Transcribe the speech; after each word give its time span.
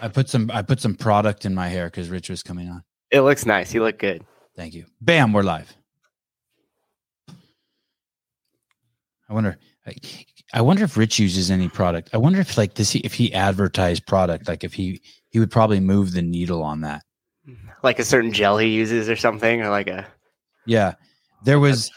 I 0.00 0.08
put 0.08 0.28
some 0.28 0.50
I 0.52 0.62
put 0.62 0.80
some 0.80 0.94
product 0.94 1.44
in 1.44 1.54
my 1.54 1.68
hair 1.68 1.86
because 1.86 2.08
Rich 2.08 2.30
was 2.30 2.42
coming 2.42 2.68
on. 2.68 2.84
It 3.10 3.22
looks 3.22 3.46
nice. 3.46 3.72
You 3.72 3.82
look 3.82 3.98
good. 3.98 4.24
Thank 4.56 4.74
you. 4.74 4.86
Bam, 5.00 5.32
we're 5.32 5.42
live. 5.42 5.74
I 9.28 9.34
wonder. 9.34 9.58
I, 9.86 9.94
I 10.54 10.60
wonder 10.62 10.84
if 10.84 10.96
Rich 10.96 11.18
uses 11.18 11.50
any 11.50 11.68
product. 11.68 12.10
I 12.12 12.16
wonder 12.16 12.40
if 12.40 12.56
like 12.56 12.74
this 12.74 12.94
if 12.94 13.14
he 13.14 13.32
advertised 13.34 14.06
product, 14.06 14.48
like 14.48 14.64
if 14.64 14.74
he 14.74 15.02
he 15.30 15.38
would 15.38 15.50
probably 15.50 15.80
move 15.80 16.12
the 16.12 16.22
needle 16.22 16.62
on 16.62 16.80
that. 16.82 17.02
Like 17.82 17.98
a 17.98 18.04
certain 18.04 18.32
gel 18.32 18.58
he 18.58 18.68
uses 18.68 19.08
or 19.08 19.16
something, 19.16 19.62
or 19.62 19.70
like 19.70 19.88
a 19.88 20.06
Yeah. 20.66 20.94
There 21.44 21.60
was 21.60 21.90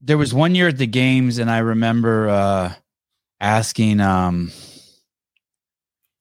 there 0.00 0.18
was 0.18 0.32
one 0.32 0.54
year 0.54 0.68
at 0.68 0.78
the 0.78 0.86
games 0.86 1.38
and 1.38 1.50
I 1.50 1.58
remember 1.58 2.28
uh 2.28 2.72
asking 3.40 4.00
um 4.00 4.52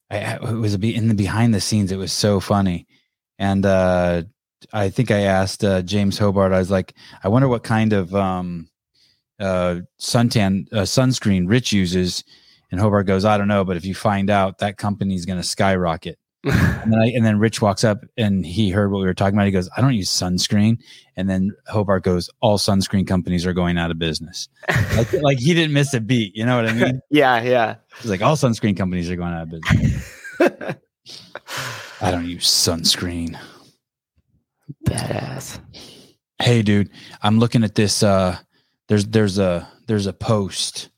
I 0.09 0.35
it 0.35 0.41
was 0.41 0.75
in 0.75 1.07
the 1.07 1.13
behind 1.13 1.53
the 1.53 1.61
scenes 1.61 1.91
it 1.91 1.97
was 1.97 2.11
so 2.11 2.39
funny. 2.39 2.87
And 3.37 3.65
uh 3.65 4.23
I 4.73 4.89
think 4.89 5.09
I 5.09 5.21
asked 5.21 5.63
uh, 5.63 5.81
James 5.81 6.17
Hobart 6.17 6.51
I 6.53 6.59
was 6.59 6.71
like 6.71 6.93
I 7.23 7.29
wonder 7.29 7.47
what 7.47 7.63
kind 7.63 7.93
of 7.93 8.13
um 8.13 8.69
uh 9.39 9.77
suntan 9.99 10.67
uh, 10.73 10.81
sunscreen 10.81 11.49
Rich 11.49 11.71
uses 11.71 12.23
and 12.71 12.79
Hobart 12.79 13.07
goes 13.07 13.25
I 13.25 13.37
don't 13.37 13.47
know 13.47 13.63
but 13.63 13.77
if 13.77 13.85
you 13.85 13.95
find 13.95 14.29
out 14.29 14.59
that 14.59 14.77
company's 14.77 15.25
going 15.25 15.39
to 15.39 15.47
skyrocket. 15.47 16.18
and, 16.45 16.93
then 16.93 17.01
I, 17.01 17.07
and 17.07 17.25
then 17.25 17.37
Rich 17.37 17.61
walks 17.61 17.83
up 17.83 17.99
and 18.15 18.45
he 18.45 18.69
heard 18.69 18.91
what 18.91 18.99
we 18.99 19.05
were 19.05 19.13
talking 19.13 19.35
about. 19.37 19.45
He 19.45 19.51
goes, 19.51 19.69
I 19.75 19.81
don't 19.81 19.93
use 19.93 20.09
sunscreen. 20.09 20.77
And 21.17 21.29
then 21.29 21.51
Hobart 21.67 22.03
goes, 22.03 22.29
All 22.39 22.57
sunscreen 22.57 23.05
companies 23.05 23.45
are 23.45 23.51
going 23.51 23.77
out 23.77 23.91
of 23.91 23.99
business. 23.99 24.47
like, 24.95 25.11
like 25.21 25.39
he 25.39 25.53
didn't 25.53 25.73
miss 25.73 25.93
a 25.93 25.99
beat. 25.99 26.33
You 26.35 26.45
know 26.45 26.55
what 26.55 26.69
I 26.69 26.73
mean? 26.73 27.01
yeah, 27.09 27.41
yeah. 27.41 27.75
He's 28.01 28.09
like, 28.09 28.21
All 28.21 28.37
sunscreen 28.37 28.77
companies 28.77 29.09
are 29.11 29.17
going 29.17 29.33
out 29.33 29.43
of 29.43 29.49
business. 29.49 30.15
I 32.01 32.11
don't 32.11 32.25
use 32.25 32.45
sunscreen. 32.45 33.37
Badass. 34.87 35.59
Hey, 36.41 36.61
dude, 36.61 36.89
I'm 37.21 37.39
looking 37.39 37.65
at 37.65 37.75
this. 37.75 38.01
Uh, 38.01 38.37
there's 38.87 39.05
there's 39.07 39.39
a 39.39 39.67
there's 39.87 40.07
a 40.07 40.13
post 40.13 40.89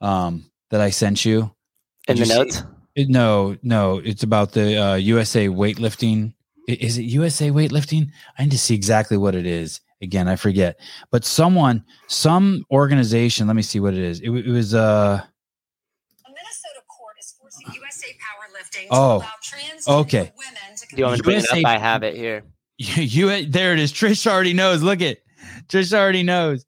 um 0.00 0.50
that 0.70 0.80
I 0.80 0.90
sent 0.90 1.24
you. 1.24 1.54
In 2.08 2.16
the 2.16 2.20
you 2.20 2.24
see- 2.26 2.34
notes? 2.34 2.62
It- 2.96 3.08
no, 3.08 3.56
no, 3.62 3.98
it's 3.98 4.22
about 4.22 4.52
the 4.52 4.76
uh, 4.76 4.94
USA 4.96 5.48
weightlifting. 5.48 6.32
Is 6.66 6.98
it 6.98 7.02
USA 7.04 7.50
weightlifting? 7.50 8.10
I 8.38 8.42
need 8.42 8.50
to 8.50 8.58
see 8.58 8.74
exactly 8.74 9.16
what 9.16 9.34
it 9.36 9.46
is. 9.46 9.80
Again, 10.02 10.28
I 10.28 10.36
forget. 10.36 10.80
But 11.10 11.24
someone, 11.24 11.84
some 12.08 12.64
organization. 12.70 13.46
Let 13.46 13.54
me 13.56 13.62
see 13.62 13.80
what 13.80 13.94
it 13.94 14.00
is. 14.00 14.20
It, 14.20 14.30
it 14.30 14.48
was. 14.48 14.74
uh 14.74 15.20
A 15.22 16.28
Minnesota 16.28 16.82
court 16.88 17.14
is 17.20 17.34
forcing 17.40 17.66
USA 17.74 18.08
Powerlifting 18.08 18.86
Oh, 18.90 19.20
to 19.20 19.24
allow 19.24 19.30
transgender 19.42 20.00
okay. 20.00 20.32
women 20.36 20.76
to 20.76 20.86
Do 20.90 20.96
you 20.96 21.04
want 21.04 21.16
to 21.18 21.22
bring 21.22 21.36
it 21.38 21.42
USA 21.44 21.60
up? 21.62 21.66
I 21.66 21.78
have 21.78 22.02
it 22.02 22.16
here. 22.16 22.42
You, 22.78 23.46
there 23.46 23.72
it 23.72 23.78
is. 23.78 23.90
Trish 23.92 24.26
already 24.26 24.52
knows. 24.52 24.82
Look 24.82 25.00
it. 25.00 25.22
Trish 25.68 25.92
already 25.94 26.22
knows. 26.22 26.66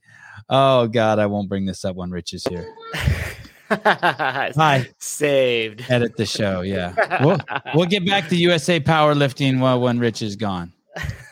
Oh 0.48 0.86
God, 0.88 1.18
I 1.18 1.26
won't 1.26 1.48
bring 1.50 1.66
this 1.66 1.84
up 1.84 1.96
when 1.96 2.10
Rich 2.10 2.32
is 2.32 2.44
here. 2.44 2.66
Hi. 3.70 4.88
Saved. 4.98 5.84
Edit 5.88 6.16
the 6.16 6.26
show. 6.26 6.62
Yeah, 6.62 6.94
we'll 7.24 7.38
we'll 7.74 7.86
get 7.86 8.06
back 8.06 8.28
to 8.28 8.36
USA 8.36 8.80
powerlifting 8.80 9.60
while 9.60 9.80
when 9.80 9.98
Rich 9.98 10.22
is 10.22 10.36
gone. 10.36 10.72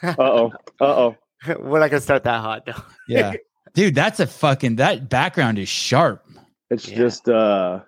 Uh 0.03 0.15
oh. 0.19 0.53
Uh 0.81 0.85
oh. 0.85 1.17
We're 1.61 1.81
not 1.81 1.91
gonna 1.91 2.01
start 2.01 2.25
that 2.25 2.41
hot 2.41 2.67
though. 2.67 2.83
Yeah, 3.09 3.35
dude, 3.75 3.95
that's 3.95 4.21
a 4.21 4.27
fucking 4.27 4.77
that 4.77 5.09
background 5.09 5.59
is 5.59 5.69
sharp. 5.69 6.25
It's 6.71 6.89
Yeah. 6.89 6.97
just 6.97 7.29
uh 7.29 7.81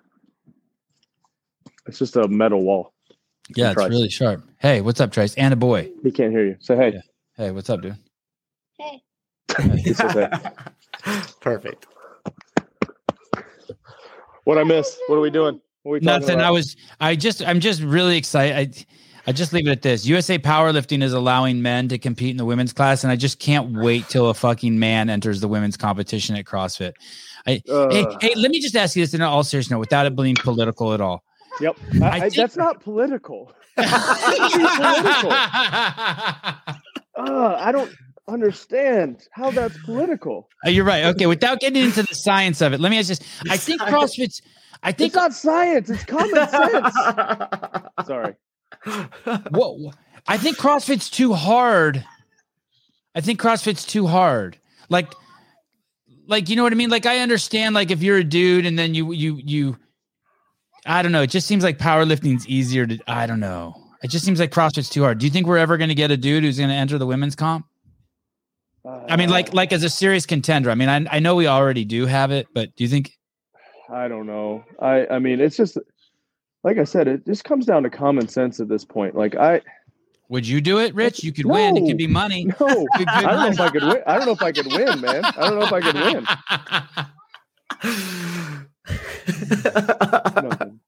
it's 1.87 1.99
just 1.99 2.15
a 2.15 2.27
metal 2.27 2.61
wall. 2.63 2.93
Yeah, 3.55 3.67
it's 3.71 3.75
Trice. 3.75 3.89
really 3.89 4.09
sharp. 4.09 4.43
Hey, 4.59 4.81
what's 4.81 5.01
up, 5.01 5.11
Trace? 5.11 5.33
And 5.35 5.53
a 5.53 5.57
boy. 5.57 5.89
He 6.03 6.11
can't 6.11 6.31
hear 6.31 6.45
you. 6.45 6.55
Say 6.59 6.75
hey. 6.75 6.91
Yeah. 6.93 7.01
Hey, 7.35 7.51
what's 7.51 7.69
up, 7.69 7.81
dude? 7.81 7.97
He 9.83 9.93
says 9.93 10.13
hey. 10.13 10.29
Perfect. 11.41 11.87
What 14.49 14.57
I 14.57 14.63
miss? 14.63 14.97
What 15.05 15.17
are 15.17 15.19
we 15.19 15.29
doing? 15.29 15.61
What 15.83 15.91
are 15.91 15.93
we 15.93 15.99
Nothing. 15.99 16.35
about? 16.37 16.45
I 16.45 16.49
was. 16.49 16.75
I 16.99 17.15
just. 17.15 17.43
I'm 17.45 17.59
just 17.59 17.83
really 17.83 18.17
excited. 18.17 18.55
I, 18.55 19.29
I 19.29 19.31
just 19.31 19.53
leave 19.53 19.67
it 19.67 19.71
at 19.71 19.83
this. 19.83 20.07
USA 20.07 20.39
Powerlifting 20.39 21.03
is 21.03 21.13
allowing 21.13 21.61
men 21.61 21.87
to 21.89 21.99
compete 21.99 22.31
in 22.31 22.37
the 22.37 22.45
women's 22.45 22.73
class, 22.73 23.03
and 23.03 23.11
I 23.11 23.15
just 23.15 23.37
can't 23.37 23.73
wait 23.77 24.09
till 24.09 24.27
a 24.29 24.33
fucking 24.33 24.79
man 24.79 25.11
enters 25.11 25.39
the 25.39 25.47
women's 25.47 25.77
competition 25.77 26.35
at 26.35 26.45
CrossFit. 26.45 26.93
I, 27.45 27.51
hey, 27.51 27.61
Uh, 27.71 28.17
hey, 28.21 28.33
let 28.35 28.49
me 28.49 28.59
just 28.59 28.75
ask 28.75 28.95
you 28.95 29.03
this 29.03 29.13
in 29.13 29.21
all 29.21 29.43
seriousness, 29.43 29.69
note, 29.69 29.81
without 29.81 30.07
it 30.07 30.15
being 30.15 30.33
political 30.33 30.93
at 30.93 30.99
all. 31.01 31.23
Yep. 31.61 31.77
I, 32.01 32.05
I 32.05 32.09
I- 32.09 32.19
think- 32.21 32.33
that's 32.33 32.57
not 32.57 32.81
political. 32.81 33.53
political. 33.77 35.31
Uh, 37.17 37.57
I 37.59 37.73
don't 37.73 37.91
understand 38.29 39.27
how 39.31 39.51
that's 39.51 39.77
political. 39.83 40.47
Uh, 40.65 40.69
You're 40.69 40.83
right. 40.83 41.05
Okay, 41.05 41.25
without 41.25 41.61
getting 41.61 41.85
into 41.85 42.03
the 42.03 42.13
science 42.13 42.59
of 42.61 42.73
it, 42.73 42.81
let 42.81 42.89
me 42.89 42.99
ask 42.99 43.07
this. 43.07 43.21
I 43.49 43.55
think 43.55 43.79
CrossFit's. 43.93 44.41
I 44.83 44.91
think 44.91 45.07
It's 45.07 45.15
not 45.15 45.33
science. 45.33 45.89
It's 45.89 46.03
common 46.03 46.35
sense. 46.49 46.95
Sorry. 48.05 48.35
Whoa. 49.51 49.91
I 50.27 50.37
think 50.37 50.57
CrossFit's 50.57 51.09
too 51.09 51.33
hard. 51.33 52.03
I 53.15 53.21
think 53.21 53.39
CrossFit's 53.41 53.85
too 53.85 54.05
hard. 54.05 54.57
Like, 54.89 55.13
like 56.27 56.49
you 56.49 56.55
know 56.57 56.63
what 56.63 56.73
I 56.73 56.75
mean? 56.75 56.89
Like 56.89 57.05
I 57.05 57.19
understand. 57.19 57.73
Like 57.73 57.89
if 57.89 58.03
you're 58.03 58.17
a 58.17 58.23
dude 58.23 58.65
and 58.65 58.77
then 58.77 58.93
you 58.93 59.13
you 59.13 59.39
you, 59.43 59.77
I 60.85 61.01
don't 61.01 61.11
know. 61.13 61.21
It 61.21 61.29
just 61.29 61.47
seems 61.47 61.63
like 61.63 61.77
powerlifting's 61.77 62.47
easier 62.47 62.85
to. 62.85 62.99
I 63.07 63.27
don't 63.27 63.39
know. 63.39 63.75
It 64.03 64.09
just 64.09 64.25
seems 64.25 64.39
like 64.39 64.51
CrossFit's 64.51 64.89
too 64.89 65.03
hard. 65.03 65.19
Do 65.19 65.25
you 65.25 65.31
think 65.31 65.47
we're 65.47 65.57
ever 65.57 65.77
going 65.77 65.89
to 65.89 65.95
get 65.95 66.11
a 66.11 66.17
dude 66.17 66.43
who's 66.43 66.57
going 66.57 66.69
to 66.69 66.75
enter 66.75 66.97
the 66.97 67.05
women's 67.05 67.35
comp? 67.35 67.65
I 68.85 69.15
mean, 69.15 69.29
like 69.29 69.49
uh, 69.49 69.53
like 69.53 69.73
as 69.73 69.83
a 69.83 69.89
serious 69.89 70.25
contender. 70.25 70.71
I 70.71 70.75
mean, 70.75 70.89
I 70.89 71.05
I 71.11 71.19
know 71.19 71.35
we 71.35 71.47
already 71.47 71.85
do 71.85 72.05
have 72.05 72.31
it, 72.31 72.47
but 72.53 72.75
do 72.75 72.83
you 72.83 72.89
think? 72.89 73.11
I 73.91 74.07
don't 74.07 74.25
know. 74.25 74.63
I 74.81 75.05
I 75.07 75.19
mean, 75.19 75.39
it's 75.41 75.57
just 75.57 75.77
like 76.63 76.77
I 76.77 76.83
said. 76.83 77.07
It 77.07 77.25
just 77.25 77.43
comes 77.43 77.65
down 77.65 77.83
to 77.83 77.89
common 77.89 78.27
sense 78.27 78.59
at 78.59 78.67
this 78.67 78.85
point. 78.85 79.15
Like 79.15 79.35
I 79.35 79.61
Would 80.29 80.47
you 80.47 80.61
do 80.61 80.79
it, 80.79 80.95
Rich? 80.95 81.23
You 81.23 81.33
could 81.33 81.45
win. 81.45 81.77
It 81.77 81.87
could 81.87 81.97
be 81.97 82.07
money. 82.07 82.45
no. 82.45 82.87
I 82.95 83.21
don't 83.21 83.39
know 83.39 83.47
if 83.47 83.59
I 83.59 83.69
could 83.69 83.83
win. 83.83 84.01
I 84.07 84.17
don't 84.17 84.25
know 84.25 84.31
if 84.33 84.41
I 84.41 84.51
could 84.51 84.67
win, 84.67 85.01
man. 85.01 85.25
I 85.25 85.49
don't 85.49 85.59
know 85.59 85.65
if 85.65 85.73
I 85.73 85.81
could 85.81 85.95
win. 85.95 86.25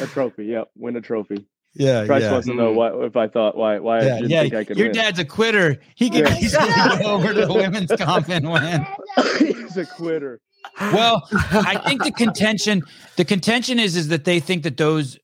A 0.00 0.06
trophy. 0.06 0.46
Yep. 0.46 0.70
Win 0.76 0.96
a 0.96 1.00
trophy. 1.00 1.46
Yeah, 1.74 2.04
Trice 2.04 2.22
yeah. 2.22 2.32
wants 2.32 2.46
to 2.48 2.54
know 2.54 2.72
why 2.72 2.90
if 3.06 3.16
I 3.16 3.28
thought 3.28 3.56
why 3.56 3.78
why 3.78 3.98
I 3.98 4.00
didn't 4.00 4.30
yeah. 4.30 4.42
think 4.42 4.54
I 4.54 4.64
could 4.64 4.76
Your 4.76 4.88
win. 4.88 4.94
dad's 4.96 5.18
a 5.18 5.24
quitter. 5.24 5.78
He 5.94 6.10
can 6.10 6.26
Yeah. 6.26 6.36
easily 6.40 6.68
go 6.68 6.98
over 7.14 7.32
to 7.34 7.46
the 7.46 7.52
women's 7.54 7.92
comp 7.98 8.28
and 8.28 8.50
win. 8.50 8.86
He's 9.38 9.76
a 9.76 9.86
quitter. 9.86 10.40
Well, 10.80 11.26
I 11.32 11.80
think 11.86 12.04
the 12.04 12.12
contention, 12.12 12.82
the 13.16 13.24
contention 13.24 13.78
is, 13.78 13.96
is 13.96 14.08
that 14.08 14.24
they 14.24 14.40
think 14.40 14.62
that 14.64 14.76
those, 14.76 15.18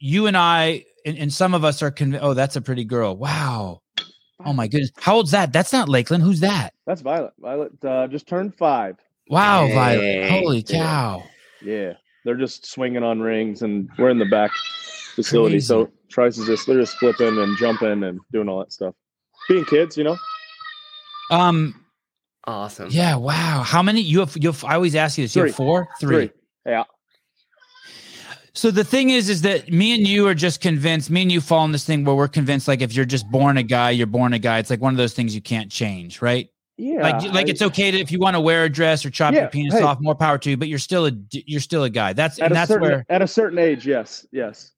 you 0.00 0.26
and 0.26 0.36
I, 0.36 0.84
and, 1.06 1.16
and 1.18 1.32
some 1.32 1.54
of 1.54 1.64
us 1.64 1.82
are 1.82 1.90
convinced. 1.90 2.24
Oh, 2.24 2.34
that's 2.34 2.56
a 2.56 2.60
pretty 2.60 2.84
girl. 2.84 3.16
Wow. 3.16 3.80
Oh 4.44 4.52
my 4.52 4.66
goodness. 4.66 4.90
How 4.98 5.14
old's 5.16 5.30
that? 5.30 5.52
That's 5.52 5.72
not 5.72 5.88
Lakeland. 5.88 6.24
Who's 6.24 6.40
that? 6.40 6.74
That's 6.86 7.00
Violet. 7.00 7.32
Violet 7.38 7.72
uh, 7.84 8.08
just 8.08 8.26
turned 8.26 8.56
five. 8.56 8.96
Wow, 9.28 9.66
Dang. 9.66 9.74
Violet. 9.74 10.30
Holy 10.30 10.64
Yeah. 10.66 10.78
cow. 10.82 11.22
Yeah, 11.64 11.92
they're 12.24 12.36
just 12.36 12.66
swinging 12.66 13.04
on 13.04 13.20
rings, 13.20 13.62
and 13.62 13.88
we're 13.98 14.10
in 14.10 14.18
the 14.18 14.24
back 14.26 14.50
facility. 15.14 15.60
So 15.60 15.90
Trice 16.10 16.38
is 16.38 16.46
just 16.46 16.66
they're 16.66 16.80
just 16.80 16.96
flipping 16.98 17.38
and 17.38 17.56
jumping 17.56 18.04
and 18.04 18.20
doing 18.32 18.48
all 18.48 18.60
that 18.60 18.72
stuff. 18.72 18.94
Being 19.48 19.64
kids, 19.64 19.96
you 19.96 20.04
know. 20.04 20.16
Um. 21.30 21.84
awesome. 22.44 22.88
Yeah. 22.90 23.16
Wow. 23.16 23.62
How 23.64 23.82
many? 23.82 24.00
You 24.00 24.20
have. 24.20 24.36
You 24.36 24.50
have. 24.50 24.64
I 24.64 24.74
always 24.74 24.94
ask 24.94 25.18
you 25.18 25.24
this. 25.24 25.34
You 25.34 25.44
have 25.44 25.54
four. 25.54 25.88
Three. 26.00 26.30
Yeah. 26.66 26.84
So 28.54 28.70
the 28.70 28.84
thing 28.84 29.10
is, 29.10 29.30
is 29.30 29.42
that 29.42 29.72
me 29.72 29.94
and 29.94 30.06
you 30.06 30.28
are 30.28 30.34
just 30.34 30.60
convinced. 30.60 31.08
Me 31.10 31.22
and 31.22 31.32
you 31.32 31.40
fall 31.40 31.64
in 31.64 31.72
this 31.72 31.84
thing 31.84 32.04
where 32.04 32.14
we're 32.14 32.28
convinced, 32.28 32.68
like 32.68 32.82
if 32.82 32.94
you're 32.94 33.06
just 33.06 33.30
born 33.30 33.56
a 33.56 33.62
guy, 33.62 33.90
you're 33.90 34.06
born 34.06 34.34
a 34.34 34.38
guy. 34.38 34.58
It's 34.58 34.68
like 34.68 34.80
one 34.80 34.92
of 34.92 34.98
those 34.98 35.14
things 35.14 35.34
you 35.34 35.40
can't 35.40 35.70
change, 35.70 36.20
right? 36.20 36.48
Yeah. 36.76 37.02
like, 37.02 37.22
like 37.32 37.46
I- 37.46 37.50
it's 37.50 37.62
okay 37.62 37.90
to 37.90 37.98
if 37.98 38.12
you 38.12 38.18
want 38.18 38.34
to 38.36 38.40
wear 38.40 38.64
a 38.64 38.68
dress 38.68 39.06
or 39.06 39.10
chop 39.10 39.32
your 39.34 39.48
penis 39.48 39.74
hey. 39.74 39.82
off, 39.82 39.98
more 40.00 40.14
power 40.14 40.36
to 40.38 40.50
you. 40.50 40.56
But 40.58 40.68
you're 40.68 40.78
still 40.78 41.06
a 41.06 41.12
you're 41.30 41.60
still 41.60 41.84
a 41.84 41.90
guy. 41.90 42.12
That's 42.12 42.38
at 42.40 42.46
and 42.46 42.54
that's 42.54 42.68
certain 42.68 42.88
where. 42.88 43.06
at 43.08 43.22
a 43.22 43.26
certain 43.26 43.58
age. 43.58 43.86
Yes. 43.86 44.26
Yes. 44.32 44.72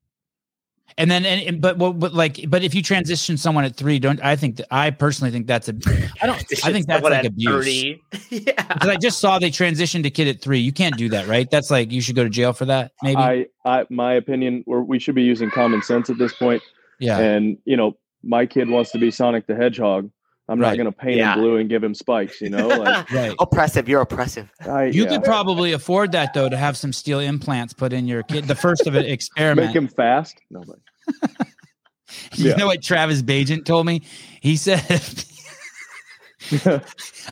And 0.97 1.11
then 1.11 1.27
and, 1.27 1.41
and 1.43 1.61
but, 1.61 1.77
but 1.77 1.93
but 1.95 2.15
like 2.15 2.45
but 2.49 2.63
if 2.63 2.75
you 2.75 2.83
transition 2.83 3.37
someone 3.37 3.65
at 3.65 3.75
three, 3.75 3.99
don't 3.99 4.23
I 4.23 4.37
think 4.37 4.57
that 4.57 4.67
I 4.71 4.91
personally 4.91 5.33
think 5.33 5.49
that's 5.49 5.69
a 5.69 5.75
I 6.23 6.27
don't 6.27 6.39
I 6.65 6.73
think 6.73 6.87
that's 6.87 7.03
Someone 7.03 7.13
like 7.13 7.25
at 7.25 7.27
abuse. 7.27 7.67
yeah. 8.31 8.63
Because 8.63 8.89
I 8.89 8.97
just 8.97 9.19
saw 9.19 9.39
they 9.39 9.51
transitioned 9.51 10.07
a 10.07 10.11
kid 10.11 10.29
at 10.29 10.41
three. 10.41 10.61
You 10.61 10.73
can't 10.73 10.97
do 10.97 11.09
that, 11.09 11.27
right? 11.27 11.51
That's 11.51 11.71
like 11.71 11.91
you 11.91 12.01
should 12.01 12.15
go 12.15 12.23
to 12.23 12.31
jail 12.31 12.53
for 12.53 12.67
that. 12.67 12.93
Maybe. 13.03 13.21
I, 13.21 13.47
I, 13.65 13.87
my 13.91 14.15
opinion, 14.15 14.63
we 14.67 14.79
we 14.79 14.99
should 15.01 15.17
be 15.17 15.23
using 15.23 15.51
common 15.51 15.83
sense 15.83 16.11
at 16.11 16.19
this 16.19 16.33
point. 16.33 16.63
yeah. 17.01 17.19
And 17.19 17.59
you 17.65 17.77
know, 17.77 17.97
my 18.23 18.47
kid 18.47 18.69
wants 18.69 18.93
to 18.93 18.99
be 18.99 19.11
Sonic 19.11 19.47
the 19.47 19.57
Hedgehog. 19.57 20.11
I'm 20.49 20.61
Right. 20.61 20.69
not 20.71 20.77
going 20.77 20.87
to 20.87 20.93
paint 20.93 21.17
Yeah. 21.17 21.35
him 21.35 21.41
blue 21.41 21.57
and 21.57 21.69
give 21.71 21.83
him 21.83 21.95
spikes. 21.95 22.41
You 22.41 22.51
know, 22.51 22.69
like 22.69 23.11
Right. 23.13 23.35
oppressive. 23.41 23.89
You're 23.89 24.03
oppressive. 24.03 24.51
I, 24.61 24.85
You 24.87 25.05
yeah. 25.05 25.09
could 25.11 25.25
probably 25.25 25.73
afford 25.73 26.13
that 26.13 26.35
though 26.35 26.49
to 26.51 26.57
have 26.57 26.77
some 26.77 26.93
steel 26.93 27.21
implants 27.21 27.73
put 27.73 27.93
in 27.95 28.07
your 28.07 28.23
kid. 28.25 28.45
The 28.45 28.55
first 28.55 28.87
of 28.87 28.95
an 28.95 29.05
experiment. 29.07 29.69
make 29.69 29.77
him 29.77 29.89
fast. 29.89 30.37
No, 30.51 30.63
but 30.67 30.79
you 32.35 32.51
yeah. 32.51 32.57
know 32.57 32.67
what 32.67 32.83
Travis 32.83 33.23
Bagent 33.23 33.65
told 33.65 33.87
me? 33.87 34.03
He 34.43 34.57
said, 34.57 34.83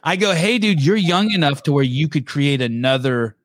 I 0.03 0.17
go, 0.17 0.33
hey, 0.33 0.59
dude, 0.59 0.83
you're 0.83 0.97
young 0.97 1.31
enough 1.33 1.63
to 1.65 1.73
where 1.73 1.85
you 1.85 2.09
could 2.09 2.27
create 2.27 2.63
another 2.63 3.37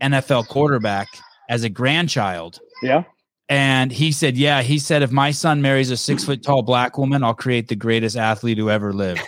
NFL 0.00 0.46
quarterback 0.48 1.08
as 1.48 1.64
a 1.64 1.68
grandchild. 1.68 2.60
yeah, 2.82 3.02
And 3.48 3.92
he 3.92 4.10
said, 4.10 4.36
yeah, 4.36 4.62
he 4.62 4.78
said, 4.78 5.02
if 5.02 5.12
my 5.12 5.30
son 5.30 5.62
marries 5.62 5.90
a 5.90 5.96
six 5.96 6.24
foot 6.24 6.42
tall 6.42 6.62
black 6.62 6.98
woman, 6.98 7.22
I'll 7.22 7.34
create 7.34 7.68
the 7.68 7.76
greatest 7.76 8.16
athlete 8.16 8.58
who 8.58 8.70
ever 8.70 8.92
lived. 8.92 9.22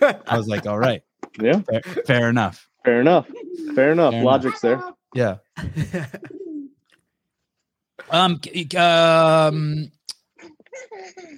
I 0.00 0.36
was 0.36 0.46
like, 0.46 0.66
all 0.66 0.78
right, 0.78 1.02
yeah. 1.40 1.60
fair, 1.60 1.80
fair 2.06 2.30
enough. 2.30 2.68
Fair 2.84 3.00
enough. 3.00 3.26
Fair 3.26 3.40
enough. 3.40 3.74
Fair 3.74 3.92
enough. 3.92 4.14
Logic's 4.14 4.60
there. 4.60 4.82
Yeah. 5.14 5.36
Um, 8.10 8.40
um, 8.76 9.90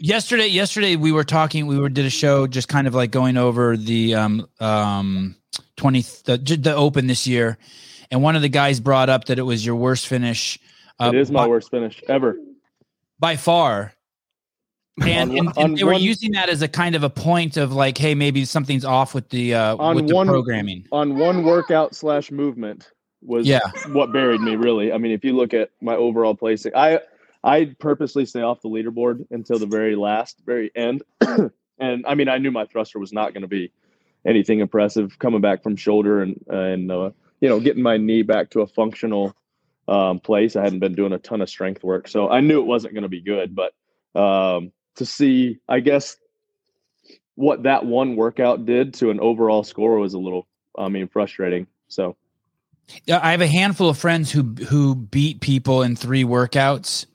yesterday, 0.01 0.49
yesterday 0.49 0.97
we 0.97 1.13
were 1.13 1.25
talking. 1.25 1.67
We 1.67 1.79
were 1.79 1.89
did 1.89 2.05
a 2.05 2.11
show, 2.11 2.47
just 2.47 2.69
kind 2.69 2.87
of 2.87 2.95
like 2.95 3.11
going 3.11 3.37
over 3.37 3.77
the 3.77 4.15
um 4.15 4.47
um 4.61 5.37
twenty 5.77 6.03
the 6.25 6.37
the 6.37 6.75
Open 6.75 7.07
this 7.07 7.27
year, 7.27 7.59
and 8.11 8.23
one 8.23 8.37
of 8.37 8.43
the 8.43 8.49
guys 8.49 8.81
brought 8.81 9.09
up 9.09 9.27
that 9.27 9.39
it 9.39 9.43
was 9.43 9.65
your 9.65 9.77
worst 9.77 10.07
finish. 10.07 10.59
Uh, 11.01 11.11
it 11.15 11.15
is 11.17 11.31
my 11.31 11.45
by, 11.45 11.49
worst 11.49 11.71
finish 11.71 12.03
ever. 12.09 12.39
by 13.19 13.37
far. 13.37 13.93
And, 15.01 15.31
On 15.31 15.39
and, 15.39 15.49
and 15.49 15.59
on 15.59 15.75
they 15.75 15.85
were 15.85 15.93
one- 15.93 16.03
using 16.03 16.33
that 16.33 16.49
as 16.49 16.61
a 16.63 16.67
kind 16.69 16.97
of 16.97 17.05
a 17.05 17.11
point 17.11 17.57
of 17.57 17.73
like, 17.73 17.97
hey, 17.97 18.15
maybe 18.17 18.45
something's 18.45 18.85
off 18.85 19.15
with 19.15 19.29
the 19.29 19.55
uh, 19.55 19.77
On 19.77 19.95
with 19.95 20.09
the 20.09 20.15
one- 20.15 20.27
programming. 20.27 20.87
On 20.91 21.17
one 21.17 21.45
workout 21.45 21.95
slash 21.95 22.33
movement 22.33 22.91
was 23.23 23.47
Yeah. 23.47 23.61
what 23.89 24.13
buried 24.13 24.41
me 24.41 24.57
really. 24.57 24.93
I 24.93 24.99
mean, 24.99 25.13
if 25.13 25.25
you 25.25 25.35
look 25.37 25.55
at 25.55 25.71
my 25.81 25.95
overall 25.95 26.35
placing, 26.35 26.73
I 26.75 27.01
I 27.45 27.77
purposely 27.79 28.27
stay 28.27 28.41
off 28.43 28.61
the 28.63 28.69
leaderboard 28.69 29.25
until 29.31 29.61
the 29.61 29.67
very 29.67 29.95
last, 29.95 30.43
very 30.45 30.73
end. 30.75 31.05
and 31.79 32.05
I 32.07 32.17
mean, 32.17 32.29
I 32.29 32.39
knew 32.39 32.51
my 32.51 32.65
thruster 32.65 32.99
was 32.99 33.13
not 33.13 33.33
going 33.35 33.43
to 33.43 33.49
be 33.49 33.71
anything 34.27 34.59
impressive 34.59 35.17
coming 35.21 35.41
back 35.41 35.63
from 35.63 35.77
shoulder 35.77 36.23
and 36.23 36.45
and 36.49 36.91
uh, 36.91 37.11
you 37.41 37.49
know 37.49 37.61
getting 37.61 37.85
my 37.85 37.97
knee 37.99 38.23
back 38.23 38.51
to 38.51 38.63
a 38.63 38.67
functional 38.67 39.33
um, 39.89 40.21
place. 40.21 40.55
I 40.55 40.63
hadn't 40.63 40.81
been 40.81 40.95
doing 40.95 41.13
a 41.13 41.19
ton 41.19 41.41
of 41.41 41.49
strength 41.49 41.83
work, 41.83 42.07
so 42.07 42.29
I 42.29 42.41
knew 42.41 42.61
it 42.61 42.67
wasn't 42.67 42.95
going 42.95 43.03
to 43.03 43.09
be 43.09 43.23
good. 43.23 43.57
But 43.57 43.73
um, 44.21 44.73
to 44.97 45.07
see, 45.07 45.59
I 45.69 45.81
guess 45.81 46.17
what 47.35 47.63
that 47.63 47.87
one 47.87 48.17
workout 48.17 48.67
did 48.67 48.95
to 48.95 49.11
an 49.11 49.21
overall 49.21 49.63
score 49.63 49.99
was 49.99 50.15
a 50.15 50.19
little, 50.19 50.47
I 50.77 50.89
mean, 50.89 51.09
frustrating. 51.09 51.67
So 51.89 52.17
Yeah, 53.07 53.21
I 53.23 53.31
have 53.31 53.41
a 53.41 53.47
handful 53.47 53.89
of 53.89 53.99
friends 53.99 54.31
who 54.33 54.43
who 54.69 54.95
beat 54.95 55.41
people 55.41 55.83
in 55.83 55.97
three 55.97 56.25
workouts, 56.25 57.07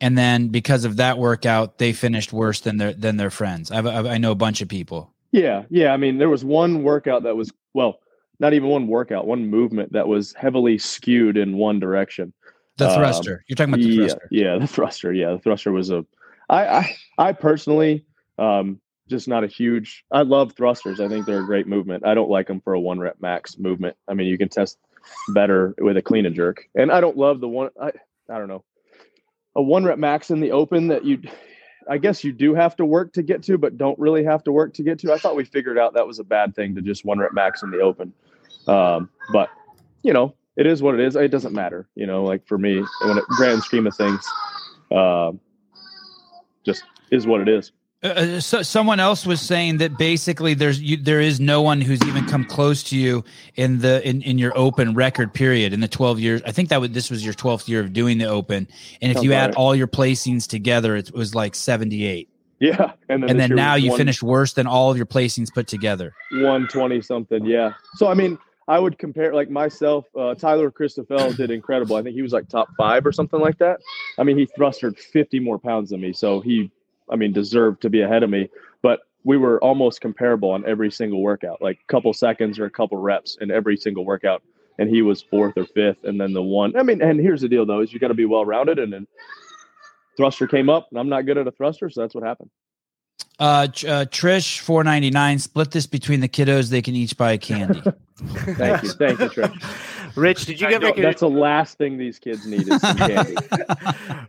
and 0.00 0.16
then 0.16 0.48
because 0.48 0.84
of 0.84 0.96
that 0.96 1.18
workout, 1.18 1.78
they 1.78 1.92
finished 1.92 2.32
worse 2.32 2.60
than 2.60 2.78
their 2.78 2.92
than 2.92 3.16
their 3.16 3.30
friends. 3.30 3.70
I've, 3.70 3.86
I've 3.86 4.06
I 4.06 4.18
know 4.18 4.32
a 4.32 4.36
bunch 4.36 4.60
of 4.60 4.68
people. 4.68 5.12
Yeah, 5.30 5.64
yeah. 5.70 5.92
I 5.92 5.96
mean, 5.96 6.18
there 6.18 6.28
was 6.28 6.44
one 6.44 6.82
workout 6.82 7.22
that 7.22 7.36
was 7.36 7.52
well, 7.72 8.00
not 8.42 8.52
even 8.52 8.68
one 8.68 8.88
workout, 8.88 9.26
one 9.26 9.48
movement 9.48 9.92
that 9.92 10.08
was 10.08 10.34
heavily 10.34 10.76
skewed 10.76 11.36
in 11.38 11.56
one 11.56 11.78
direction. 11.78 12.32
The 12.76 12.88
Um, 12.90 12.96
thruster. 12.96 13.44
You're 13.46 13.54
talking 13.54 13.72
about 13.72 13.82
the 13.82 13.88
yeah, 13.88 14.00
thruster. 14.08 14.28
yeah, 14.32 14.58
the 14.58 14.66
thruster. 14.66 15.12
Yeah, 15.14 15.30
the 15.32 15.38
thruster 15.38 15.72
was 15.72 15.90
a. 15.90 16.04
I 16.50 16.66
I, 16.66 16.96
I 17.18 17.32
personally, 17.32 18.04
um, 18.38 18.80
just 19.08 19.28
not 19.28 19.44
a 19.44 19.46
huge. 19.46 20.04
I 20.10 20.22
love 20.22 20.54
thrusters. 20.54 20.98
I 21.00 21.08
think 21.08 21.24
they're 21.24 21.42
a 21.42 21.46
great 21.46 21.68
movement. 21.68 22.04
I 22.04 22.14
don't 22.14 22.28
like 22.30 22.48
them 22.48 22.60
for 22.60 22.74
a 22.74 22.80
one 22.80 22.98
rep 22.98 23.16
max 23.20 23.56
movement. 23.58 23.96
I 24.08 24.14
mean, 24.14 24.26
you 24.26 24.36
can 24.36 24.48
test 24.48 24.78
better 25.28 25.74
with 25.78 25.96
a 25.96 26.02
clean 26.02 26.26
and 26.26 26.34
jerk, 26.34 26.64
and 26.74 26.90
I 26.90 27.00
don't 27.00 27.16
love 27.16 27.40
the 27.40 27.48
one. 27.48 27.70
I 27.80 27.92
I 28.28 28.38
don't 28.38 28.48
know, 28.48 28.64
a 29.54 29.62
one 29.62 29.84
rep 29.84 29.98
max 29.98 30.30
in 30.30 30.40
the 30.40 30.50
open 30.50 30.88
that 30.88 31.04
you. 31.04 31.22
I 31.88 31.98
guess 31.98 32.22
you 32.22 32.32
do 32.32 32.54
have 32.54 32.76
to 32.76 32.84
work 32.84 33.12
to 33.14 33.22
get 33.22 33.42
to, 33.44 33.58
but 33.58 33.76
don't 33.76 33.98
really 33.98 34.22
have 34.24 34.44
to 34.44 34.52
work 34.52 34.72
to 34.74 34.84
get 34.84 35.00
to. 35.00 35.12
I 35.12 35.18
thought 35.18 35.34
we 35.34 35.44
figured 35.44 35.78
out 35.78 35.94
that 35.94 36.06
was 36.06 36.20
a 36.20 36.24
bad 36.24 36.54
thing 36.54 36.76
to 36.76 36.80
just 36.80 37.04
one 37.04 37.18
rep 37.18 37.32
max 37.32 37.62
in 37.64 37.70
the 37.72 37.80
open. 37.80 38.12
Um, 38.66 39.08
but 39.32 39.50
you 40.02 40.12
know, 40.12 40.34
it 40.56 40.66
is 40.66 40.82
what 40.82 40.94
it 40.94 41.00
is. 41.00 41.16
It 41.16 41.30
doesn't 41.30 41.54
matter. 41.54 41.88
You 41.94 42.06
know, 42.06 42.24
like 42.24 42.46
for 42.46 42.58
me, 42.58 42.82
when 43.04 43.18
it 43.18 43.24
grand 43.28 43.62
scheme 43.62 43.86
of 43.86 43.96
things, 43.96 44.24
um, 44.90 45.40
just 46.64 46.84
is 47.10 47.26
what 47.26 47.40
it 47.40 47.48
is. 47.48 47.70
Uh, 47.70 48.08
Uh, 48.08 48.40
so 48.40 48.62
someone 48.62 48.98
else 48.98 49.24
was 49.24 49.40
saying 49.40 49.78
that 49.78 49.96
basically 49.96 50.54
there's 50.54 50.80
you, 50.80 50.96
there 50.96 51.20
is 51.20 51.38
no 51.38 51.62
one 51.62 51.80
who's 51.80 52.02
even 52.04 52.26
come 52.26 52.44
close 52.44 52.82
to 52.82 52.96
you 52.96 53.22
in 53.54 53.78
the 53.78 54.06
in, 54.08 54.22
in 54.22 54.38
your 54.38 54.52
open 54.58 54.92
record 54.94 55.32
period 55.32 55.72
in 55.72 55.78
the 55.80 55.86
12 55.88 56.18
years. 56.18 56.42
I 56.44 56.50
think 56.50 56.68
that 56.70 56.80
would 56.80 56.94
this 56.94 57.10
was 57.10 57.24
your 57.24 57.32
12th 57.34 57.68
year 57.68 57.80
of 57.80 57.92
doing 57.92 58.18
the 58.18 58.24
open, 58.26 58.66
and 59.00 59.10
if 59.12 59.18
Sounds 59.18 59.24
you 59.24 59.32
add 59.34 59.46
right. 59.50 59.54
all 59.56 59.74
your 59.76 59.86
placings 59.86 60.48
together, 60.48 60.96
it 60.96 61.12
was 61.14 61.32
like 61.34 61.54
78. 61.54 62.28
Yeah, 62.58 62.92
and 63.08 63.22
then 63.22 63.30
and 63.30 63.40
then 63.40 63.54
now 63.54 63.76
you 63.76 63.90
one- 63.90 63.98
finished 63.98 64.22
worse 64.22 64.52
than 64.54 64.66
all 64.66 64.90
of 64.90 64.96
your 64.96 65.06
placings 65.06 65.52
put 65.54 65.68
together. 65.68 66.12
120 66.32 67.00
something. 67.02 67.44
Yeah. 67.44 67.72
So 67.94 68.08
I 68.08 68.14
mean, 68.14 68.36
I 68.68 68.78
would 68.78 68.98
compare 68.98 69.34
like 69.34 69.50
myself. 69.50 70.06
Uh, 70.16 70.34
Tyler 70.34 70.70
Christophel 70.70 71.36
did 71.36 71.50
incredible. 71.50 71.96
I 71.96 72.02
think 72.02 72.14
he 72.14 72.22
was 72.22 72.32
like 72.32 72.48
top 72.48 72.68
five 72.76 73.06
or 73.06 73.12
something 73.12 73.40
like 73.40 73.58
that. 73.58 73.80
I 74.18 74.22
mean, 74.22 74.38
he 74.38 74.46
thrustered 74.46 74.98
50 74.98 75.40
more 75.40 75.58
pounds 75.58 75.90
than 75.90 76.00
me, 76.00 76.12
so 76.12 76.40
he, 76.40 76.70
I 77.10 77.16
mean, 77.16 77.32
deserved 77.32 77.82
to 77.82 77.90
be 77.90 78.02
ahead 78.02 78.22
of 78.22 78.30
me. 78.30 78.48
But 78.82 79.00
we 79.24 79.36
were 79.36 79.62
almost 79.62 80.00
comparable 80.00 80.50
on 80.50 80.66
every 80.66 80.90
single 80.90 81.22
workout, 81.22 81.62
like 81.62 81.78
couple 81.88 82.12
seconds 82.12 82.58
or 82.58 82.64
a 82.64 82.70
couple 82.70 82.98
reps 82.98 83.36
in 83.40 83.50
every 83.50 83.76
single 83.76 84.04
workout. 84.04 84.42
And 84.78 84.88
he 84.88 85.02
was 85.02 85.22
fourth 85.22 85.56
or 85.58 85.66
fifth, 85.66 86.04
and 86.04 86.20
then 86.20 86.32
the 86.32 86.42
one. 86.42 86.76
I 86.76 86.82
mean, 86.82 87.02
and 87.02 87.20
here's 87.20 87.42
the 87.42 87.48
deal 87.48 87.66
though: 87.66 87.80
is 87.80 87.92
you 87.92 88.00
got 88.00 88.08
to 88.08 88.14
be 88.14 88.24
well 88.24 88.44
rounded, 88.44 88.78
and 88.78 88.92
then 88.92 89.06
thruster 90.16 90.46
came 90.46 90.70
up, 90.70 90.88
and 90.90 90.98
I'm 90.98 91.10
not 91.10 91.26
good 91.26 91.36
at 91.36 91.46
a 91.46 91.50
thruster, 91.50 91.90
so 91.90 92.00
that's 92.00 92.14
what 92.14 92.24
happened. 92.24 92.50
Uh, 93.38 93.66
uh 93.66 94.04
Trish 94.06 94.60
499 94.60 95.38
split 95.40 95.70
this 95.72 95.86
between 95.86 96.20
the 96.20 96.28
kiddos 96.28 96.70
they 96.70 96.82
can 96.82 96.94
each 96.94 97.16
buy 97.16 97.32
a 97.32 97.38
candy. 97.38 97.82
Thank 98.24 98.84
you, 98.84 98.90
thank 98.90 99.18
you, 99.18 99.28
Trish. 99.28 100.16
Rich, 100.16 100.44
did 100.46 100.60
you 100.60 100.68
I 100.68 100.72
ever 100.74 100.88
know, 100.88 100.92
get 100.92 101.02
that's 101.02 101.20
the 101.20 101.28
last 101.30 101.76
thing 101.76 101.98
these 101.98 102.20
kids 102.20 102.46
need 102.46 102.68
is 102.68 102.80
some 102.80 102.96
candy. 102.98 103.34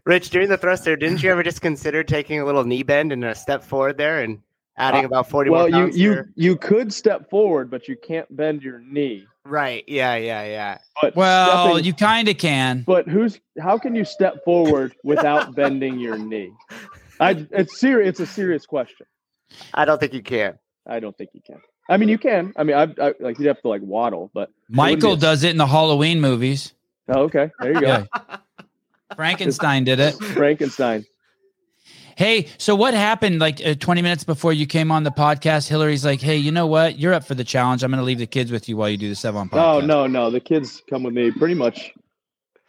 Rich 0.06 0.32
during 0.32 0.50
the 0.50 0.58
thruster? 0.58 0.96
Didn't 0.96 1.22
you 1.22 1.30
ever 1.30 1.44
just 1.44 1.62
consider 1.62 2.04
taking 2.04 2.40
a 2.40 2.46
little 2.46 2.64
knee 2.64 2.82
bend 2.82 3.12
and 3.12 3.24
a 3.24 3.36
step 3.36 3.64
forward 3.64 3.98
there 3.98 4.24
and 4.24 4.40
adding 4.78 5.04
Uh, 5.04 5.08
about 5.10 5.30
forty 5.30 5.52
well, 5.52 5.70
you 5.70 5.88
you 5.92 6.12
your- 6.12 6.30
you 6.36 6.56
could 6.56 6.92
step 6.92 7.30
forward, 7.30 7.70
but 7.70 7.88
you 7.88 7.96
can't 7.98 8.34
bend 8.36 8.64
your 8.64 8.80
knee. 8.80 9.28
right? 9.46 9.84
Yeah, 9.88 10.16
yeah, 10.16 10.44
yeah. 10.46 10.78
But 11.02 11.16
well, 11.16 11.68
stepping- 11.68 11.86
you 11.86 11.94
kind 11.94 12.28
of 12.30 12.38
can. 12.40 12.84
but 12.88 13.08
who's 13.08 13.40
how 13.62 13.78
can 13.78 13.94
you 13.94 14.06
step 14.06 14.44
forward 14.44 14.96
without 15.04 15.54
bending 15.60 16.00
your 16.00 16.18
knee? 16.18 16.52
I 17.24 17.48
it's 17.52 17.80
serious. 17.80 18.10
It's 18.10 18.20
a 18.20 18.26
serious 18.34 18.66
question. 18.66 19.06
I 19.74 19.86
don't 19.86 20.00
think 20.00 20.14
you 20.14 20.24
can. 20.24 20.58
I 20.88 21.00
don't 21.00 21.18
think 21.18 21.30
you 21.34 21.42
can. 21.46 21.62
I 21.90 21.98
mean, 21.98 22.10
you 22.10 22.18
can. 22.18 22.54
I 22.58 22.64
mean, 22.64 22.76
I, 22.76 22.84
I 23.02 23.14
like 23.20 23.38
you'd 23.40 23.48
have 23.48 23.62
to 23.62 23.68
like 23.68 23.82
waddle, 23.82 24.32
but 24.34 24.50
Michael 24.70 25.16
be 25.16 25.20
a- 25.20 25.22
does 25.22 25.44
it 25.44 25.50
in 25.52 25.58
the 25.58 25.68
Halloween 25.68 26.22
movies. 26.22 26.74
oh, 27.10 27.24
okay. 27.24 27.50
There 27.60 27.74
you 27.74 27.82
go, 27.82 27.88
Yeah. 27.88 28.38
Frankenstein 29.16 29.84
did 29.84 30.00
it. 30.00 30.14
Frankenstein. 30.34 31.06
Hey, 32.16 32.48
so 32.60 32.76
what 32.76 32.94
happened 32.94 33.40
like 33.40 33.60
uh, 33.66 33.74
20 33.74 34.02
minutes 34.04 34.24
before 34.24 34.54
you 34.54 34.68
came 34.68 34.92
on 34.92 35.04
the 35.04 35.10
podcast? 35.12 35.68
Hillary's 35.68 36.06
like, 36.06 36.22
hey, 36.22 36.38
you 36.38 36.52
know 36.52 36.68
what? 36.68 37.00
You're 37.00 37.14
up 37.14 37.24
for 37.26 37.34
the 37.34 37.44
challenge. 37.44 37.84
I'm 37.84 37.90
going 37.90 38.00
to 38.00 38.06
leave 38.06 38.20
the 38.20 38.28
kids 38.28 38.52
with 38.52 38.70
you 38.70 38.78
while 38.78 38.90
you 38.90 38.98
do 38.98 39.10
the 39.10 39.16
Sevan 39.16 39.50
podcast. 39.50 39.82
Oh 39.84 39.86
no, 39.86 40.06
no, 40.06 40.30
the 40.30 40.40
kids 40.40 40.82
come 40.90 41.04
with 41.04 41.14
me 41.16 41.32
pretty 41.32 41.56
much. 41.56 41.92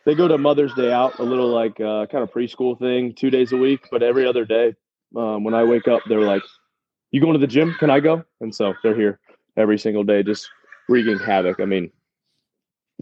They 0.07 0.15
go 0.15 0.29
to 0.29 0.37
Mother's 0.37 0.75
Day 0.75 0.93
out, 0.93 1.19
a 1.19 1.23
little 1.23 1.49
like 1.49 1.81
uh, 1.81 2.07
kind 2.07 2.23
of 2.23 2.31
preschool 2.31 2.79
thing, 2.79 3.15
two 3.15 3.31
days 3.31 3.53
a 3.53 3.57
week, 3.57 3.89
but 3.91 4.03
every 4.03 4.27
other 4.27 4.45
day. 4.45 4.75
Um, 5.17 5.45
when 5.45 5.55
I 5.55 5.63
wake 5.65 5.87
up, 5.87 6.03
they're 6.09 6.21
like, 6.21 6.43
"You 7.11 7.21
going 7.21 7.35
to 7.35 7.39
the 7.39 7.47
gym? 7.47 7.75
Can 7.79 7.89
I 7.89 8.01
go?" 8.01 8.25
And 8.41 8.55
so 8.55 8.75
they're 8.83 8.97
here 8.97 9.21
every 9.57 9.79
single 9.79 10.05
day, 10.05 10.23
just 10.23 10.49
wreaking 10.89 11.19
havoc. 11.19 11.61
I 11.61 11.65
mean, 11.65 11.91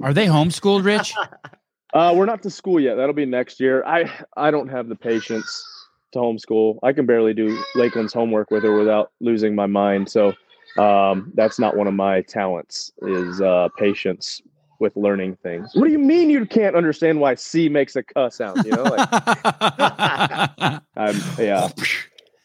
Are 0.02 0.14
they 0.14 0.26
homeschooled, 0.26 0.84
Rich? 0.84 1.14
uh, 1.94 2.12
we're 2.14 2.26
not 2.26 2.42
to 2.42 2.50
school 2.50 2.78
yet. 2.78 2.96
That'll 2.96 3.14
be 3.14 3.26
next 3.26 3.60
year. 3.60 3.84
I 3.84 4.10
I 4.36 4.50
don't 4.50 4.68
have 4.68 4.88
the 4.88 4.96
patience 4.96 5.64
to 6.12 6.18
homeschool. 6.18 6.78
I 6.82 6.92
can 6.92 7.06
barely 7.06 7.34
do 7.34 7.62
Lakeland's 7.74 8.12
homework 8.12 8.50
with 8.50 8.62
her 8.62 8.76
without 8.76 9.12
losing 9.20 9.54
my 9.54 9.66
mind. 9.66 10.08
So 10.08 10.34
um, 10.78 11.32
that's 11.34 11.58
not 11.58 11.76
one 11.76 11.86
of 11.86 11.94
my 11.94 12.20
talents. 12.22 12.92
Is 13.02 13.40
uh, 13.40 13.68
patience 13.76 14.42
with 14.82 14.94
learning 14.96 15.36
things. 15.42 15.70
What 15.74 15.84
do 15.86 15.92
you 15.92 15.98
mean 15.98 16.28
you 16.28 16.44
can't 16.44 16.76
understand 16.76 17.20
why 17.20 17.36
C 17.36 17.68
makes 17.70 17.96
a 17.96 18.02
cuss 18.02 18.36
sound? 18.36 18.62
You 18.66 18.72
know, 18.72 18.82
like 18.82 19.08
I'm 20.96 21.20
yeah, 21.38 21.68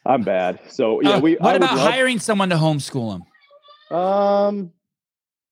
I'm 0.06 0.22
bad. 0.22 0.60
So 0.70 1.02
yeah, 1.02 1.10
Uh, 1.16 1.20
we. 1.20 1.36
what 1.36 1.56
about 1.58 1.76
love- 1.76 1.92
hiring 1.92 2.20
someone 2.20 2.50
to 2.50 2.56
homeschool 2.56 3.20
them? 3.90 3.98
Um, 3.98 4.72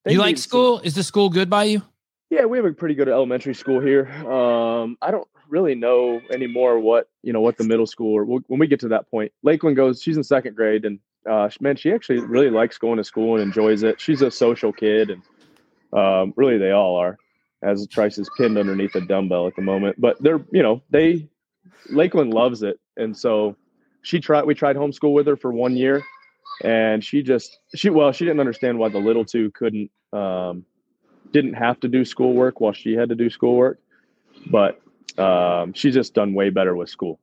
You 0.05 0.19
like 0.19 0.37
some- 0.37 0.43
school? 0.49 0.79
Is 0.83 0.95
the 0.95 1.03
school 1.03 1.29
good 1.29 1.49
by 1.49 1.65
you? 1.65 1.81
Yeah, 2.29 2.45
we 2.45 2.57
have 2.57 2.65
a 2.65 2.71
pretty 2.73 2.95
good 2.95 3.07
elementary 3.09 3.53
school 3.53 3.79
here. 3.79 4.07
Um, 4.29 4.97
I 5.01 5.11
don't 5.11 5.27
really 5.47 5.75
know 5.75 6.19
anymore 6.31 6.79
what 6.79 7.07
you 7.23 7.31
know 7.33 7.41
what 7.41 7.57
the 7.57 7.63
middle 7.63 7.85
school 7.87 8.13
or 8.15 8.23
when 8.25 8.59
we 8.59 8.67
get 8.67 8.79
to 8.81 8.87
that 8.89 9.09
point. 9.09 9.31
Lakeland 9.43 9.75
goes. 9.75 10.01
She's 10.01 10.17
in 10.17 10.23
second 10.23 10.55
grade, 10.55 10.85
and 10.85 10.99
uh, 11.29 11.49
man, 11.59 11.75
she 11.75 11.91
actually 11.91 12.19
really 12.19 12.49
likes 12.49 12.77
going 12.77 12.97
to 12.97 13.03
school 13.03 13.35
and 13.35 13.43
enjoys 13.43 13.83
it. 13.83 13.99
She's 14.01 14.21
a 14.21 14.29
social 14.31 14.71
kid, 14.73 15.09
and 15.11 15.21
um, 15.95 16.33
really 16.35 16.57
they 16.57 16.71
all 16.71 16.95
are. 16.95 17.17
As 17.63 17.87
Trice 17.87 18.17
is 18.17 18.29
pinned 18.37 18.57
underneath 18.57 18.93
a 18.95 19.01
dumbbell 19.01 19.47
at 19.47 19.55
the 19.55 19.61
moment, 19.61 19.99
but 19.99 20.21
they're 20.21 20.43
you 20.51 20.61
know 20.61 20.83
they 20.89 21.27
Lakeland 21.89 22.33
loves 22.33 22.61
it, 22.61 22.79
and 22.97 23.17
so 23.17 23.55
she 24.01 24.19
tried. 24.19 24.43
We 24.45 24.53
tried 24.53 24.75
homeschool 24.75 25.13
with 25.13 25.25
her 25.25 25.35
for 25.35 25.51
one 25.51 25.75
year, 25.75 26.03
and 26.63 27.03
she 27.03 27.23
just 27.23 27.57
she 27.73 27.89
well 27.89 28.11
she 28.11 28.25
didn't 28.25 28.39
understand 28.39 28.77
why 28.77 28.89
the 28.89 28.99
little 28.99 29.25
two 29.25 29.51
couldn't 29.51 29.89
um, 30.13 30.65
didn't 31.31 31.55
have 31.55 31.79
to 31.79 31.87
do 31.87 32.05
schoolwork 32.05 32.59
while 32.59 32.73
she 32.73 32.93
had 32.93 33.09
to 33.09 33.15
do 33.15 33.29
schoolwork, 33.29 33.79
but 34.47 34.81
um, 35.17 35.73
she's 35.73 35.93
just 35.93 36.13
done 36.13 36.33
way 36.33 36.49
better 36.49 36.75
with 36.75 36.89
school. 36.89 37.19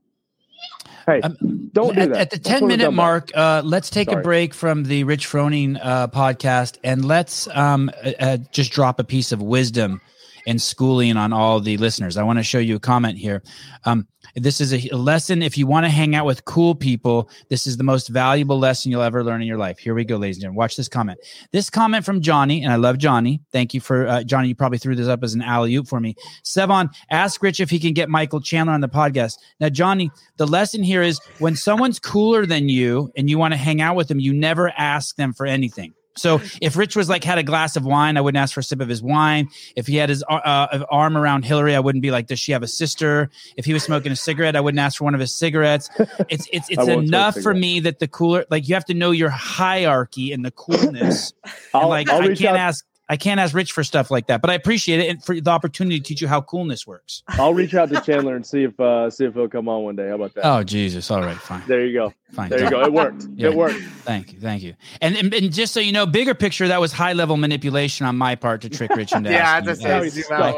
Hey, 1.07 1.21
Um, 1.21 1.71
don't 1.73 1.95
do 1.95 2.01
at, 2.01 2.09
that. 2.11 2.19
at 2.19 2.31
the 2.31 2.39
Don't 2.39 2.61
10 2.61 2.69
minute 2.69 2.91
mark 2.93 3.31
uh, 3.35 3.63
let's 3.65 3.91
take 3.91 4.11
a 4.13 4.17
break 4.21 4.55
from 4.55 4.85
the 4.85 5.05
rich 5.05 5.27
froning 5.27 5.79
uh, 5.83 6.09
podcast 6.09 6.79
and 6.85 7.05
let's 7.05 7.49
um, 7.49 7.91
uh, 8.05 8.13
uh, 8.19 8.37
just 8.53 8.73
drop 8.73 9.01
a 9.01 9.05
piece 9.05 9.33
of 9.33 9.43
wisdom 9.43 10.01
and 10.47 10.61
schooling 10.61 11.17
on 11.17 11.33
all 11.33 11.61
the 11.61 11.77
listeners. 11.77 12.17
I 12.17 12.23
want 12.23 12.39
to 12.39 12.43
show 12.43 12.59
you 12.59 12.77
a 12.77 12.81
comment 12.81 13.19
here. 13.19 13.43
Um, 13.85 14.07
this 14.35 14.61
is 14.61 14.73
a, 14.73 14.97
lesson. 14.97 15.43
If 15.43 15.59
you 15.59 15.67
want 15.67 15.85
to 15.85 15.91
hang 15.91 16.15
out 16.15 16.27
with 16.27 16.45
cool 16.45 16.75
people 16.75 17.29
this 17.49 17.67
is 17.67 17.77
the 17.77 17.85
most 17.85 18.09
valuable 18.09 18.59
lesson 18.59 18.91
you'll 18.91 19.03
ever 19.03 19.25
learn 19.25 19.43
in 19.43 19.49
your 19.49 19.59
life. 19.59 19.79
Here 19.79 19.95
we 19.95 20.05
go 20.05 20.17
ladies 20.17 20.37
and 20.37 20.43
gentlemen. 20.43 20.59
Watch 20.59 20.77
this 20.77 20.89
comment. 20.89 21.19
This 21.51 21.69
comment 21.69 22.05
from 22.05 22.21
johnny 22.21 22.63
and 22.63 22.73
i 22.73 22.77
love 22.77 22.99
johnny. 22.99 23.41
Thank 23.53 23.75
you 23.75 23.81
for 23.81 24.07
uh, 24.07 24.23
johnny 24.23 24.49
you 24.49 24.55
probably 24.55 24.79
threw 24.79 24.95
this 24.95 25.09
up 25.09 25.23
as 25.23 25.35
an 25.35 25.43
alley-oop 25.43 25.89
for 25.89 26.01
me. 26.01 26.15
Sevan 26.45 26.89
ask 27.11 27.43
rich 27.43 27.61
if 27.61 27.71
he 27.71 27.79
can 27.79 27.93
get 27.93 28.09
michael 28.09 28.41
chandler 28.41 28.75
on 28.75 28.81
the 28.81 28.89
podcast. 28.89 29.39
Now 29.61 29.69
johnny 29.69 30.11
the 30.37 30.47
lesson 30.47 30.83
here 30.83 31.03
is 31.03 31.21
when 31.39 31.57
someone's 31.57 31.99
cooler 31.99 32.47
than 32.47 32.69
you 32.69 33.13
and 33.17 33.29
you 33.29 33.39
want 33.39 33.53
to 33.53 33.59
hang 33.59 33.81
out 33.81 33.97
with 33.97 34.09
them, 34.09 34.21
you 34.21 34.33
never 34.33 34.73
ask 34.77 35.17
them 35.17 35.33
for 35.33 35.47
anything. 35.47 35.93
So 36.16 36.40
if 36.61 36.76
Rich 36.76 36.97
was 36.97 37.09
like 37.09 37.25
had 37.25 37.38
a 37.38 37.42
glass 37.42 37.76
of 37.76 37.85
wine, 37.85 38.16
I 38.16 38.21
wouldn't 38.21 38.40
ask 38.40 38.54
for 38.54 38.61
a 38.61 38.62
sip 38.62 38.81
of 38.81 38.88
his 38.88 39.02
wine. 39.02 39.49
If 39.76 39.87
he 39.87 39.97
had 39.97 40.09
his 40.09 40.23
uh, 40.28 40.35
uh, 40.35 40.85
arm 40.90 41.16
around 41.16 41.45
Hillary, 41.45 41.75
I 41.75 41.81
wouldn't 41.81 42.02
be 42.02 42.11
like, 42.11 42.26
"Does 42.26 42.38
she 42.38 42.52
have 42.52 42.62
a 42.62 42.69
sister?" 42.69 43.31
If 43.57 43.64
he 43.64 43.73
was 43.73 43.83
smoking 43.83 44.12
a 44.12 44.16
cigarette, 44.16 44.57
I 44.57 44.61
wouldn't 44.61 44.81
ask 44.81 44.99
for 44.99 45.04
one 45.04 45.14
of 45.14 45.21
his 45.21 45.35
cigarettes. 45.35 45.88
It's 46.28 46.47
it's 46.52 46.66
it's 46.71 46.88
enough 46.88 47.37
for 47.40 47.54
me 47.54 47.81
that 47.81 47.99
the 47.99 48.09
cooler, 48.09 48.45
like 48.50 48.69
you 48.69 48.75
have 48.75 48.85
to 48.87 48.95
know 48.95 49.11
your 49.11 49.31
hierarchy 49.31 50.33
and 50.33 50.45
the 50.45 50.50
coolness. 50.50 51.33
and 51.75 51.88
like 51.88 52.09
I'll 52.11 52.23
I 52.23 52.35
can't 52.35 52.57
out. 52.57 52.69
ask. 52.69 52.85
I 53.12 53.16
can't 53.19 53.38
ask 53.38 53.54
Rich 53.54 53.73
for 53.73 53.85
stuff 53.85 54.11
like 54.11 54.28
that, 54.28 54.40
but 54.40 54.49
I 54.50 54.54
appreciate 54.54 55.00
it 55.00 55.11
and 55.11 55.23
for 55.23 55.38
the 55.38 55.50
opportunity 55.50 55.99
to 55.99 56.02
teach 56.02 56.23
you 56.23 56.28
how 56.28 56.40
coolness 56.40 56.87
works. 56.87 57.23
I'll 57.28 57.52
reach 57.52 57.75
out 57.75 57.90
to 57.90 58.00
Chandler 58.00 58.35
and 58.37 58.47
see 58.47 58.62
if 58.64 58.81
uh, 58.81 59.11
see 59.11 59.26
if 59.26 59.35
he'll 59.35 59.50
come 59.50 59.69
on 59.69 59.83
one 59.85 59.97
day. 59.97 60.09
How 60.09 60.14
about 60.14 60.33
that? 60.35 60.47
Oh 60.47 60.62
Jesus! 60.62 61.11
All 61.11 61.21
right, 61.21 61.37
fine, 61.37 61.62
There 61.66 61.85
you 61.85 61.92
go. 61.92 62.14
fine. 62.33 62.49
There 62.49 62.64
you 62.64 62.71
go. 62.71 62.81
It 62.81 62.90
worked. 62.90 63.26
Yeah. 63.35 63.49
It 63.49 63.54
worked. 63.54 63.83
Thank 64.04 64.33
you, 64.33 64.40
thank 64.40 64.62
you. 64.62 64.76
And, 65.02 65.14
and 65.14 65.35
and 65.35 65.52
just 65.52 65.75
so 65.75 65.81
you 65.81 65.92
know, 65.92 66.07
bigger 66.07 66.33
picture, 66.33 66.66
that 66.69 66.81
was 66.81 66.90
high 66.90 67.12
level 67.12 67.37
manipulation 67.37 68.07
on 68.07 68.16
my 68.16 68.35
part 68.35 68.62
to 68.62 68.71
trick 68.71 68.97
Rich 68.97 69.12
into 69.12 69.31
Yeah, 69.31 69.40
I 69.52 69.59
asking. 69.59 69.69
was 69.69 69.81
Now 69.83 70.02
he's 70.02 70.14
zoom 70.14 70.25
out. 70.33 70.54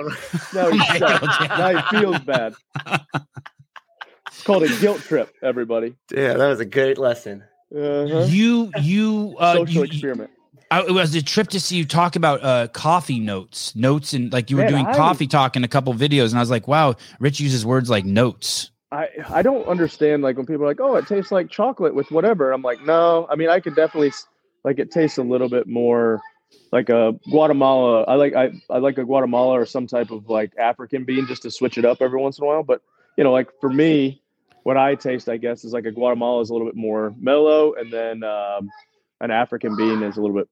Now 0.54 0.70
he's 0.70 0.96
stuck. 0.96 1.58
Now 1.58 1.76
he 1.76 1.99
feels 1.99 2.18
bad. 2.20 2.54
It's 4.28 4.44
called 4.44 4.62
a 4.62 4.68
guilt 4.78 5.00
trip, 5.00 5.34
everybody. 5.42 5.96
Yeah, 6.14 6.34
that 6.34 6.46
was 6.49 6.61
a 6.61 6.64
great 6.64 6.99
lesson. 6.99 7.42
Uh-huh. 7.75 8.26
You 8.28 8.70
you 8.80 9.34
uh 9.40 9.54
Social 9.54 9.75
you, 9.75 9.82
experiment. 9.90 10.30
I, 10.75 10.81
it 10.87 10.90
was 10.90 11.14
a 11.14 11.23
trip 11.23 11.49
to 11.50 11.61
see 11.61 11.76
you 11.76 11.85
talk 11.85 12.16
about 12.16 12.43
uh 12.43 12.66
coffee 12.69 13.21
notes, 13.21 13.76
notes, 13.76 14.12
and 14.12 14.33
like 14.33 14.50
you 14.50 14.57
were 14.57 14.64
Man, 14.64 14.73
doing 14.73 14.87
I- 14.87 14.97
coffee 14.97 15.26
talk 15.28 15.54
in 15.54 15.62
a 15.62 15.69
couple 15.69 15.95
videos, 15.95 16.31
and 16.31 16.37
I 16.37 16.40
was 16.40 16.50
like, 16.50 16.66
wow, 16.66 16.97
Rich 17.21 17.38
uses 17.38 17.64
words 17.64 17.88
like 17.88 18.04
notes. 18.04 18.71
I, 18.90 19.09
I 19.28 19.43
don't 19.43 19.66
understand 19.66 20.23
like 20.23 20.37
when 20.37 20.47
people 20.47 20.64
are 20.64 20.69
like, 20.69 20.81
oh, 20.81 20.95
it 20.97 21.07
tastes 21.09 21.33
like 21.33 21.50
chocolate 21.50 21.95
with 21.95 22.11
whatever. 22.12 22.52
I'm 22.52 22.62
like, 22.62 22.81
no. 22.83 23.26
I 23.28 23.35
mean, 23.35 23.49
I 23.49 23.59
could 23.59 23.75
definitely 23.75 24.12
like 24.62 24.78
it 24.78 24.90
tastes 24.90 25.19
a 25.19 25.23
little 25.23 25.49
bit 25.49 25.66
more 25.66 26.21
like 26.73 26.88
a 26.88 27.12
Guatemala. 27.31 28.02
I 28.02 28.14
like 28.14 28.35
I, 28.35 28.52
I 28.71 28.78
like 28.78 28.99
a 28.99 29.04
Guatemala 29.04 29.61
or 29.61 29.66
some 29.66 29.87
type 29.87 30.11
of 30.11 30.28
like 30.28 30.52
African 30.59 31.04
bean 31.04 31.26
just 31.26 31.43
to 31.43 31.50
switch 31.50 31.78
it 31.78 31.85
up 31.85 31.99
every 32.00 32.21
once 32.21 32.38
in 32.38 32.45
a 32.45 32.47
while. 32.47 32.62
But 32.62 32.83
you 33.16 33.25
know, 33.25 33.33
like 33.33 33.49
for 33.61 33.71
me, 33.71 34.23
what 34.64 34.76
I 34.76 34.95
taste, 34.97 35.28
I 35.28 35.37
guess, 35.37 35.64
is 35.64 35.73
like 35.73 35.87
a 35.87 35.93
Guatemala 35.93 36.40
is 36.40 36.50
a 36.50 36.52
little 36.52 36.66
bit 36.66 36.76
more 36.76 37.14
mellow, 37.19 37.75
and 37.75 37.93
then 37.93 38.25
um, 38.25 38.71
an 39.21 39.31
African 39.31 39.76
bean 39.76 40.02
is 40.02 40.16
a 40.16 40.21
little 40.21 40.37
bit 40.37 40.49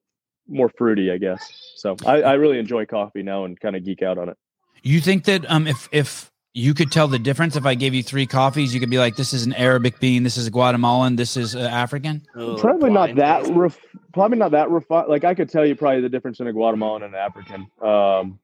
more 0.52 0.68
fruity, 0.76 1.10
I 1.10 1.18
guess. 1.18 1.72
So 1.76 1.96
I, 2.06 2.22
I 2.22 2.32
really 2.34 2.58
enjoy 2.58 2.86
coffee 2.86 3.22
now 3.22 3.44
and 3.44 3.58
kind 3.58 3.74
of 3.76 3.84
geek 3.84 4.02
out 4.02 4.18
on 4.18 4.28
it. 4.28 4.36
You 4.82 5.00
think 5.00 5.24
that 5.24 5.48
um 5.50 5.66
if 5.66 5.88
if 5.92 6.30
you 6.54 6.74
could 6.74 6.92
tell 6.92 7.08
the 7.08 7.18
difference 7.18 7.56
if 7.56 7.64
I 7.64 7.74
gave 7.74 7.94
you 7.94 8.02
three 8.02 8.26
coffees, 8.26 8.74
you 8.74 8.80
could 8.80 8.90
be 8.90 8.98
like, 8.98 9.16
this 9.16 9.32
is 9.32 9.46
an 9.46 9.54
Arabic 9.54 9.98
bean, 10.00 10.22
this 10.22 10.36
is 10.36 10.46
a 10.46 10.50
Guatemalan, 10.50 11.16
this 11.16 11.34
is 11.36 11.56
uh, 11.56 11.60
African. 11.60 12.22
Oh, 12.36 12.56
probably 12.58 12.90
not 12.90 13.14
blind 13.14 13.18
that 13.18 13.40
taste. 13.44 13.52
ref- 13.54 13.86
probably 14.12 14.36
not 14.36 14.50
that 14.50 14.70
refined 14.70 15.08
like 15.08 15.24
i 15.24 15.34
could 15.34 15.48
tell 15.48 15.64
you 15.64 15.74
probably 15.74 16.02
the 16.02 16.08
difference 16.10 16.38
in 16.40 16.46
a 16.46 16.52
guatemalan 16.52 17.02
and 17.02 17.14
an 17.14 17.18
african 17.18 17.66
um 17.80 18.38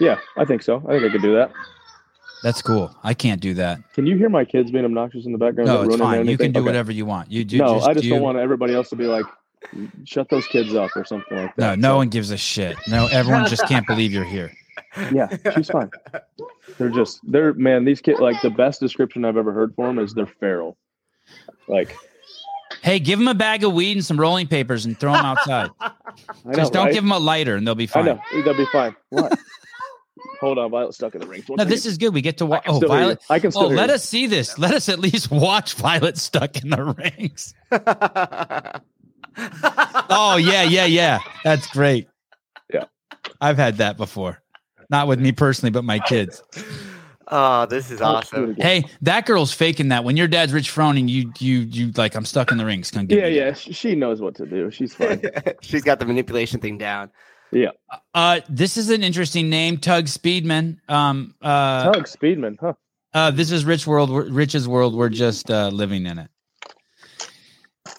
yeah 0.00 0.18
i 0.36 0.44
think 0.44 0.60
so 0.60 0.82
i 0.88 0.92
think 0.92 1.04
i 1.04 1.08
could 1.08 1.22
do 1.22 1.34
that 1.34 1.52
That's 2.42 2.60
cool. 2.60 2.94
I 3.04 3.14
can't 3.14 3.40
do 3.40 3.54
that. 3.54 3.78
can 3.94 4.06
you 4.06 4.16
hear 4.18 4.28
my 4.28 4.44
kids 4.44 4.70
being 4.72 4.84
obnoxious 4.84 5.24
in 5.24 5.30
the 5.32 5.38
background 5.38 5.68
No, 5.68 5.82
it's 5.82 5.96
fine. 5.96 6.26
You 6.26 6.36
can 6.36 6.50
do 6.52 6.60
Okay. 6.60 6.66
whatever 6.66 6.90
you 6.92 7.06
want. 7.06 7.30
You 7.30 7.44
do. 7.44 7.58
no 7.58 7.74
just, 7.76 7.86
i 7.88 7.92
just 7.94 8.04
you, 8.04 8.10
don't 8.14 8.22
want 8.22 8.38
everybody 8.38 8.74
else 8.74 8.88
to 8.90 8.96
be 8.96 9.04
like 9.06 9.24
shut 10.04 10.28
those 10.30 10.46
kids 10.46 10.74
up 10.74 10.90
or 10.96 11.04
something 11.04 11.36
like 11.36 11.56
that 11.56 11.78
no 11.78 11.90
So, 11.92 11.96
one 11.96 12.08
gives 12.08 12.30
a 12.30 12.36
shit. 12.36 12.76
No, 12.88 13.06
everyone 13.08 13.46
just 13.46 13.66
can't 13.66 13.86
believe 13.86 14.12
you're 14.12 14.24
here. 14.24 14.52
yeah 15.12 15.28
she's 15.54 15.68
fine 15.68 15.90
they're 16.78 16.88
just 16.88 17.20
they're 17.24 17.52
man 17.54 17.84
these 17.84 18.00
kids 18.00 18.20
like 18.20 18.40
the 18.42 18.50
best 18.50 18.78
description 18.80 19.24
i've 19.24 19.36
ever 19.36 19.52
heard 19.52 19.74
for 19.74 19.86
them 19.86 19.98
is 19.98 20.14
they're 20.14 20.26
feral 20.26 20.76
like 21.68 21.96
Hey, 22.82 22.98
give 22.98 23.18
them 23.18 23.28
a 23.28 23.34
bag 23.34 23.64
of 23.64 23.72
weed 23.72 23.92
and 23.92 24.04
some 24.04 24.20
rolling 24.20 24.46
papers 24.46 24.84
and 24.84 24.98
throw 24.98 25.12
them 25.12 25.24
outside. 25.24 25.70
Know, 26.44 26.52
just 26.54 26.72
don't 26.74 26.86
right? 26.86 26.92
give 26.92 27.02
them 27.02 27.12
a 27.12 27.18
lighter 27.18 27.56
and 27.56 27.66
they'll 27.66 27.74
be 27.74 27.84
i 27.84 27.86
fine. 27.86 28.04
know 28.04 28.20
they'll 28.44 28.54
be 28.56 28.66
fine 28.66 28.94
what 29.08 29.36
hold 30.40 30.58
on 30.58 30.70
violet's 30.70 30.96
stuck 30.98 31.14
in 31.14 31.20
the 31.22 31.26
ring 31.26 31.42
No, 31.48 31.64
this 31.64 31.86
is 31.86 31.96
good. 31.98 32.12
We 32.14 32.20
get 32.20 32.36
to 32.38 32.46
watch. 32.46 32.62
Oh, 32.66 32.76
still 32.76 32.90
hear 32.90 32.98
you. 32.98 33.04
Violet. 33.04 33.22
i 33.30 33.38
can 33.38 33.50
still 33.50 33.64
Oh, 33.64 33.68
let 33.68 33.88
us 33.90 34.06
see 34.08 34.26
this. 34.26 34.58
Let 34.58 34.74
us 34.74 34.88
at 34.88 34.98
least 35.00 35.30
watch 35.30 35.74
Violet 35.74 36.18
stuck 36.18 36.62
in 36.62 36.70
the 36.70 36.84
rings. 36.98 37.54
Oh 39.36 40.36
yeah, 40.36 40.62
yeah, 40.62 40.86
yeah. 40.86 41.18
That's 41.44 41.66
great. 41.68 42.08
Yeah. 42.72 42.84
I've 43.40 43.56
had 43.56 43.78
that 43.78 43.96
before. 43.96 44.40
Not 44.90 45.08
with 45.08 45.18
me 45.20 45.32
personally, 45.32 45.70
but 45.70 45.82
my 45.84 45.98
kids. 45.98 46.42
oh, 47.28 47.66
this 47.66 47.90
is 47.90 48.00
awesome. 48.00 48.54
Hey, 48.56 48.84
that 49.02 49.26
girl's 49.26 49.52
faking 49.52 49.88
that. 49.88 50.04
When 50.04 50.16
your 50.16 50.28
dad's 50.28 50.52
Rich 50.52 50.70
Froning, 50.70 51.08
you 51.08 51.32
you 51.38 51.60
you 51.60 51.92
like 51.96 52.14
I'm 52.14 52.24
stuck 52.26 52.52
in 52.52 52.58
the 52.58 52.66
rings. 52.66 52.90
Come 52.90 53.06
get 53.06 53.18
Yeah, 53.18 53.28
me. 53.30 53.36
yeah, 53.36 53.52
she 53.54 53.94
knows 53.94 54.20
what 54.20 54.34
to 54.36 54.46
do. 54.46 54.70
She's 54.70 54.94
fine. 54.94 55.22
She's 55.62 55.82
got 55.82 55.98
the 56.00 56.06
manipulation 56.06 56.60
thing 56.60 56.78
down. 56.78 57.10
Yeah. 57.50 57.70
Uh, 58.14 58.40
this 58.48 58.76
is 58.76 58.90
an 58.90 59.02
interesting 59.04 59.48
name, 59.48 59.78
Tug 59.78 60.06
Speedman. 60.06 60.78
Um, 60.88 61.34
uh, 61.40 61.92
Tug 61.92 62.04
Speedman, 62.06 62.56
huh? 62.60 62.72
Uh, 63.12 63.30
this 63.30 63.52
is 63.52 63.64
Rich 63.64 63.86
World, 63.86 64.10
we're- 64.10 64.28
Rich's 64.28 64.66
world. 64.66 64.92
We're 64.96 65.08
just 65.08 65.48
uh, 65.50 65.68
living 65.68 66.04
in 66.04 66.18
it. 66.18 66.28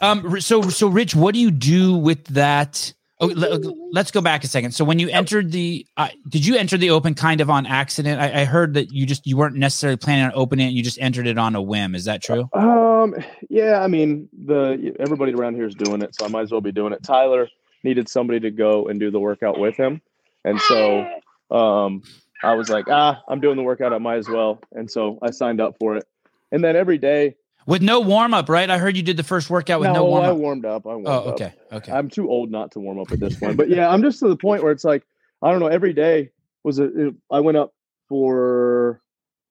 Um, 0.02 0.42
so 0.42 0.62
so 0.64 0.88
Rich, 0.88 1.16
what 1.16 1.34
do 1.34 1.40
you 1.40 1.52
do 1.52 1.96
with 1.96 2.26
that? 2.28 2.94
Oh, 3.22 3.28
le- 3.28 3.74
let's 3.94 4.12
go 4.12 4.20
back 4.20 4.44
a 4.44 4.48
second. 4.48 4.72
So 4.72 4.84
when 4.84 5.00
you 5.00 5.10
entered 5.10 5.54
the, 5.54 5.88
uh, 5.96 6.10
did 6.28 6.46
you 6.46 6.58
enter 6.58 6.78
the 6.78 6.90
open 6.90 7.14
kind 7.14 7.40
of 7.40 7.50
on 7.50 7.66
accident? 7.66 8.20
I, 8.20 8.42
I 8.42 8.46
heard 8.46 8.74
that 8.74 8.92
you 8.92 9.06
just 9.06 9.26
you 9.26 9.38
weren't 9.38 9.56
necessarily 9.56 9.96
planning 9.96 10.26
on 10.26 10.32
opening 10.36 10.68
it. 10.68 10.72
You 10.72 10.84
just 10.84 11.00
entered 11.00 11.26
it 11.26 11.38
on 11.38 11.56
a 11.56 11.62
whim. 11.62 11.96
Is 11.96 12.06
that 12.06 12.22
true? 12.22 12.50
Um, 12.52 13.16
yeah, 13.50 13.82
I 13.82 13.88
mean, 13.88 14.28
the 14.34 14.96
everybody 15.00 15.34
around 15.34 15.56
here 15.56 15.66
is 15.66 15.76
doing 15.76 16.02
it, 16.02 16.14
so 16.16 16.26
I 16.26 16.28
might 16.28 16.42
as 16.42 16.52
well 16.52 16.62
be 16.62 16.74
doing 16.74 16.92
it. 16.92 17.04
Tyler 17.04 17.48
needed 17.84 18.10
somebody 18.10 18.40
to 18.42 18.52
go 18.52 18.88
and 18.88 19.00
do 19.00 19.12
the 19.12 19.20
workout 19.20 19.60
with 19.60 19.78
him, 19.78 20.02
and 20.44 20.60
so 20.60 21.08
um, 21.52 22.04
I 22.44 22.56
was 22.56 22.70
like, 22.70 22.86
ah, 22.90 23.24
I'm 23.28 23.40
doing 23.40 23.56
the 23.56 23.64
workout, 23.64 23.94
I 23.94 23.98
might 23.98 24.18
as 24.18 24.28
well, 24.28 24.60
and 24.74 24.90
so 24.92 25.20
I 25.22 25.32
signed 25.32 25.62
up 25.62 25.78
for 25.80 25.96
it. 25.96 26.06
And 26.52 26.64
then 26.64 26.76
every 26.76 26.98
day, 26.98 27.36
With 27.68 27.82
no 27.82 28.00
warm 28.00 28.34
up, 28.34 28.48
right? 28.48 28.70
I 28.70 28.78
heard 28.78 28.96
you 28.96 29.02
did 29.04 29.18
the 29.18 29.24
first 29.24 29.50
workout 29.50 29.80
with 29.80 29.88
no, 29.88 29.94
no, 29.96 30.06
warm 30.06 30.24
I 30.24 30.28
up. 30.28 30.38
warmed 30.38 30.66
up. 30.66 30.86
I 30.86 30.90
warmed 30.90 31.08
Oh, 31.08 31.12
up. 31.12 31.26
okay, 31.34 31.54
okay. 31.72 31.92
I'm 31.92 32.10
too 32.10 32.30
old 32.30 32.52
not 32.52 32.72
to 32.74 32.80
warm 32.80 33.00
up 33.00 33.12
at 33.12 33.20
this 33.20 33.36
point. 33.40 33.58
But 33.58 33.70
yeah, 33.70 33.90
I'm 33.90 34.04
just 34.04 34.20
to 34.20 34.28
the 34.28 34.36
point 34.38 34.62
where 34.62 34.72
it's 34.72 34.84
like 34.84 35.04
I 35.42 35.52
don't 35.52 35.60
know. 35.60 35.68
Every 35.68 35.94
day 35.94 36.30
was 36.64 36.78
a. 36.80 37.08
it- 37.08 37.16
I 37.32 37.40
went 37.40 37.58
up 37.58 37.74
for 38.08 39.02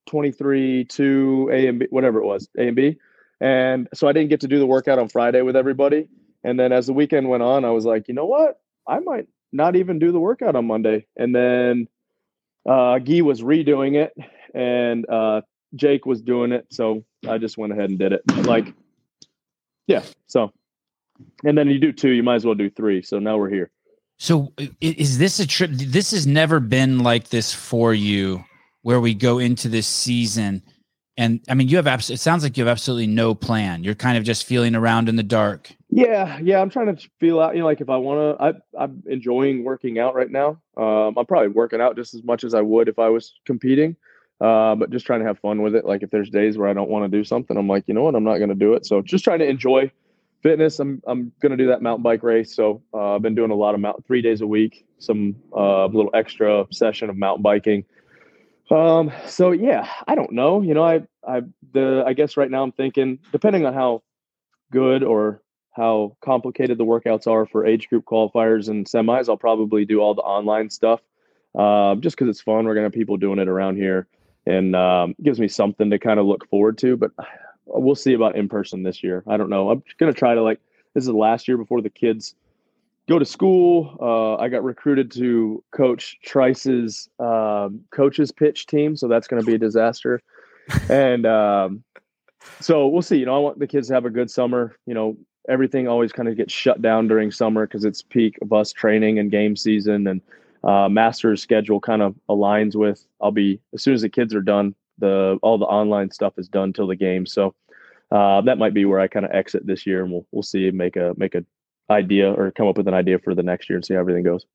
23 0.07 0.85
to 0.85 1.51
A 1.53 1.67
and 1.67 1.79
B, 1.81 1.87
whatever 1.91 2.21
it 2.21 2.25
was, 2.27 2.49
A 2.59 2.67
and 2.69 2.77
B, 2.77 2.97
and 3.41 3.89
so 3.95 4.07
I 4.07 4.13
didn't 4.13 4.31
get 4.31 4.41
to 4.43 4.49
do 4.49 4.59
the 4.59 4.67
workout 4.67 4.99
on 4.99 5.09
Friday 5.09 5.43
with 5.43 5.57
everybody. 5.57 6.09
And 6.45 6.61
then 6.61 6.73
as 6.73 6.87
the 6.87 6.93
weekend 6.93 7.29
went 7.31 7.43
on, 7.43 7.65
I 7.65 7.71
was 7.71 7.85
like, 7.87 8.07
you 8.07 8.15
know 8.15 8.27
what? 8.27 8.61
I 8.87 8.99
might 9.01 9.27
not 9.53 9.77
even 9.77 9.99
do 9.99 10.13
the 10.13 10.21
workout 10.21 10.55
on 10.57 10.67
Monday. 10.67 11.07
And 11.17 11.35
then 11.35 11.89
uh, 12.69 12.99
Guy 12.99 13.23
was 13.23 13.41
redoing 13.41 13.95
it, 13.97 14.15
and 14.55 15.09
uh, 15.09 15.41
Jake 15.75 16.05
was 16.07 16.21
doing 16.23 16.53
it, 16.53 16.67
so 16.71 17.03
I 17.29 17.39
just 17.39 17.59
went 17.59 17.73
ahead 17.73 17.91
and 17.91 17.99
did 17.99 18.13
it. 18.13 18.23
Like, 18.47 18.73
yeah, 19.87 20.03
so 20.27 20.53
and 21.45 21.57
then 21.57 21.69
you 21.69 21.79
do 21.79 21.93
two, 21.93 22.11
you 22.11 22.23
might 22.23 22.37
as 22.37 22.45
well 22.45 22.55
do 22.55 22.71
three. 22.71 23.03
So 23.03 23.19
now 23.19 23.37
we're 23.37 23.51
here. 23.51 23.71
So 24.19 24.53
is 24.81 25.19
this 25.19 25.41
a 25.41 25.47
trip? 25.47 25.71
This 25.73 26.13
has 26.13 26.27
never 26.27 26.61
been 26.61 27.01
like 27.01 27.29
this 27.29 27.53
for 27.53 27.93
you, 27.93 28.45
where 28.83 29.01
we 29.01 29.15
go 29.15 29.39
into 29.39 29.69
this 29.69 29.87
season 29.87 30.63
and 31.17 31.41
I 31.49 31.55
mean, 31.55 31.69
you 31.69 31.77
have 31.77 31.87
abs- 31.87 32.11
it 32.11 32.19
sounds 32.19 32.43
like 32.43 32.57
you 32.57 32.65
have 32.65 32.71
absolutely 32.71 33.07
no 33.07 33.35
plan. 33.35 33.85
You're 33.85 33.95
kind 33.95 34.19
of 34.19 34.25
just 34.25 34.45
feeling 34.45 34.75
around 34.75 35.09
in 35.09 35.15
the 35.17 35.23
dark. 35.23 35.71
Yeah, 35.91 36.39
yeah, 36.43 36.61
I'm 36.61 36.71
trying 36.71 36.95
to 36.95 37.09
feel 37.21 37.41
out. 37.41 37.55
You 37.55 37.61
know, 37.61 37.67
like 37.67 37.81
if 37.81 37.89
I 37.89 37.97
want 37.97 38.39
to, 38.39 38.45
I 38.45 38.83
I'm 38.83 39.03
enjoying 39.07 39.63
working 39.63 39.99
out 39.99 40.15
right 40.15 40.31
now. 40.31 40.61
Um, 40.77 41.17
I'm 41.17 41.27
probably 41.27 41.49
working 41.49 41.81
out 41.81 41.95
just 41.95 42.15
as 42.15 42.25
much 42.25 42.43
as 42.43 42.53
I 42.53 42.63
would 42.63 42.89
if 42.89 42.99
I 42.99 43.11
was 43.11 43.35
competing. 43.45 43.97
Uh, 44.45 44.75
but 44.75 44.91
just 44.91 45.07
trying 45.07 45.21
to 45.21 45.27
have 45.27 45.39
fun 45.39 45.63
with 45.63 45.75
it. 45.75 45.87
Like 45.87 46.03
if 46.03 46.11
there's 46.11 46.29
days 46.29 46.59
where 46.59 46.69
I 46.69 46.75
don't 46.75 46.91
want 46.91 47.11
to 47.11 47.19
do 47.19 47.25
something, 47.25 47.57
I'm 47.57 47.67
like, 47.67 47.85
you 47.87 47.95
know 47.95 48.03
what, 48.03 48.15
I'm 48.15 48.25
not 48.25 48.37
going 48.37 48.51
to 48.51 48.55
do 48.55 48.75
it. 48.75 48.85
So 48.85 49.01
just 49.01 49.25
trying 49.25 49.39
to 49.39 49.49
enjoy 49.49 49.91
fitness. 50.43 50.79
I'm 50.79 51.03
I'm 51.07 51.33
going 51.41 51.51
to 51.51 51.57
do 51.57 51.67
that 51.69 51.81
mountain 51.81 52.03
bike 52.03 52.23
race. 52.23 52.55
So 52.55 52.83
uh, 52.93 53.15
I've 53.15 53.23
been 53.23 53.35
doing 53.35 53.51
a 53.51 53.55
lot 53.55 53.75
of 53.75 53.81
mountain 53.81 54.05
three 54.07 54.21
days 54.21 54.43
a 54.43 54.47
week. 54.47 54.85
Some 54.99 55.35
uh, 55.57 55.87
little 55.87 56.11
extra 56.13 56.67
session 56.71 57.09
of 57.09 57.17
mountain 57.17 57.43
biking. 57.43 57.87
Um, 58.71 59.11
so 59.27 59.51
yeah, 59.53 59.89
I 60.07 60.15
don't 60.15 60.33
know. 60.33 60.61
You 60.61 60.75
know, 60.75 60.85
I 60.85 61.03
I 61.27 61.41
the 61.73 62.05
I 62.07 62.13
guess 62.13 62.37
right 62.37 62.51
now 62.51 62.63
I'm 62.63 62.73
thinking, 62.73 63.21
depending 63.33 63.65
on 63.65 63.73
how 63.73 64.03
good 64.71 65.03
or 65.03 65.41
how 65.71 66.19
complicated 66.21 66.77
the 66.77 66.85
workouts 66.85 67.27
are 67.27 67.47
for 67.47 67.65
age 67.65 67.89
group 67.89 68.05
qualifiers 68.05 68.69
and 68.69 68.85
semis, 68.85 69.31
I'll 69.31 69.39
probably 69.39 69.87
do 69.87 70.01
all 70.01 70.15
the 70.15 70.23
online 70.23 70.69
stuff. 70.69 71.01
Uh, 71.59 71.95
just 71.95 72.17
because 72.17 72.29
it's 72.29 72.43
fun. 72.43 72.67
We're 72.67 72.75
gonna 72.75 72.87
have 72.87 72.93
people 72.93 73.17
doing 73.17 73.39
it 73.39 73.49
around 73.49 73.77
here, 73.77 74.07
and 74.47 74.77
um, 74.77 75.15
gives 75.23 75.41
me 75.41 75.49
something 75.49 75.91
to 75.91 75.99
kind 75.99 76.21
of 76.21 76.27
look 76.27 76.49
forward 76.49 76.79
to. 76.79 76.97
But 76.97 77.13
we'll 77.67 77.95
see 77.95 78.15
about 78.15 78.37
in 78.37 78.49
person 78.49 78.83
this 78.83 79.03
year. 79.03 79.23
I 79.27 79.37
don't 79.37 79.51
know. 79.51 79.71
I'm 79.71 79.83
gonna 79.99 80.13
try 80.13 80.35
to 80.35 80.43
like. 80.43 80.61
This 80.95 81.03
is 81.03 81.09
the 81.09 81.13
last 81.13 81.49
year 81.49 81.57
before 81.57 81.81
the 81.81 81.91
kids 81.91 82.35
go 83.09 83.19
to 83.19 83.25
school. 83.25 83.97
Uh, 84.01 84.37
I 84.37 84.49
got 84.49 84.65
recruited 84.65 85.11
to 85.13 85.63
coach 85.73 86.19
Trice's 86.23 87.09
um, 87.19 87.81
coaches 87.91 88.33
pitch 88.33 88.67
team, 88.67 88.97
so 88.97 89.09
that's 89.09 89.27
going 89.27 89.43
to 89.43 89.47
be 89.47 89.55
a 89.55 89.59
disaster. 89.59 90.23
and 90.89 91.27
um, 91.27 91.85
so 92.61 92.87
we'll 92.89 93.03
see. 93.03 93.17
You 93.17 93.27
know, 93.27 93.35
I 93.35 93.39
want 93.39 93.59
the 93.59 93.67
kids 93.67 93.89
to 93.89 93.95
have 93.95 94.05
a 94.05 94.11
good 94.11 94.31
summer. 94.31 94.77
You 94.87 94.95
know, 94.95 95.17
everything 95.49 95.89
always 95.89 96.13
kind 96.13 96.29
of 96.29 96.37
gets 96.37 96.53
shut 96.53 96.81
down 96.81 97.09
during 97.09 97.31
summer 97.31 97.67
because 97.67 97.85
it's 97.85 98.03
peak 98.03 98.39
bus 98.43 98.73
training 98.73 99.19
and 99.19 99.31
game 99.31 99.57
season, 99.57 100.07
and 100.07 100.21
uh, 100.67 100.89
Masters 100.89 101.43
schedule 101.43 101.81
kind 101.81 102.03
of 102.03 102.15
aligns 102.29 102.75
with. 102.75 103.05
I'll 103.21 103.31
be 103.33 103.61
as 103.75 103.83
soon 103.83 103.95
as 103.95 104.03
the 104.03 104.09
kids 104.09 104.35
are 104.35 104.41
done. 104.43 104.75
The 104.99 105.39
all 105.43 105.59
the 105.59 105.67
online 105.67 106.11
stuff 106.11 106.35
is 106.39 106.49
done 106.49 106.73
till 106.73 106.87
the 106.87 106.95
game, 106.97 107.27
so 107.27 107.55
uh, 108.13 108.41
that 108.43 108.59
might 108.59 108.75
be 108.75 108.85
where 108.85 109.01
I 109.01 109.09
kind 109.09 109.27
of 109.27 109.33
exit 109.33 109.67
this 109.67 109.87
year, 109.87 110.03
and 110.03 110.13
we'll 110.13 110.27
we'll 110.31 110.43
see 110.45 110.71
make 110.71 110.97
a 110.97 111.15
make 111.17 111.35
a 111.35 111.45
idea 111.91 112.33
or 112.33 112.51
come 112.53 112.67
up 112.69 112.77
with 112.79 112.89
an 112.89 112.95
idea 112.95 113.19
for 113.19 113.35
the 113.35 113.43
next 113.43 113.69
year 113.69 113.77
and 113.77 113.85
see 113.85 113.95
how 113.95 114.01
everything 114.01 114.23
goes. 114.25 114.47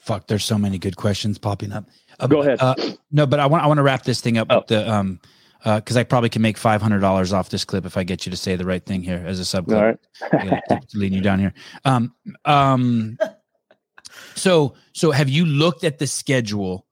Fuck, 0.00 0.26
there's 0.26 0.44
so 0.44 0.58
many 0.58 0.78
good 0.78 0.96
questions 0.96 1.38
popping 1.38 1.72
up. 1.72 1.86
Uh, 2.20 2.26
Go 2.26 2.42
ahead. 2.42 2.58
Uh, 2.60 2.74
no, 3.12 3.24
but 3.26 3.38
I 3.40 3.46
want 3.46 3.62
I 3.62 3.66
want 3.68 3.78
to 3.78 3.82
wrap 3.82 4.02
this 4.02 4.20
thing 4.20 4.36
up 4.36 4.48
Oh. 4.50 4.58
with 4.58 4.66
the 4.66 4.92
um 4.92 5.20
because 5.64 5.96
I 5.96 6.02
probably 6.04 6.28
can 6.28 6.42
make 6.42 6.58
five 6.58 6.82
hundred 6.82 7.00
dollars 7.00 7.32
off 7.32 7.48
this 7.48 7.64
clip 7.64 7.86
if 7.86 7.96
I 7.96 8.02
get 8.04 8.26
you 8.26 8.30
to 8.30 8.36
say 8.36 8.54
the 8.56 8.66
right 8.66 8.84
thing 8.84 9.02
here 9.02 9.22
as 9.24 9.40
a 9.40 9.44
sub 9.46 9.72
All 9.72 9.78
clip. 9.80 10.00
right. 10.32 10.60
Gotta 10.68 10.80
keep 10.80 10.94
leading 10.94 11.16
you 11.16 11.22
down 11.22 11.38
here. 11.38 11.54
Um, 11.86 12.14
um, 12.44 13.16
so 14.34 14.74
so 14.92 15.10
have 15.10 15.28
you 15.28 15.44
looked 15.44 15.84
at 15.84 15.98
the 15.98 16.06
schedule? 16.06 16.86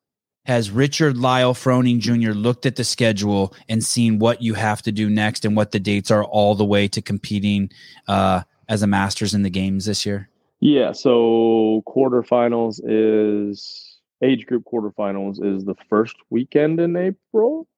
Has 0.45 0.73
Richard 0.73 1.17
Lyle 1.17 1.55
Froning 1.55 2.01
Jr. 2.01 2.33
looked 2.33 2.67
at 2.67 2.75
the 2.75 2.83
schedule 2.83 3.55
and 3.69 3.85
seen 3.85 4.19
what 4.19 4.43
you 4.43 4.55
have 4.55 4.83
to 4.83 4.91
do 4.91 5.09
next 5.09 5.45
and 5.45 5.57
what 5.57 5.71
the 5.71 5.79
dates 5.79 6.11
are 6.11 6.25
all 6.25 6.57
the 6.57 6.65
way 6.65 6.89
to 6.89 7.01
competing 7.01 7.71
uh, 8.09 8.43
as 8.69 8.83
a 8.83 8.89
Masters 8.89 9.35
in 9.35 9.45
the 9.45 9.51
games 9.51 9.85
this 9.85 10.05
year? 10.05 10.29
Yeah, 10.59 10.93
so 10.93 11.83
quarterfinals 11.87 12.81
is 12.85 13.99
age 14.23 14.47
group 14.47 14.65
quarterfinals 14.65 15.45
is 15.45 15.65
the 15.65 15.75
first 15.89 16.17
weekend 16.31 16.81
in 16.81 16.97
April. 16.97 17.69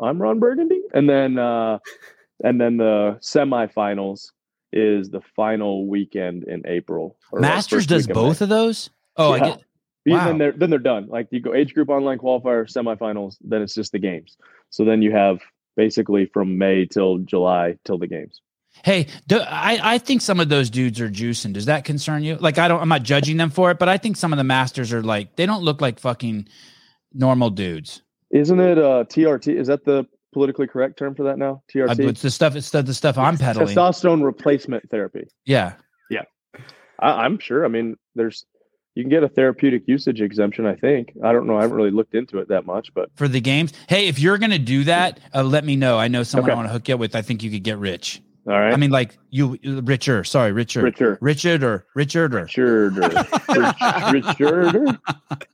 I'm 0.00 0.20
Ron 0.20 0.38
Burgundy, 0.38 0.82
and 0.92 1.08
then 1.08 1.38
uh, 1.38 1.78
and 2.44 2.60
then 2.60 2.76
the 2.76 3.18
semifinals 3.20 4.32
is 4.72 5.10
the 5.10 5.22
final 5.34 5.86
weekend 5.86 6.44
in 6.44 6.62
April. 6.66 7.16
Masters 7.32 7.86
does 7.86 8.06
week 8.06 8.10
of 8.10 8.16
May. 8.16 8.22
both 8.28 8.40
of 8.42 8.48
those. 8.48 8.90
Oh, 9.16 9.32
I 9.32 9.36
Yeah. 9.36 9.44
get. 9.44 9.62
Wow. 10.08 10.24
Then 10.26 10.38
they're 10.38 10.52
then 10.52 10.70
they're 10.70 10.78
done. 10.78 11.08
Like 11.08 11.26
you 11.32 11.40
go 11.40 11.52
age 11.52 11.74
group 11.74 11.88
online 11.88 12.18
qualifier 12.18 12.70
semifinals, 12.70 13.36
then 13.40 13.60
it's 13.62 13.74
just 13.74 13.90
the 13.90 13.98
games. 13.98 14.36
So 14.70 14.84
then 14.84 15.02
you 15.02 15.10
have 15.10 15.40
basically 15.76 16.26
from 16.26 16.58
May 16.58 16.86
till 16.86 17.18
July 17.18 17.76
till 17.84 17.98
the 17.98 18.06
games. 18.06 18.40
Hey, 18.84 19.08
do, 19.26 19.40
I 19.40 19.80
I 19.82 19.98
think 19.98 20.22
some 20.22 20.38
of 20.38 20.48
those 20.48 20.70
dudes 20.70 21.00
are 21.00 21.08
juicing. 21.08 21.52
Does 21.54 21.66
that 21.66 21.84
concern 21.84 22.22
you? 22.22 22.36
Like 22.36 22.58
I 22.58 22.68
don't. 22.68 22.80
I'm 22.80 22.88
not 22.88 23.02
judging 23.02 23.36
them 23.36 23.50
for 23.50 23.72
it, 23.72 23.80
but 23.80 23.88
I 23.88 23.98
think 23.98 24.16
some 24.16 24.32
of 24.32 24.36
the 24.36 24.44
Masters 24.44 24.92
are 24.92 25.02
like 25.02 25.34
they 25.34 25.46
don't 25.46 25.62
look 25.64 25.80
like 25.80 25.98
fucking 25.98 26.46
normal 27.12 27.50
dudes. 27.50 28.02
Isn't 28.30 28.60
it 28.60 28.78
uh 28.78 29.04
TRT? 29.08 29.58
Is 29.58 29.66
that 29.66 29.84
the 29.84 30.06
politically 30.32 30.68
correct 30.68 30.98
term 30.98 31.16
for 31.16 31.24
that 31.24 31.38
now? 31.38 31.62
Uh, 31.74 31.78
TRT. 31.78 32.10
it's 32.10 32.22
the 32.22 32.30
stuff. 32.30 32.54
It's 32.54 32.70
the, 32.70 32.82
the 32.82 32.94
stuff 32.94 33.18
I'm 33.18 33.38
peddling. 33.38 33.74
Testosterone 33.74 34.22
replacement 34.22 34.88
therapy. 34.88 35.26
Yeah. 35.44 35.72
I, 36.98 37.24
I'm 37.24 37.38
sure. 37.38 37.64
I 37.64 37.68
mean, 37.68 37.96
there's 38.14 38.46
you 38.96 39.02
can 39.02 39.10
get 39.10 39.22
a 39.22 39.28
therapeutic 39.28 39.82
usage 39.86 40.20
exemption. 40.20 40.66
I 40.66 40.74
think. 40.74 41.12
I 41.22 41.32
don't 41.32 41.46
know. 41.46 41.56
I 41.56 41.62
haven't 41.62 41.76
really 41.76 41.90
looked 41.90 42.14
into 42.14 42.38
it 42.38 42.48
that 42.48 42.66
much, 42.66 42.92
but 42.94 43.10
for 43.14 43.28
the 43.28 43.40
games. 43.40 43.72
Hey, 43.88 44.08
if 44.08 44.18
you're 44.18 44.38
gonna 44.38 44.58
do 44.58 44.84
that, 44.84 45.20
uh, 45.34 45.44
let 45.44 45.64
me 45.64 45.76
know. 45.76 45.98
I 45.98 46.08
know 46.08 46.22
someone 46.22 46.50
I 46.50 46.54
want 46.54 46.66
to 46.68 46.72
hook 46.72 46.88
you 46.88 46.94
up 46.94 47.00
with. 47.00 47.14
I 47.14 47.22
think 47.22 47.42
you 47.42 47.50
could 47.50 47.62
get 47.62 47.78
rich. 47.78 48.22
all 48.48 48.58
right. 48.58 48.72
I 48.72 48.76
mean, 48.76 48.90
like 48.90 49.16
you, 49.30 49.58
richer. 49.62 50.24
Sorry, 50.24 50.50
Richard. 50.50 50.82
Richard, 50.82 51.18
Richard 51.20 51.62
or 51.62 51.86
Richard 51.94 52.34
or. 52.34 52.44
Richard, 52.44 52.98
or, 52.98 54.12
Rich- 54.12 54.26
Richard. 54.38 54.98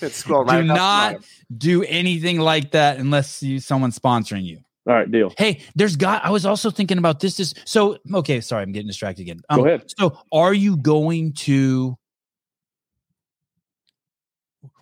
It's 0.00 0.22
scrolling 0.22 0.46
Do 0.46 0.52
right 0.52 0.64
across 0.64 0.76
not 0.78 1.16
do 1.58 1.82
anything 1.82 2.38
like 2.38 2.70
that 2.70 2.98
unless 2.98 3.42
you 3.42 3.58
someone's 3.58 3.98
sponsoring 3.98 4.44
you. 4.44 4.60
All 4.86 4.94
right, 4.94 5.10
deal. 5.10 5.32
Hey, 5.36 5.62
there's 5.74 5.96
got. 5.96 6.24
I 6.24 6.30
was 6.30 6.46
also 6.46 6.70
thinking 6.70 6.98
about 6.98 7.18
this. 7.18 7.40
Is 7.40 7.52
so 7.64 7.98
okay. 8.14 8.40
Sorry, 8.40 8.62
I'm 8.62 8.70
getting 8.70 8.86
distracted 8.86 9.22
again. 9.22 9.40
Um, 9.48 9.58
Go 9.60 9.66
ahead. 9.66 9.90
So, 9.98 10.18
are 10.30 10.54
you 10.54 10.76
going 10.76 11.32
to? 11.32 11.96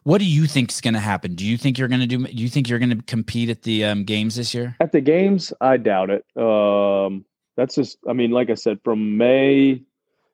What 0.05 0.19
do 0.19 0.27
you 0.27 0.47
think 0.47 0.71
is 0.71 0.83
going 0.83 0.95
to 0.95 1.01
happen? 1.01 1.35
Do 1.35 1.47
you 1.47 1.57
think 1.57 1.79
you're 1.79 1.89
going 1.89 2.03
to 2.03 2.07
do? 2.07 2.27
Do 2.27 2.43
you 2.43 2.51
think 2.51 2.69
you're 2.69 2.79
going 2.79 2.97
to 2.97 3.03
compete 3.05 3.49
at 3.49 3.63
the 3.63 3.87
um, 3.87 4.05
games 4.05 4.37
this 4.37 4.53
year? 4.53 4.77
At 4.79 4.93
the 4.93 5.01
games, 5.01 5.51
I 5.63 5.79
doubt 5.79 6.11
it. 6.11 6.25
Um, 6.37 7.25
that's 7.57 7.75
just. 7.75 7.97
I 8.07 8.13
mean, 8.13 8.31
like 8.31 8.51
I 8.51 8.55
said, 8.55 8.81
from 8.85 9.17
May, 9.17 9.83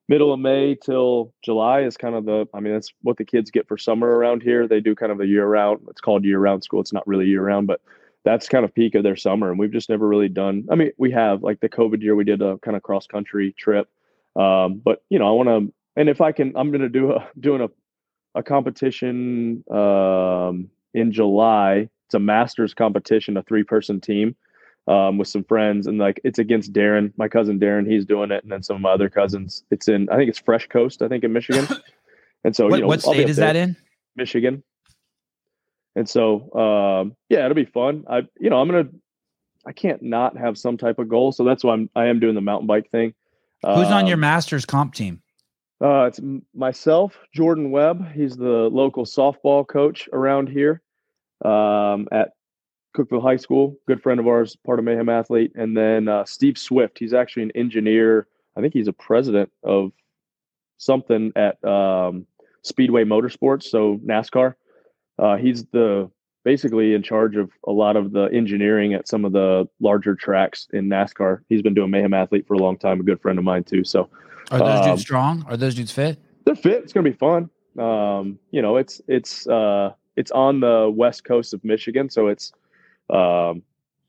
middle 0.08 0.32
of 0.32 0.40
May 0.40 0.74
till 0.74 1.32
July 1.42 1.82
is 1.82 1.96
kind 1.96 2.16
of 2.16 2.24
the. 2.24 2.48
I 2.52 2.58
mean, 2.58 2.72
that's 2.72 2.92
what 3.02 3.16
the 3.16 3.24
kids 3.24 3.52
get 3.52 3.68
for 3.68 3.78
summer 3.78 4.08
around 4.08 4.42
here. 4.42 4.66
They 4.66 4.80
do 4.80 4.96
kind 4.96 5.12
of 5.12 5.20
a 5.20 5.26
year 5.26 5.46
round. 5.46 5.86
It's 5.88 6.00
called 6.00 6.24
year 6.24 6.40
round 6.40 6.64
school. 6.64 6.80
It's 6.80 6.92
not 6.92 7.06
really 7.06 7.26
year 7.26 7.44
round, 7.44 7.68
but 7.68 7.80
that's 8.24 8.48
kind 8.48 8.64
of 8.64 8.74
peak 8.74 8.96
of 8.96 9.04
their 9.04 9.16
summer. 9.16 9.50
And 9.50 9.58
we've 9.58 9.72
just 9.72 9.88
never 9.88 10.06
really 10.08 10.28
done. 10.28 10.66
I 10.68 10.74
mean, 10.74 10.90
we 10.98 11.12
have 11.12 11.44
like 11.44 11.60
the 11.60 11.68
COVID 11.68 12.02
year. 12.02 12.16
We 12.16 12.24
did 12.24 12.42
a 12.42 12.58
kind 12.58 12.76
of 12.76 12.82
cross 12.82 13.06
country 13.06 13.54
trip. 13.56 13.88
Um, 14.34 14.82
but 14.84 15.04
you 15.10 15.20
know, 15.20 15.28
I 15.28 15.30
want 15.30 15.48
to. 15.48 15.72
And 15.94 16.08
if 16.08 16.20
I 16.20 16.32
can, 16.32 16.56
I'm 16.56 16.70
going 16.70 16.80
to 16.80 16.88
do 16.88 17.12
a 17.12 17.28
doing 17.38 17.60
a 17.60 17.68
a 18.34 18.42
competition 18.42 19.64
um, 19.70 20.70
in 20.94 21.12
July. 21.12 21.88
It's 22.06 22.14
a 22.14 22.18
masters 22.18 22.74
competition, 22.74 23.36
a 23.36 23.42
three 23.42 23.62
person 23.62 24.00
team 24.00 24.34
um, 24.88 25.18
with 25.18 25.28
some 25.28 25.44
friends, 25.44 25.86
and 25.86 25.98
like 25.98 26.20
it's 26.24 26.38
against 26.38 26.72
Darren, 26.72 27.12
my 27.16 27.28
cousin 27.28 27.60
Darren. 27.60 27.88
He's 27.88 28.04
doing 28.04 28.30
it, 28.30 28.42
and 28.42 28.50
then 28.50 28.62
some 28.62 28.76
of 28.76 28.82
my 28.82 28.90
other 28.90 29.08
cousins. 29.08 29.64
It's 29.70 29.88
in, 29.88 30.08
I 30.10 30.16
think 30.16 30.28
it's 30.28 30.38
Fresh 30.38 30.68
Coast, 30.68 31.02
I 31.02 31.08
think 31.08 31.24
in 31.24 31.32
Michigan. 31.32 31.66
And 32.42 32.56
so, 32.56 32.68
what 32.68 32.76
you 32.76 32.80
know, 32.80 32.86
what 32.86 33.02
state 33.02 33.28
is 33.28 33.36
that 33.36 33.54
in? 33.54 33.76
Michigan. 34.16 34.62
And 35.94 36.08
so, 36.08 36.50
um, 36.54 37.14
yeah, 37.28 37.44
it'll 37.44 37.54
be 37.54 37.66
fun. 37.66 38.04
I, 38.08 38.22
you 38.38 38.48
know, 38.48 38.56
I'm 38.62 38.66
gonna, 38.66 38.88
I 39.66 39.72
can't 39.72 40.00
not 40.00 40.38
have 40.38 40.56
some 40.56 40.78
type 40.78 40.98
of 40.98 41.10
goal, 41.10 41.32
so 41.32 41.44
that's 41.44 41.62
why 41.62 41.74
I'm, 41.74 41.90
I 41.94 42.06
am 42.06 42.18
doing 42.18 42.34
the 42.34 42.40
mountain 42.40 42.66
bike 42.66 42.90
thing. 42.90 43.12
Who's 43.62 43.88
on 43.88 44.06
your 44.06 44.14
Um, 44.14 44.20
Masters 44.20 44.64
comp 44.64 44.94
team? 44.94 45.20
Uh, 45.82 46.04
it's 46.04 46.20
myself, 46.54 47.18
Jordan 47.32 47.70
Webb. 47.70 48.12
He's 48.12 48.36
the 48.36 48.68
local 48.70 49.06
softball 49.06 49.66
coach 49.66 50.08
around 50.12 50.48
here 50.48 50.82
um, 51.42 52.06
at 52.12 52.32
Cookeville 52.94 53.22
High 53.22 53.36
School. 53.36 53.76
Good 53.86 54.02
friend 54.02 54.20
of 54.20 54.28
ours, 54.28 54.56
part 54.66 54.78
of 54.78 54.84
Mayhem 54.84 55.08
Athlete. 55.08 55.52
And 55.54 55.74
then 55.74 56.06
uh, 56.06 56.24
Steve 56.26 56.58
Swift. 56.58 56.98
He's 56.98 57.14
actually 57.14 57.44
an 57.44 57.52
engineer. 57.54 58.26
I 58.56 58.60
think 58.60 58.74
he's 58.74 58.88
a 58.88 58.92
president 58.92 59.50
of 59.62 59.92
something 60.76 61.32
at 61.34 61.62
um, 61.64 62.26
Speedway 62.62 63.04
Motorsports, 63.04 63.64
so 63.64 63.98
NASCAR. 64.04 64.54
Uh, 65.18 65.36
he's 65.36 65.64
the 65.66 66.10
basically 66.44 66.94
in 66.94 67.02
charge 67.02 67.36
of 67.36 67.50
a 67.66 67.72
lot 67.72 67.96
of 67.96 68.12
the 68.12 68.24
engineering 68.32 68.94
at 68.94 69.06
some 69.06 69.24
of 69.24 69.32
the 69.32 69.68
larger 69.78 70.14
tracks 70.14 70.66
in 70.72 70.88
NASCAR. 70.88 71.40
He's 71.48 71.62
been 71.62 71.74
doing 71.74 71.90
Mayhem 71.90 72.14
Athlete 72.14 72.46
for 72.46 72.54
a 72.54 72.58
long 72.58 72.78
time. 72.78 73.00
A 73.00 73.02
good 73.02 73.20
friend 73.20 73.38
of 73.38 73.44
mine 73.44 73.64
too. 73.64 73.84
So 73.84 74.08
Are 74.50 74.58
those 74.58 74.80
um, 74.80 74.90
dudes 74.90 75.02
strong? 75.02 75.44
Are 75.48 75.56
those 75.56 75.74
dudes 75.74 75.92
fit? 75.92 76.18
they're 76.44 76.56
fit. 76.56 76.82
It's 76.82 76.92
gonna 76.92 77.08
be 77.08 77.16
fun. 77.16 77.50
Um, 77.78 78.38
you 78.50 78.62
know, 78.62 78.76
it's 78.76 79.00
it's 79.08 79.46
uh 79.46 79.92
it's 80.16 80.30
on 80.30 80.60
the 80.60 80.92
west 80.94 81.24
coast 81.24 81.54
of 81.54 81.64
Michigan, 81.64 82.10
so 82.10 82.28
it's 82.28 82.52
um 83.08 83.62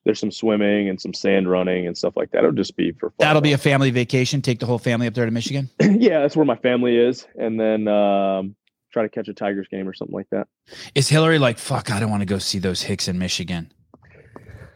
there's 0.03 0.19
some 0.19 0.31
swimming 0.31 0.89
and 0.89 0.99
some 0.99 1.13
sand 1.13 1.49
running 1.49 1.85
and 1.85 1.95
stuff 1.95 2.13
like 2.15 2.31
that. 2.31 2.39
It'll 2.39 2.51
just 2.51 2.75
be 2.75 2.91
for 2.91 3.09
fun. 3.11 3.15
That'll 3.19 3.41
be 3.41 3.53
a 3.53 3.57
family 3.57 3.91
vacation. 3.91 4.41
Take 4.41 4.59
the 4.59 4.65
whole 4.65 4.79
family 4.79 5.05
up 5.05 5.13
there 5.13 5.25
to 5.25 5.31
Michigan. 5.31 5.69
yeah, 5.79 6.21
that's 6.21 6.35
where 6.35 6.45
my 6.45 6.55
family 6.57 6.97
is, 6.97 7.27
and 7.35 7.59
then 7.59 7.87
um 7.87 8.55
try 8.91 9.03
to 9.03 9.09
catch 9.09 9.27
a 9.27 9.33
Tigers 9.33 9.67
game 9.69 9.87
or 9.87 9.93
something 9.93 10.15
like 10.15 10.29
that. 10.31 10.47
Is 10.95 11.07
Hillary 11.07 11.39
like 11.39 11.57
fuck? 11.57 11.91
I 11.91 11.99
don't 11.99 12.09
want 12.09 12.21
to 12.21 12.25
go 12.25 12.39
see 12.39 12.59
those 12.59 12.81
Hicks 12.81 13.07
in 13.07 13.17
Michigan. 13.17 13.71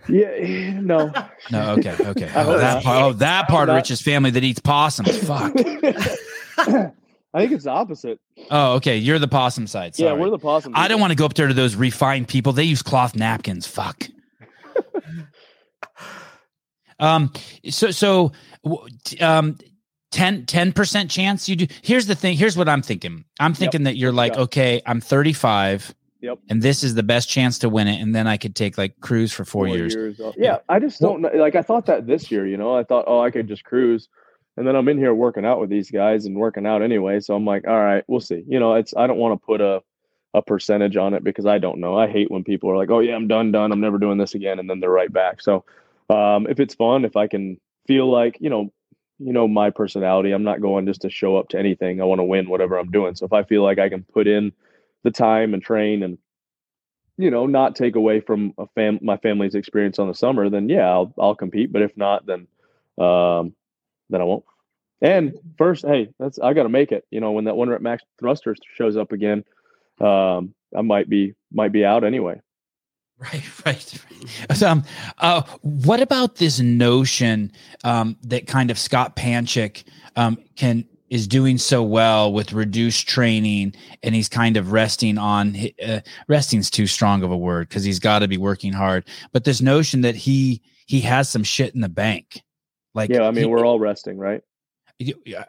Yeah, 0.07 0.79
no. 0.79 1.11
No, 1.51 1.71
okay, 1.73 1.95
okay. 1.99 2.31
Oh, 2.35 2.57
that 2.57 2.83
part, 2.83 3.03
oh, 3.03 3.13
that 3.13 3.47
part 3.47 3.69
of 3.69 3.75
Rich's 3.75 4.01
family 4.01 4.31
that 4.31 4.43
eats 4.43 4.59
possums. 4.59 5.17
Fuck. 5.17 5.53
I 7.35 7.39
think 7.39 7.51
it's 7.51 7.65
the 7.65 7.71
opposite. 7.71 8.19
Oh, 8.49 8.73
okay. 8.75 8.97
You're 8.97 9.19
the 9.19 9.27
possum 9.27 9.67
side. 9.67 9.97
Yeah, 9.99 10.13
we're 10.13 10.29
the 10.29 10.37
possum. 10.39 10.73
I 10.75 10.87
don't 10.87 11.01
want 11.01 11.11
to 11.11 11.15
go 11.15 11.25
up 11.25 11.33
there 11.33 11.47
to 11.47 11.53
those 11.53 11.75
refined 11.75 12.27
people. 12.27 12.53
They 12.53 12.63
use 12.63 12.81
cloth 12.81 13.15
napkins. 13.15 13.67
Fuck. 13.67 14.07
um. 16.99 17.33
So 17.69 17.91
so, 17.91 18.31
um, 19.19 19.57
10 20.11 20.45
Ten 20.45 20.71
percent 20.71 21.11
chance 21.11 21.49
you 21.49 21.57
do. 21.57 21.67
Here's 21.81 22.07
the 22.07 22.15
thing. 22.15 22.37
Here's 22.37 22.55
what 22.55 22.69
I'm 22.69 22.81
thinking. 22.81 23.25
I'm 23.39 23.53
thinking 23.53 23.83
that 23.83 23.97
you're 23.97 24.13
like, 24.13 24.35
Yeah. 24.35 24.43
okay, 24.43 24.81
I'm 24.85 25.01
35. 25.01 25.93
Yep. 26.21 26.39
And 26.49 26.61
this 26.61 26.83
is 26.83 26.95
the 26.95 27.03
best 27.03 27.29
chance 27.29 27.59
to 27.59 27.69
win 27.69 27.87
it, 27.87 28.01
and 28.01 28.15
then 28.15 28.27
I 28.27 28.37
could 28.37 28.55
take 28.55 28.77
like 28.77 28.99
cruise 28.99 29.31
for 29.31 29.45
four, 29.45 29.67
years. 29.67 30.19
off. 30.19 30.35
Yeah, 30.37 30.59
I 30.69 30.79
just 30.79 30.99
don't 30.99 31.21
know. 31.21 31.29
Like 31.33 31.55
I 31.55 31.61
thought 31.61 31.85
that 31.85 32.07
this 32.07 32.31
year, 32.31 32.47
you 32.47 32.57
know, 32.57 32.75
I 32.75 32.83
thought, 32.83 33.05
oh, 33.07 33.19
I 33.19 33.31
could 33.31 33.47
just 33.47 33.63
cruise, 33.63 34.07
and 34.57 34.67
then 34.67 34.75
I'm 34.75 34.87
in 34.87 34.97
here 34.97 35.13
working 35.13 35.45
out 35.45 35.59
with 35.59 35.69
these 35.69 35.91
guys 35.91 36.25
and 36.25 36.35
working 36.35 36.65
out 36.65 36.81
anyway. 36.81 37.19
So 37.19 37.35
I'm 37.35 37.45
like, 37.45 37.67
all 37.67 37.79
right, 37.79 38.03
we'll 38.07 38.21
see. 38.21 38.43
You 38.47 38.59
know, 38.59 38.75
it's 38.75 38.95
I 38.95 39.07
don't 39.07 39.17
want 39.17 39.39
to 39.39 39.45
put 39.45 39.61
a 39.61 39.83
a 40.33 40.41
percentage 40.41 40.97
on 40.97 41.13
it 41.13 41.23
because 41.23 41.45
I 41.45 41.57
don't 41.57 41.79
know. 41.79 41.97
I 41.97 42.07
hate 42.07 42.29
when 42.29 42.43
people 42.43 42.69
are 42.69 42.77
like, 42.77 42.91
oh 42.91 42.99
yeah, 42.99 43.15
I'm 43.15 43.27
done, 43.27 43.51
done. 43.51 43.71
I'm 43.71 43.79
never 43.79 43.97
doing 43.97 44.17
this 44.17 44.35
again, 44.35 44.59
and 44.59 44.69
then 44.69 44.79
they're 44.79 44.89
right 44.89 45.11
back. 45.11 45.41
So 45.41 45.63
um, 46.09 46.47
if 46.47 46.59
it's 46.59 46.75
fun, 46.75 47.05
if 47.05 47.15
I 47.15 47.27
can 47.27 47.59
feel 47.87 48.11
like, 48.11 48.37
you 48.39 48.49
know, 48.49 48.71
you 49.19 49.31
know 49.31 49.47
my 49.47 49.69
personality, 49.69 50.31
I'm 50.31 50.43
not 50.43 50.61
going 50.61 50.85
just 50.85 51.01
to 51.01 51.09
show 51.09 51.37
up 51.37 51.49
to 51.49 51.59
anything. 51.59 52.01
I 52.01 52.05
want 52.05 52.19
to 52.19 52.23
win 52.23 52.49
whatever 52.49 52.77
I'm 52.77 52.91
doing. 52.91 53.15
So 53.15 53.25
if 53.25 53.33
I 53.33 53.43
feel 53.43 53.63
like 53.63 53.79
I 53.79 53.87
can 53.87 54.03
put 54.03 54.27
in 54.27 54.51
the 55.05 55.11
time 55.11 55.53
and 55.53 55.63
train 55.63 56.03
and 56.03 56.17
you 57.17 57.31
know, 57.31 57.45
not 57.45 57.77
take 57.77 57.95
away 57.95 58.19
from 58.19 58.53
a 58.57 58.67
fam 58.75 58.99
my 59.01 59.15
family's 59.17 59.55
experience 59.55 59.99
on 59.99 60.07
the 60.09 60.13
summer, 60.13 60.49
then 60.49 60.67
yeah, 60.67 60.89
I'll 60.89 61.13
I'll 61.17 61.35
compete. 61.35 61.71
But 61.71 61.81
if 61.81 61.95
not, 61.95 62.25
then 62.25 62.47
um 62.97 63.53
then 64.09 64.21
I 64.21 64.25
won't. 64.25 64.43
And 65.01 65.37
first, 65.57 65.85
hey, 65.85 66.09
that's 66.19 66.39
I 66.39 66.53
gotta 66.53 66.69
make 66.69 66.91
it. 66.91 67.05
You 67.11 67.21
know, 67.21 67.31
when 67.31 67.45
that 67.45 67.55
one 67.55 67.69
rep 67.69 67.81
max 67.81 68.03
thruster 68.19 68.55
shows 68.75 68.97
up 68.97 69.13
again, 69.13 69.45
um, 70.01 70.53
I 70.75 70.81
might 70.81 71.07
be 71.07 71.33
might 71.53 71.71
be 71.71 71.85
out 71.85 72.03
anyway. 72.03 72.41
Right, 73.17 73.65
right. 73.65 74.03
right. 74.49 74.61
Um, 74.61 74.83
uh, 75.19 75.43
what 75.61 76.01
about 76.01 76.35
this 76.35 76.59
notion 76.59 77.53
um, 77.85 78.17
that 78.23 78.45
kind 78.45 78.69
of 78.69 78.77
Scott 78.77 79.15
Panchik 79.15 79.85
um, 80.17 80.37
can 80.57 80.83
is 81.15 81.27
doing 81.27 81.57
so 81.57 81.81
well 81.81 82.33
with 82.33 82.51
reduced 82.51 83.07
training, 83.07 83.73
and 84.03 84.13
he's 84.13 84.27
kind 84.27 84.57
of 84.57 84.73
resting 84.73 85.17
on 85.17 85.55
uh, 85.81 86.01
resting's 86.27 86.69
too 86.69 86.85
strong 86.87 87.23
of 87.23 87.31
a 87.31 87.37
word 87.37 87.69
because 87.69 87.85
he's 87.85 87.99
got 87.99 88.19
to 88.19 88.27
be 88.27 88.37
working 88.37 88.73
hard. 88.73 89.07
But 89.31 89.45
this 89.45 89.61
notion 89.61 90.01
that 90.01 90.15
he 90.15 90.61
he 90.87 90.99
has 91.01 91.29
some 91.29 91.43
shit 91.43 91.73
in 91.73 91.79
the 91.79 91.87
bank, 91.87 92.43
like 92.93 93.09
yeah, 93.09 93.21
I 93.21 93.31
mean, 93.31 93.35
he- 93.35 93.45
we're 93.45 93.65
all 93.65 93.79
resting, 93.79 94.17
right? 94.17 94.41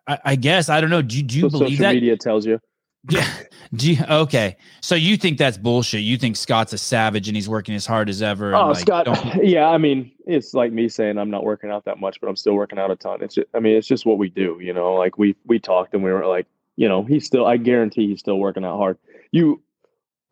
I, 0.07 0.19
I 0.25 0.37
guess 0.37 0.69
I 0.69 0.81
don't 0.81 0.91
know. 0.91 1.03
Do 1.03 1.17
you, 1.17 1.23
do 1.25 1.37
you 1.37 1.43
so 1.43 1.51
believe 1.51 1.71
social 1.71 1.83
that? 1.85 1.95
media 1.95 2.17
tells 2.17 2.47
you. 2.47 2.61
Yeah. 3.09 3.29
You, 3.73 3.97
okay. 4.09 4.57
So 4.81 4.95
you 4.95 5.17
think 5.17 5.39
that's 5.39 5.59
bullshit? 5.59 6.03
You 6.03 6.17
think 6.17 6.37
Scott's 6.37 6.73
a 6.73 6.79
savage 6.79 7.29
and 7.29 7.37
he's 7.37 7.49
working 7.49 7.75
as 7.75 7.87
hard 7.87 8.09
as 8.09 8.23
ever? 8.23 8.55
Oh, 8.55 8.69
like, 8.69 8.79
Scott. 8.79 9.07
Yeah, 9.43 9.69
I 9.69 9.79
mean, 9.79 10.13
it's 10.27 10.55
like 10.55 10.73
me 10.73 10.89
saying 10.89 11.19
I'm 11.19 11.31
not 11.31 11.45
working 11.45 11.71
out 11.71 11.85
that 11.85 11.99
much, 11.99 12.21
but 12.21 12.29
I'm 12.29 12.37
still 12.37 12.55
working 12.55 12.79
out 12.79 12.91
a 12.91 12.97
ton. 12.97 13.23
It's 13.23 13.35
just, 13.35 13.49
I 13.55 13.61
mean, 13.61 13.77
it's 13.77 13.87
just 13.87 14.07
what 14.07 14.19
we 14.19 14.29
do, 14.29 14.59
you 14.61 14.73
know. 14.73 14.95
Like 14.95 15.19
we 15.19 15.37
we 15.47 15.59
talked 15.59 15.95
and 15.95 16.03
we 16.03 16.13
were 16.13 16.27
like, 16.27 16.47
you 16.77 16.89
know, 16.89 17.03
he's 17.05 17.27
still. 17.27 17.47
I 17.47 17.57
guarantee 17.57 18.09
he's 18.09 18.21
still 18.21 18.39
working 18.39 18.65
out 18.65 18.77
hard. 18.77 18.99
You, 19.33 19.63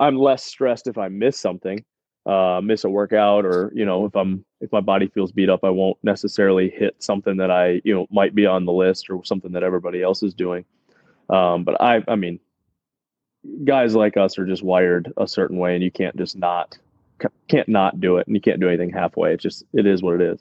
I'm 0.01 0.17
less 0.17 0.45
stressed 0.45 0.87
if 0.87 0.97
I 0.97 1.09
miss 1.09 1.39
something, 1.39 1.85
uh, 2.27 2.61
miss 2.63 2.85
a 2.85 2.89
workout, 2.89 3.45
or 3.45 3.73
you 3.75 3.85
know, 3.85 4.07
if 4.07 4.15
I'm 4.15 4.45
if 4.61 4.71
my 4.73 4.81
body 4.81 5.09
feels 5.09 5.33
beat 5.33 5.51
up, 5.51 5.65
I 5.65 5.71
won't 5.71 5.99
necessarily 6.03 6.71
hit 6.71 7.03
something 7.03 7.37
that 7.39 7.51
I 7.51 7.81
you 7.85 7.95
know 7.95 8.07
might 8.11 8.35
be 8.35 8.47
on 8.47 8.65
the 8.65 8.73
list 8.73 9.11
or 9.11 9.25
something 9.25 9.53
that 9.53 9.63
everybody 9.63 10.03
else 10.03 10.23
is 10.23 10.35
doing. 10.35 10.65
Um, 11.31 11.65
but 11.65 11.81
I, 11.81 12.03
I 12.07 12.17
mean, 12.17 12.39
guys 13.65 13.95
like 13.95 14.17
us 14.17 14.39
are 14.39 14.47
just 14.47 14.63
wired 14.63 15.13
a 15.17 15.27
certain 15.29 15.59
way, 15.59 15.75
and 15.75 15.83
you 15.85 15.91
can't 15.91 16.17
just 16.17 16.37
not 16.37 16.79
can't 17.49 17.69
not 17.69 18.01
do 18.01 18.17
it 18.19 18.27
and 18.27 18.35
you 18.37 18.41
can't 18.41 18.61
do 18.61 18.69
anything 18.69 18.91
halfway 18.91 19.33
it's 19.33 19.43
just 19.43 19.63
it 19.73 19.87
is 19.87 20.03
what 20.03 20.17
it 20.17 20.21
is 20.21 20.41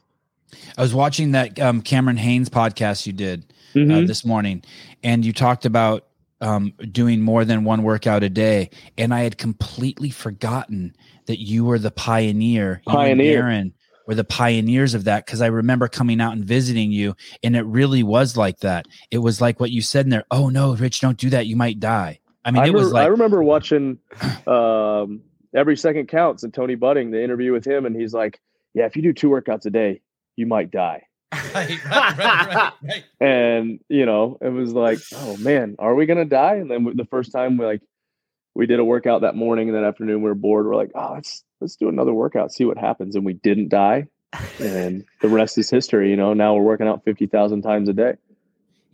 I 0.77 0.81
was 0.81 0.93
watching 0.93 1.31
that 1.31 1.57
um, 1.59 1.81
Cameron 1.81 2.17
Hanes 2.17 2.49
podcast 2.49 3.05
you 3.05 3.13
did 3.13 3.45
uh, 3.75 3.79
Mhm. 3.79 4.07
this 4.07 4.23
morning, 4.25 4.63
and 5.03 5.23
you 5.25 5.33
talked 5.33 5.65
about 5.65 6.05
um, 6.41 6.73
doing 6.91 7.21
more 7.21 7.45
than 7.45 7.63
one 7.63 7.81
workout 7.83 8.21
a 8.21 8.29
day, 8.29 8.69
and 8.97 9.13
I 9.13 9.21
had 9.21 9.37
completely 9.37 10.09
forgotten 10.09 10.95
that 11.27 11.39
you 11.39 11.63
were 11.65 11.79
the 11.79 11.89
pioneer. 11.89 12.81
You 12.85 12.91
and 12.93 12.97
Pioneer. 12.97 13.37
Aaron 13.43 13.73
were 14.07 14.13
the 14.15 14.23
pioneers 14.25 14.93
of 14.93 15.05
that 15.05 15.25
because 15.25 15.41
I 15.41 15.47
remember 15.47 15.87
coming 15.87 16.19
out 16.21 16.33
and 16.33 16.43
visiting 16.45 16.91
you, 16.91 17.15
and 17.43 17.55
it 17.55 17.65
really 17.65 18.03
was 18.03 18.35
like 18.37 18.59
that. 18.59 18.85
It 19.09 19.19
was 19.19 19.39
like 19.41 19.59
what 19.59 19.71
you 19.71 19.81
said 19.81 20.05
in 20.05 20.09
there. 20.09 20.25
Oh 20.29 20.49
no, 20.49 20.75
Rich, 20.75 20.99
don't 21.01 21.17
do 21.17 21.29
that. 21.31 21.47
You 21.47 21.55
might 21.55 21.79
die. 21.79 22.19
I 22.45 22.51
mean, 22.51 22.63
I, 22.63 22.67
it 22.67 22.73
was 22.73 22.87
remember, 22.87 22.99
I 22.99 23.05
remember 23.05 23.43
watching 23.43 23.99
um, 24.47 25.21
every 25.55 25.77
second 25.77 26.07
counts 26.07 26.43
and 26.43 26.53
Tony 26.53 26.75
Budding 26.75 27.11
the 27.11 27.23
interview 27.23 27.51
with 27.51 27.65
him 27.65 27.85
and 27.85 27.95
he's 27.95 28.13
like 28.13 28.41
yeah 28.73 28.85
if 28.85 28.95
you 28.95 29.01
do 29.01 29.13
two 29.13 29.29
workouts 29.29 29.65
a 29.65 29.69
day 29.69 30.01
you 30.35 30.45
might 30.45 30.71
die. 30.71 31.03
Right, 31.53 31.83
right, 31.85 32.17
right, 32.17 32.73
right. 32.83 33.03
and 33.19 33.79
you 33.89 34.05
know 34.05 34.37
it 34.41 34.49
was 34.49 34.73
like 34.73 34.99
oh 35.15 35.37
man 35.37 35.75
are 35.79 35.95
we 35.95 36.05
gonna 36.05 36.25
die? 36.25 36.55
And 36.55 36.69
then 36.69 36.91
the 36.95 37.05
first 37.05 37.31
time 37.31 37.57
we 37.57 37.65
like 37.65 37.81
we 38.55 38.67
did 38.67 38.79
a 38.79 38.85
workout 38.85 39.21
that 39.21 39.35
morning 39.35 39.67
and 39.69 39.77
that 39.77 39.83
afternoon 39.83 40.21
we 40.21 40.29
were 40.29 40.35
bored 40.35 40.67
we're 40.67 40.75
like 40.75 40.91
oh 40.93 41.13
let's 41.13 41.43
let's 41.59 41.75
do 41.75 41.89
another 41.89 42.13
workout 42.13 42.51
see 42.51 42.65
what 42.65 42.77
happens 42.77 43.15
and 43.15 43.25
we 43.25 43.33
didn't 43.33 43.69
die 43.69 44.07
and 44.59 45.05
the 45.21 45.27
rest 45.27 45.57
is 45.57 45.69
history 45.69 46.09
you 46.09 46.15
know? 46.15 46.33
Now 46.33 46.53
we're 46.53 46.63
working 46.63 46.87
out 46.87 47.03
50,000 47.03 47.61
times 47.61 47.89
a 47.89 47.93
day 47.93 48.13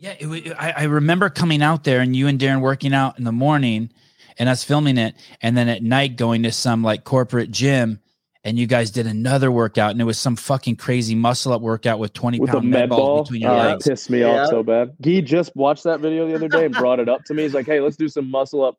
Yeah, 0.00 0.14
it, 0.18 0.26
wa- 0.26 0.54
I, 0.58 0.72
I 0.78 0.84
remember 0.84 1.28
coming 1.28 1.62
out 1.62 1.84
there 1.84 2.00
and 2.00 2.16
you 2.16 2.26
and 2.26 2.38
Darren 2.40 2.60
working 2.62 2.94
out 2.94 3.18
in 3.18 3.24
the 3.24 3.32
morning 3.32 3.90
and 4.38 4.48
us 4.48 4.64
filming 4.64 4.96
it, 4.96 5.14
and 5.42 5.56
then 5.56 5.68
at 5.68 5.82
night 5.82 6.16
going 6.16 6.42
to 6.44 6.52
some 6.52 6.82
like 6.82 7.04
corporate 7.04 7.50
gym, 7.50 8.00
and 8.42 8.58
you 8.58 8.66
guys 8.66 8.90
did 8.90 9.06
another 9.06 9.52
workout, 9.52 9.90
and 9.90 10.00
it 10.00 10.04
was 10.04 10.18
some 10.18 10.36
fucking 10.36 10.76
crazy 10.76 11.14
muscle 11.14 11.52
up 11.52 11.60
workout 11.60 11.98
with 11.98 12.14
twenty 12.14 12.40
with 12.40 12.50
the 12.50 12.56
pound 12.56 12.70
med 12.70 12.80
med 12.80 12.88
balls 12.88 13.00
ball 13.00 13.22
between 13.24 13.42
your 13.42 13.50
ah, 13.50 13.54
oh, 13.54 13.62
that 13.62 13.68
legs. 13.72 13.86
pissed 13.88 14.08
me 14.10 14.20
Yeah. 14.20 14.42
off 14.44 14.48
so 14.48 14.62
bad 14.62 14.94
Guy 15.02 15.20
just 15.20 15.54
watched 15.54 15.84
that 15.84 16.00
video 16.00 16.26
the 16.26 16.34
other 16.34 16.48
day 16.48 16.64
and 16.64 16.74
brought 16.74 16.98
it 17.00 17.08
up 17.10 17.22
to 17.24 17.34
me 17.34 17.42
he's 17.42 17.52
like 17.54 17.66
hey 17.66 17.80
let's 17.80 17.96
do 17.96 18.08
some 18.08 18.30
muscle 18.30 18.64
up 18.64 18.78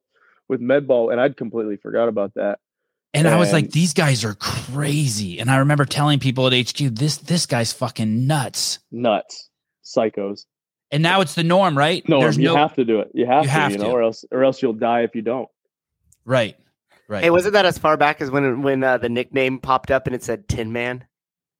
with 0.50 0.60
med 0.62 0.88
ball 0.88 1.12
and 1.12 1.22
I'd 1.22 1.38
completely 1.38 1.78
forgot 1.78 2.08
about 2.10 2.34
that 2.34 2.58
And 3.14 3.28
I 3.28 3.38
was 3.38 3.54
like, 3.54 3.70
these 3.72 3.94
guys 3.94 4.24
are 4.26 4.34
crazy. 4.36 5.40
And 5.40 5.52
I 5.52 5.58
remember 5.58 5.86
telling 5.86 6.18
people 6.20 6.48
at 6.48 6.54
HQ, 6.54 6.78
this 6.96 7.18
this 7.18 7.46
guy's 7.46 7.72
fucking 7.74 8.26
nuts. 8.26 8.80
nuts 8.92 9.50
psychos 9.86 10.46
And 10.92 11.02
now 11.04 11.22
it's 11.22 11.36
the 11.36 11.44
norm, 11.44 11.78
right? 11.78 12.08
no 12.10 12.20
There's 12.20 12.38
you 12.38 12.46
no 12.46 12.56
have 12.58 12.76
to 12.76 12.84
do 12.86 13.00
it 13.00 13.12
you 13.14 13.26
have 13.26 13.44
You 13.44 13.48
to 13.50 13.54
have 13.54 13.72
you 13.72 13.78
to. 13.78 13.84
know 13.84 13.92
or 13.92 14.04
else 14.04 14.26
or 14.32 14.44
else 14.44 14.62
you'll 14.62 14.74
die 14.74 15.02
if 15.02 15.16
you 15.16 15.22
don't 15.22 15.48
right, 16.26 16.58
right. 17.08 17.24
Hey, 17.24 17.30
wasn't 17.30 17.54
that 17.54 17.66
as 17.66 17.78
far 17.78 17.98
back 17.98 18.22
as 18.22 18.30
when 18.30 18.62
when 18.62 18.84
uh, 18.84 18.98
the 18.98 19.10
nickname 19.10 19.60
popped 19.60 19.90
up 19.92 20.06
and 20.08 20.16
it 20.16 20.24
said 20.24 20.48
Tin 20.48 20.72
Man? 20.72 21.06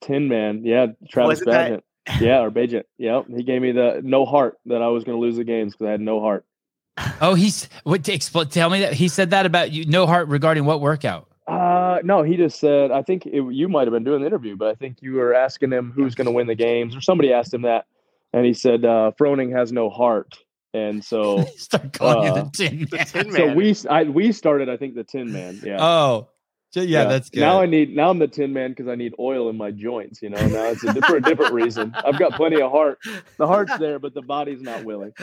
Tin 0.02 0.28
Man, 0.28 0.64
yeah, 0.66 0.88
Travis 1.10 1.42
Wasn't 1.42 1.52
that- 1.52 1.72
Bagent. 1.72 2.22
yeah, 2.22 2.40
or 2.42 2.50
Bajent. 2.52 2.84
Yep, 2.98 3.26
he 3.36 3.44
gave 3.44 3.62
me 3.62 3.72
the 3.72 4.02
no 4.04 4.26
heart 4.26 4.58
that 4.66 4.82
I 4.82 4.88
was 4.88 5.04
going 5.04 5.16
to 5.18 5.22
lose 5.22 5.38
the 5.38 5.44
games 5.44 5.74
because 5.74 5.88
I 5.88 5.92
had 5.92 6.02
no 6.02 6.20
heart. 6.20 6.46
oh, 7.22 7.36
he's 7.36 7.70
what? 7.84 8.02
Expl- 8.04 8.50
tell 8.50 8.70
me 8.70 8.80
that 8.82 8.94
he 8.94 9.08
said 9.08 9.30
that 9.30 9.46
about 9.46 9.72
you. 9.72 9.86
No 9.86 10.08
heart 10.08 10.28
regarding 10.28 10.66
what 10.66 10.82
workout? 10.82 11.28
Uh, 11.48 12.00
no, 12.04 12.24
he 12.24 12.38
just 12.38 12.60
said. 12.60 12.92
I 12.92 13.02
think 13.04 13.26
it, 13.28 13.44
you 13.54 13.70
might 13.70 13.84
have 13.88 13.94
been 13.94 14.04
doing 14.04 14.22
the 14.22 14.28
interview, 14.28 14.56
but 14.58 14.68
I 14.70 14.76
think 14.76 14.98
you 15.02 15.14
were 15.14 15.34
asking 15.36 15.72
him 15.72 15.92
who's 15.96 16.16
going 16.16 16.26
to 16.26 16.32
win 16.32 16.48
the 16.48 16.56
games, 16.56 16.96
or 16.96 17.02
somebody 17.02 17.32
asked 17.34 17.54
him 17.54 17.62
that, 17.64 17.86
and 18.34 18.46
he 18.46 18.54
said 18.54 18.86
uh, 18.86 19.12
Froning 19.20 19.56
has 19.56 19.72
no 19.72 19.90
heart, 19.90 20.36
and 20.74 21.04
so 21.04 21.44
Start 21.58 21.94
calling 21.94 22.24
you 22.24 22.30
Uh, 22.32 22.44
the 22.44 22.50
Tin 22.54 22.88
The 22.90 22.98
Man. 23.24 23.32
So 23.34 23.54
we 23.54 23.76
I, 23.90 24.04
we 24.04 24.32
started. 24.32 24.70
I 24.70 24.78
think 24.78 24.96
the 24.96 25.04
Tin 25.04 25.32
Man. 25.32 25.60
Yeah. 25.64 25.78
Oh, 25.84 26.30
j- 26.74 26.86
yeah, 26.86 27.06
that's 27.06 27.30
good. 27.30 27.42
Now 27.42 27.62
I 27.62 27.66
need 27.66 27.96
now 27.96 28.10
I'm 28.10 28.20
the 28.20 28.28
Tin 28.28 28.54
Man 28.54 28.70
because 28.72 28.88
I 28.88 28.96
need 28.96 29.14
oil 29.20 29.50
in 29.50 29.58
my 29.58 29.72
joints. 29.72 30.22
You 30.22 30.30
know, 30.30 30.48
now 30.48 30.68
it's 30.72 30.84
a, 30.84 30.94
for 31.02 31.18
a 31.18 31.22
different 31.22 31.54
reason. 31.54 31.94
I've 32.06 32.18
got 32.20 32.34
plenty 32.34 32.62
of 32.62 32.72
heart. 32.72 33.00
The 33.38 33.48
heart's 33.48 33.78
there, 33.78 34.00
but 34.00 34.14
the 34.14 34.22
body's 34.22 34.62
not 34.62 34.84
willing. 34.84 35.14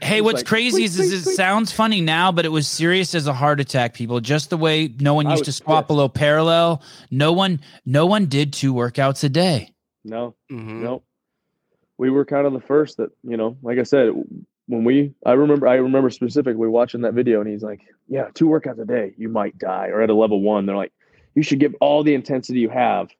Hey, 0.00 0.18
It's 0.18 0.24
what's 0.24 0.36
like, 0.36 0.46
crazy 0.46 0.76
tweet, 0.76 0.84
is, 0.84 1.00
is 1.00 1.22
tweet, 1.24 1.32
it 1.32 1.36
sounds 1.36 1.72
funny 1.72 2.00
now, 2.00 2.30
but 2.30 2.44
it 2.44 2.50
was 2.50 2.68
serious 2.68 3.16
as 3.16 3.26
a 3.26 3.32
heart 3.32 3.58
attack. 3.58 3.94
People, 3.94 4.20
just 4.20 4.48
the 4.50 4.56
way 4.56 4.94
no 5.00 5.14
one 5.14 5.28
used 5.28 5.42
to 5.42 5.48
was 5.48 5.56
squat 5.56 5.82
pissed. 5.82 5.88
below 5.88 6.08
parallel. 6.08 6.82
No 7.10 7.32
one, 7.32 7.60
no 7.84 8.06
one 8.06 8.26
did 8.26 8.52
two 8.52 8.72
workouts 8.72 9.24
a 9.24 9.28
day. 9.28 9.74
No, 10.04 10.36
Mhm. 10.52 10.82
no. 10.82 11.02
We 11.98 12.10
were 12.10 12.24
kind 12.24 12.46
of 12.46 12.52
the 12.52 12.60
first 12.60 12.96
that 12.96 13.10
you 13.22 13.36
know. 13.36 13.56
Like 13.62 13.78
I 13.78 13.84
said, 13.84 14.12
when 14.66 14.84
we 14.84 15.14
I 15.24 15.32
remember 15.32 15.68
I 15.68 15.74
remember 15.74 16.10
specifically 16.10 16.68
watching 16.68 17.02
that 17.02 17.14
video, 17.14 17.40
and 17.40 17.48
he's 17.48 17.62
like, 17.62 17.80
"Yeah, 18.08 18.28
two 18.34 18.46
workouts 18.46 18.80
a 18.80 18.84
day, 18.84 19.14
you 19.16 19.28
might 19.28 19.58
die." 19.58 19.88
Or 19.88 20.02
at 20.02 20.10
a 20.10 20.14
level 20.14 20.40
one, 20.40 20.66
they're 20.66 20.76
like, 20.76 20.92
"You 21.34 21.42
should 21.42 21.60
give 21.60 21.74
all 21.80 22.02
the 22.02 22.14
intensity 22.14 22.60
you 22.60 22.70
have, 22.70 23.10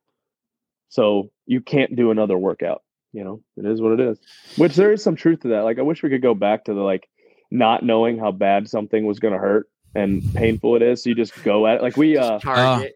so 0.88 1.30
you 1.46 1.61
can't 1.61 1.94
do 1.94 2.11
another 2.11 2.38
workout." 2.38 2.82
You 3.12 3.24
know, 3.24 3.42
it 3.56 3.66
is 3.66 3.80
what 3.80 3.92
it 3.92 4.00
is. 4.00 4.18
Which 4.56 4.74
there 4.74 4.92
is 4.92 5.02
some 5.02 5.16
truth 5.16 5.40
to 5.40 5.48
that. 5.48 5.64
Like, 5.64 5.78
I 5.78 5.82
wish 5.82 6.02
we 6.02 6.08
could 6.08 6.22
go 6.22 6.35
back 6.35 6.64
to 6.64 6.74
the 6.74 6.80
like 6.80 7.08
not 7.50 7.82
knowing 7.82 8.18
how 8.18 8.32
bad 8.32 8.68
something 8.68 9.04
was 9.04 9.20
going 9.20 9.35
to 9.35 9.38
hurt 9.38 9.68
and 9.94 10.22
painful 10.35 10.76
it 10.76 10.82
is. 10.82 11.02
So 11.02 11.11
you 11.11 11.14
just 11.14 11.44
go 11.44 11.66
at 11.66 11.76
it. 11.76 11.82
Like 11.82 11.98
we, 11.98 12.16
uh, 12.16 12.38
target. 12.38 12.94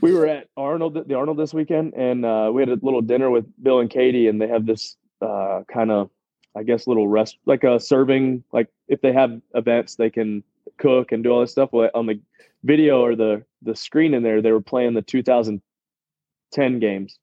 we 0.00 0.12
were 0.14 0.26
at 0.26 0.48
Arnold, 0.56 1.08
the 1.08 1.14
Arnold 1.14 1.38
this 1.38 1.52
weekend, 1.52 1.94
and 1.94 2.24
uh, 2.24 2.50
we 2.52 2.62
had 2.62 2.68
a 2.68 2.78
little 2.80 3.02
dinner 3.02 3.30
with 3.30 3.46
Bill 3.60 3.80
and 3.80 3.90
Katie, 3.90 4.28
and 4.28 4.40
they 4.40 4.46
have 4.46 4.64
this 4.64 4.96
uh, 5.20 5.62
kind 5.72 5.90
of, 5.90 6.10
I 6.56 6.62
guess, 6.62 6.86
little 6.86 7.08
rest, 7.08 7.38
like 7.46 7.64
a 7.64 7.78
serving, 7.80 8.44
like 8.52 8.68
if 8.88 9.00
they 9.00 9.12
have 9.12 9.40
events, 9.54 9.96
they 9.96 10.10
can 10.10 10.42
cook 10.78 11.12
and 11.12 11.22
do 11.22 11.30
all 11.30 11.40
this 11.40 11.52
stuff. 11.52 11.70
Well, 11.72 11.90
on 11.94 12.06
the 12.06 12.20
video 12.64 13.00
or 13.00 13.14
the 13.14 13.44
the 13.62 13.76
screen 13.76 14.14
in 14.14 14.22
there, 14.22 14.42
they 14.42 14.52
were 14.52 14.60
playing 14.60 14.94
the 14.94 15.02
2010 15.02 16.78
games. 16.78 17.18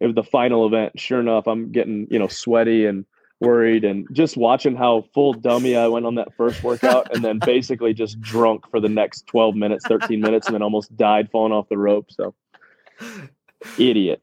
It 0.00 0.06
was 0.06 0.14
the 0.14 0.24
final 0.24 0.66
event. 0.66 0.98
Sure 0.98 1.20
enough, 1.20 1.46
I'm 1.46 1.72
getting 1.72 2.06
you 2.10 2.18
know 2.18 2.28
sweaty 2.28 2.86
and 2.86 3.04
worried 3.42 3.84
and 3.84 4.06
just 4.12 4.36
watching 4.36 4.76
how 4.76 5.04
full 5.12 5.32
dummy 5.32 5.76
I 5.76 5.88
went 5.88 6.06
on 6.06 6.14
that 6.14 6.32
first 6.36 6.62
workout 6.62 7.12
and 7.12 7.24
then 7.24 7.38
basically 7.44 7.92
just 7.92 8.20
drunk 8.20 8.70
for 8.70 8.78
the 8.78 8.88
next 8.88 9.26
12 9.26 9.56
minutes, 9.56 9.84
13 9.88 10.20
minutes, 10.20 10.46
and 10.46 10.54
then 10.54 10.62
almost 10.62 10.96
died 10.96 11.28
falling 11.30 11.52
off 11.52 11.68
the 11.68 11.76
rope. 11.76 12.10
So 12.10 12.34
idiot. 13.78 14.22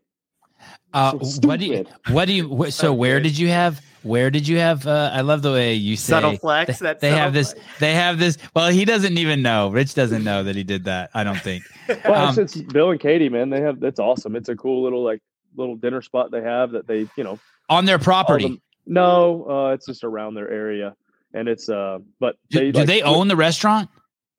Uh, 0.94 1.20
So 1.24 1.48
what 1.48 1.60
do 1.60 1.66
you? 1.66 1.86
What 2.10 2.26
do 2.26 2.34
you? 2.34 2.48
Wh- 2.56 2.70
so 2.72 2.94
where 2.94 3.20
did 3.20 3.38
you 3.38 3.50
have? 3.50 3.82
Where 4.04 4.30
did 4.32 4.48
you 4.48 4.58
have? 4.60 4.88
Uh, 4.88 5.12
I 5.14 5.22
love 5.22 5.42
the 5.42 5.52
way 5.52 5.74
you 5.74 5.98
say 5.98 6.12
Subtle 6.14 6.38
flex. 6.38 6.80
They, 6.80 6.86
That's 6.86 7.02
they 7.02 7.10
have 7.10 7.18
subtle 7.18 7.32
this. 7.34 7.54
flex. 7.54 7.80
They 7.80 7.94
have 7.94 8.18
this. 8.20 8.38
Well, 8.56 8.70
he 8.70 8.86
doesn't 8.86 9.18
even 9.18 9.42
know. 9.42 9.70
Rich 9.70 9.94
doesn't 9.94 10.24
know 10.24 10.44
that 10.44 10.56
he 10.56 10.64
did 10.64 10.86
that. 10.86 11.10
I 11.14 11.24
don't 11.24 11.40
think. 11.40 11.64
Well, 12.06 12.28
Um, 12.30 12.40
it's, 12.40 12.56
it's 12.56 12.72
Bill 12.72 12.92
and 12.92 13.00
Katie, 13.00 13.30
man. 13.30 13.50
They 13.50 13.62
have 13.62 13.80
that's 13.80 14.00
awesome. 14.00 14.36
It's 14.36 14.48
a 14.50 14.56
cool 14.56 14.84
little 14.84 15.04
like 15.04 15.22
little 15.56 15.76
dinner 15.76 16.02
spot 16.04 16.30
they 16.32 16.42
have 16.42 16.72
that 16.72 16.86
they, 16.88 17.08
you 17.18 17.24
know, 17.24 17.40
On 17.68 17.86
their 17.86 17.98
property. 18.00 18.44
them- 18.48 18.62
no, 18.86 19.46
uh, 19.50 19.74
it's 19.74 19.86
just 19.88 20.04
around 20.04 20.34
their 20.36 20.50
area, 20.50 20.96
and 21.34 21.48
it's 21.48 21.68
uh, 21.70 22.00
but 22.20 22.36
do 22.52 22.60
they 22.60 22.72
do 22.72 22.80
like, 22.80 22.88
they 22.88 23.02
own 23.02 23.28
the 23.28 23.36
restaurant? 23.36 23.90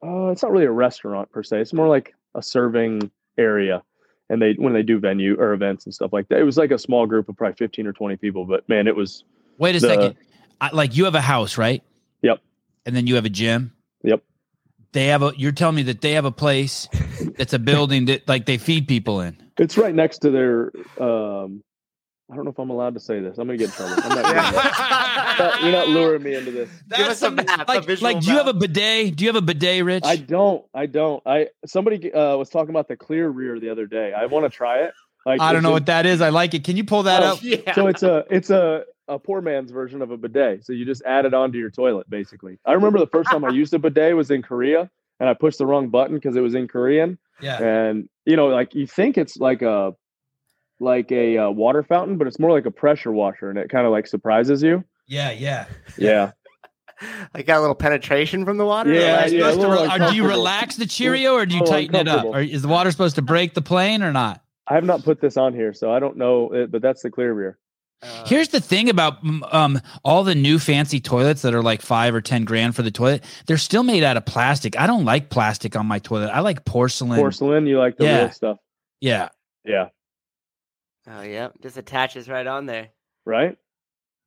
Uh, 0.03 0.29
it's 0.29 0.43
not 0.43 0.51
really 0.53 0.65
a 0.67 0.71
restaurant 0.73 1.31
per 1.31 1.43
se. 1.43 1.61
It's 1.61 1.73
more 1.73 1.87
like 1.89 2.15
a 2.35 2.43
serving 2.43 3.11
area. 3.37 3.83
And 4.31 4.40
they 4.40 4.53
when 4.55 4.73
they 4.73 4.83
do 4.83 4.99
venue 4.99 5.37
or 5.38 5.53
events 5.53 5.85
and 5.85 5.95
stuff 5.95 6.12
like 6.12 6.29
that, 6.29 6.38
it 6.38 6.45
was 6.45 6.57
like 6.57 6.71
a 6.71 6.79
small 6.79 7.05
group 7.05 7.29
of 7.29 7.37
probably 7.37 7.57
fifteen 7.57 7.87
or 7.87 7.93
twenty 7.93 8.16
people. 8.16 8.47
But 8.47 8.66
man, 8.69 8.87
it 8.87 8.97
was 8.97 9.25
Wait 9.59 9.75
a 9.77 9.81
the- 9.81 9.88
second. 9.88 10.16
I, 10.61 10.71
like 10.73 10.97
you 10.97 11.05
have 11.07 11.14
a 11.14 11.21
house, 11.21 11.59
right? 11.59 11.83
Yep. 12.23 12.38
And 12.87 12.95
then 12.95 13.07
you 13.07 13.16
have 13.16 13.25
a 13.25 13.31
gym. 13.31 13.73
Yep. 14.05 14.23
They 14.93 15.07
have 15.07 15.23
a. 15.23 15.33
You're 15.37 15.53
telling 15.53 15.75
me 15.77 15.83
that 15.85 16.01
they 16.01 16.12
have 16.12 16.25
a 16.25 16.31
place 16.33 16.88
that's 17.37 17.53
a 17.53 17.59
building 17.59 18.07
that 18.07 18.29
like 18.29 18.47
they 18.47 18.57
feed 18.59 18.87
people 18.88 19.21
in. 19.21 19.37
it's 19.59 19.77
right 19.77 19.95
next 19.95 20.19
to 20.21 20.31
their. 20.31 20.71
Um, 20.99 21.62
I 22.31 22.37
don't 22.37 22.45
know 22.45 22.51
if 22.51 22.59
I'm 22.59 22.71
allowed 22.71 22.95
to 22.95 23.01
say 23.01 23.21
this. 23.21 23.38
I'm 23.38 23.47
gonna 23.47 23.59
get 23.59 23.66
in 23.71 23.75
trouble. 23.75 23.95
I'm 24.05 24.09
not, 24.23 24.25
Yeah. 24.35 25.59
you're 25.62 25.73
not 25.73 25.88
luring 25.88 26.23
me 26.23 26.35
into 26.35 26.51
this. 26.51 26.69
Give 26.97 27.07
us 27.07 27.23
a 27.23 27.31
map, 27.31 27.69
a 27.69 27.73
like, 27.73 27.85
visual 27.87 28.12
like, 28.12 28.23
do 28.23 28.31
you 28.31 28.37
have 28.38 28.47
a 28.47 28.55
bidet? 28.55 29.16
Do 29.16 29.25
you 29.25 29.29
have 29.29 29.37
a 29.37 29.43
bidet, 29.43 29.85
Rich? 29.85 30.05
I 30.07 30.16
don't. 30.16 30.64
I 30.75 30.87
don't. 30.87 31.23
I 31.27 31.49
somebody 31.66 32.12
uh, 32.12 32.37
was 32.37 32.49
talking 32.49 32.71
about 32.71 32.88
the 32.88 32.97
clear 32.97 33.29
rear 33.29 33.59
the 33.59 33.71
other 33.71 33.87
day. 33.87 34.12
I 34.12 34.27
want 34.27 34.45
to 34.45 34.51
try 34.57 34.81
it. 34.81 34.93
Like 35.27 35.40
I 35.40 35.53
don't 35.53 35.62
know 35.62 35.71
a- 35.71 35.73
what 35.73 35.87
that 35.87 36.07
is. 36.07 36.21
I 36.21 36.29
like 36.31 36.55
it. 36.55 36.64
Can 36.64 36.77
you 36.77 36.85
pull 36.85 37.03
that 37.05 37.23
Oh, 37.23 37.27
up? 37.33 37.43
Yeah. 37.43 37.75
So 37.75 37.87
it's 37.88 38.03
a 38.03 38.25
it's 38.31 38.51
a 38.51 38.85
a 39.09 39.19
poor 39.19 39.40
man's 39.40 39.71
version 39.73 40.01
of 40.03 40.11
a 40.12 40.16
bidet. 40.16 40.64
So 40.64 40.73
you 40.73 40.85
just 40.85 41.03
add 41.05 41.25
it 41.27 41.35
onto 41.35 41.59
your 41.59 41.71
toilet, 41.71 42.09
basically. 42.09 42.59
I 42.64 42.73
remember 42.75 42.99
the 43.01 43.09
first 43.09 43.29
time 43.31 43.45
I 43.45 43.49
used 43.51 43.75
a 43.75 43.79
bidet 43.79 44.14
was 44.14 44.31
in 44.31 44.40
Korea, 44.43 44.88
and 45.19 45.29
I 45.29 45.35
pushed 45.35 45.59
the 45.59 45.66
wrong 45.66 45.88
button 45.88 46.14
because 46.14 46.37
it 46.37 46.40
was 46.40 46.55
in 46.55 46.69
Korean. 46.69 47.19
Yeah. 47.43 47.61
And 47.62 48.09
you 48.25 48.37
know, 48.37 48.47
like 48.49 48.75
you 48.75 48.87
think 48.87 49.19
it's 49.19 49.37
like 49.37 49.62
a 49.62 49.95
like 50.81 51.12
a 51.12 51.38
uh, 51.38 51.51
water 51.51 51.83
fountain, 51.83 52.16
but 52.19 52.27
it's 52.27 52.38
more 52.38 52.51
like 52.51 52.66
a 52.66 52.71
pressure 52.71 53.12
washer, 53.12 53.51
and 53.51 53.59
it 53.59 53.69
kind 53.71 53.87
of 53.87 53.93
like 53.93 54.07
surprises 54.07 54.62
you. 54.62 54.83
Yeah. 55.07 55.31
Yeah. 55.31 55.66
Yeah, 55.99 56.33
I 57.35 57.43
got 57.43 57.59
a 57.59 57.61
little 57.61 57.75
penetration 57.75 58.45
from 58.45 58.59
the 58.59 58.66
water. 58.66 58.93
Yeah, 58.93 59.25
Are 59.25 59.29
yeah, 59.29 59.49
a 59.51 59.57
to 59.57 59.69
re- 59.69 59.88
or 60.07 60.11
do 60.11 60.16
you 60.16 60.27
relax 60.27 60.77
the 60.77 60.87
Cheerio 60.87 61.33
or 61.35 61.47
do 61.47 61.57
you 61.57 61.64
tighten 61.64 61.95
it 61.97 62.09
up? 62.09 62.27
Or 62.27 62.40
is 62.40 62.62
the 62.62 62.69
water 62.69 62.90
supposed 62.90 63.16
to 63.16 63.23
break 63.23 63.55
the 63.55 63.62
plane 63.62 64.03
or 64.03 64.12
not? 64.12 64.43
I 64.66 64.75
have 64.75 64.85
not 64.85 65.03
put 65.03 65.21
this 65.21 65.37
on 65.37 65.55
here, 65.55 65.73
so 65.73 65.90
I 65.93 65.99
don't 65.99 66.16
know, 66.16 66.53
it, 66.53 66.71
but 66.71 66.83
that's 66.83 67.03
the 67.03 67.11
clear 67.11 67.33
rear. 67.33 67.59
Uh, 68.03 68.25
Here's 68.27 68.49
the 68.49 68.61
thing 68.61 68.88
about 68.88 69.19
um, 69.53 69.81
all 70.05 70.25
the 70.25 70.35
new 70.35 70.59
fancy 70.59 71.01
toilets 71.01 71.43
that 71.43 71.55
are 71.55 71.62
like 71.62 71.83
five 71.83 72.14
or 72.14 72.21
ten 72.21 72.45
grand 72.45 72.77
for 72.77 72.83
the 72.83 72.90
toilet. 72.90 73.25
They're 73.47 73.59
still 73.59 73.83
made 73.83 74.05
out 74.05 74.16
of 74.16 74.25
plastic. 74.27 74.79
I 74.79 74.87
don't 74.87 75.05
like 75.05 75.29
plastic 75.31 75.77
on 75.77 75.87
my 75.87 75.99
toilet. 75.99 76.29
I 76.29 76.40
like 76.40 76.64
porcelain. 76.64 77.19
Porcelain, 77.19 77.66
you 77.66 77.79
like 77.79 77.97
the 77.97 78.05
Yeah. 78.05 78.19
real 78.23 78.31
stuff? 78.31 78.57
Yeah. 79.01 79.29
Yeah, 79.64 79.88
Oh 81.11 81.23
yeah, 81.23 81.49
just 81.62 81.77
attaches 81.77 82.29
right 82.29 82.46
on 82.46 82.66
there. 82.66 82.88
right. 83.25 83.57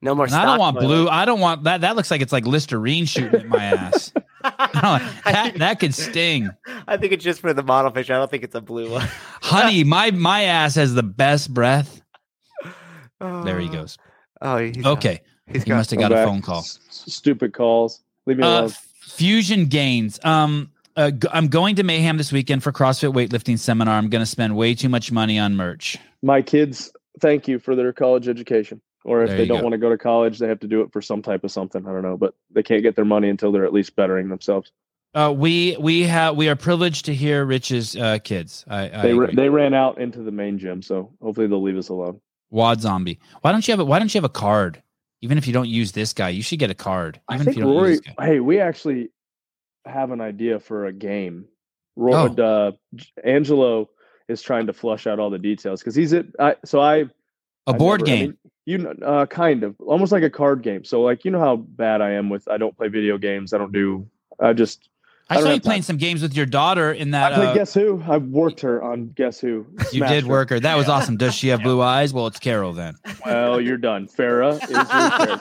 No 0.01 0.13
more. 0.15 0.25
And 0.25 0.35
I 0.35 0.43
don't 0.43 0.59
want 0.59 0.75
toilet. 0.75 0.87
blue. 0.87 1.07
I 1.07 1.23
don't 1.23 1.39
want 1.39 1.63
that. 1.63 1.79
That 1.79 1.95
looks 1.95 2.11
like 2.11 2.19
it's 2.19 2.33
like 2.33 2.45
Listerine 2.45 3.05
shooting 3.05 3.39
at 3.39 3.47
my 3.47 3.63
ass. 3.63 4.11
I 4.43 4.67
don't 4.73 4.83
like- 4.83 5.25
I 5.25 5.31
that 5.31 5.43
think- 5.45 5.57
that 5.59 5.79
could 5.79 5.95
sting. 5.95 6.49
I 6.89 6.97
think 6.97 7.13
it's 7.13 7.23
just 7.23 7.39
for 7.39 7.53
the 7.53 7.63
model 7.63 7.89
fish. 7.89 8.09
I 8.09 8.15
don't 8.15 8.29
think 8.29 8.43
it's 8.43 8.53
a 8.55 8.59
blue 8.59 8.91
one. 8.91 9.07
Honey, 9.41 9.85
my 9.85 10.11
my 10.11 10.43
ass 10.43 10.75
has 10.75 10.93
the 10.93 11.03
best 11.03 11.53
breath. 11.53 12.01
There 13.21 13.57
he 13.59 13.69
goes. 13.69 13.97
Oh, 14.41 14.57
he's 14.57 14.75
got- 14.75 14.97
Okay. 14.97 15.21
he's 15.47 15.63
He 15.63 15.69
got 15.69 15.77
must 15.77 15.91
have 15.91 15.99
Come 16.01 16.09
got 16.11 16.21
a 16.21 16.25
phone 16.25 16.41
call. 16.41 16.59
S- 16.59 16.79
s- 16.89 17.13
stupid 17.13 17.53
calls. 17.53 18.03
Leave 18.25 18.37
me 18.39 18.43
Uh, 18.43 18.47
alone. 18.63 18.71
Fusion 19.03 19.67
Gains. 19.67 20.19
Um, 20.25 20.71
uh, 20.95 21.11
I'm 21.31 21.47
going 21.47 21.75
to 21.77 21.83
Mayhem 21.83 22.17
this 22.17 22.31
weekend 22.31 22.63
for 22.63 22.71
CrossFit 22.71 23.13
weightlifting 23.13 23.57
seminar. 23.59 23.95
I'm 23.97 24.09
going 24.09 24.21
to 24.21 24.25
spend 24.25 24.55
way 24.55 24.75
too 24.75 24.89
much 24.89 25.11
money 25.11 25.39
on 25.39 25.55
merch. 25.55 25.97
my 26.21 26.41
kids 26.41 26.91
thank 27.19 27.47
you 27.47 27.59
for 27.59 27.75
their 27.75 27.93
college 27.93 28.27
education 28.27 28.81
or 29.05 29.21
if 29.23 29.29
There 29.29 29.37
they 29.37 29.45
don't 29.45 29.57
go. 29.59 29.63
want 29.63 29.73
to 29.73 29.77
go 29.77 29.89
to 29.89 29.97
college 29.97 30.39
they 30.39 30.47
have 30.47 30.59
to 30.61 30.67
do 30.67 30.81
it 30.81 30.91
for 30.91 31.01
some 31.01 31.21
type 31.21 31.43
of 31.43 31.51
something 31.51 31.85
i 31.85 31.91
don't 31.91 32.01
know 32.01 32.17
but 32.17 32.33
they 32.49 32.63
can't 32.63 32.81
get 32.81 32.95
their 32.95 33.05
money 33.05 33.29
until 33.29 33.51
they're 33.51 33.65
at 33.65 33.73
least 33.73 33.95
bettering 33.95 34.29
themselves 34.29 34.71
Uh, 35.13 35.31
we 35.35 35.77
we 35.79 36.01
have 36.03 36.35
we 36.35 36.49
are 36.49 36.55
privileged 36.55 37.05
to 37.05 37.13
hear 37.13 37.45
Rich's 37.45 37.95
uh, 37.95 38.17
kids. 38.23 38.65
I, 38.67 38.85
I 38.89 39.01
they, 39.03 39.11
agree. 39.11 39.35
they 39.35 39.49
ran 39.49 39.75
out 39.75 39.99
into 39.99 40.23
the 40.23 40.31
main 40.31 40.57
gym 40.57 40.81
so 40.81 41.11
hopefully 41.21 41.45
they'll 41.47 41.61
leave 41.61 41.77
us 41.77 41.89
alone 41.89 42.19
Wad 42.49 42.81
Zombie. 42.81 43.19
Why 43.41 43.51
don't 43.51 43.67
you 43.67 43.73
have 43.73 43.79
a, 43.79 43.85
Why 43.85 43.99
don't 43.99 44.13
you 44.13 44.17
have 44.19 44.25
a 44.25 44.29
card? 44.47 44.81
Even 45.21 45.37
if 45.37 45.45
you 45.47 45.53
don't 45.53 45.69
use 45.69 45.91
this 45.91 46.13
guy, 46.13 46.29
you 46.29 46.41
should 46.43 46.57
get 46.59 46.71
a 46.71 46.75
card. 46.75 47.19
i 47.29 47.37
think 47.37 47.49
if 47.49 47.55
you 47.57 47.63
don't 47.63 47.75
rory 47.75 47.89
use 47.91 48.01
this 48.01 48.13
guy. 48.17 48.25
hey 48.25 48.39
we 48.39 48.59
actually 48.59 49.09
have 49.85 50.11
an 50.11 50.21
idea 50.21 50.59
for 50.59 50.85
a 50.85 50.93
game 50.93 51.45
Roy, 51.95 52.13
Oh. 52.15 52.43
uh, 52.43 52.71
angelo 53.23 53.89
is 54.27 54.41
trying 54.41 54.67
to 54.67 54.73
flush 54.73 55.05
out 55.05 55.19
all 55.19 55.29
the 55.29 55.37
details 55.39 55.81
because 55.81 55.95
he's 55.95 56.13
at 56.13 56.25
I, 56.39 56.55
so 56.65 56.79
i 56.79 56.95
A 56.97 57.05
I 57.67 57.73
board 57.73 58.01
never- 58.01 58.11
I 58.11 58.15
game. 58.17 58.27
mean, 58.29 58.37
you 58.65 58.77
know, 58.79 58.93
uh, 59.05 59.25
kind 59.25 59.63
of 59.63 59.75
almost 59.79 60.11
like 60.11 60.23
a 60.23 60.29
card 60.29 60.63
game. 60.63 60.83
So 60.85 61.01
like 61.01 61.25
you 61.25 61.31
know 61.31 61.39
how 61.39 61.57
bad 61.57 62.01
I 62.01 62.11
am 62.11 62.29
with 62.29 62.47
I 62.49 62.57
don't 62.57 62.75
play 62.77 62.87
video 62.87 63.17
games. 63.17 63.53
I 63.53 63.57
don't 63.57 63.71
do. 63.73 64.07
I 64.39 64.53
just 64.53 64.89
I, 65.29 65.35
I 65.35 65.37
saw 65.39 65.45
you 65.45 65.51
have 65.53 65.61
time. 65.61 65.69
playing 65.69 65.81
some 65.83 65.97
games 65.97 66.21
with 66.21 66.35
your 66.35 66.45
daughter 66.45 66.91
in 66.91 67.11
that. 67.11 67.31
I 67.31 67.35
played 67.35 67.47
Uh, 67.49 67.53
Guess 67.53 67.73
Who. 67.73 68.03
I 68.07 68.17
worked 68.17 68.59
her 68.61 68.83
on 68.83 69.07
Guess 69.15 69.39
Who. 69.39 69.65
you 69.91 70.05
did 70.05 70.25
her. 70.25 70.29
work 70.29 70.49
her. 70.49 70.59
That 70.59 70.75
was 70.75 70.89
awesome. 70.89 71.17
Does 71.17 71.33
she 71.33 71.47
have 71.47 71.63
blue 71.63 71.81
eyes? 71.81 72.13
Well, 72.13 72.27
it's 72.27 72.39
Carol 72.39 72.73
then. 72.73 72.95
Well, 73.25 73.61
you're 73.61 73.77
done. 73.77 74.07
Farah 74.07 74.61
is 74.61 74.69
your 74.69 74.85
character. 74.85 75.39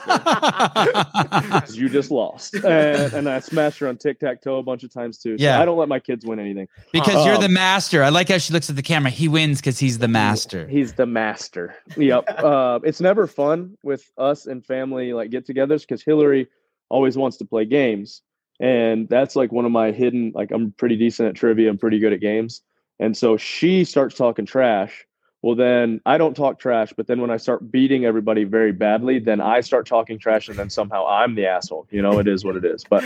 'Cause 1.59 1.75
You 1.83 1.89
just 1.89 2.11
lost, 2.11 2.55
and, 2.55 3.13
and 3.13 3.29
I 3.29 3.39
smashed 3.39 3.79
her 3.79 3.87
on 3.87 3.97
tic 3.97 4.19
tac 4.19 4.41
toe 4.41 4.57
a 4.57 4.63
bunch 4.63 4.83
of 4.83 4.93
times 4.93 5.17
too. 5.17 5.37
So 5.37 5.43
Yeah. 5.43 5.61
I 5.61 5.65
don't 5.65 5.77
let 5.77 5.89
my 5.89 5.99
kids 5.99 6.25
win 6.25 6.39
anything. 6.39 6.67
because 6.91 7.25
you're 7.25 7.35
Um, 7.35 7.41
the 7.41 7.49
master. 7.49 8.03
I 8.03 8.09
like 8.09 8.29
how 8.29 8.37
she 8.37 8.53
looks 8.53 8.69
at 8.69 8.75
the 8.75 8.81
camera. 8.83 9.11
He 9.11 9.27
wins 9.27 9.59
because 9.59 9.79
he's 9.79 9.99
the 9.99 10.07
master. 10.07 10.67
He's 10.67 10.93
the 10.93 11.05
master. 11.05 11.75
Yep. 11.97 12.25
uh, 12.43 12.79
it's 12.83 13.01
never 13.01 13.27
fun 13.27 13.77
with 13.83 14.09
us 14.17 14.45
and 14.45 14.65
family 14.65 15.13
like 15.13 15.29
get-togethers 15.29 15.81
because 15.81 16.03
Hillary 16.03 16.47
always 16.89 17.17
wants 17.17 17.37
to 17.37 17.45
play 17.45 17.65
games, 17.65 18.21
and 18.59 19.07
that's 19.09 19.35
like 19.35 19.51
one 19.51 19.65
of 19.65 19.71
my 19.71 19.91
hidden. 19.91 20.31
Like 20.35 20.51
I'm 20.51 20.71
pretty 20.71 20.95
decent 20.95 21.29
at 21.29 21.35
trivia. 21.35 21.69
I'm 21.69 21.77
pretty 21.77 21.99
good 21.99 22.13
at 22.13 22.19
games, 22.21 22.61
and 22.99 23.15
so 23.15 23.37
she 23.37 23.83
starts 23.83 24.15
talking 24.15 24.45
trash. 24.45 25.05
Well, 25.41 25.55
then 25.55 25.99
I 26.05 26.17
don't 26.17 26.35
talk 26.35 26.57
trash, 26.57 26.93
but 26.95 27.07
then 27.07 27.19
when 27.19 27.29
I 27.29 27.35
start 27.35 27.69
beating 27.69 28.05
everybody 28.05 28.45
very 28.45 28.71
badly, 28.71 29.19
then 29.19 29.41
I 29.41 29.59
start 29.59 29.85
talking 29.85 30.17
trash, 30.17 30.47
and 30.47 30.57
then 30.57 30.69
somehow 30.69 31.05
I'm 31.05 31.35
the 31.35 31.45
asshole. 31.45 31.85
You 31.91 32.01
know, 32.01 32.17
it 32.19 32.29
is 32.29 32.45
what 32.45 32.55
it 32.55 32.63
is. 32.63 32.85
But 32.89 33.03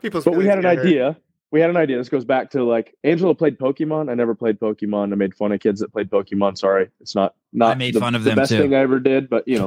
People's 0.00 0.24
but 0.24 0.36
we 0.36 0.46
had 0.46 0.58
an 0.58 0.64
hurt. 0.64 0.78
idea. 0.78 1.16
We 1.50 1.60
had 1.60 1.70
an 1.70 1.76
idea. 1.76 1.96
This 1.96 2.08
goes 2.08 2.24
back 2.24 2.50
to 2.50 2.62
like 2.62 2.94
Angelo 3.04 3.34
played 3.34 3.58
Pokemon. 3.58 4.10
I 4.10 4.14
never 4.14 4.34
played 4.34 4.60
Pokemon. 4.60 5.12
I 5.12 5.16
made 5.16 5.34
fun 5.34 5.50
of 5.50 5.60
kids 5.60 5.80
that 5.80 5.92
played 5.92 6.10
Pokemon. 6.10 6.58
Sorry, 6.58 6.90
it's 7.00 7.14
not 7.14 7.34
not 7.52 7.72
I 7.72 7.74
made 7.74 7.94
the, 7.94 8.00
fun 8.00 8.14
of 8.14 8.22
the 8.22 8.30
them 8.30 8.36
best 8.36 8.50
too. 8.50 8.58
thing 8.58 8.74
I 8.74 8.78
ever 8.80 9.00
did, 9.00 9.28
but 9.28 9.48
you 9.48 9.58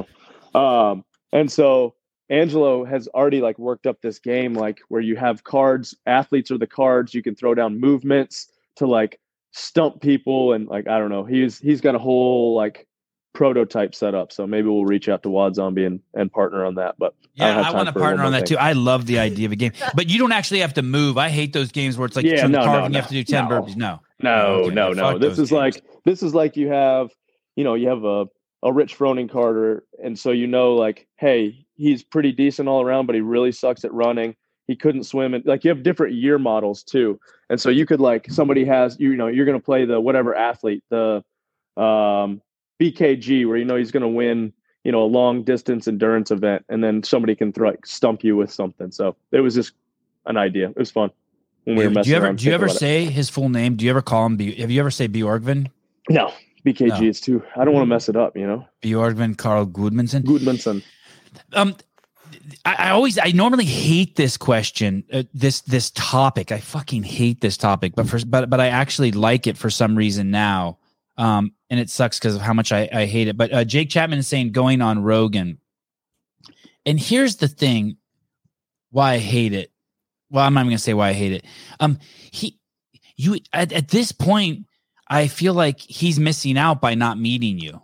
know. 0.54 0.60
Um, 0.60 1.04
and 1.32 1.50
so 1.52 1.94
Angelo 2.30 2.84
has 2.84 3.08
already 3.08 3.40
like 3.40 3.58
worked 3.58 3.86
up 3.86 4.00
this 4.02 4.18
game 4.18 4.54
like 4.54 4.80
where 4.88 5.00
you 5.00 5.16
have 5.16 5.44
cards. 5.44 5.94
Athletes 6.06 6.50
are 6.50 6.58
the 6.58 6.66
cards. 6.66 7.14
You 7.14 7.22
can 7.22 7.34
throw 7.34 7.54
down 7.54 7.80
movements 7.80 8.48
to 8.76 8.86
like 8.86 9.18
stump 9.52 10.00
people 10.00 10.52
and 10.52 10.68
like 10.68 10.88
I 10.88 10.98
don't 10.98 11.10
know. 11.10 11.24
He's 11.24 11.58
he's 11.58 11.80
got 11.80 11.94
a 11.94 11.98
whole 11.98 12.54
like 12.54 12.86
prototype 13.32 13.94
set 13.94 14.14
up. 14.14 14.32
So 14.32 14.46
maybe 14.46 14.68
we'll 14.68 14.84
reach 14.84 15.08
out 15.08 15.22
to 15.22 15.30
Wad 15.30 15.54
Zombie 15.54 15.84
and, 15.84 16.00
and 16.14 16.30
partner 16.30 16.64
on 16.64 16.74
that. 16.76 16.96
But 16.98 17.14
I 17.40 17.46
don't 17.46 17.54
Yeah, 17.54 17.56
have 17.56 17.66
I 17.66 17.70
time 17.70 17.76
want 17.76 17.88
to 17.88 17.92
for 17.92 18.00
one 18.00 18.08
partner 18.08 18.24
on 18.24 18.32
that 18.32 18.40
thing. 18.40 18.48
too. 18.48 18.56
I 18.58 18.72
love 18.72 19.06
the 19.06 19.18
idea 19.18 19.46
of 19.46 19.52
a 19.52 19.56
game, 19.56 19.72
but 19.94 20.08
you 20.10 20.18
don't 20.18 20.32
actually 20.32 20.60
have 20.60 20.74
to 20.74 20.82
move. 20.82 21.16
I 21.16 21.28
hate 21.30 21.52
those 21.52 21.72
games 21.72 21.96
where 21.96 22.06
it's 22.06 22.16
like 22.16 22.26
Yeah, 22.26 22.42
from 22.42 22.52
no, 22.52 22.66
no, 22.66 22.86
you 22.88 22.94
have 22.94 23.06
to 23.08 23.14
do 23.14 23.24
ten 23.24 23.44
No. 23.48 23.62
burpees. 23.62 23.76
No, 23.76 24.00
No, 24.22 24.54
Okay, 24.56 24.74
no, 24.74 24.92
no. 24.92 25.18
This 25.18 25.38
those 25.38 25.38
is 25.38 25.52
like 25.52 25.82
this 26.04 26.22
is 26.22 26.34
like 26.34 26.56
you 26.56 26.68
have, 26.68 27.10
you 27.56 27.64
know, 27.64 27.74
you 27.74 27.88
have 27.88 28.04
a 28.04 28.26
a 28.64 28.72
Rich 28.72 28.98
Froning 28.98 29.30
Carter, 29.30 29.84
and 30.02 30.18
so 30.18 30.32
you 30.32 30.48
know, 30.48 30.74
like, 30.74 31.06
hey, 31.16 31.64
he's 31.78 32.02
pretty 32.02 32.32
decent 32.32 32.68
all 32.68 32.82
around, 32.82 33.06
but 33.06 33.14
he 33.14 33.22
really 33.22 33.52
sucks 33.52 33.84
at 33.84 33.92
running. 33.94 34.36
He 34.66 34.76
couldn't 34.76 35.04
swim, 35.04 35.32
and 35.32 35.44
like 35.46 35.64
you 35.64 35.70
have 35.70 35.82
different 35.82 36.14
year 36.14 36.38
models 36.38 36.82
too. 36.82 37.18
And 37.48 37.58
so 37.58 37.70
you 37.70 37.86
could 37.86 38.00
like 38.00 38.26
somebody 38.30 38.66
has 38.66 39.00
you 39.00 39.16
know 39.16 39.28
you're 39.28 39.46
going 39.46 39.58
to 39.58 39.64
play 39.64 39.86
the 39.86 39.98
whatever 39.98 40.34
athlete 40.34 40.84
the 40.90 41.24
um, 41.78 42.42
BKG 42.78 43.48
where 43.48 43.56
you 43.56 43.64
know 43.64 43.76
he's 43.76 43.90
going 43.90 44.02
to 44.02 44.08
win 44.08 44.52
you 44.84 44.92
know 44.92 45.02
a 45.02 45.06
long 45.06 45.42
distance 45.42 45.88
endurance 45.88 46.30
event, 46.30 46.66
and 46.68 46.84
then 46.84 47.02
somebody 47.02 47.34
can 47.34 47.52
throw, 47.52 47.70
like 47.70 47.86
stump 47.86 48.22
you 48.22 48.36
with 48.36 48.52
something. 48.52 48.90
So 48.90 49.16
it 49.32 49.40
was 49.40 49.54
just 49.54 49.72
an 50.26 50.36
idea. 50.36 50.68
It 50.68 50.76
was 50.76 50.90
fun 50.90 51.10
when 51.64 51.76
we 51.76 51.86
were 51.86 52.02
do 52.02 52.10
you 52.10 52.16
ever 52.16 52.32
do 52.32 52.44
you 52.46 52.52
ever 52.52 52.66
about 52.66 52.76
it. 52.76 52.78
say 52.78 53.04
his 53.06 53.30
full 53.30 53.48
name? 53.48 53.76
Do 53.76 53.84
you 53.84 53.90
ever 53.90 54.02
call 54.02 54.26
him? 54.26 54.36
B, 54.36 54.54
have 54.56 54.70
you 54.70 54.80
ever 54.80 54.90
say 54.90 55.08
Bjorgvin? 55.08 55.70
no? 56.08 56.32
BKG 56.66 57.00
No. 57.00 57.08
is 57.08 57.20
too. 57.20 57.42
I 57.56 57.64
don't 57.64 57.72
want 57.72 57.82
to 57.84 57.86
mess 57.88 58.08
it 58.08 58.16
up. 58.16 58.36
You 58.36 58.46
know, 58.46 58.66
Bjorgvin 58.82 59.36
Karl 59.36 59.66
Gudmundsson. 59.66 60.24
Goodmanson. 60.24 60.82
Um, 61.52 61.76
I, 62.64 62.74
I 62.78 62.90
always, 62.90 63.18
I 63.18 63.32
normally 63.32 63.64
hate 63.64 64.16
this 64.16 64.36
question, 64.36 65.04
uh, 65.12 65.24
this 65.34 65.60
this 65.62 65.90
topic. 65.90 66.52
I 66.52 66.60
fucking 66.60 67.02
hate 67.02 67.40
this 67.40 67.56
topic, 67.56 67.94
but 67.94 68.08
for 68.08 68.18
but 68.26 68.50
but 68.50 68.60
I 68.60 68.68
actually 68.68 69.12
like 69.12 69.46
it 69.46 69.56
for 69.56 69.70
some 69.70 69.96
reason 69.96 70.30
now. 70.30 70.78
Um, 71.16 71.52
and 71.68 71.80
it 71.80 71.90
sucks 71.90 72.18
because 72.18 72.36
of 72.36 72.42
how 72.42 72.52
much 72.54 72.70
I, 72.70 72.88
I 72.92 73.06
hate 73.06 73.26
it. 73.26 73.36
But 73.36 73.52
uh, 73.52 73.64
Jake 73.64 73.90
Chapman 73.90 74.20
is 74.20 74.28
saying 74.28 74.52
going 74.52 74.80
on 74.80 75.02
Rogan, 75.02 75.58
and 76.86 76.98
here's 76.98 77.36
the 77.36 77.48
thing, 77.48 77.96
why 78.90 79.14
I 79.14 79.18
hate 79.18 79.52
it. 79.52 79.72
Well, 80.30 80.44
I'm 80.44 80.54
not 80.54 80.60
even 80.60 80.70
gonna 80.70 80.78
say 80.78 80.94
why 80.94 81.08
I 81.08 81.14
hate 81.14 81.32
it. 81.32 81.44
Um, 81.80 81.98
he, 82.30 82.58
you 83.16 83.38
at, 83.52 83.72
at 83.72 83.88
this 83.88 84.12
point, 84.12 84.66
I 85.08 85.26
feel 85.26 85.54
like 85.54 85.80
he's 85.80 86.20
missing 86.20 86.56
out 86.56 86.80
by 86.80 86.94
not 86.94 87.18
meeting 87.18 87.58
you. 87.58 87.80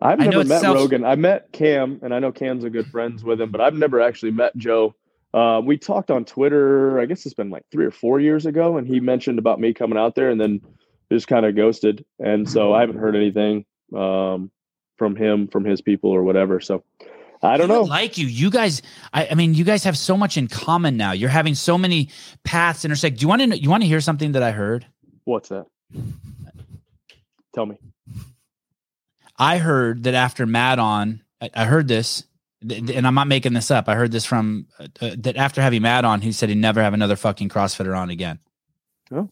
I've 0.00 0.18
never 0.18 0.44
met 0.44 0.60
sounds- 0.60 0.80
Rogan. 0.80 1.04
I 1.04 1.16
met 1.16 1.52
Cam, 1.52 2.00
and 2.02 2.14
I 2.14 2.18
know 2.18 2.32
Cam's 2.32 2.64
a 2.64 2.70
good 2.70 2.86
friends 2.86 3.24
with 3.24 3.40
him, 3.40 3.50
but 3.50 3.60
I've 3.60 3.74
never 3.74 4.00
actually 4.00 4.32
met 4.32 4.56
Joe. 4.56 4.94
Uh, 5.32 5.60
we 5.64 5.76
talked 5.76 6.10
on 6.10 6.24
Twitter. 6.24 7.00
I 7.00 7.06
guess 7.06 7.26
it's 7.26 7.34
been 7.34 7.50
like 7.50 7.64
three 7.70 7.84
or 7.84 7.90
four 7.90 8.20
years 8.20 8.46
ago, 8.46 8.76
and 8.76 8.86
he 8.86 9.00
mentioned 9.00 9.38
about 9.38 9.60
me 9.60 9.74
coming 9.74 9.98
out 9.98 10.14
there, 10.14 10.30
and 10.30 10.40
then 10.40 10.60
just 11.10 11.28
kind 11.28 11.46
of 11.46 11.54
ghosted. 11.54 12.04
And 12.18 12.48
so 12.48 12.72
I 12.72 12.80
haven't 12.80 12.98
heard 12.98 13.16
anything 13.16 13.64
um, 13.94 14.50
from 14.96 15.16
him, 15.16 15.48
from 15.48 15.64
his 15.64 15.80
people, 15.80 16.10
or 16.10 16.22
whatever. 16.22 16.60
So 16.60 16.84
I 17.42 17.56
don't 17.56 17.68
know. 17.68 17.82
Like 17.82 18.18
you, 18.18 18.26
you 18.26 18.50
guys. 18.50 18.82
I, 19.12 19.28
I 19.30 19.34
mean, 19.34 19.54
you 19.54 19.64
guys 19.64 19.84
have 19.84 19.98
so 19.98 20.16
much 20.16 20.36
in 20.36 20.48
common 20.48 20.96
now. 20.96 21.12
You're 21.12 21.30
having 21.30 21.54
so 21.54 21.76
many 21.76 22.10
paths 22.44 22.84
intersect. 22.84 23.18
Do 23.18 23.22
you 23.22 23.28
want 23.28 23.42
to? 23.42 23.58
You 23.58 23.70
want 23.70 23.82
to 23.82 23.88
hear 23.88 24.00
something 24.00 24.32
that 24.32 24.42
I 24.42 24.52
heard? 24.52 24.86
What's 25.24 25.50
that? 25.50 25.66
Tell 27.54 27.66
me. 27.66 27.76
I 29.38 29.58
heard 29.58 30.04
that 30.04 30.14
after 30.14 30.46
Matt 30.46 30.78
on, 30.78 31.22
I, 31.40 31.50
I 31.54 31.64
heard 31.66 31.88
this, 31.88 32.24
th- 32.66 32.86
th- 32.86 32.96
and 32.96 33.06
I'm 33.06 33.14
not 33.14 33.26
making 33.28 33.52
this 33.52 33.70
up. 33.70 33.88
I 33.88 33.94
heard 33.94 34.12
this 34.12 34.24
from 34.24 34.66
uh, 34.78 34.86
uh, 35.00 35.10
that 35.18 35.36
after 35.36 35.60
having 35.60 35.82
Matt 35.82 36.04
on, 36.04 36.20
he 36.20 36.32
said 36.32 36.48
he'd 36.48 36.58
never 36.58 36.82
have 36.82 36.94
another 36.94 37.16
fucking 37.16 37.48
CrossFitter 37.48 37.96
on 37.96 38.10
again. 38.10 38.38
Oh. 39.12 39.30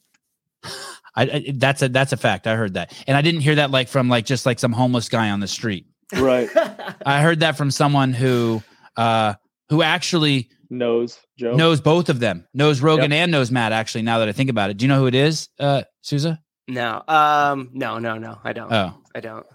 I, 1.16 1.22
I 1.22 1.52
that's 1.54 1.82
a 1.82 1.88
that's 1.88 2.12
a 2.12 2.16
fact. 2.16 2.46
I 2.46 2.56
heard 2.56 2.74
that, 2.74 2.92
and 3.06 3.16
I 3.16 3.22
didn't 3.22 3.40
hear 3.42 3.54
that 3.56 3.70
like 3.70 3.88
from 3.88 4.08
like 4.08 4.24
just 4.26 4.46
like 4.46 4.58
some 4.58 4.72
homeless 4.72 5.08
guy 5.08 5.30
on 5.30 5.40
the 5.40 5.46
street. 5.48 5.86
Right. 6.14 6.48
I 7.06 7.22
heard 7.22 7.40
that 7.40 7.56
from 7.56 7.70
someone 7.70 8.12
who 8.12 8.62
uh 8.96 9.34
who 9.70 9.82
actually 9.82 10.50
Knows 10.70 11.18
Joe. 11.38 11.54
knows 11.54 11.80
both 11.80 12.08
of 12.08 12.18
them, 12.18 12.46
knows 12.52 12.80
Rogan 12.80 13.12
and 13.12 13.30
knows 13.30 13.50
Matt. 13.50 13.70
Actually, 13.72 14.02
now 14.02 14.18
that 14.18 14.28
I 14.28 14.32
think 14.32 14.50
about 14.50 14.70
it, 14.70 14.76
do 14.76 14.84
you 14.84 14.88
know 14.88 14.98
who 14.98 15.06
it 15.06 15.14
is, 15.14 15.48
uh, 15.60 15.82
Souza? 16.02 16.40
no, 16.66 17.02
um, 17.06 17.70
no, 17.74 17.98
no, 17.98 18.18
no. 18.18 18.38
I 18.42 18.52
don't. 18.52 18.72
Oh, 18.72 18.94
I 19.14 19.20
don't. 19.20 19.46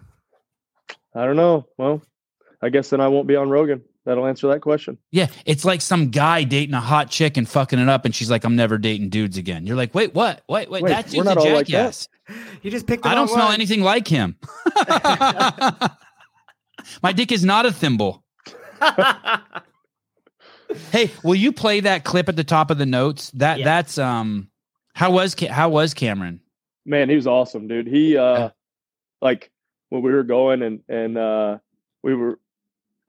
I 1.16 1.26
don't 1.26 1.36
know. 1.36 1.68
Well, 1.78 2.02
I 2.62 2.70
guess 2.70 2.90
then 2.90 3.02
I 3.02 3.08
won't 3.08 3.28
be 3.28 3.36
on 3.36 3.50
Rogan. 3.50 3.82
That'll 4.06 4.26
answer 4.26 4.48
that 4.48 4.62
question. 4.62 4.98
yeah, 5.12 5.28
it's 5.46 5.66
like 5.66 5.82
some 5.82 6.10
guy 6.10 6.44
dating 6.44 6.74
a 6.74 6.80
hot 6.80 7.10
chick 7.12 7.38
and 7.38 7.48
fucking 7.48 7.78
it 7.78 7.90
up, 7.90 8.06
and 8.06 8.16
she's 8.16 8.32
like, 8.32 8.44
"I'm 8.44 8.56
never 8.56 8.78
dating 8.78 9.10
dudes 9.10 9.38
again." 9.38 9.68
You're 9.68 9.76
like, 9.76 9.94
"Wait, 9.94 10.16
what? 10.16 10.42
Wait, 10.50 10.70
wait, 10.72 10.82
Wait, 10.84 10.90
that 10.90 11.06
we're 11.08 11.12
dude's 11.12 11.28
a 11.28 11.36
not 11.36 11.38
all 11.38 11.54
like 11.54 11.68
jackass." 11.68 12.08
You 12.62 12.72
just 12.72 12.88
picked. 12.88 13.04
The 13.04 13.10
I 13.10 13.16
don't 13.16 13.28
smell 13.28 13.46
one. 13.48 13.54
anything 13.56 13.82
like 13.82 14.08
him. 14.08 14.36
My 17.04 17.12
dick 17.14 17.32
is 17.32 17.44
not 17.44 17.66
a 17.66 17.72
thimble. 17.72 18.24
Hey, 20.92 21.10
will 21.24 21.34
you 21.36 21.52
play 21.52 21.80
that 21.80 22.04
clip 22.04 22.30
at 22.30 22.36
the 22.36 22.44
top 22.44 22.70
of 22.70 22.78
the 22.78 22.86
notes? 22.86 23.32
That 23.32 23.58
Yeah. 23.58 23.66
that's 23.66 23.98
um, 23.98 24.50
how 24.94 25.10
was 25.12 25.36
how 25.50 25.70
was 25.70 25.94
Cameron? 25.94 26.42
man 26.86 27.10
he 27.10 27.16
was 27.16 27.28
awesome 27.28 27.68
dude 27.68 27.88
he 27.88 28.16
uh 28.18 28.38
Yeah. 28.38 28.50
like 29.22 29.52
when 29.90 30.02
we 30.02 30.12
were 30.12 30.24
going 30.24 30.62
and 30.62 30.82
and 30.88 31.18
uh 31.18 31.58
we 32.04 32.14
were 32.16 32.40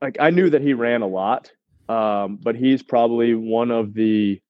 like 0.00 0.16
i 0.20 0.30
knew 0.30 0.50
that 0.50 0.62
he 0.62 0.74
ran 0.74 1.02
a 1.02 1.06
lot 1.06 1.52
um 1.88 2.38
but 2.42 2.56
he's 2.56 2.82
probably 2.82 3.34
one 3.34 3.70
of 3.70 3.94
the 3.94 4.40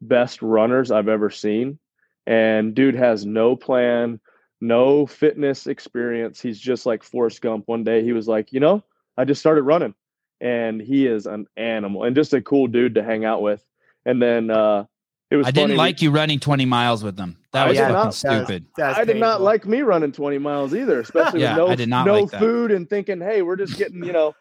best 0.00 0.42
runners 0.42 0.90
i've 0.90 1.08
ever 1.08 1.30
seen 1.30 1.78
and 2.26 2.74
dude 2.74 2.94
has 2.94 3.24
no 3.24 3.56
plan 3.56 4.20
no 4.60 5.06
fitness 5.06 5.66
experience. 5.66 6.40
He's 6.40 6.58
just 6.58 6.86
like 6.86 7.02
Forrest 7.02 7.40
Gump. 7.40 7.64
One 7.66 7.84
day 7.84 8.02
he 8.02 8.12
was 8.12 8.28
like 8.28 8.52
you 8.52 8.60
know 8.60 8.82
i 9.16 9.24
just 9.24 9.40
started 9.40 9.62
running 9.62 9.94
and 10.40 10.80
he 10.80 11.06
is 11.06 11.26
an 11.26 11.46
animal 11.56 12.04
and 12.04 12.14
just 12.14 12.34
a 12.34 12.42
cool 12.42 12.66
dude 12.66 12.94
to 12.96 13.02
hang 13.02 13.24
out 13.24 13.42
with. 13.42 13.64
And 14.04 14.20
then 14.20 14.50
uh 14.50 14.84
it 15.30 15.36
was 15.36 15.46
I 15.46 15.50
didn't 15.50 15.64
funny, 15.68 15.72
we- 15.74 15.78
like 15.78 16.02
you 16.02 16.10
running 16.10 16.38
20 16.40 16.64
miles 16.66 17.02
with 17.02 17.16
them. 17.16 17.36
That 17.52 17.66
I 17.66 17.68
was 17.68 17.76
did 17.78 17.82
fucking 17.82 17.94
not. 17.94 18.04
That 18.04 18.14
stupid. 18.14 18.66
that 18.76 18.88
was 18.88 18.98
I 18.98 19.04
did 19.04 19.16
not 19.16 19.40
like 19.40 19.66
me 19.66 19.80
running 19.80 20.12
20 20.12 20.38
miles 20.38 20.74
either, 20.74 21.00
especially 21.00 21.40
Yeah, 21.42 21.52
with 21.52 21.58
no, 21.58 21.68
I 21.68 21.74
did 21.74 21.88
not 21.88 22.06
no 22.06 22.20
like 22.20 22.38
food 22.38 22.70
and 22.70 22.88
thinking, 22.88 23.20
hey, 23.20 23.42
we're 23.42 23.56
just 23.56 23.76
getting, 23.78 24.04
you 24.04 24.12
know, 24.12 24.34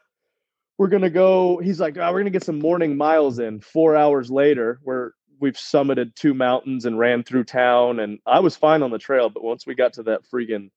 we're 0.77 0.89
gonna 0.89 1.09
go. 1.09 1.57
He's 1.57 1.79
like, 1.79 1.97
oh, 1.97 2.11
we're 2.11 2.19
gonna 2.19 2.29
get 2.29 2.43
some 2.43 2.59
morning 2.59 2.97
miles 2.97 3.39
in. 3.39 3.61
Four 3.61 3.95
hours 3.95 4.29
later, 4.29 4.79
where 4.83 5.13
we've 5.39 5.55
summited 5.55 6.15
two 6.15 6.33
mountains 6.33 6.85
and 6.85 6.99
ran 6.99 7.23
through 7.23 7.45
town, 7.45 7.99
and 7.99 8.19
I 8.25 8.39
was 8.39 8.55
fine 8.55 8.83
on 8.83 8.91
the 8.91 8.97
trail, 8.99 9.29
but 9.29 9.43
once 9.43 9.65
we 9.65 9.75
got 9.75 9.93
to 9.93 10.03
that 10.03 10.21
freaking 10.31 10.69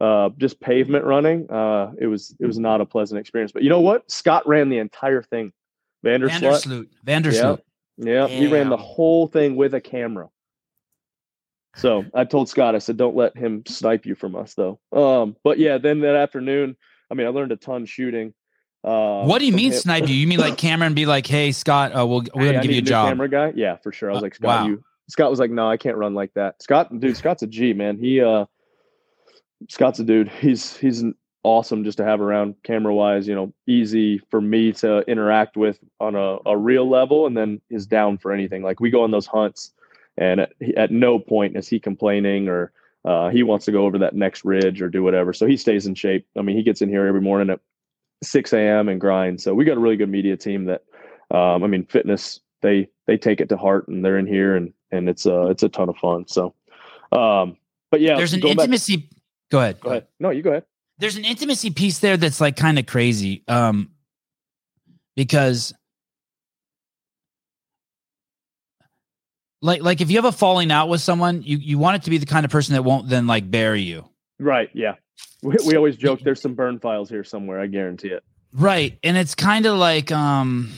uh, 0.00 0.28
just 0.36 0.60
pavement 0.60 1.04
running, 1.04 1.50
uh, 1.50 1.92
it 1.98 2.06
was 2.06 2.36
it 2.38 2.46
was 2.46 2.58
not 2.58 2.80
a 2.82 2.86
pleasant 2.86 3.18
experience. 3.18 3.52
But 3.52 3.62
you 3.62 3.70
know 3.70 3.80
what? 3.80 4.10
Scott 4.10 4.46
ran 4.46 4.68
the 4.68 4.78
entire 4.78 5.22
thing. 5.22 5.52
Vandersloot. 6.04 6.40
Vandersloot. 6.40 6.88
Vandersloot. 7.06 7.60
Yeah, 7.98 8.28
he 8.28 8.46
ran 8.46 8.68
the 8.68 8.76
whole 8.76 9.26
thing 9.26 9.56
with 9.56 9.74
a 9.74 9.80
camera. 9.80 10.28
So 11.76 12.04
I 12.14 12.24
told 12.24 12.48
Scott, 12.48 12.74
I 12.74 12.78
said, 12.78 12.96
don't 12.96 13.16
let 13.16 13.36
him 13.36 13.62
snipe 13.66 14.06
you 14.06 14.14
from 14.14 14.34
us, 14.36 14.54
though. 14.54 14.78
Um, 14.92 15.36
but 15.44 15.58
yeah, 15.58 15.78
then 15.78 16.00
that 16.00 16.16
afternoon, 16.16 16.76
I 17.10 17.14
mean, 17.14 17.26
I 17.26 17.30
learned 17.30 17.52
a 17.52 17.56
ton 17.56 17.86
shooting. 17.86 18.34
Uh, 18.84 19.24
What 19.24 19.38
do 19.40 19.46
you 19.46 19.52
mean 19.52 19.72
him. 19.72 19.78
snipe 19.78 20.08
you? 20.08 20.14
You 20.14 20.26
mean 20.26 20.38
like 20.40 20.56
Cameron 20.58 20.94
be 20.94 21.06
like, 21.06 21.26
hey, 21.26 21.52
Scott, 21.52 21.92
uh, 21.98 22.06
we'll, 22.06 22.24
we're 22.34 22.52
Hey, 22.54 22.60
give 22.62 22.70
you 22.72 22.78
a 22.78 22.82
job. 22.82 23.08
Camera 23.08 23.28
guy, 23.28 23.52
yeah, 23.56 23.76
for 23.76 23.92
sure. 23.92 24.10
I 24.10 24.12
was 24.12 24.20
Uh, 24.20 24.26
like, 24.26 24.34
Scott, 24.34 24.60
wow. 24.62 24.66
you. 24.66 24.82
Scott 25.08 25.30
was 25.30 25.38
like, 25.38 25.50
no, 25.50 25.68
I 25.68 25.76
can't 25.76 25.96
run 25.96 26.14
like 26.14 26.32
that. 26.34 26.60
Scott, 26.62 26.96
dude, 26.98 27.16
Scott's 27.16 27.42
a 27.42 27.46
G, 27.46 27.72
man. 27.72 27.98
He, 27.98 28.20
uh, 28.20 28.46
Scott's 29.70 29.98
a 30.00 30.04
dude. 30.04 30.28
He's 30.28 30.76
he's 30.76 31.00
an 31.00 31.14
awesome 31.46 31.84
just 31.84 31.98
to 31.98 32.04
have 32.04 32.20
around 32.20 32.54
camera 32.64 32.94
wise. 32.94 33.26
You 33.28 33.34
know, 33.34 33.52
easy 33.66 34.18
for 34.30 34.40
me 34.40 34.72
to 34.74 34.98
interact 35.10 35.56
with 35.56 35.78
on 36.00 36.14
a, 36.14 36.38
a 36.44 36.56
real 36.56 36.88
level, 36.88 37.26
and 37.26 37.36
then 37.36 37.60
is 37.70 37.86
down 37.86 38.18
for 38.18 38.32
anything. 38.32 38.62
Like 38.62 38.80
we 38.80 38.90
go 38.90 39.02
on 39.04 39.10
those 39.12 39.26
hunts, 39.26 39.72
and 40.18 40.40
at, 40.40 40.52
at 40.76 40.90
no 40.90 41.18
point 41.18 41.56
is 41.56 41.68
he 41.68 41.78
complaining 41.80 42.48
or 42.48 42.72
uh, 43.04 43.28
he 43.30 43.42
wants 43.44 43.64
to 43.66 43.72
go 43.72 43.84
over 43.86 43.98
that 43.98 44.14
next 44.14 44.44
ridge 44.44 44.82
or 44.82 44.88
do 44.88 45.02
whatever. 45.02 45.32
So 45.32 45.46
he 45.46 45.56
stays 45.56 45.86
in 45.86 45.94
shape. 45.94 46.26
I 46.36 46.42
mean, 46.42 46.56
he 46.56 46.62
gets 46.64 46.82
in 46.82 46.88
here 46.88 47.06
every 47.06 47.20
morning 47.20 47.50
at 47.50 47.60
6 48.24 48.52
a.m. 48.52 48.88
and 48.88 49.00
grinds. 49.00 49.44
So 49.44 49.54
we 49.54 49.64
got 49.64 49.76
a 49.76 49.80
really 49.80 49.96
good 49.96 50.08
media 50.08 50.36
team 50.36 50.64
that, 50.64 50.82
um, 51.30 51.62
I 51.62 51.68
mean, 51.68 51.84
fitness 51.86 52.40
they 52.62 52.88
they 53.06 53.16
take 53.16 53.40
it 53.40 53.48
to 53.50 53.56
heart 53.56 53.86
and 53.86 54.04
they're 54.04 54.18
in 54.18 54.26
here 54.26 54.56
and 54.56 54.72
and 54.90 55.08
it's 55.08 55.26
uh 55.26 55.46
it's 55.48 55.62
a 55.62 55.68
ton 55.68 55.88
of 55.88 55.96
fun. 55.98 56.26
So, 56.26 56.54
um, 57.12 57.56
but 57.92 58.00
yeah, 58.00 58.16
There's 58.16 58.32
an 58.32 58.40
going 58.40 58.56
back- 58.56 58.64
intimacy. 58.64 59.08
go 59.52 59.60
ahead. 59.60 59.78
go 59.80 59.90
ahead. 59.90 60.06
No, 60.18 60.30
you 60.30 60.42
go 60.42 60.50
ahead. 60.50 60.64
There's 60.98 61.16
an 61.16 61.24
intimacy 61.24 61.70
piece 61.70 61.98
there 61.98 62.16
that's 62.16 62.40
like 62.40 62.56
kind 62.56 62.78
of 62.78 62.86
crazy. 62.86 63.44
Um, 63.48 63.90
because 65.14 65.74
like 69.62 69.82
like 69.82 70.00
if 70.00 70.10
you 70.10 70.16
have 70.16 70.24
a 70.24 70.32
falling 70.32 70.70
out 70.70 70.88
with 70.88 71.00
someone, 71.00 71.42
you 71.42 71.58
you 71.58 71.78
want 71.78 71.96
it 71.96 72.02
to 72.04 72.10
be 72.10 72.18
the 72.18 72.26
kind 72.26 72.44
of 72.44 72.50
person 72.50 72.74
that 72.74 72.82
won't 72.82 73.08
then 73.08 73.26
like 73.26 73.50
bury 73.50 73.82
you. 73.82 74.08
Right. 74.38 74.70
Yeah. 74.72 74.94
We, 75.42 75.56
we 75.66 75.76
always 75.76 75.96
joke 75.96 76.20
there's 76.20 76.40
some 76.40 76.54
burn 76.54 76.78
files 76.78 77.08
here 77.08 77.24
somewhere. 77.24 77.60
I 77.60 77.66
guarantee 77.66 78.08
it. 78.08 78.22
Right, 78.52 78.98
and 79.02 79.16
it's 79.16 79.34
kind 79.34 79.66
of 79.66 79.76
like 79.76 80.10
um, 80.10 80.72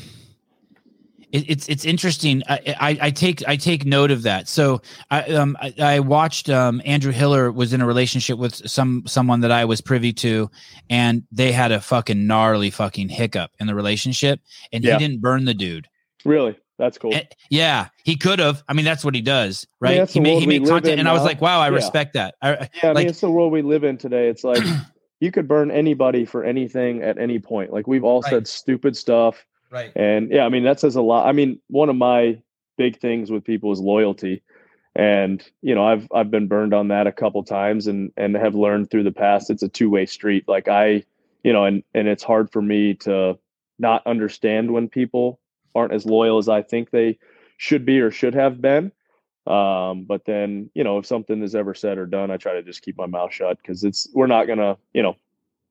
it, 1.33 1.45
it's 1.51 1.69
it's 1.69 1.85
interesting. 1.85 2.43
I, 2.49 2.75
I 2.81 2.99
I 3.03 3.11
take 3.11 3.47
I 3.47 3.57
take 3.57 3.85
note 3.85 4.11
of 4.11 4.23
that. 4.23 4.49
So 4.49 4.81
I 5.11 5.23
um 5.25 5.57
I, 5.61 5.75
I 5.79 6.01
watched 6.01 6.49
um 6.51 6.81
Andrew 6.85 7.13
Hiller 7.13 7.53
was 7.53 7.73
in 7.73 7.81
a 7.81 7.87
relationship 7.87 8.39
with 8.39 8.55
some 8.69 9.03
someone 9.07 9.41
that 9.41 9.53
I 9.53 9.65
was 9.65 9.81
privy 9.81 10.13
to, 10.15 10.51
and 10.89 11.23
they 11.31 11.53
had 11.53 11.73
a 11.73 11.81
fucking 11.81 12.27
gnarly 12.27 12.71
fucking 12.71 13.09
hiccup 13.11 13.51
in 13.61 13.67
the 13.67 13.75
relationship, 13.75 14.41
and 14.73 14.83
Yeah. 14.83 14.99
he 14.99 15.07
didn't 15.07 15.21
burn 15.21 15.45
the 15.45 15.55
dude. 15.55 15.87
Really, 16.25 16.57
that's 16.79 16.99
cool. 16.99 17.15
And- 17.15 17.29
yeah, 17.51 17.89
he 18.05 18.17
could 18.17 18.39
have. 18.39 18.63
I 18.69 18.73
mean, 18.73 18.85
that's 18.85 19.05
what 19.05 19.15
he 19.15 19.21
does, 19.21 19.67
right? 19.81 20.09
he 20.09 20.21
made 20.21 20.41
he 20.41 20.47
made 20.47 20.67
content, 20.67 20.99
and 20.99 21.09
I 21.09 21.13
was 21.13 21.25
like, 21.25 21.41
wow, 21.41 21.61
I 21.61 21.69
Yeah. 21.69 21.75
respect 21.75 22.15
that. 22.15 22.35
I- 22.43 22.51
Yeah, 22.51 22.67
I 22.85 22.87
like- 22.89 22.97
mean, 22.97 23.09
it's 23.09 23.21
the 23.21 23.31
world 23.31 23.53
we 23.53 23.63
live 23.63 23.85
in 23.85 23.99
today. 23.99 24.29
It's 24.29 24.45
like 24.45 24.63
you 25.21 25.31
could 25.31 25.47
burn 25.47 25.71
anybody 25.71 26.25
for 26.25 26.43
anything 26.45 27.03
at 27.03 27.19
any 27.19 27.39
point. 27.39 27.73
Like 27.73 27.87
we've 27.87 28.05
all 28.05 28.23
Right. 28.23 28.31
said 28.31 28.49
stupid 28.49 28.97
stuff. 28.97 29.45
Right. 29.71 29.93
And 29.97 30.31
yeah, 30.31 30.45
I 30.45 30.49
mean, 30.49 30.65
that 30.65 30.81
says 30.81 30.97
a 30.97 31.03
lot. 31.03 31.27
I 31.27 31.33
mean, 31.33 31.61
one 31.69 31.89
of 31.89 31.97
my 31.97 32.41
big 32.77 32.99
things 33.01 33.31
with 33.31 33.45
people 33.45 33.73
is 33.73 33.81
loyalty. 33.81 34.43
And 34.95 35.43
you 35.63 35.75
know, 35.75 35.87
I've 35.87 36.09
I've 36.13 36.31
been 36.31 36.49
burned 36.49 36.75
on 36.75 36.89
that 36.89 37.07
a 37.07 37.13
couple 37.13 37.43
times, 37.45 37.87
and 37.87 38.13
and 38.17 38.35
have 38.37 38.55
learned 38.55 38.91
through 38.91 39.05
the 39.05 39.13
past 39.13 39.51
it's 39.51 39.63
a 39.63 39.69
two 39.69 39.91
way 39.91 40.07
street. 40.07 40.49
Like 40.49 40.69
I, 40.69 41.05
you 41.45 41.53
know, 41.53 41.65
and 41.65 41.83
and 41.95 42.09
it's 42.09 42.25
hard 42.25 42.51
for 42.51 42.61
me 42.61 42.95
to 42.95 43.39
not 43.79 44.07
understand 44.07 44.73
when 44.73 44.89
people 44.89 45.39
aren't 45.75 45.93
as 45.93 46.05
loyal 46.05 46.39
as 46.39 46.49
I 46.49 46.63
think 46.63 46.91
they 46.91 47.19
should 47.59 47.85
be 47.85 48.01
or 48.01 48.11
should 48.11 48.35
have 48.35 48.61
been. 48.61 48.91
Um, 49.47 50.05
but 50.05 50.25
then, 50.27 50.71
you 50.75 50.85
know, 50.85 50.99
if 50.99 51.07
something 51.07 51.43
is 51.43 51.55
ever 51.55 51.75
said 51.75 51.97
or 51.97 52.05
done, 52.05 52.31
I 52.31 52.37
try 52.37 52.53
to 52.55 52.63
just 52.63 52.83
keep 52.83 52.99
my 52.99 53.07
mouth 53.07 53.33
shut 53.33 53.57
because 53.63 53.83
it's 53.83 54.09
we're 54.13 54.27
not 54.27 54.47
gonna, 54.47 54.77
you 54.93 55.03
know, 55.03 55.17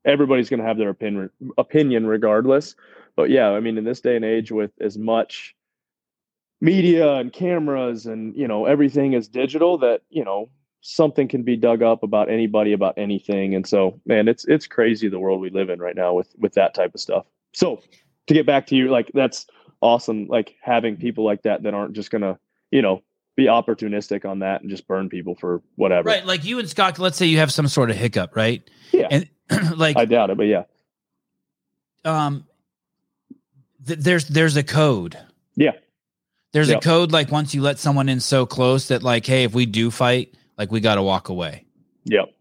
everybody's 0.04 0.48
gonna 0.48 0.64
have 0.64 0.78
their 0.78 0.88
opinion 0.88 1.30
opinion 1.58 2.06
regardless. 2.06 2.74
But 3.18 3.30
yeah, 3.30 3.48
I 3.50 3.58
mean, 3.58 3.76
in 3.76 3.82
this 3.82 4.00
day 4.00 4.14
and 4.14 4.24
age, 4.24 4.52
with 4.52 4.70
as 4.80 4.96
much 4.96 5.56
media 6.60 7.14
and 7.14 7.32
cameras 7.32 8.06
and 8.06 8.36
you 8.36 8.46
know 8.46 8.64
everything 8.64 9.14
is 9.14 9.26
digital, 9.26 9.76
that 9.78 10.02
you 10.08 10.24
know 10.24 10.50
something 10.82 11.26
can 11.26 11.42
be 11.42 11.56
dug 11.56 11.82
up 11.82 12.04
about 12.04 12.30
anybody 12.30 12.72
about 12.72 12.94
anything. 12.96 13.56
And 13.56 13.66
so, 13.66 14.00
man, 14.06 14.28
it's 14.28 14.44
it's 14.44 14.68
crazy 14.68 15.08
the 15.08 15.18
world 15.18 15.40
we 15.40 15.50
live 15.50 15.68
in 15.68 15.80
right 15.80 15.96
now 15.96 16.14
with 16.14 16.32
with 16.38 16.54
that 16.54 16.74
type 16.74 16.94
of 16.94 17.00
stuff. 17.00 17.26
So 17.54 17.82
to 18.28 18.34
get 18.34 18.46
back 18.46 18.68
to 18.68 18.76
you, 18.76 18.88
like 18.88 19.10
that's 19.12 19.48
awesome. 19.80 20.28
Like 20.28 20.54
having 20.62 20.96
people 20.96 21.24
like 21.24 21.42
that 21.42 21.64
that 21.64 21.74
aren't 21.74 21.94
just 21.94 22.12
gonna, 22.12 22.38
you 22.70 22.82
know, 22.82 23.02
be 23.34 23.46
opportunistic 23.46 24.24
on 24.24 24.38
that 24.38 24.60
and 24.60 24.70
just 24.70 24.86
burn 24.86 25.08
people 25.08 25.34
for 25.34 25.60
whatever. 25.74 26.06
Right. 26.08 26.24
Like 26.24 26.44
you 26.44 26.60
and 26.60 26.68
Scott, 26.68 27.00
let's 27.00 27.16
say 27.16 27.26
you 27.26 27.38
have 27.38 27.52
some 27.52 27.66
sort 27.66 27.90
of 27.90 27.96
hiccup, 27.96 28.36
right? 28.36 28.62
Yeah. 28.92 29.08
And 29.10 29.28
like 29.76 29.96
I 29.96 30.04
doubt 30.04 30.30
it, 30.30 30.36
but 30.36 30.44
yeah. 30.44 30.62
um 32.04 32.44
th- 33.88 33.98
there's 33.98 34.28
there's 34.28 34.56
a 34.56 34.62
code. 34.62 35.18
Yeah. 35.56 35.72
There's 36.52 36.70
a 36.70 36.78
code 36.80 37.12
like 37.12 37.30
once 37.30 37.54
you 37.54 37.60
let 37.62 37.78
someone 37.78 38.08
in 38.08 38.20
so 38.20 38.46
close 38.46 38.88
that 38.88 39.02
like, 39.02 39.26
hey, 39.26 39.44
if 39.44 39.52
we 39.54 39.66
do 39.66 39.90
fight, 39.90 40.34
like 40.56 40.70
we 40.72 40.80
gotta 40.80 41.02
walk 41.02 41.28
away. 41.28 41.64
Yep. 42.04 42.32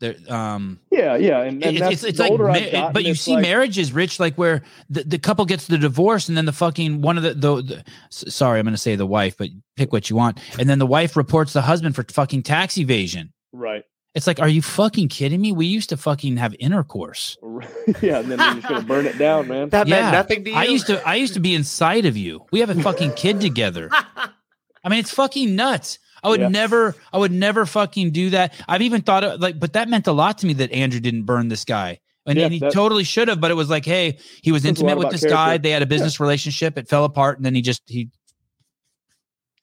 There 0.00 0.14
um 0.28 0.78
Yeah, 0.90 1.16
yeah. 1.16 1.40
And, 1.42 1.64
and 1.64 1.76
it's, 1.78 2.02
it's, 2.04 2.18
like 2.18 2.32
ma- 2.38 2.90
but 2.92 3.04
you 3.04 3.14
see 3.14 3.34
like- 3.34 3.42
marriages 3.42 3.92
rich 3.92 4.20
like 4.20 4.34
where 4.36 4.62
the, 4.90 5.02
the 5.04 5.18
couple 5.18 5.44
gets 5.46 5.66
the 5.66 5.78
divorce 5.78 6.28
and 6.28 6.36
then 6.36 6.44
the 6.46 6.52
fucking 6.52 7.00
one 7.00 7.16
of 7.16 7.22
the, 7.22 7.34
the, 7.34 7.62
the 7.62 7.84
sorry 8.10 8.58
i'm 8.58 8.66
gonna 8.66 8.76
say 8.76 8.96
the 8.96 9.06
wife 9.06 9.36
but 9.38 9.50
pick 9.76 9.92
what 9.92 10.10
you 10.10 10.16
want 10.16 10.38
and 10.58 10.68
then 10.68 10.78
the 10.80 10.86
wife 10.86 11.16
reports 11.16 11.52
the 11.52 11.62
husband 11.62 11.94
for 11.94 12.04
fucking 12.10 12.42
tax 12.42 12.76
evasion 12.76 13.32
Right. 13.52 13.84
It's 14.14 14.26
like 14.26 14.40
are 14.40 14.48
you 14.48 14.62
fucking 14.62 15.08
kidding 15.08 15.40
me 15.40 15.52
we 15.52 15.66
used 15.66 15.88
to 15.90 15.96
fucking 15.96 16.36
have 16.36 16.54
intercourse 16.60 17.36
yeah, 18.02 18.18
and 18.20 18.30
then 18.30 18.38
you're 18.38 18.54
just 18.54 18.68
gonna 18.68 18.82
burn 18.82 19.06
it 19.06 19.18
down, 19.18 19.48
man. 19.48 19.68
That 19.70 19.86
Yeah. 19.88 20.00
meant 20.02 20.12
nothing 20.12 20.44
to 20.44 20.50
you. 20.50 20.56
i 20.56 20.64
used 20.64 20.86
to 20.86 21.06
i 21.08 21.14
used 21.16 21.34
to 21.34 21.40
be 21.40 21.54
inside 21.54 22.06
of 22.06 22.16
you 22.16 22.44
we 22.52 22.60
have 22.60 22.70
a 22.70 22.80
fucking 22.82 23.12
kid 23.14 23.40
together 23.40 23.88
i 23.92 24.88
mean 24.88 24.98
it's 25.00 25.10
fucking 25.12 25.54
nuts 25.56 25.98
I 26.22 26.28
would 26.28 26.40
Yeah. 26.40 26.48
never, 26.48 26.94
I 27.12 27.18
would 27.18 27.32
never 27.32 27.66
fucking 27.66 28.12
do 28.12 28.30
that. 28.30 28.54
I've 28.66 28.80
even 28.80 29.02
thought 29.02 29.24
of 29.24 29.40
like, 29.42 29.60
but 29.60 29.74
that 29.74 29.90
meant 29.90 30.06
a 30.06 30.12
lot 30.12 30.38
to 30.38 30.46
me 30.46 30.54
that 30.54 30.72
Andrew 30.72 30.98
didn't 30.98 31.24
burn 31.24 31.48
this 31.48 31.66
guy. 31.66 32.00
And, 32.24 32.38
Yeah, 32.38 32.44
and 32.46 32.54
he 32.54 32.60
that- 32.60 32.72
totally 32.72 33.04
should 33.04 33.28
have, 33.28 33.42
but 33.42 33.50
it 33.50 33.54
was 33.54 33.68
like, 33.68 33.84
hey, 33.84 34.16
he 34.42 34.50
was 34.50 34.64
intimate 34.64 34.96
with 34.96 35.08
about 35.08 35.12
this 35.12 35.26
guy. 35.30 35.58
They 35.58 35.68
had 35.68 35.82
a 35.82 35.86
business 35.86 36.20
relationship. 36.20 36.78
It 36.78 36.88
fell 36.88 37.04
apart, 37.04 37.36
and 37.36 37.44
then 37.44 37.54
he 37.54 37.60
just 37.60 37.82
he. 37.84 38.08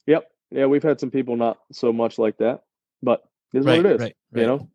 Yep. 0.05 0.29
Yeah, 0.51 0.65
we've 0.67 0.83
had 0.83 0.99
some 0.99 1.09
people 1.09 1.35
not 1.35 1.57
so 1.71 1.91
much 1.91 2.19
like 2.19 2.37
that, 2.37 2.61
but 3.01 3.23
it's 3.53 3.65
Right, 3.65 3.77
what 3.83 3.85
it 3.91 3.95
is. 3.95 4.01
right, 4.01 4.15
You 4.33 4.45
know, 4.45 4.69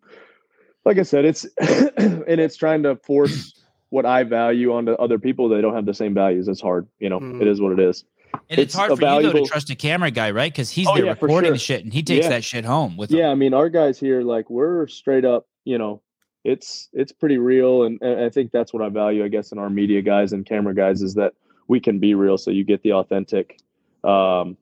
like 0.84 0.98
I 0.98 1.02
said, 1.02 1.24
it's 1.24 1.44
and 1.96 2.40
it's 2.40 2.56
trying 2.56 2.82
to 2.82 2.96
force 2.96 3.62
what 3.88 4.04
I 4.04 4.22
value 4.24 4.72
onto 4.74 4.92
other 4.92 5.18
people. 5.18 5.48
They 5.48 5.60
don't 5.60 5.74
have 5.74 5.86
the 5.86 5.94
same 5.94 6.12
values. 6.14 6.48
It's 6.48 6.60
hard. 6.60 6.86
You 6.98 7.08
know, 7.08 7.20
Mhm. 7.20 7.40
it 7.40 7.48
is 7.48 7.60
what 7.60 7.72
it 7.72 7.78
is. 7.80 8.04
And 8.50 8.60
it's, 8.60 8.60
It's 8.60 8.74
hard 8.74 8.92
a 8.92 8.96
for 8.96 9.02
you 9.02 9.22
though 9.22 9.32
to 9.32 9.44
trust 9.46 9.70
a 9.70 9.74
camera 9.74 10.10
guy, 10.10 10.30
right? 10.30 10.52
Because 10.52 10.70
he's 10.70 10.86
Oh, 10.88 10.94
there 10.94 11.06
yeah, 11.06 11.12
recording 11.12 11.48
sure. 11.48 11.52
the 11.54 11.58
shit, 11.58 11.84
and 11.84 11.92
he 11.92 12.02
takes 12.02 12.24
Yeah. 12.24 12.30
that 12.30 12.44
shit 12.44 12.64
home 12.64 12.96
with 12.96 13.10
Yeah, 13.10 13.26
him. 13.26 13.30
I 13.30 13.34
mean, 13.36 13.54
our 13.54 13.68
guys 13.70 13.98
here, 13.98 14.22
like, 14.22 14.50
we're 14.50 14.86
straight 14.88 15.24
up. 15.24 15.46
You 15.64 15.78
know, 15.78 16.02
it's 16.44 16.88
it's 16.92 17.12
pretty 17.12 17.38
real, 17.38 17.84
and, 17.84 17.98
and 18.02 18.20
I 18.20 18.28
think 18.28 18.52
that's 18.52 18.72
what 18.74 18.82
I 18.82 18.88
value, 18.90 19.24
I 19.24 19.28
guess, 19.28 19.52
in 19.52 19.58
our 19.58 19.70
media 19.70 20.02
guys 20.02 20.32
and 20.32 20.44
camera 20.44 20.74
guys 20.74 21.00
is 21.02 21.14
that 21.14 21.32
we 21.66 21.80
can 21.80 21.98
be 21.98 22.14
real. 22.14 22.36
So 22.36 22.50
you 22.50 22.62
get 22.64 22.82
the 22.82 22.92
authentic. 22.92 23.58
Um, 24.04 24.56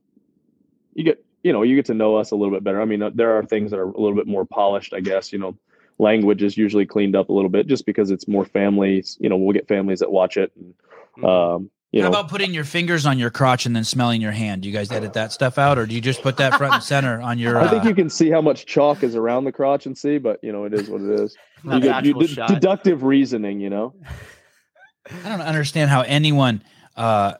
you 0.94 1.02
get 1.04 1.23
you 1.44 1.52
know 1.52 1.62
you 1.62 1.76
get 1.76 1.84
to 1.86 1.94
know 1.94 2.16
us 2.16 2.32
a 2.32 2.36
little 2.36 2.52
bit 2.52 2.64
better. 2.64 2.80
I 2.80 2.84
mean, 2.86 3.02
uh, 3.02 3.10
there 3.14 3.36
are 3.38 3.44
things 3.44 3.70
that 3.70 3.78
are 3.78 3.84
a 3.88 4.00
little 4.00 4.16
bit 4.16 4.26
more 4.26 4.44
polished, 4.44 4.92
I 4.92 5.00
guess. 5.00 5.32
You 5.32 5.38
know, 5.38 5.56
language 5.98 6.42
is 6.42 6.56
usually 6.56 6.86
cleaned 6.86 7.14
up 7.14 7.28
a 7.28 7.32
little 7.32 7.50
bit 7.50 7.68
just 7.68 7.86
because 7.86 8.10
it's 8.10 8.26
more 8.26 8.44
families. 8.44 9.16
You 9.20 9.28
know, 9.28 9.36
we'll 9.36 9.52
get 9.52 9.68
families 9.68 10.00
that 10.00 10.10
watch 10.10 10.36
it. 10.36 10.50
And, 10.56 10.74
Mhm. 11.18 11.28
um, 11.28 11.70
you 11.92 12.02
How 12.02 12.08
know, 12.08 12.18
about 12.18 12.28
putting 12.28 12.52
your 12.52 12.64
fingers 12.64 13.06
on 13.06 13.20
your 13.20 13.30
crotch 13.30 13.66
and 13.66 13.76
then 13.76 13.84
smelling 13.84 14.20
your 14.20 14.32
hand? 14.32 14.62
Do 14.62 14.68
you 14.68 14.74
guys 14.74 14.90
edit 14.90 15.12
that 15.12 15.30
stuff 15.30 15.58
out, 15.58 15.78
or 15.78 15.86
do 15.86 15.94
you 15.94 16.00
just 16.00 16.22
put 16.22 16.38
that 16.38 16.56
front 16.56 16.74
and 16.74 16.82
center 16.92 17.20
on 17.20 17.38
your? 17.38 17.56
I 17.60 17.68
think 17.68 17.84
uh, 17.84 17.88
you 17.88 17.94
can 17.94 18.10
see 18.10 18.30
how 18.30 18.40
much 18.40 18.66
chalk 18.66 19.04
is 19.04 19.14
around 19.14 19.44
the 19.44 19.52
crotch 19.52 19.86
and 19.86 19.96
see, 19.96 20.18
but 20.18 20.42
you 20.42 20.50
know, 20.50 20.64
it 20.64 20.74
is 20.74 20.88
what 20.90 21.02
it 21.02 21.20
is. 21.20 21.36
You 21.62 21.78
get 21.78 22.04
you, 22.04 22.14
actual 22.14 22.20
de- 22.20 22.54
deductive 22.54 23.04
reasoning, 23.04 23.60
you 23.60 23.70
know. 23.70 23.94
I 25.24 25.28
don't 25.28 25.40
understand 25.42 25.88
how 25.90 26.00
anyone 26.00 26.64
uh, 26.96 27.34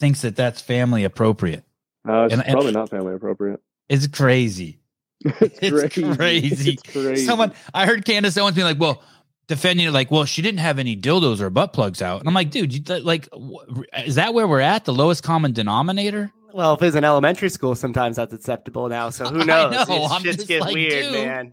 thinks 0.00 0.22
that 0.22 0.34
that's 0.34 0.60
family 0.60 1.04
appropriate. 1.04 1.62
Uh, 2.08 2.24
it's 2.24 2.34
And- 2.34 2.42
and- 2.44 2.52
probably 2.52 2.72
not 2.72 2.90
family 2.90 3.14
appropriate. 3.14 3.60
It's 3.88 4.06
crazy. 4.06 4.78
It's, 5.24 5.58
It's 5.60 5.94
crazy. 5.94 6.16
crazy. 6.16 6.70
It's 6.72 6.82
crazy. 6.82 7.24
Someone 7.26 7.52
I 7.72 7.86
heard 7.86 8.04
Candace 8.04 8.36
Owens 8.36 8.56
being 8.56 8.66
like, 8.66 8.80
"Well, 8.80 9.02
defending 9.46 9.86
it 9.86 9.90
like, 9.92 10.10
well, 10.10 10.24
she 10.24 10.42
didn't 10.42 10.58
have 10.60 10.78
any 10.80 10.96
dildos 10.96 11.40
or 11.40 11.48
butt 11.50 11.72
plugs 11.72 12.02
out," 12.02 12.18
and 12.20 12.28
I'm 12.28 12.34
like, 12.34 12.50
"Dude, 12.50 12.72
you 12.72 12.80
th- 12.80 13.04
like, 13.04 13.28
wh- 13.32 13.62
is 14.04 14.16
that 14.16 14.34
where 14.34 14.48
we're 14.48 14.60
at? 14.60 14.84
The 14.84 14.92
lowest 14.92 15.22
common 15.22 15.52
denominator?" 15.52 16.32
Well, 16.52 16.74
if 16.74 16.82
it's 16.82 16.96
in 16.96 17.04
elementary 17.04 17.48
school, 17.50 17.74
sometimes 17.76 18.16
that's 18.16 18.32
acceptable 18.34 18.88
now. 18.88 19.10
So 19.10 19.26
who 19.26 19.38
knows? 19.44 19.72
know, 19.88 20.04
It's 20.04 20.12
I'm 20.12 20.22
just 20.24 20.38
just 20.40 20.48
get 20.48 20.60
like, 20.62 20.74
weird, 20.74 20.90
dude, 21.04 21.12
man. 21.12 21.52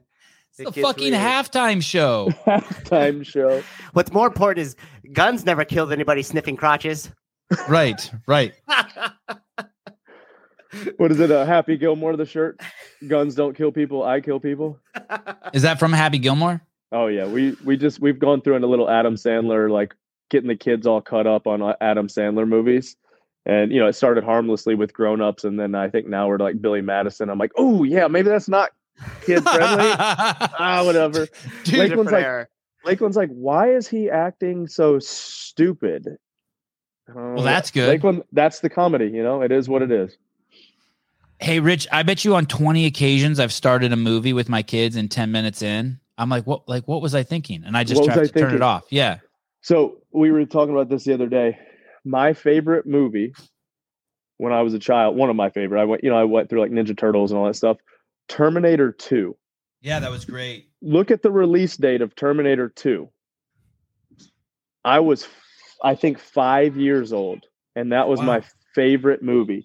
It's 0.51 0.59
It 0.61 0.73
the 0.73 0.81
fucking 0.81 1.11
weird. 1.11 1.21
halftime 1.23 1.83
show. 1.83 2.29
halftime 2.47 3.23
show. 3.23 3.61
What's 3.93 4.11
more 4.11 4.25
important 4.27 4.65
is 4.65 4.75
guns 5.13 5.45
never 5.45 5.63
killed 5.63 5.93
anybody 5.93 6.23
sniffing 6.23 6.57
crotches. 6.57 7.11
right, 7.69 8.11
right. 8.27 8.53
What 10.97 11.11
is 11.11 11.19
it? 11.19 11.31
A 11.31 11.45
Happy 11.45 11.77
Gilmore 11.77 12.15
the 12.15 12.25
shirt? 12.25 12.61
Guns 13.07 13.35
don't 13.35 13.55
kill 13.55 13.71
people. 13.71 14.03
I 14.03 14.21
kill 14.21 14.39
people. 14.39 14.79
Is 15.53 15.63
that 15.63 15.79
from 15.79 15.93
Happy 15.93 16.19
Gilmore? 16.19 16.61
Oh 16.91 17.07
yeah, 17.07 17.25
we 17.25 17.55
we 17.63 17.77
just 17.77 17.99
we've 17.99 18.19
gone 18.19 18.41
through 18.41 18.55
in 18.55 18.63
a 18.63 18.67
little 18.67 18.89
Adam 18.89 19.15
Sandler 19.15 19.69
like 19.69 19.95
getting 20.29 20.47
the 20.47 20.55
kids 20.55 20.85
all 20.87 21.01
cut 21.01 21.27
up 21.27 21.47
on 21.47 21.61
uh, 21.61 21.75
Adam 21.81 22.07
Sandler 22.07 22.47
movies. 22.47 22.95
And 23.45 23.71
you 23.71 23.79
know, 23.79 23.87
it 23.87 23.93
started 23.93 24.23
harmlessly 24.23 24.75
with 24.75 24.93
grown-ups 24.93 25.43
and 25.43 25.59
then 25.59 25.73
I 25.75 25.89
think 25.89 26.07
now 26.07 26.27
we're 26.27 26.37
like 26.37 26.61
Billy 26.61 26.81
Madison. 26.81 27.29
I'm 27.29 27.39
like, 27.39 27.51
"Oh, 27.57 27.83
yeah, 27.83 28.07
maybe 28.07 28.29
that's 28.29 28.49
not 28.49 28.71
kid 29.21 29.43
friendly." 29.43 29.85
ah, 29.97 30.81
whatever. 30.85 31.27
Dude, 31.63 31.79
Lakeland's 31.79 32.11
like- 32.11 32.23
era. 32.23 32.47
Lakeland's 32.85 33.17
like, 33.17 33.29
"Why 33.29 33.73
is 33.73 33.87
he 33.87 34.09
acting 34.09 34.67
so 34.67 34.99
stupid?" 34.99 36.17
Well, 37.13 37.43
that's 37.43 37.71
good. 37.71 37.89
Lakeland, 37.89 38.23
that's 38.31 38.59
the 38.59 38.69
comedy, 38.69 39.07
you 39.07 39.23
know. 39.23 39.41
It 39.41 39.51
is 39.51 39.67
what 39.67 39.81
it 39.81 39.91
is. 39.91 40.15
Hey, 41.39 41.59
Rich, 41.59 41.87
I 41.91 42.03
bet 42.03 42.25
you 42.25 42.35
on 42.35 42.45
20 42.45 42.85
occasions 42.85 43.39
I've 43.39 43.53
started 43.53 43.91
a 43.93 43.95
movie 43.95 44.33
with 44.33 44.49
my 44.49 44.61
kids 44.61 44.95
and 44.95 45.09
10 45.09 45.31
minutes 45.31 45.61
in, 45.61 45.99
I'm 46.17 46.29
like, 46.29 46.45
what? 46.45 46.67
Like, 46.67 46.87
what 46.87 47.01
was 47.01 47.15
I 47.15 47.23
thinking? 47.23 47.63
And 47.65 47.77
I 47.77 47.83
just 47.83 48.01
What 48.01 48.07
tried 48.13 48.19
I 48.19 48.27
to 48.27 48.39
turn 48.39 48.55
it 48.55 48.61
off. 48.61 48.83
Yeah. 48.89 49.19
So 49.61 49.97
we 50.11 50.31
were 50.31 50.45
talking 50.45 50.73
about 50.73 50.89
this 50.89 51.03
the 51.05 51.13
other 51.13 51.27
day. 51.27 51.57
My 52.05 52.33
favorite 52.33 52.85
movie 52.85 53.33
when 54.37 54.53
I 54.53 54.61
was 54.61 54.73
a 54.73 54.79
child, 54.79 55.17
one 55.17 55.29
of 55.29 55.35
my 55.35 55.49
favorite. 55.49 55.81
I 55.81 55.85
went, 55.85 56.03
you 56.03 56.09
know, 56.09 56.17
I 56.17 56.23
went 56.23 56.49
through 56.49 56.61
like 56.61 56.71
Ninja 56.71 56.97
Turtles 56.97 57.31
and 57.31 57.37
all 57.37 57.45
that 57.45 57.55
stuff. 57.55 57.77
Terminator 58.29 58.91
2. 58.91 59.35
Yeah, 59.81 59.99
that 59.99 60.11
was 60.11 60.25
great. 60.25 60.69
Look 60.81 61.11
at 61.11 61.21
the 61.23 61.31
release 61.31 61.75
date 61.77 62.01
of 62.01 62.15
Terminator 62.15 62.69
2. 62.69 63.09
I 64.85 64.99
was 64.99 65.27
I 65.83 65.95
think 65.95 66.19
5 66.19 66.77
years 66.77 67.13
old 67.13 67.45
and 67.75 67.91
that 67.91 68.07
was 68.07 68.19
Wow. 68.19 68.25
my 68.25 68.43
favorite 68.75 69.21
movie. 69.23 69.63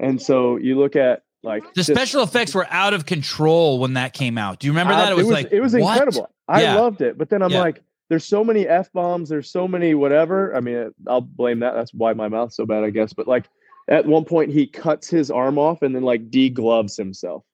And 0.00 0.20
so 0.20 0.56
you 0.56 0.78
look 0.78 0.96
at 0.96 1.22
like 1.42 1.62
The 1.74 1.82
just- 1.82 1.90
special 1.92 2.22
effects 2.22 2.54
were 2.54 2.66
out 2.70 2.94
of 2.94 3.06
control 3.06 3.78
when 3.78 3.94
that 3.94 4.12
came 4.12 4.38
out. 4.38 4.58
Do 4.60 4.66
you 4.66 4.72
remember 4.72 4.94
that? 4.94 5.08
I- 5.08 5.12
It 5.12 5.16
was, 5.16 5.28
like 5.28 5.48
it 5.52 5.60
was 5.60 5.72
what? 5.74 5.92
incredible. 5.92 6.30
I 6.48 6.62
Yeah. 6.62 6.74
loved 6.80 7.00
it, 7.02 7.16
but 7.18 7.28
then 7.30 7.42
I'm 7.42 7.50
Yeah. 7.50 7.60
like, 7.60 7.82
there's 8.08 8.24
so 8.24 8.44
many 8.44 8.66
f 8.68 8.92
bombs. 8.92 9.28
There's 9.28 9.50
so 9.50 9.66
many 9.68 9.94
whatever. 9.94 10.54
I 10.54 10.60
mean, 10.60 10.90
I'll 11.06 11.20
blame 11.22 11.60
that. 11.60 11.74
That's 11.74 11.92
why 11.94 12.12
my 12.12 12.28
mouth's 12.28 12.56
so 12.56 12.66
bad, 12.66 12.84
I 12.84 12.90
guess. 12.90 13.12
But 13.12 13.26
like, 13.28 13.44
at 13.88 14.06
one 14.06 14.24
point, 14.24 14.50
he 14.52 14.66
cuts 14.66 15.08
his 15.08 15.30
arm 15.30 15.58
off 15.58 15.82
and 15.82 15.94
then 15.94 16.02
like 16.02 16.30
degloves 16.30 16.96
himself. 16.96 17.44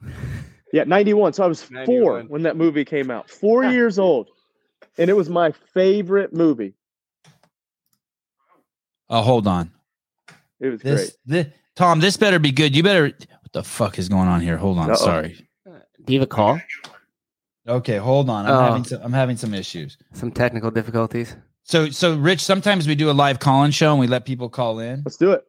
Yeah, 0.70 0.84
91. 0.84 1.32
So 1.32 1.44
I 1.44 1.46
was 1.46 1.62
four 1.62 2.20
when 2.24 2.42
that 2.42 2.58
movie 2.58 2.84
came 2.84 3.10
out. 3.10 3.30
Four 3.30 3.64
years 3.64 3.98
old, 3.98 4.28
and 4.98 5.08
it 5.08 5.14
was 5.14 5.30
my 5.30 5.50
favorite 5.72 6.34
movie. 6.34 6.74
Oh, 9.08 9.22
hold 9.22 9.46
on. 9.46 9.70
It 10.60 10.68
was 10.68 10.80
This, 10.82 11.16
this, 11.24 11.46
Tom, 11.78 12.00
this 12.00 12.16
better 12.16 12.40
be 12.40 12.50
good. 12.50 12.74
You 12.74 12.82
better. 12.82 13.04
What 13.04 13.52
the 13.52 13.62
fuck 13.62 14.00
is 14.00 14.08
going 14.08 14.26
on 14.26 14.40
here? 14.40 14.56
Hold 14.56 14.78
on. 14.78 14.90
Uh-oh. 14.90 14.96
Sorry. 14.96 15.46
Do 16.04 16.12
you 16.12 16.18
have 16.18 16.26
a 16.26 16.28
call? 16.28 16.60
Okay, 17.68 17.98
hold 17.98 18.28
on. 18.28 18.46
I'm 18.46 18.52
Oh. 18.52 18.60
having 18.62 18.82
some. 18.84 19.00
I'm 19.00 19.12
having 19.12 19.36
some 19.36 19.54
issues. 19.54 19.96
Some 20.12 20.32
technical 20.32 20.72
difficulties. 20.72 21.36
So, 21.62 21.88
so 21.90 22.16
Rich, 22.16 22.40
sometimes 22.40 22.88
we 22.88 22.96
do 22.96 23.10
a 23.10 23.12
live 23.12 23.38
call-in 23.38 23.70
show 23.70 23.92
and 23.92 24.00
we 24.00 24.08
let 24.08 24.24
people 24.24 24.48
call 24.48 24.80
in. 24.80 25.02
Let's 25.06 25.18
do 25.18 25.30
it. 25.30 25.44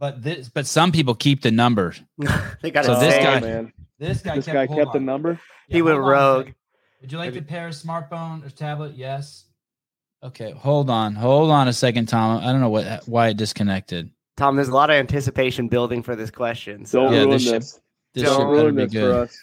but 0.00 0.20
this, 0.20 0.48
but 0.48 0.66
some 0.66 0.90
people 0.90 1.14
keep 1.14 1.42
the 1.42 1.52
number. 1.52 1.94
they 2.62 2.72
got 2.72 2.84
So 2.84 2.94
to 2.94 3.00
this 3.00 3.14
say 3.14 3.22
guy- 3.22 3.40
man, 3.40 3.72
This 4.00 4.22
guy 4.22 4.34
this 4.34 4.46
kept, 4.46 4.54
guy 4.54 4.66
hold 4.66 4.78
kept 4.80 4.92
the 4.94 4.98
on. 4.98 5.04
number. 5.04 5.38
He 5.68 5.80
went 5.80 5.98
hold 5.98 6.08
on 6.08 6.12
a 6.12 6.16
rogue. 6.38 6.48
Would 7.02 7.12
you 7.12 7.18
like 7.18 7.34
to 7.34 7.42
pair 7.42 7.68
a 7.68 7.70
smartphone 7.70 8.44
or 8.44 8.50
tablet? 8.50 8.96
Yes. 8.96 9.44
Okay, 10.24 10.50
hold 10.50 10.90
on, 10.90 11.14
hold 11.14 11.52
on 11.52 11.68
a 11.68 11.72
second, 11.72 12.06
Tom. 12.06 12.42
I 12.42 12.50
don't 12.50 12.60
know 12.60 12.68
what 12.70 13.06
why 13.06 13.28
it 13.28 13.36
disconnected. 13.36 14.10
Tom, 14.36 14.56
there's 14.56 14.68
a 14.68 14.74
lot 14.74 14.90
of 14.90 14.94
anticipation 14.96 15.68
building 15.68 16.02
for 16.02 16.14
this 16.16 16.30
question. 16.30 16.84
So 16.84 17.02
Don't 17.02 17.12
Yeah, 17.12 17.18
ruin 17.20 17.30
this 17.30 17.50
this. 17.50 17.80
This 18.14 18.24
Don't 18.24 18.32
shit 18.32 18.38
Don't 18.38 18.50
better 18.54 18.62
ruin 18.64 18.74
be 18.76 18.84
this 18.86 18.92
for 19.02 19.12
us. 19.12 19.38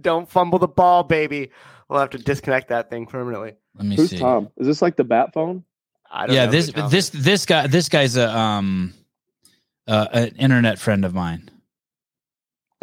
don't 0.00 0.28
fumble 0.28 0.58
the 0.58 0.68
ball, 0.68 1.02
baby. 1.04 1.50
We'll 1.88 2.00
have 2.00 2.10
to 2.10 2.18
disconnect 2.18 2.68
that 2.68 2.90
thing 2.90 3.06
permanently. 3.06 3.54
Let 3.76 3.86
me 3.86 3.96
Who's 3.96 4.10
see. 4.10 4.18
Tom? 4.18 4.48
Is 4.56 4.66
this 4.66 4.82
like 4.82 4.96
the 4.96 5.04
bat 5.04 5.32
phone? 5.32 5.64
I 6.10 6.26
don't 6.26 6.34
Yeah, 6.36 6.46
know 6.46 6.50
this 6.52 6.72
this 6.90 7.10
this 7.10 7.46
guy 7.46 7.66
this 7.66 7.88
guy's 7.88 8.16
a 8.16 8.28
um 8.36 8.94
uh, 9.88 10.06
an 10.12 10.28
internet 10.36 10.78
friend 10.78 11.04
of 11.04 11.14
mine. 11.14 11.50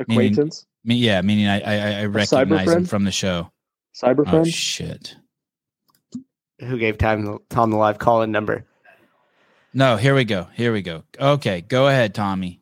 Meaning- 0.07 0.33
Acquaintance? 0.33 0.65
Me, 0.85 0.95
yeah, 0.95 1.21
meaning 1.21 1.47
I 1.47 1.61
I, 1.61 2.01
I 2.01 2.05
recognize 2.05 2.69
him 2.71 2.85
from 2.85 3.05
the 3.05 3.11
show. 3.11 3.51
Cyber 3.95 4.23
Oh 4.27 4.29
friend? 4.31 4.47
shit! 4.47 5.15
who 6.59 6.77
gave 6.77 6.97
time 6.97 7.39
Tom 7.49 7.71
the 7.71 7.77
live 7.77 7.99
call 7.99 8.21
in 8.21 8.31
number. 8.31 8.65
No, 9.73 9.97
here 9.97 10.13
we 10.13 10.23
go. 10.23 10.47
Here 10.53 10.71
we 10.71 10.81
go. 10.81 11.03
Okay, 11.19 11.61
go 11.61 11.87
ahead, 11.87 12.13
Tommy. 12.13 12.61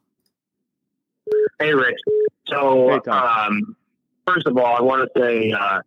Hey, 1.60 1.74
Rich. 1.74 1.98
So, 2.48 3.00
Hey, 3.06 3.12
um, 3.12 3.76
first 4.26 4.48
of 4.48 4.58
all, 4.58 4.76
I 4.78 4.82
want 4.82 5.10
to 5.14 5.20
say, 5.20 5.52
uh, 5.52 5.82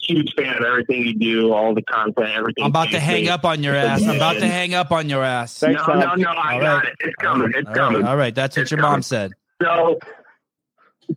huge 0.00 0.32
fan 0.34 0.56
of 0.56 0.64
everything 0.64 1.02
you 1.02 1.14
do, 1.14 1.52
all 1.52 1.74
the 1.74 1.82
content, 1.82 2.30
everything. 2.34 2.64
I'm 2.64 2.70
about 2.70 2.90
to 2.90 2.98
hang 3.00 3.28
up 3.28 3.44
on 3.44 3.62
your 3.62 3.74
ass. 3.74 4.02
I'm 4.02 4.16
about 4.16 4.38
to 4.38 4.46
hang 4.46 4.74
up 4.74 4.90
on 4.90 5.08
your 5.08 5.22
ass. 5.22 5.58
Thanks, 5.58 5.82
no, 5.86 5.94
no, 5.94 6.00
Tom. 6.06 6.20
no, 6.20 6.30
I 6.30 6.54
All 6.54 6.60
got 6.60 6.76
right. 6.78 6.86
it. 6.88 6.94
It's 7.00 7.14
coming. 7.16 7.52
It's 7.54 7.68
All 7.68 7.74
right, 7.74 7.76
coming. 7.76 8.04
all 8.04 8.16
right, 8.16 8.34
that's 8.34 8.56
what 8.56 8.62
It's 8.62 8.70
your 8.70 8.80
mom 8.80 9.02
said. 9.02 9.32
So, 9.62 9.98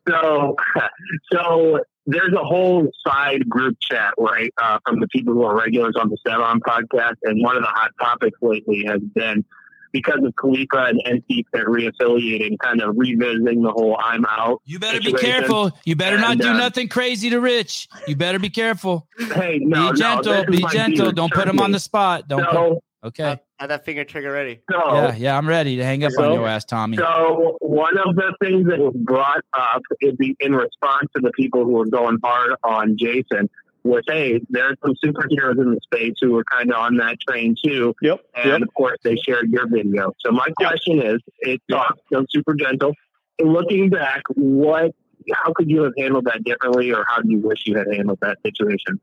so, 0.08 0.56
so 1.32 1.80
there's 2.06 2.34
a 2.34 2.44
whole 2.44 2.88
side 3.06 3.48
group 3.50 3.78
chat, 3.82 4.14
right, 4.18 4.54
uh, 4.62 4.80
from 4.86 5.00
the 5.00 5.08
people 5.08 5.34
who 5.34 5.44
are 5.44 5.56
regulars 5.56 5.96
on 6.00 6.10
the 6.10 6.18
Sevan 6.26 6.60
podcast, 6.60 7.16
and 7.24 7.42
one 7.42 7.56
of 7.58 7.64
the 7.64 7.70
hot 7.70 7.92
topics 8.00 8.38
lately 8.42 8.86
has 8.86 9.02
been 9.02 9.44
because 9.92 10.20
of 10.26 10.36
Khalipa 10.36 10.90
and 10.90 11.02
NC 11.06 11.46
that 11.54 11.66
reaffiliating, 11.66 12.60
kind 12.60 12.82
of 12.82 12.96
revisiting 12.98 13.62
the 13.62 13.72
whole 13.72 13.98
"I'm 13.98 14.26
out." 14.26 14.62
You 14.66 14.78
better 14.78 15.00
be 15.00 15.14
careful. 15.14 15.72
You 15.86 15.96
better 15.96 16.18
not 16.18 16.38
do 16.38 16.50
uh, 16.50 16.58
nothing 16.58 16.90
crazy 16.90 17.30
to 17.30 17.40
Rich. 17.40 17.88
You 18.08 18.16
better 18.18 18.38
be 18.38 18.50
careful. 18.50 19.08
Hey, 19.18 19.60
no, 19.62 19.94
be 19.94 20.00
gentle. 20.00 20.34
is 20.34 20.46
be 20.48 20.66
gentle. 20.72 21.12
Don't 21.12 21.32
put 21.32 21.48
him 21.48 21.60
on 21.60 21.72
the 21.72 21.80
spot. 21.80 22.28
Don't. 22.28 22.82
Okay. 23.06 23.40
Have 23.60 23.70
that 23.70 23.86
finger 23.86 24.04
trigger 24.04 24.32
ready. 24.32 24.62
so, 24.70 24.78
Yeah, 24.96 25.16
yeah. 25.16 25.38
I'm 25.38 25.48
ready 25.48 25.78
to 25.78 25.84
hang 25.84 26.04
up 26.04 26.12
on 26.18 26.34
your 26.34 26.48
ass, 26.48 26.66
Tommy. 26.66 26.98
So 26.98 27.58
one 27.62 27.98
of 27.98 28.16
the 28.16 28.36
things 28.42 28.68
that 28.68 28.80
was 28.80 28.94
brought 28.96 29.44
up 29.54 29.82
in, 30.02 30.16
the, 30.20 30.36
in 30.40 30.54
response 30.54 31.08
to 31.16 31.22
the 31.22 31.32
people 31.32 31.64
who 31.64 31.72
were 31.74 31.86
going 31.86 32.18
hard 32.24 32.54
on 32.64 32.98
Jason 32.98 33.50
was, 33.84 34.02
hey, 34.08 34.42
there's 34.50 34.76
some 34.84 34.96
superheroes 35.04 35.62
in 35.62 35.72
the 35.72 35.80
space 35.84 36.16
who 36.20 36.32
were 36.32 36.44
kind 36.44 36.72
of 36.72 36.78
on 36.78 36.98
that 36.98 37.18
train 37.22 37.56
too, 37.64 37.94
Yep. 38.02 38.20
and 38.36 38.50
Yep. 38.50 38.62
of 38.64 38.74
course 38.74 38.98
they 39.04 39.16
shared 39.16 39.52
your 39.52 39.68
video. 39.70 40.12
So 40.26 40.32
my 40.32 40.48
question 40.58 41.00
is, 41.02 41.20
it's 41.40 41.64
soft, 41.70 42.00
so 42.12 42.26
super 42.30 42.56
gentle. 42.56 42.94
Looking 43.40 43.90
back, 43.92 44.24
what, 44.34 44.92
how 45.34 45.54
could 45.54 45.70
you 45.70 45.84
have 45.84 45.94
handled 45.98 46.26
that 46.26 46.44
differently, 46.44 46.92
or 46.94 47.06
how 47.08 47.22
do 47.22 47.30
you 47.30 47.40
wish 47.40 47.64
you 47.68 47.78
had 47.78 47.86
handled 47.94 48.20
that 48.22 48.38
situation? 48.44 49.00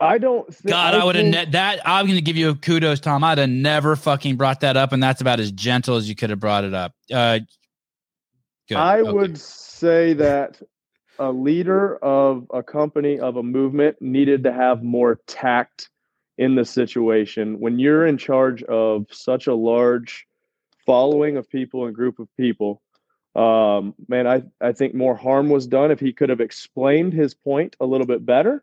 I 0.00 0.18
don't. 0.18 0.46
Think, 0.54 0.68
God, 0.68 0.94
I 0.94 1.04
would 1.04 1.16
have 1.16 1.26
ne- 1.26 1.44
that. 1.46 1.80
I'm 1.84 2.06
going 2.06 2.16
to 2.16 2.22
give 2.22 2.36
you 2.36 2.50
a 2.50 2.54
kudos, 2.54 3.00
Tom. 3.00 3.24
I'd 3.24 3.38
have 3.38 3.48
never 3.48 3.96
fucking 3.96 4.36
brought 4.36 4.60
that 4.60 4.76
up, 4.76 4.92
and 4.92 5.02
that's 5.02 5.20
about 5.20 5.40
as 5.40 5.50
gentle 5.50 5.96
as 5.96 6.08
you 6.08 6.14
could 6.14 6.30
have 6.30 6.38
brought 6.40 6.64
it 6.64 6.74
up. 6.74 6.92
Uh, 7.12 7.40
good. 8.68 8.76
I 8.76 9.00
Okay. 9.00 9.10
would 9.10 9.38
say 9.38 10.12
that 10.14 10.62
a 11.18 11.32
leader 11.32 11.96
of 11.96 12.46
a 12.52 12.62
company 12.62 13.18
of 13.18 13.36
a 13.36 13.42
movement 13.42 13.96
needed 14.00 14.44
to 14.44 14.52
have 14.52 14.84
more 14.84 15.18
tact 15.26 15.90
in 16.36 16.54
the 16.54 16.64
situation. 16.64 17.58
When 17.58 17.80
you're 17.80 18.06
in 18.06 18.18
charge 18.18 18.62
of 18.62 19.06
such 19.10 19.48
a 19.48 19.54
large 19.54 20.26
following 20.86 21.36
of 21.36 21.50
people 21.50 21.86
and 21.86 21.94
group 21.94 22.20
of 22.20 22.28
people, 22.36 22.80
um, 23.34 23.94
man, 24.06 24.28
I, 24.28 24.42
I 24.60 24.72
think 24.72 24.94
more 24.94 25.16
harm 25.16 25.48
was 25.48 25.66
done 25.66 25.90
if 25.90 25.98
he 25.98 26.12
could 26.12 26.28
have 26.30 26.40
explained 26.40 27.12
his 27.12 27.34
point 27.34 27.74
a 27.80 27.84
little 27.86 28.06
bit 28.06 28.24
better 28.24 28.62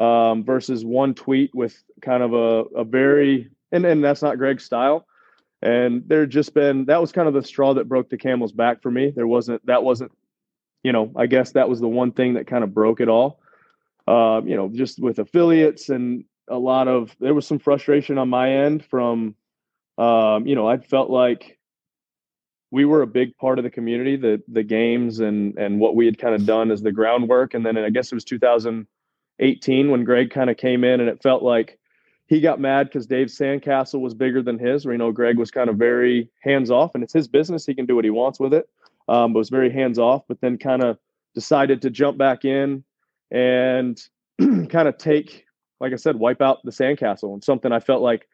um, 0.00 0.44
versus 0.44 0.84
one 0.84 1.14
tweet 1.14 1.54
with 1.54 1.80
kind 2.00 2.22
of 2.22 2.32
a, 2.32 2.80
a 2.80 2.84
very, 2.84 3.50
and, 3.70 3.84
and 3.84 4.02
that's 4.02 4.22
not 4.22 4.38
Greg's 4.38 4.64
style. 4.64 5.06
And 5.62 6.04
there 6.06 6.24
just 6.24 6.54
been 6.54 6.86
that 6.86 7.02
was 7.02 7.12
kind 7.12 7.28
of 7.28 7.34
the 7.34 7.42
straw 7.42 7.74
that 7.74 7.88
broke 7.88 8.08
the 8.08 8.16
camel's 8.16 8.52
back 8.52 8.80
for 8.80 8.90
me. 8.90 9.12
There 9.14 9.26
wasn't 9.26 9.64
that 9.66 9.82
wasn't 9.82 10.10
you 10.82 10.92
know 10.92 11.12
i 11.16 11.26
guess 11.26 11.52
that 11.52 11.68
was 11.68 11.80
the 11.80 11.88
one 11.88 12.12
thing 12.12 12.34
that 12.34 12.46
kind 12.46 12.64
of 12.64 12.72
broke 12.72 13.00
it 13.00 13.08
all. 13.08 13.40
Um, 14.08 14.48
you 14.48 14.56
know 14.56 14.70
just 14.70 14.98
with 14.98 15.18
affiliates 15.18 15.90
and 15.90 16.24
a 16.48 16.58
lot 16.58 16.88
of 16.88 17.14
there 17.20 17.34
was 17.34 17.46
some 17.46 17.58
frustration 17.58 18.16
on 18.16 18.30
my 18.30 18.50
end 18.50 18.84
from 18.86 19.34
um, 19.98 20.46
you 20.46 20.54
know 20.54 20.66
i 20.66 20.78
felt 20.78 21.10
like 21.10 21.58
we 22.70 22.86
were 22.86 23.02
a 23.02 23.06
big 23.06 23.36
part 23.36 23.58
of 23.58 23.64
the 23.64 23.70
community 23.70 24.16
the 24.16 24.42
the 24.48 24.62
games 24.62 25.20
and 25.20 25.58
and 25.58 25.78
what 25.78 25.94
we 25.94 26.06
had 26.06 26.16
kind 26.16 26.34
of 26.34 26.46
done 26.46 26.70
as 26.70 26.80
the 26.80 26.90
groundwork. 26.90 27.52
And 27.52 27.66
then 27.66 27.76
i 27.76 27.90
guess 27.90 28.10
it 28.10 28.14
was 28.14 28.24
2018 29.40 29.90
when 29.90 30.04
greg 30.04 30.30
kind 30.30 30.50
of 30.50 30.56
came 30.56 30.84
in 30.84 31.00
and 31.00 31.08
it 31.08 31.22
felt 31.22 31.42
like 31.42 31.78
he 32.30 32.40
got 32.40 32.60
mad 32.60 32.86
because 32.86 33.08
Dave 33.08 33.26
Sandcastle 33.26 34.00
was 34.00 34.14
bigger 34.14 34.40
than 34.40 34.56
his. 34.56 34.84
You 34.84 34.96
know 34.96 35.10
Greg 35.10 35.36
was 35.36 35.50
kind 35.50 35.68
of 35.68 35.76
very 35.76 36.30
hands 36.38 36.70
off, 36.70 36.94
and 36.94 37.02
it's 37.02 37.12
his 37.12 37.26
business; 37.26 37.66
he 37.66 37.74
can 37.74 37.86
do 37.86 37.96
what 37.96 38.04
he 38.04 38.10
wants 38.10 38.38
with 38.38 38.54
it. 38.54 38.68
Um, 39.08 39.32
but 39.32 39.40
was 39.40 39.50
very 39.50 39.70
hands 39.70 39.98
off. 39.98 40.22
But 40.28 40.40
then 40.40 40.56
kind 40.56 40.84
of 40.84 40.96
decided 41.34 41.82
to 41.82 41.90
jump 41.90 42.18
back 42.18 42.44
in 42.44 42.84
and 43.32 44.00
kind 44.38 44.86
of 44.86 44.96
take, 44.96 45.44
like 45.80 45.92
I 45.92 45.96
said, 45.96 46.16
wipe 46.16 46.40
out 46.40 46.62
the 46.62 46.70
Sandcastle, 46.70 47.34
and 47.34 47.42
something 47.42 47.72
I 47.72 47.80
felt 47.80 48.00
like 48.00 48.28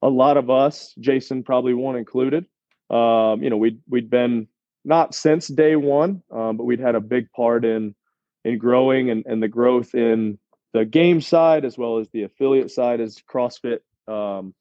a 0.00 0.08
lot 0.08 0.36
of 0.36 0.48
us, 0.48 0.94
Jason 1.00 1.42
probably 1.42 1.74
one 1.74 1.96
included. 1.96 2.46
Um, 2.88 3.42
you 3.42 3.50
know, 3.50 3.56
we'd 3.56 3.80
we'd 3.88 4.10
been 4.10 4.46
not 4.84 5.12
since 5.12 5.48
day 5.48 5.74
one, 5.74 6.22
um, 6.30 6.56
but 6.56 6.64
we'd 6.64 6.78
had 6.78 6.94
a 6.94 7.00
big 7.00 7.32
part 7.32 7.64
in 7.64 7.96
in 8.44 8.58
growing 8.58 9.10
and, 9.10 9.26
and 9.26 9.42
the 9.42 9.48
growth 9.48 9.92
in 9.92 10.38
the 10.72 10.84
game 10.84 11.20
side 11.20 11.64
as 11.64 11.76
well 11.76 11.98
as 11.98 12.08
the 12.10 12.22
affiliate 12.22 12.70
side 12.70 13.00
as 13.00 13.18
CrossFit 13.28 13.80
um, 14.06 14.54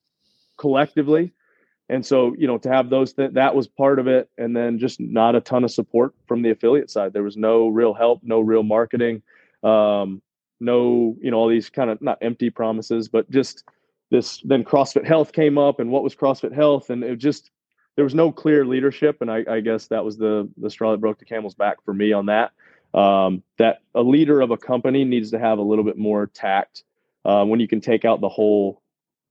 collectively. 0.58 1.34
And 1.88 2.06
so, 2.06 2.36
you 2.38 2.46
know, 2.46 2.60
to 2.60 2.70
have 2.70 2.90
those, 2.90 3.14
th- 3.14 3.34
that 3.34 3.56
was 3.56 3.68
part 3.68 3.98
of 4.00 4.08
it. 4.08 4.30
And 4.38 4.56
then 4.56 4.78
just 4.78 5.00
not 5.00 5.36
a 5.36 5.42
ton 5.42 5.64
of 5.64 5.72
support 5.72 6.14
from 6.28 6.42
the 6.42 6.52
affiliate 6.52 6.92
side. 6.92 7.14
There 7.14 7.24
was 7.24 7.38
no 7.38 7.68
real 7.68 7.94
help, 7.94 8.22
no 8.24 8.40
real 8.40 8.64
marketing, 8.64 9.24
um, 9.64 10.22
no, 10.60 11.16
you 11.22 11.32
know, 11.32 11.38
all 11.38 11.48
these 11.48 11.70
kind 11.70 11.90
of 11.90 12.02
not 12.02 12.20
empty 12.22 12.50
promises, 12.50 13.08
but 13.08 13.30
just 13.32 13.64
this. 14.12 14.40
Then 14.44 14.64
CrossFit 14.64 15.06
Health 15.06 15.32
came 15.32 15.58
up, 15.58 15.80
and 15.80 15.90
what 15.90 16.04
was 16.04 16.16
CrossFit 16.16 16.54
Health? 16.54 16.90
And 16.90 17.04
it 17.04 17.16
just, 17.18 17.50
there 17.96 18.04
was 18.04 18.14
no 18.14 18.32
clear 18.32 18.66
leadership. 18.66 19.18
And 19.22 19.32
I, 19.32 19.44
I 19.50 19.60
guess 19.62 19.88
that 19.88 20.04
was 20.04 20.18
the 20.18 20.50
the 20.58 20.70
straw 20.70 20.92
that 20.92 21.02
broke 21.02 21.18
the 21.18 21.26
camel's 21.26 21.56
back 21.56 21.84
for 21.86 21.94
me 21.94 22.14
on 22.14 22.26
that 22.28 22.52
um, 22.94 23.44
that 23.58 23.80
a 23.94 24.02
leader 24.02 24.42
of 24.42 24.52
a 24.52 24.58
company 24.58 25.04
needs 25.06 25.32
to 25.32 25.40
have 25.40 25.60
a 25.60 25.62
little 25.64 25.84
bit 25.84 25.98
more 25.98 26.28
tact 26.28 26.84
uh, 27.26 27.46
when 27.46 27.60
you 27.60 27.68
can 27.68 27.82
take 27.82 28.06
out 28.06 28.22
the 28.22 28.30
whole. 28.30 28.82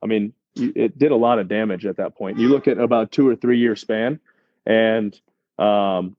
I 0.03 0.07
mean, 0.07 0.33
it 0.55 0.99
did 0.99 1.13
a 1.13 1.17
lot 1.17 1.39
of 1.39 1.49
damage 1.49 1.87
at 1.87 1.97
that 1.97 2.17
point. 2.17 2.39
You 2.39 2.49
look 2.49 2.69
at 2.69 2.79
about 2.79 3.13
two 3.13 3.29
or 3.29 3.37
three 3.37 3.59
year 3.59 3.77
span, 3.77 4.21
and 4.67 5.19
um, 5.59 6.17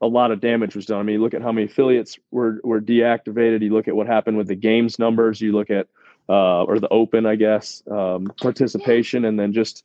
a 0.00 0.06
lot 0.06 0.30
of 0.30 0.40
damage 0.40 0.76
was 0.76 0.86
done. 0.86 1.00
I 1.00 1.02
mean, 1.02 1.14
you 1.14 1.22
look 1.22 1.34
at 1.34 1.42
how 1.42 1.52
many 1.52 1.66
affiliates 1.66 2.18
were 2.30 2.60
were 2.62 2.80
deactivated. 2.80 3.62
You 3.62 3.72
look 3.72 3.88
at 3.88 3.96
what 3.96 4.06
happened 4.06 4.36
with 4.36 4.48
the 4.48 4.54
games 4.54 4.98
numbers. 4.98 5.40
You 5.40 5.52
look 5.52 5.70
at 5.70 5.88
uh, 6.28 6.64
or 6.64 6.80
the 6.80 6.88
open, 6.88 7.24
I 7.24 7.36
guess, 7.36 7.82
um, 7.90 8.32
participation, 8.40 9.24
and 9.24 9.38
then 9.38 9.52
just 9.52 9.84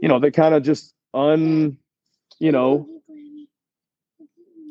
you 0.00 0.08
know 0.08 0.18
they 0.18 0.30
kind 0.30 0.54
of 0.54 0.62
just 0.62 0.94
un, 1.14 1.76
you 2.38 2.52
know, 2.52 2.88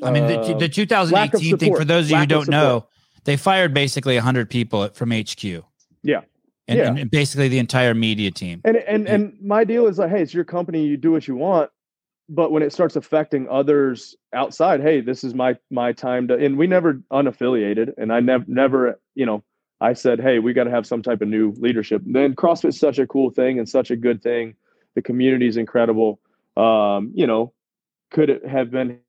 I 0.01 0.11
mean, 0.11 0.27
the, 0.27 0.39
uh, 0.39 0.57
the 0.57 0.69
2018 0.69 1.57
thing, 1.57 1.75
for 1.75 1.85
those 1.85 2.05
of 2.05 2.11
you 2.11 2.17
who 2.17 2.25
don't 2.25 2.49
know, 2.49 2.87
they 3.23 3.37
fired 3.37 3.73
basically 3.73 4.15
100 4.15 4.49
people 4.49 4.87
from 4.89 5.11
HQ. 5.11 5.43
Yeah. 6.03 6.21
And, 6.67 6.77
Yeah. 6.79 6.87
and- 6.87 6.99
and 6.99 7.11
basically 7.11 7.47
the 7.47 7.59
entire 7.59 7.93
media 7.93 8.31
team. 8.31 8.61
And 8.63 8.77
and 8.77 9.07
and 9.07 9.33
my 9.41 9.63
deal 9.63 9.87
is 9.87 9.99
like, 9.99 10.09
hey, 10.09 10.21
it's 10.21 10.33
your 10.33 10.43
company, 10.45 10.85
you 10.85 10.97
do 10.97 11.11
what 11.11 11.27
you 11.27 11.35
want. 11.35 11.69
But 12.29 12.51
when 12.51 12.63
it 12.63 12.71
starts 12.71 12.95
affecting 12.95 13.49
others 13.49 14.15
outside, 14.33 14.81
hey, 14.81 15.01
this 15.01 15.23
is 15.23 15.33
my 15.33 15.57
my 15.69 15.91
time 15.91 16.27
to. 16.29 16.35
And 16.35 16.57
we 16.57 16.65
never 16.67 17.01
unaffiliated, 17.11 17.93
and 17.97 18.11
I 18.13 18.19
never 18.21 18.45
never 18.47 18.99
you 19.15 19.25
know 19.25 19.43
I 19.81 19.93
said, 19.93 20.19
hey, 20.21 20.37
we 20.39 20.53
got 20.53 20.65
to 20.65 20.69
have 20.71 20.85
some 20.85 21.01
type 21.01 21.21
of 21.21 21.27
new 21.27 21.53
leadership. 21.57 22.03
Then 22.05 22.35
CrossFit's 22.35 22.79
such 22.79 22.99
a 22.99 23.07
cool 23.07 23.31
thing 23.31 23.57
and 23.57 23.67
such 23.67 23.89
a 23.91 23.95
good 23.95 24.21
thing. 24.21 24.53
The 24.93 25.01
community 25.01 25.47
is 25.47 25.57
incredible. 25.57 26.19
Um, 26.55 27.11
you 27.15 27.25
know, 27.25 27.51
could 28.11 28.29
it 28.29 28.45
have 28.45 28.69
been? 28.71 28.99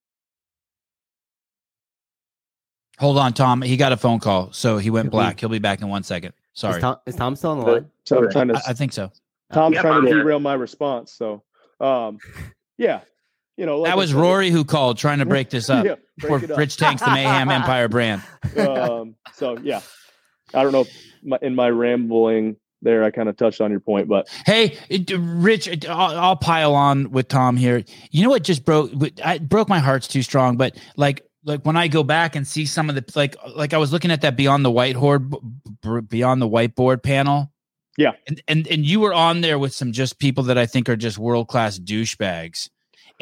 Hold 3.02 3.18
on, 3.18 3.32
Tom. 3.32 3.62
He 3.62 3.76
got 3.76 3.90
a 3.90 3.96
phone 3.96 4.20
call, 4.20 4.52
so 4.52 4.78
he 4.78 4.88
went 4.88 5.10
black. 5.10 5.40
He'll 5.40 5.48
be 5.48 5.58
back 5.58 5.82
in 5.82 5.88
one 5.88 6.04
second. 6.04 6.34
Sorry. 6.52 6.76
Is 6.76 6.80
Tom, 6.80 6.96
is 7.04 7.16
Tom 7.16 7.34
still 7.34 7.50
on 7.50 7.58
the 7.58 7.66
line? 7.66 7.90
So 8.04 8.18
I'm 8.22 8.30
trying 8.30 8.46
to 8.46 8.54
I, 8.54 8.60
I 8.68 8.72
think 8.74 8.92
so. 8.92 9.10
Tom's 9.52 9.74
Yep, 9.74 9.82
trying 9.82 9.94
I'm 9.94 10.02
to 10.04 10.08
here. 10.08 10.18
derail 10.18 10.38
my 10.38 10.54
response. 10.54 11.10
So, 11.12 11.42
um, 11.80 12.18
yeah. 12.78 13.00
you 13.56 13.66
know, 13.66 13.80
like 13.80 13.90
that 13.90 13.96
was 13.96 14.10
said, 14.10 14.18
Rory 14.20 14.50
who 14.50 14.64
called 14.64 14.98
trying 14.98 15.18
to 15.18 15.26
break 15.26 15.50
this 15.50 15.68
up 15.68 15.84
Yeah, 15.84 15.96
for 16.20 16.28
break 16.38 16.44
it 16.44 16.50
up. 16.52 16.58
Rich 16.58 16.76
Tanks, 16.76 17.02
the 17.02 17.10
Mayhem 17.10 17.50
Empire 17.50 17.88
brand. 17.88 18.22
um, 18.56 19.16
so 19.34 19.58
yeah, 19.58 19.80
I 20.54 20.62
don't 20.62 20.70
know. 20.70 20.82
If 20.82 20.96
my, 21.24 21.38
in 21.42 21.56
my 21.56 21.70
rambling 21.70 22.54
there, 22.82 23.02
I 23.02 23.10
kind 23.10 23.28
of 23.28 23.36
touched 23.36 23.60
on 23.60 23.72
your 23.72 23.80
point, 23.80 24.06
but 24.08 24.28
Hey, 24.46 24.78
it- 24.88 25.10
Rich, 25.18 25.66
it- 25.66 25.88
I'll, 25.88 26.16
I'll 26.18 26.36
pile 26.36 26.76
on 26.76 27.10
with 27.10 27.26
Tom 27.26 27.56
here. 27.56 27.82
You 28.12 28.22
know 28.22 28.30
what 28.30 28.44
just 28.44 28.64
broke? 28.64 28.92
I 29.24 29.38
broke 29.38 29.68
my 29.68 29.80
heart's 29.80 30.06
too 30.06 30.22
strong, 30.22 30.56
but 30.56 30.76
like, 30.96 31.26
like 31.44 31.64
when 31.64 31.76
I 31.76 31.88
go 31.88 32.02
back 32.02 32.36
and 32.36 32.46
see 32.46 32.66
some 32.66 32.88
of 32.88 32.94
the 32.94 33.04
like, 33.14 33.36
like 33.54 33.74
I 33.74 33.78
was 33.78 33.92
looking 33.92 34.10
at 34.10 34.20
that 34.22 34.36
beyond 34.36 34.64
the 34.64 34.70
whiteboard, 34.70 36.08
beyond 36.08 36.42
the 36.42 36.48
whiteboard 36.48 37.02
panel. 37.02 37.52
Yeah. 37.98 38.12
and 38.26 38.42
and 38.48 38.66
and 38.68 38.86
you 38.86 39.00
were 39.00 39.12
on 39.12 39.42
there 39.42 39.58
with 39.58 39.74
some 39.74 39.92
just 39.92 40.18
people 40.18 40.44
that 40.44 40.56
I 40.56 40.64
think 40.66 40.88
are 40.88 40.96
just 40.96 41.18
world 41.18 41.48
class 41.48 41.78
douchebags. 41.78 42.70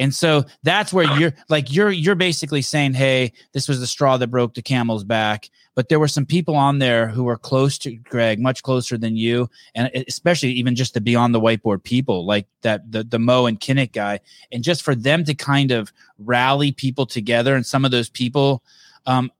And 0.01 0.13
so 0.13 0.43
that's 0.63 0.91
where 0.91 1.05
you're 1.19 1.33
like 1.47 1.71
you're 1.71 1.91
you're 1.91 2.15
basically 2.15 2.61
saying, 2.61 2.93
"Hey, 2.95 3.31
this 3.53 3.69
was 3.69 3.79
the 3.79 3.87
straw 3.87 4.17
that 4.17 4.27
broke 4.27 4.55
the 4.55 4.61
camel's 4.61 5.03
back." 5.03 5.49
But 5.73 5.87
there 5.87 5.99
were 5.99 6.09
some 6.09 6.25
people 6.25 6.55
on 6.55 6.79
there 6.79 7.07
who 7.07 7.23
were 7.23 7.37
close 7.37 7.77
to 7.79 7.95
Greg, 7.95 8.39
much 8.39 8.61
closer 8.61 8.97
than 8.97 9.15
you, 9.15 9.49
and 9.73 9.89
especially 10.07 10.51
even 10.51 10.75
just 10.75 10.93
the 10.93 10.99
beyond 10.99 11.33
the 11.33 11.39
whiteboard 11.39 11.83
people, 11.83 12.25
like 12.25 12.47
that 12.61 12.91
the 12.91 13.03
the 13.03 13.19
Mo 13.19 13.45
and 13.45 13.59
Kinnick 13.59 13.93
guy, 13.93 14.19
and 14.51 14.63
just 14.63 14.81
for 14.81 14.95
them 14.95 15.23
to 15.23 15.33
kind 15.33 15.71
of 15.71 15.93
rally 16.17 16.71
people 16.73 17.05
together, 17.05 17.55
and 17.55 17.65
some 17.65 17.85
of 17.85 17.91
those 17.91 18.09
people, 18.09 18.63
um, 19.05 19.31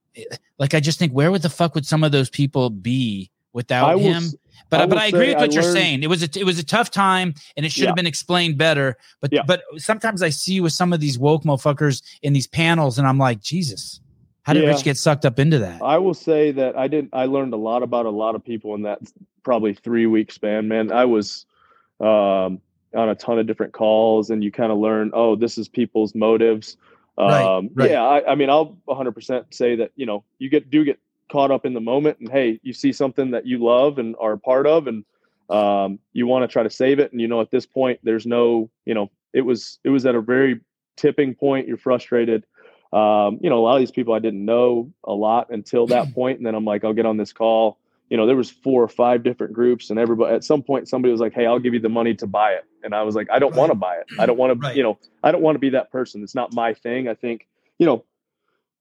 like 0.57 0.73
I 0.73 0.79
just 0.79 0.99
think, 0.99 1.11
where 1.11 1.31
would 1.31 1.41
the 1.41 1.49
fuck 1.49 1.75
would 1.75 1.85
some 1.85 2.03
of 2.03 2.11
those 2.11 2.29
people 2.29 2.69
be 2.69 3.29
without 3.51 3.89
I 3.89 3.97
him? 3.97 4.23
s- 4.23 4.35
But 4.71 4.81
I 4.81 4.85
but 4.87 4.97
I 4.97 5.05
agree 5.07 5.27
with 5.27 5.37
I 5.37 5.41
what 5.41 5.53
you're 5.53 5.63
learned- 5.63 5.77
saying. 5.77 6.03
It 6.03 6.07
was 6.09 6.23
a 6.23 6.29
it 6.39 6.45
was 6.45 6.57
a 6.57 6.63
tough 6.63 6.89
time, 6.89 7.35
and 7.57 7.65
it 7.65 7.71
should 7.71 7.83
Yeah. 7.83 7.87
have 7.89 7.95
been 7.97 8.07
explained 8.07 8.57
better. 8.57 8.97
But 9.19 9.31
Yeah. 9.33 9.41
but 9.45 9.61
sometimes 9.77 10.23
I 10.23 10.29
see 10.29 10.61
with 10.61 10.73
some 10.73 10.93
of 10.93 10.99
these 11.01 11.19
woke 11.19 11.43
motherfuckers 11.43 12.01
in 12.23 12.33
these 12.33 12.47
panels, 12.47 12.97
and 12.97 13.05
I'm 13.07 13.17
like, 13.19 13.41
Jesus, 13.41 13.99
how 14.43 14.53
did 14.53 14.63
Yeah. 14.63 14.69
Rich 14.69 14.83
get 14.83 14.97
sucked 14.97 15.25
up 15.25 15.37
into 15.37 15.59
that? 15.59 15.81
I 15.83 15.97
will 15.97 16.13
say 16.13 16.51
that 16.51 16.77
I 16.77 16.87
didn't. 16.87 17.09
I 17.13 17.25
learned 17.25 17.53
a 17.53 17.57
lot 17.57 17.83
about 17.83 18.05
a 18.05 18.09
lot 18.09 18.33
of 18.33 18.43
people 18.43 18.73
in 18.73 18.83
that 18.83 18.99
probably 19.43 19.73
three 19.73 20.05
week 20.07 20.31
span. 20.31 20.67
Man, 20.69 20.91
I 20.91 21.05
was 21.05 21.45
um, 21.99 22.59
on 22.95 23.09
a 23.09 23.15
ton 23.15 23.37
of 23.37 23.45
different 23.45 23.73
calls, 23.73 24.29
and 24.31 24.43
you 24.43 24.51
kind 24.51 24.71
of 24.71 24.77
learn, 24.79 25.11
oh, 25.13 25.35
this 25.35 25.57
is 25.59 25.67
people's 25.69 26.15
motives. 26.15 26.77
Right, 27.17 27.43
Um, 27.43 27.69
right. 27.75 27.91
Yeah, 27.91 28.01
I, 28.03 28.31
I 28.31 28.35
mean, 28.35 28.49
I'll 28.49 28.75
100% 28.87 29.53
say 29.53 29.75
that 29.75 29.91
you 29.95 30.05
know 30.07 30.23
you 30.39 30.49
get 30.49 30.69
do 30.71 30.83
get 30.83 30.97
caught 31.31 31.51
up 31.51 31.65
in 31.65 31.73
the 31.73 31.81
moment, 31.81 32.19
and 32.19 32.29
hey, 32.29 32.59
you 32.63 32.73
see 32.73 32.91
something 32.91 33.31
that 33.31 33.45
you 33.45 33.63
love 33.63 33.97
and 33.97 34.15
are 34.19 34.33
a 34.33 34.39
part 34.39 34.67
of, 34.67 34.87
and 34.87 35.05
um, 35.49 35.99
you 36.13 36.27
want 36.27 36.43
to 36.43 36.47
try 36.47 36.63
to 36.63 36.69
save 36.69 36.99
it, 36.99 37.11
and 37.11 37.21
you 37.21 37.27
know 37.27 37.41
at 37.41 37.51
this 37.51 37.65
point, 37.65 37.99
there's 38.03 38.25
no, 38.25 38.69
you 38.85 38.93
know, 38.93 39.09
it 39.33 39.41
was 39.41 39.79
it 39.83 39.89
was 39.89 40.05
at 40.05 40.15
a 40.15 40.21
very 40.21 40.59
tipping 40.97 41.33
point. 41.33 41.67
You're 41.67 41.77
frustrated 41.77 42.45
um, 42.93 43.39
you 43.41 43.49
know, 43.49 43.57
a 43.57 43.63
lot 43.63 43.75
of 43.75 43.79
these 43.79 43.91
people 43.91 44.13
I 44.13 44.19
didn't 44.19 44.43
know 44.43 44.91
a 45.03 45.13
lot 45.13 45.49
until 45.49 45.87
that 45.87 46.13
point, 46.15 46.37
and 46.37 46.45
then 46.45 46.55
I'm 46.55 46.65
like, 46.65 46.83
I'll 46.83 46.93
get 46.93 47.05
on 47.05 47.17
this 47.17 47.33
call. 47.33 47.77
You 48.09 48.17
know, 48.17 48.27
there 48.27 48.35
was 48.35 48.51
four 48.51 48.83
or 48.83 48.89
five 48.89 49.23
different 49.23 49.53
groups, 49.53 49.89
and 49.89 49.97
everybody 49.97 50.35
at 50.35 50.43
some 50.43 50.61
point 50.61 50.89
somebody 50.89 51.13
was 51.13 51.21
like, 51.21 51.33
"Hey, 51.33 51.45
I'll 51.45 51.59
give 51.59 51.73
you 51.73 51.79
the 51.79 51.89
money 51.89 52.13
to 52.15 52.27
buy 52.27 52.51
it," 52.51 52.65
and 52.83 52.93
I 52.93 53.03
was 53.03 53.15
like, 53.15 53.29
"I 53.31 53.39
don't 53.39 53.55
want 53.55 53.71
to 53.71 53.75
buy 53.75 53.95
it. 53.95 54.07
I 54.19 54.25
don't 54.25 54.37
want 54.37 54.61
to, 54.61 54.75
you 54.75 54.83
know, 54.83 54.99
I 55.23 55.31
don't 55.31 55.41
want 55.41 55.55
to 55.55 55.59
be 55.59 55.69
that 55.69 55.91
person. 55.91 56.21
It's 56.21 56.35
not 56.35 56.53
my 56.53 56.73
thing." 56.73 57.07
I 57.07 57.13
think, 57.13 57.47
you 57.79 57.85
know, 57.85 58.03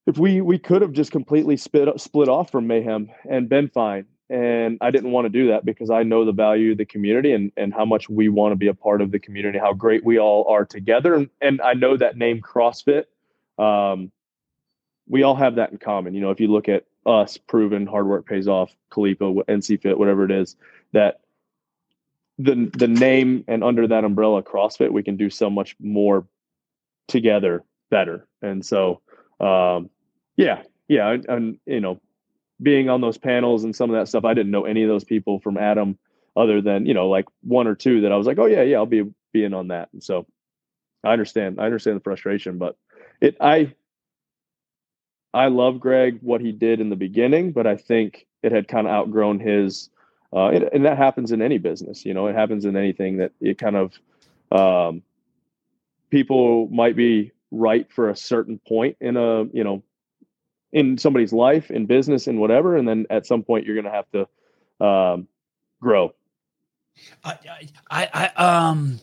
if 0.07 0.17
we 0.17 0.41
we 0.41 0.57
could 0.57 0.81
have 0.81 0.93
just 0.93 1.11
completely 1.11 1.57
split 1.57 1.99
split 1.99 2.29
off 2.29 2.51
from 2.51 2.67
Mayhem 2.67 3.09
and 3.29 3.47
been 3.47 3.69
fine, 3.69 4.05
and 4.29 4.77
I 4.81 4.91
didn't 4.91 5.11
want 5.11 5.25
to 5.25 5.29
do 5.29 5.47
that 5.49 5.65
because 5.65 5.89
I 5.89 6.03
know 6.03 6.25
the 6.25 6.31
value 6.31 6.71
of 6.71 6.77
the 6.77 6.85
community 6.85 7.33
and 7.33 7.51
and 7.57 7.73
how 7.73 7.85
much 7.85 8.09
we 8.09 8.29
want 8.29 8.51
to 8.51 8.55
be 8.55 8.67
a 8.67 8.73
part 8.73 9.01
of 9.01 9.11
the 9.11 9.19
community, 9.19 9.59
how 9.59 9.73
great 9.73 10.03
we 10.03 10.19
all 10.19 10.47
are 10.47 10.65
together, 10.65 11.13
and, 11.13 11.29
and 11.41 11.61
I 11.61 11.73
know 11.73 11.97
that 11.97 12.17
name 12.17 12.41
CrossFit 12.41 13.05
um, 13.57 14.11
we 15.07 15.23
all 15.23 15.35
have 15.35 15.55
that 15.55 15.71
in 15.71 15.77
common. 15.77 16.13
You 16.15 16.21
know, 16.21 16.31
if 16.31 16.39
you 16.39 16.47
look 16.47 16.69
at 16.69 16.85
us, 17.05 17.37
proven 17.37 17.85
hard 17.85 18.07
work 18.07 18.25
pays 18.25 18.47
off, 18.47 18.75
Khalipa, 18.91 19.43
NC 19.45 19.81
Fit, 19.81 19.99
whatever 19.99 20.23
it 20.25 20.31
is, 20.31 20.55
that 20.93 21.21
the 22.37 22.71
the 22.77 22.87
name 22.87 23.43
and 23.47 23.63
under 23.63 23.87
that 23.87 24.03
umbrella 24.03 24.41
CrossFit, 24.41 24.91
we 24.91 25.03
can 25.03 25.17
do 25.17 25.29
so 25.29 25.49
much 25.49 25.75
more 25.79 26.25
together 27.07 27.63
better. 27.89 28.27
And 28.41 28.65
so, 28.65 29.01
um, 29.41 29.89
yeah, 30.37 30.63
yeah, 30.87 31.09
and, 31.09 31.25
and 31.27 31.59
you 31.65 31.79
know, 31.79 31.99
being 32.61 32.89
on 32.89 33.01
those 33.01 33.17
panels 33.17 33.63
and 33.63 33.75
some 33.75 33.89
of 33.89 33.95
that 33.95 34.07
stuff, 34.07 34.23
I 34.23 34.33
didn't 34.33 34.51
know 34.51 34.65
any 34.65 34.83
of 34.83 34.89
those 34.89 35.03
people 35.03 35.39
from 35.39 35.57
Adam, 35.57 35.97
other 36.35 36.61
than 36.61 36.85
you 36.85 36.93
know, 36.93 37.09
like 37.09 37.25
one 37.41 37.67
or 37.67 37.75
two 37.75 38.01
that 38.01 38.11
I 38.11 38.17
was 38.17 38.27
like, 38.27 38.39
oh 38.39 38.45
yeah, 38.45 38.61
yeah, 38.61 38.77
I'll 38.77 38.85
be 38.85 39.03
being 39.33 39.53
on 39.53 39.69
that. 39.69 39.89
And 39.93 40.03
so, 40.03 40.25
I 41.03 41.11
understand, 41.13 41.59
I 41.59 41.65
understand 41.65 41.97
the 41.97 42.03
frustration, 42.03 42.57
but 42.57 42.77
it 43.19 43.37
I 43.41 43.73
I 45.33 45.47
love 45.47 45.79
Greg 45.79 46.19
what 46.21 46.41
he 46.41 46.51
did 46.51 46.79
in 46.79 46.89
the 46.89 46.95
beginning, 46.95 47.51
but 47.51 47.65
I 47.65 47.77
think 47.77 48.27
it 48.43 48.51
had 48.51 48.67
kind 48.67 48.87
of 48.87 48.93
outgrown 48.93 49.39
his 49.39 49.89
uh, 50.33 50.47
and, 50.47 50.69
and 50.71 50.85
that 50.85 50.97
happens 50.97 51.31
in 51.31 51.41
any 51.41 51.57
business, 51.57 52.05
you 52.05 52.13
know, 52.13 52.27
it 52.27 52.35
happens 52.35 52.65
in 52.65 52.77
anything 52.77 53.17
that 53.17 53.31
it 53.41 53.57
kind 53.57 53.75
of 53.75 53.99
um, 54.51 55.03
people 56.09 56.67
might 56.67 56.95
be 56.95 57.31
right 57.51 57.91
for 57.91 58.09
a 58.09 58.15
certain 58.15 58.59
point 58.67 58.97
in 59.01 59.17
a 59.17 59.43
you 59.45 59.63
know 59.63 59.83
in 60.71 60.97
somebody's 60.97 61.33
life 61.33 61.69
in 61.69 61.85
business 61.85 62.27
in 62.27 62.39
whatever 62.39 62.77
and 62.77 62.87
then 62.87 63.05
at 63.09 63.25
some 63.25 63.43
point 63.43 63.65
you're 63.65 63.75
going 63.75 63.85
to 63.85 63.91
have 63.91 64.09
to 64.11 64.85
um, 64.85 65.27
grow 65.81 66.13
I, 67.23 67.37
I, 67.89 68.09
I, 68.35 68.67
um, 68.67 68.99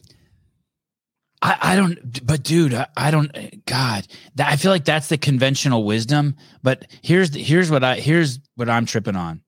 I, 1.41 1.57
I 1.61 1.77
don't, 1.77 2.27
but 2.27 2.43
dude, 2.43 2.75
I, 2.75 2.87
I 2.97 3.11
don't, 3.11 3.65
God, 3.65 4.07
that, 4.35 4.51
I 4.51 4.57
feel 4.57 4.71
like 4.71 4.85
that's 4.85 5.09
the 5.09 5.19
conventional 5.19 5.85
wisdom. 5.85 6.37
But 6.63 6.87
here's 7.03 7.31
the, 7.31 7.43
here's 7.43 7.71
what 7.71 7.85
I, 7.85 7.97
here's 7.97 8.41
what 8.57 8.69
I'm 8.69 8.87
tripping 8.87 9.17
on. 9.17 9.43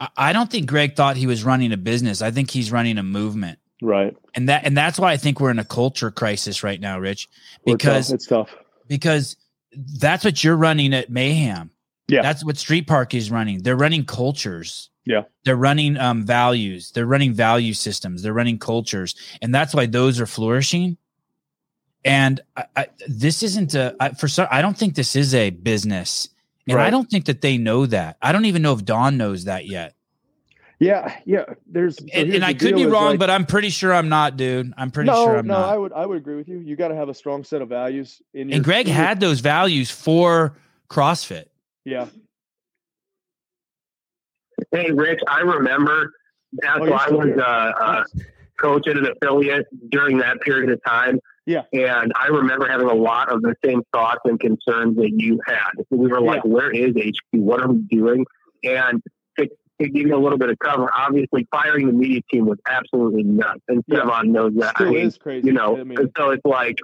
I, 0.00 0.08
I 0.16 0.32
don't 0.32 0.50
think 0.50 0.66
Greg 0.66 0.96
thought 0.96 1.16
he 1.16 1.26
was 1.26 1.44
running 1.44 1.72
a 1.72 1.76
business. 1.76 2.22
I 2.22 2.30
think 2.30 2.50
he's 2.50 2.72
running 2.72 2.98
a 2.98 3.02
movement. 3.02 3.58
Right 3.82 4.16
And 4.34 4.48
that, 4.48 4.64
and 4.64 4.76
that's 4.76 4.98
why 4.98 5.12
I 5.12 5.16
think 5.16 5.40
we're 5.40 5.50
in 5.50 5.58
a 5.58 5.64
culture 5.64 6.10
crisis 6.10 6.62
right 6.62 6.80
now, 6.80 6.98
Rich, 6.98 7.28
We're 7.66 7.76
tough. 7.76 7.78
because, 7.78 8.12
it's 8.12 8.26
tough 8.26 8.54
because 8.88 9.36
that's 9.98 10.24
what 10.24 10.42
you're 10.42 10.56
running 10.56 10.94
at 10.94 11.10
Mayhem. 11.10 11.70
Yeah. 12.08 12.22
That's 12.22 12.44
what 12.44 12.56
Street 12.56 12.86
Park 12.86 13.14
is 13.14 13.30
running. 13.30 13.62
They're 13.62 13.76
running 13.76 14.04
cultures. 14.04 14.90
Yeah. 15.04 15.22
They're 15.44 15.56
running 15.56 15.96
um, 15.96 16.24
values. 16.24 16.92
They're 16.92 17.06
running 17.06 17.32
value 17.32 17.74
systems. 17.74 18.22
They're 18.22 18.32
running 18.32 18.58
cultures. 18.58 19.14
And 19.40 19.54
that's 19.54 19.74
why 19.74 19.86
those 19.86 20.20
are 20.20 20.26
flourishing. 20.26 20.96
And 22.04 22.40
I, 22.56 22.64
I, 22.76 22.86
this 23.08 23.42
isn't 23.42 23.74
a, 23.74 23.96
I, 23.98 24.10
for 24.10 24.28
some, 24.28 24.46
I 24.50 24.62
don't 24.62 24.76
think 24.76 24.94
this 24.94 25.16
is 25.16 25.34
a 25.34 25.50
business. 25.50 26.28
And 26.68 26.80
I 26.80 26.90
don't 26.90 27.10
think 27.10 27.24
that 27.24 27.40
they 27.40 27.58
know 27.58 27.86
that. 27.86 28.18
I 28.22 28.30
don't 28.30 28.44
even 28.44 28.62
know 28.62 28.72
if 28.72 28.84
Don 28.84 29.16
knows 29.16 29.44
that 29.44 29.66
yet. 29.66 29.94
Yeah 30.82 31.16
yeah 31.24 31.44
there's 31.66 31.96
so 31.96 32.04
and 32.12 32.26
here's 32.26 32.34
and 32.36 32.44
I 32.44 32.54
could 32.54 32.74
be 32.74 32.86
wrong, 32.86 33.10
like- 33.10 33.18
but 33.20 33.30
I'm 33.30 33.46
pretty 33.46 33.70
sure 33.70 33.92
I'm 33.94 34.08
not, 34.08 34.36
dude. 34.36 34.72
I'm 34.76 34.90
pretty 34.90 35.10
no 35.10 35.24
sure 35.24 35.36
I'm 35.36 35.46
no 35.46 35.54
not. 35.60 35.68
i 35.72 35.76
would 35.76 35.92
i 35.92 36.04
would 36.04 36.16
agree 36.18 36.36
with 36.36 36.48
you 36.48 36.58
you 36.58 36.74
got 36.76 36.88
to 36.88 36.94
have 36.96 37.08
a 37.08 37.14
strong 37.14 37.44
set 37.44 37.62
of 37.62 37.68
values 37.68 38.20
in 38.34 38.48
your 38.48 38.56
and 38.56 38.64
Greg 38.64 38.86
in 38.88 38.94
your- 38.94 39.04
had 39.04 39.20
those 39.20 39.40
values 39.40 39.90
for 39.90 40.56
CrossFit. 40.90 41.44
yeah 41.84 42.06
Hey, 44.70 44.90
Rich, 44.90 45.20
I 45.28 45.40
remember 45.40 46.12
that's 46.52 46.80
Oh, 46.80 46.90
why 46.90 47.06
I 47.08 47.10
was 47.10 47.26
here. 47.26 47.40
uh, 47.40 47.44
uh, 47.44 48.04
coach 48.60 48.86
at 48.88 48.96
an 48.96 49.06
affiliate 49.06 49.66
during 49.90 50.18
that 50.18 50.40
period 50.40 50.70
of 50.70 50.80
time. 50.84 51.18
Yeah. 51.46 51.62
And 51.72 52.12
I 52.18 52.28
remember 52.28 52.68
having 52.68 52.86
a 52.88 52.94
lot 52.94 53.28
of 53.30 53.42
the 53.42 53.54
same 53.64 53.82
thoughts 53.92 54.20
and 54.24 54.38
concerns 54.38 54.96
that 54.96 55.10
you 55.16 55.40
had. 55.46 55.72
We 55.90 56.08
were 56.08 56.20
like, 56.20 56.44
where 56.44 56.70
is 56.70 56.94
HQ? 56.96 57.40
What 57.40 57.60
are 57.60 57.68
we 57.68 57.80
doing? 57.80 58.24
And 58.62 59.02
to, 59.82 59.90
give 59.90 60.06
you 60.06 60.16
a 60.16 60.18
little 60.18 60.38
bit 60.38 60.50
of 60.50 60.58
cover, 60.58 60.90
obviously 60.92 61.46
firing 61.50 61.86
the 61.86 61.92
media 61.92 62.20
team 62.30 62.46
was 62.46 62.58
absolutely 62.66 63.22
nuts. 63.22 63.60
And 63.68 63.82
Yeah. 63.86 64.00
Sevan 64.00 64.28
knows 64.28 64.54
that. 64.56 64.74
I 64.76 64.84
mean, 64.84 65.06
is 65.06 65.18
crazy 65.18 65.46
you 65.46 65.52
know, 65.52 65.78
I 65.78 65.84
mean, 65.84 65.98
and 65.98 66.10
so 66.16 66.30
it's 66.30 66.44
like 66.44 66.78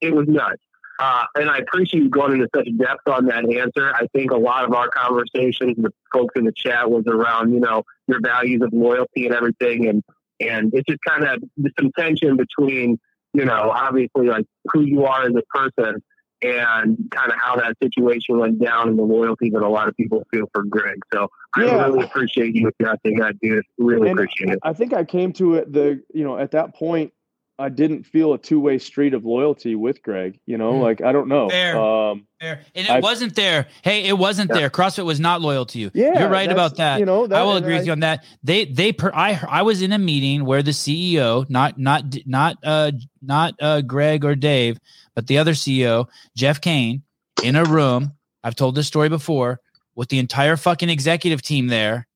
it 0.00 0.14
was 0.14 0.26
nuts. 0.28 0.62
Uh, 0.98 1.24
and 1.34 1.50
I 1.50 1.58
appreciate 1.58 2.04
you 2.04 2.08
going 2.08 2.34
into 2.34 2.48
such 2.54 2.68
depth 2.78 3.08
on 3.08 3.26
that 3.26 3.44
answer. 3.50 3.92
I 3.92 4.06
think 4.14 4.30
a 4.30 4.36
lot 4.36 4.64
of 4.64 4.72
our 4.74 4.88
conversations 4.88 5.74
with 5.76 5.92
folks 6.12 6.34
in 6.36 6.44
the 6.44 6.52
chat 6.56 6.88
was 6.88 7.04
around, 7.08 7.52
you 7.52 7.58
know, 7.58 7.82
your 8.06 8.20
values 8.22 8.62
of 8.62 8.72
loyalty 8.72 9.26
and 9.26 9.34
everything, 9.34 9.88
and 9.88 10.04
and 10.40 10.72
it's 10.72 10.86
just 10.88 11.00
kind 11.06 11.24
of 11.24 11.42
some 11.78 11.90
tension 11.98 12.36
between, 12.36 12.98
you 13.32 13.44
know, 13.44 13.72
obviously 13.74 14.28
like 14.28 14.46
who 14.72 14.82
you 14.82 15.04
are 15.04 15.24
as 15.24 15.32
a 15.34 15.42
person 15.56 16.02
and 16.44 16.98
kind 17.10 17.32
of 17.32 17.38
how 17.40 17.56
that 17.56 17.76
situation 17.82 18.38
went 18.38 18.58
down 18.62 18.88
and 18.88 18.98
the 18.98 19.02
loyalty 19.02 19.50
that 19.50 19.62
a 19.62 19.68
lot 19.68 19.88
of 19.88 19.96
people 19.96 20.26
feel 20.30 20.44
for 20.52 20.62
Greg. 20.64 20.98
So 21.12 21.28
I 21.56 21.64
Yeah. 21.64 21.86
really 21.86 22.02
appreciate 22.04 22.54
you 22.54 22.68
addressing 22.78 23.18
that, 23.18 23.38
dude. 23.40 23.64
Really 23.78 24.10
And 24.10 24.18
appreciate 24.18 24.50
it. 24.50 24.58
I 24.62 24.72
think 24.72 24.92
I 24.92 25.04
came 25.04 25.32
to 25.34 25.54
it 25.54 25.72
the 25.72 26.02
you 26.12 26.24
know 26.24 26.36
at 26.38 26.50
that 26.52 26.74
point 26.74 27.12
I 27.56 27.68
didn't 27.68 28.02
feel 28.04 28.32
a 28.34 28.38
two 28.38 28.58
way 28.58 28.78
street 28.78 29.14
of 29.14 29.24
loyalty 29.24 29.76
with 29.76 30.02
Greg. 30.02 30.40
You 30.44 30.58
know, 30.58 30.72
Hmm. 30.72 30.82
like 30.82 31.00
I 31.02 31.12
don't 31.12 31.28
know. 31.28 31.48
Fair. 31.48 31.78
Um, 31.80 32.26
Fair. 32.40 32.62
And 32.74 32.86
it 32.86 32.90
I've- 32.90 33.02
wasn't 33.02 33.36
there. 33.36 33.68
Hey, 33.82 34.04
it 34.04 34.18
wasn't 34.18 34.50
Yeah. 34.50 34.56
there. 34.58 34.70
CrossFit 34.70 35.04
was 35.04 35.20
not 35.20 35.40
loyal 35.40 35.64
to 35.66 35.78
you. 35.78 35.90
yeah, 35.94 36.18
You're 36.18 36.28
right 36.28 36.50
about 36.50 36.76
that. 36.78 36.98
You 36.98 37.06
know, 37.06 37.26
that, 37.28 37.40
I 37.40 37.44
will 37.44 37.56
and 37.56 37.64
agree 37.64 37.76
with 37.76 37.86
you 37.86 37.92
on 37.92 38.00
that. 38.00 38.24
They 38.42 38.64
they 38.64 38.92
per, 38.92 39.12
I 39.14 39.38
I 39.48 39.62
was 39.62 39.82
in 39.82 39.92
a 39.92 39.98
meeting 39.98 40.44
where 40.44 40.62
the 40.64 40.72
CEO, 40.72 41.44
not 41.48 41.78
not 41.78 42.04
not 42.26 42.56
uh 42.64 42.90
not 43.22 43.54
uh 43.60 43.82
Greg 43.82 44.24
or 44.24 44.34
Dave, 44.34 44.78
but 45.14 45.28
the 45.28 45.38
other 45.38 45.52
CEO, 45.54 46.08
Jeff 46.36 46.60
Cain, 46.60 47.02
in 47.42 47.54
a 47.54 47.64
room. 47.64 48.12
I've 48.42 48.56
told 48.56 48.74
this 48.74 48.88
story 48.88 49.08
before 49.08 49.60
with 49.94 50.08
the 50.08 50.18
entire 50.18 50.56
fucking 50.56 50.88
executive 50.90 51.40
team 51.40 51.68
there. 51.68 52.08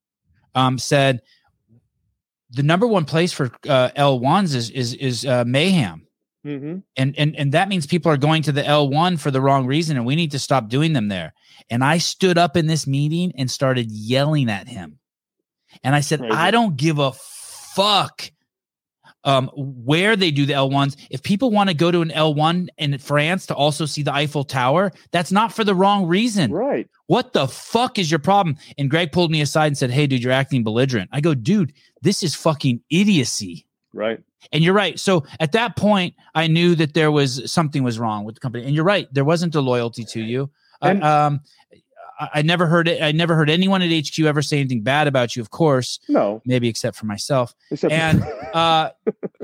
Um, 0.57 0.79
said 0.79 1.21
the 2.51 2.63
number 2.63 2.87
one 2.87 3.05
place 3.05 3.33
for 3.33 3.47
uh, 3.69 3.91
L1s 3.97 4.55
is 4.55 4.71
is 4.71 4.95
is 4.95 5.25
uh, 5.27 5.45
mayhem 5.47 6.05
Mhm. 6.47 6.83
and 6.97 7.15
and 7.19 7.35
and 7.37 7.53
that 7.53 7.69
means 7.69 7.87
people 7.87 8.11
are 8.13 8.17
going 8.17 8.43
to 8.45 8.53
the 8.53 8.63
L1 8.63 9.19
for 9.19 9.31
the 9.31 9.41
wrong 9.41 9.67
reason 9.67 9.97
and 9.97 10.07
we 10.07 10.15
need 10.17 10.31
to 10.31 10.39
stop 10.39 10.69
doing 10.69 10.93
them 10.93 11.09
there. 11.09 11.35
And 11.69 11.83
I 11.85 11.99
stood 11.99 12.39
up 12.39 12.57
in 12.57 12.67
this 12.69 12.87
meeting 12.87 13.33
and 13.37 13.51
started 13.51 13.91
yelling 13.91 14.49
at 14.49 14.69
him. 14.69 14.99
And 15.83 15.95
I 15.97 16.01
said, 16.01 16.21
Crazy. 16.21 16.33
"I 16.35 16.51
don't 16.51 16.77
give 16.77 16.99
a 17.01 17.13
fuck 17.13 18.31
um 19.25 19.51
where 19.57 20.15
they 20.15 20.31
do 20.31 20.47
the 20.47 20.53
L1s. 20.55 20.97
If 21.11 21.23
people 21.25 21.51
want 21.51 21.69
to 21.71 21.75
go 21.75 21.91
to 21.91 22.01
an 22.03 22.11
L1 22.11 22.69
in 22.79 22.97
France 22.99 23.47
to 23.47 23.55
also 23.55 23.85
see 23.85 24.03
the 24.05 24.15
Eiffel 24.15 24.45
Tower, 24.45 24.93
that's 25.11 25.33
not 25.33 25.53
for 25.53 25.65
the 25.65 25.75
wrong 25.75 26.07
reason. 26.07 26.53
Right. 26.53 26.89
What 27.09 27.33
the 27.33 27.49
fuck 27.49 27.99
is 27.99 28.11
your 28.11 28.21
problem?" 28.21 28.57
And 28.79 28.89
Greg 28.89 29.11
pulled 29.11 29.33
me 29.33 29.41
aside 29.41 29.67
and 29.67 29.77
said, 29.77 29.91
"Hey 29.91 30.07
dude, 30.07 30.23
you're 30.23 30.33
acting 30.33 30.63
belligerent." 30.63 31.11
I 31.13 31.21
go, 31.21 31.35
"Dude, 31.35 31.73
this 32.03 32.23
is 32.23 32.35
fucking 32.35 32.81
idiocy." 32.91 33.67
Right. 33.93 34.21
And 34.53 34.63
you're 34.63 34.75
right. 34.75 34.99
So 35.01 35.25
at 35.41 35.53
that 35.53 35.77
point, 35.77 36.15
I 36.35 36.47
knew 36.47 36.75
that 36.77 36.95
there 36.95 37.11
was 37.11 37.51
something 37.51 37.83
was 37.83 37.99
wrong 37.99 38.25
with 38.25 38.37
the 38.37 38.41
company. 38.41 38.65
And 38.67 38.75
you're 38.75 38.85
right. 38.85 39.09
There 39.13 39.25
wasn't 39.25 39.55
a 39.55 39.61
loyalty 39.61 40.05
to 40.05 40.21
you. 40.23 40.51
Uh, 40.83 40.87
And- 40.89 41.03
um, 41.05 41.41
I, 42.21 42.29
I 42.35 42.43
never 42.43 42.67
heard 42.67 42.87
it. 42.89 43.03
I 43.03 43.13
never 43.13 43.35
heard 43.35 43.49
anyone 43.51 43.83
at 43.83 43.91
HQ 43.91 44.19
ever 44.25 44.43
say 44.43 44.61
anything 44.61 44.83
bad 44.83 45.07
about 45.09 45.35
you. 45.37 45.43
Of 45.43 45.51
course, 45.51 45.99
No. 46.09 46.43
maybe 46.45 46.69
except 46.69 46.97
for 46.97 47.07
myself. 47.07 47.55
Except 47.71 47.93
And 47.93 48.23
uh, 48.55 48.91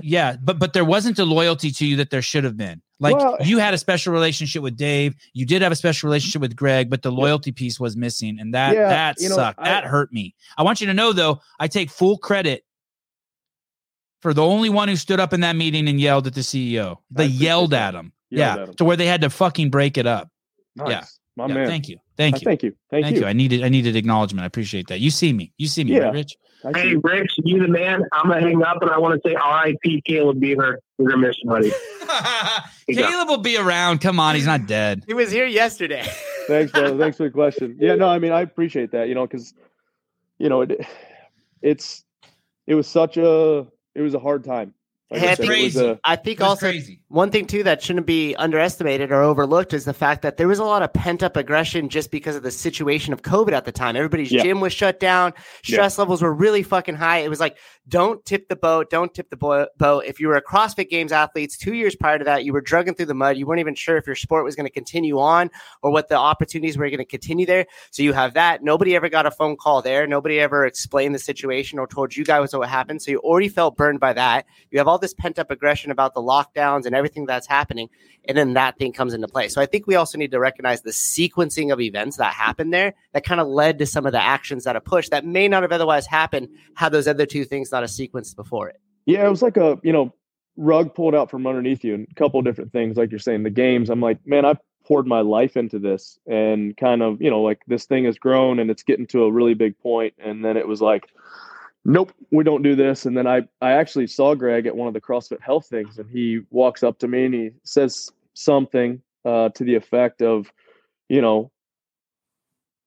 yeah, 0.02 0.36
but 0.42 0.59
but 0.59 0.72
there 0.74 0.84
wasn't 0.84 1.18
a 1.18 1.24
loyalty 1.24 1.70
to 1.72 1.86
you 1.86 1.96
that 1.96 2.11
there 2.11 2.22
should 2.22 2.44
have 2.44 2.57
been. 2.57 2.82
Like 3.01 3.16
Well- 3.16 3.36
you 3.40 3.59
had 3.59 3.74
a 3.74 3.78
special 3.78 4.12
relationship 4.12 4.62
with 4.62 4.76
Dave. 4.76 5.14
You 5.32 5.45
did 5.47 5.62
have 5.62 5.72
a 5.72 5.76
special 5.76 6.07
relationship 6.09 6.40
with 6.40 6.55
Greg, 6.55 6.88
but 6.88 7.03
the 7.03 7.11
loyalty 7.11 7.51
piece 7.53 7.80
was 7.80 7.97
missing, 7.97 8.38
and 8.38 8.55
that 8.55 8.74
Yeah, 8.74 8.88
that 8.88 9.20
you 9.20 9.28
know, 9.28 9.34
sucked. 9.34 9.59
I- 9.61 9.64
that 9.68 9.84
hurt 9.84 10.12
me. 10.12 10.34
I 10.57 10.62
want 10.62 10.80
you 10.80 10.86
to 10.86 10.95
know 10.95 11.12
though, 11.12 11.40
I 11.59 11.66
take 11.68 11.90
full 11.90 12.18
credit 12.18 12.64
for 14.22 14.32
the 14.32 14.42
only 14.45 14.70
one 14.70 14.88
who 14.88 14.97
stood 14.97 15.20
up 15.20 15.32
in 15.32 15.40
that 15.40 15.57
meeting 15.57 15.88
and 15.88 16.01
yelled 16.01 16.26
at 16.26 16.34
the 16.34 16.42
CEO. 16.42 16.99
They 17.11 17.26
yelled 17.26 17.74
at 17.74 17.95
him. 17.95 18.12
Yelled 18.30 18.57
yeah, 18.57 18.62
at 18.62 18.68
him. 18.70 18.74
to 18.76 18.84
where 18.84 18.97
they 18.97 19.07
had 19.07 19.20
to 19.22 19.30
fucking 19.30 19.70
break 19.70 19.99
it 19.99 20.07
up. 20.07 20.30
nice. 20.76 20.88
yeah. 20.90 21.05
My 21.37 21.47
Yeah, 21.47 21.55
man. 21.55 21.66
Thank 21.66 21.89
you. 21.89 21.99
Thank 22.16 22.37
Uh, 22.37 22.39
you. 22.39 22.45
Thank 22.45 22.62
you. 22.62 22.70
Thank, 22.91 23.05
Thank 23.07 23.16
you. 23.16 23.22
you. 23.22 23.26
I 23.28 23.32
needed 23.32 23.64
I 23.64 23.68
needed 23.68 23.97
acknowledgement. 23.97 24.45
I 24.45 24.47
appreciate 24.47 24.87
that. 24.89 25.01
You 25.01 25.11
see 25.11 25.32
me. 25.32 25.53
You 25.59 25.66
see 25.66 25.82
me, 25.85 25.93
Yeah. 25.95 26.05
right, 26.05 26.14
Rich? 26.14 26.37
I 26.64 26.78
Hey, 26.78 26.93
see. 26.93 27.01
Rich, 27.03 27.32
you 27.45 27.61
the 27.61 27.68
man. 27.68 28.05
I'm 28.12 28.28
gonna 28.28 28.41
hang 28.41 28.62
up, 28.62 28.80
and 28.82 28.91
I 28.91 28.99
want 28.99 29.20
to 29.20 29.28
say 29.28 29.35
R.I.P. 29.35 30.03
Caleb 30.07 30.41
Beaver. 30.41 30.78
We're 30.99 31.11
gonna 31.11 31.26
miss 31.26 31.37
you, 31.43 31.51
buddy. 31.51 31.72
You 32.87 32.97
go. 32.97 33.09
Caleb 33.09 33.28
will 33.28 33.39
be 33.39 33.57
around. 33.57 34.01
Come 34.03 34.20
on, 34.20 34.35
he's 34.35 34.45
not 34.45 34.66
dead. 34.66 35.05
He 35.07 35.14
was 35.14 35.30
here 35.30 35.47
yesterday. 35.47 36.07
Thanks, 36.47 36.70
brother. 36.70 36.99
Thanks 36.99 37.16
for 37.16 37.22
the 37.24 37.30
question. 37.30 37.78
Yeah, 37.80 37.95
no, 37.95 38.07
I 38.09 38.18
mean, 38.18 38.30
I 38.30 38.43
appreciate 38.43 38.91
that, 38.93 39.09
you 39.09 39.14
know, 39.14 39.26
because, 39.26 39.55
you 40.39 40.51
know, 40.51 40.61
it, 40.61 40.87
it's, 41.62 42.05
it 42.66 42.74
was 42.74 42.87
such 42.87 43.16
a, 43.16 43.66
it 43.95 44.03
was 44.03 44.12
a 44.12 44.18
hard 44.18 44.45
time. 44.45 44.74
Like 45.14 45.22
Hey, 45.22 45.28
I 45.28 45.34
said, 45.34 45.46
think- 45.46 45.58
it 45.60 45.64
was 45.64 45.76
a, 45.76 46.00
I 46.04 46.16
think 46.16 46.40
also 46.40 46.66
crazy. 46.70 47.00
one 47.08 47.30
thing 47.30 47.46
too 47.46 47.62
that 47.62 47.82
shouldn't 47.82 48.06
be 48.06 48.34
underestimated 48.36 49.10
or 49.12 49.22
overlooked 49.22 49.72
is 49.72 49.84
the 49.84 49.94
fact 49.94 50.22
that 50.22 50.36
there 50.36 50.48
was 50.48 50.58
a 50.58 50.64
lot 50.64 50.82
of 50.82 50.92
pent 50.92 51.22
up 51.22 51.36
aggression 51.36 51.88
just 51.88 52.10
because 52.10 52.36
of 52.36 52.42
the 52.42 52.50
situation 52.50 53.12
of 53.12 53.22
COVID 53.22 53.52
at 53.52 53.64
the 53.64 53.72
time. 53.72 53.96
Everybody's 53.96 54.32
Yeah. 54.32 54.42
gym 54.42 54.60
was 54.60 54.72
shut 54.72 55.00
down. 55.00 55.32
Yeah. 55.64 55.74
Stress 55.76 55.98
levels 55.98 56.22
were 56.22 56.32
really 56.32 56.62
fucking 56.62 56.96
high. 56.96 57.18
It 57.18 57.28
was 57.30 57.40
like, 57.40 57.56
don't 57.86 58.24
tip 58.24 58.48
the 58.48 58.56
boat. 58.56 58.88
Don't 58.90 59.12
tip 59.12 59.28
the 59.30 59.36
bo- 59.36 59.68
boat. 59.76 60.04
If 60.06 60.18
you 60.18 60.28
were 60.28 60.36
a 60.36 60.42
CrossFit 60.42 60.88
Games 60.88 61.12
athletes, 61.12 61.56
two 61.58 61.74
years 61.74 61.94
prior 61.94 62.18
to 62.18 62.24
that, 62.24 62.44
you 62.44 62.52
were 62.54 62.62
drugging 62.62 62.94
through 62.94 63.06
the 63.06 63.14
mud. 63.14 63.36
You 63.36 63.46
weren't 63.46 63.60
even 63.60 63.74
sure 63.74 63.96
if 63.98 64.06
your 64.06 64.16
sport 64.16 64.44
was 64.44 64.56
going 64.56 64.66
to 64.66 64.72
continue 64.72 65.18
on 65.18 65.50
or 65.82 65.90
what 65.92 66.08
the 66.08 66.16
opportunities 66.16 66.78
were 66.78 66.86
going 66.88 66.98
to 66.98 67.04
continue 67.04 67.44
there. 67.44 67.66
So 67.90 68.02
you 68.02 68.12
have 68.14 68.34
that. 68.34 68.62
Nobody 68.62 68.96
ever 68.96 69.10
got 69.10 69.26
a 69.26 69.30
phone 69.30 69.56
call 69.56 69.82
there. 69.82 70.06
Nobody 70.06 70.40
ever 70.40 70.64
explained 70.64 71.14
the 71.14 71.18
situation 71.18 71.78
or 71.78 71.86
told 71.86 72.16
you 72.16 72.24
guys 72.24 72.54
what 72.54 72.68
happened. 72.70 73.02
So 73.02 73.10
you 73.10 73.18
already 73.18 73.48
felt 73.50 73.76
burned 73.76 74.00
by 74.00 74.14
that. 74.14 74.46
You 74.70 74.78
have 74.78 74.88
all 74.88 74.98
this 75.05 75.14
pent 75.14 75.38
up 75.38 75.50
aggression 75.50 75.90
about 75.90 76.14
the 76.14 76.20
lockdowns 76.20 76.86
and 76.86 76.94
everything 76.94 77.26
that's 77.26 77.46
happening. 77.46 77.90
And 78.26 78.36
then 78.38 78.55
that 78.55 78.78
thing 78.78 78.92
comes 78.92 79.12
into 79.12 79.28
play. 79.28 79.48
So 79.48 79.61
I 79.61 79.66
think 79.66 79.86
we 79.86 79.96
also 79.96 80.16
need 80.16 80.30
to 80.30 80.40
recognize 80.40 80.80
the 80.80 80.92
sequencing 80.92 81.70
of 81.70 81.80
events 81.80 82.16
that 82.16 82.32
happened 82.32 82.72
there 82.72 82.94
that 83.12 83.24
kind 83.24 83.40
of 83.40 83.46
led 83.46 83.78
to 83.80 83.86
some 83.86 84.07
of 84.07 84.12
the 84.12 84.22
actions 84.22 84.64
that 84.64 84.76
are 84.76 84.80
pushed 84.80 85.11
that 85.11 85.26
may 85.26 85.46
not 85.46 85.62
have 85.62 85.72
otherwise 85.72 86.07
happened 86.07 86.48
had 86.74 86.90
those 86.92 87.07
other 87.07 87.26
two 87.26 87.44
things 87.44 87.70
not 87.70 87.84
a 87.84 87.88
sequence 87.88 88.32
before 88.32 88.68
it. 88.70 88.80
yeah, 89.07 89.26
it 89.26 89.30
was 89.30 89.42
like 89.42 89.59
a, 89.59 89.78
you 89.82 89.92
know, 89.92 90.14
rug 90.57 90.94
pulled 90.94 91.14
out 91.14 91.30
from 91.30 91.46
underneath 91.46 91.84
you 91.84 91.94
and 91.94 92.09
a 92.11 92.14
couple 92.14 92.40
different 92.42 92.72
things. 92.72 92.96
Like 92.96 93.11
you're 93.11 93.18
saying, 93.18 93.42
the 93.42 93.50
games, 93.50 93.90
I'm 93.90 94.00
like, 94.00 94.18
man, 94.26 94.44
I 94.44 94.55
poured 94.86 95.07
my 95.07 95.20
life 95.20 95.57
into 95.57 95.78
this 95.78 96.18
and 96.26 96.76
kind 96.76 97.02
of, 97.02 97.20
you 97.20 97.30
know, 97.30 97.42
like 97.42 97.61
this 97.66 97.86
thing 97.86 98.05
has 98.05 98.18
grown 98.18 98.59
and 98.59 98.70
it's 98.70 98.82
getting 98.82 99.07
to 99.09 99.24
a 99.24 99.32
really 99.32 99.55
big 99.55 99.78
point. 99.78 100.14
And 100.18 100.44
then 100.44 100.57
it 100.57 100.68
was 100.68 100.80
like, 100.80 101.05
nope, 101.85 102.12
we 102.30 102.45
don't 102.45 102.62
do 102.62 102.74
this. 102.74 103.07
And 103.07 103.16
then 103.16 103.26
I, 103.26 103.43
I 103.61 103.72
actually 103.72 104.07
saw 104.07 104.35
Greg 104.35 104.66
at 104.66 104.76
one 104.76 104.89
of 104.89 104.95
the 104.95 105.01
CrossFit 105.01 105.41
health 105.41 105.66
things 105.66 105.99
and 105.99 106.09
he 106.11 106.41
walks 106.51 106.82
up 106.82 106.99
to 107.01 107.09
me 107.09 107.26
and 107.26 107.35
he 107.35 107.51
says 107.62 108.11
something 108.35 109.03
uh, 109.24 109.51
to 109.51 109.64
the 109.64 109.74
effect 109.74 110.22
of, 110.22 110.53
you 111.09 111.20
know, 111.20 111.51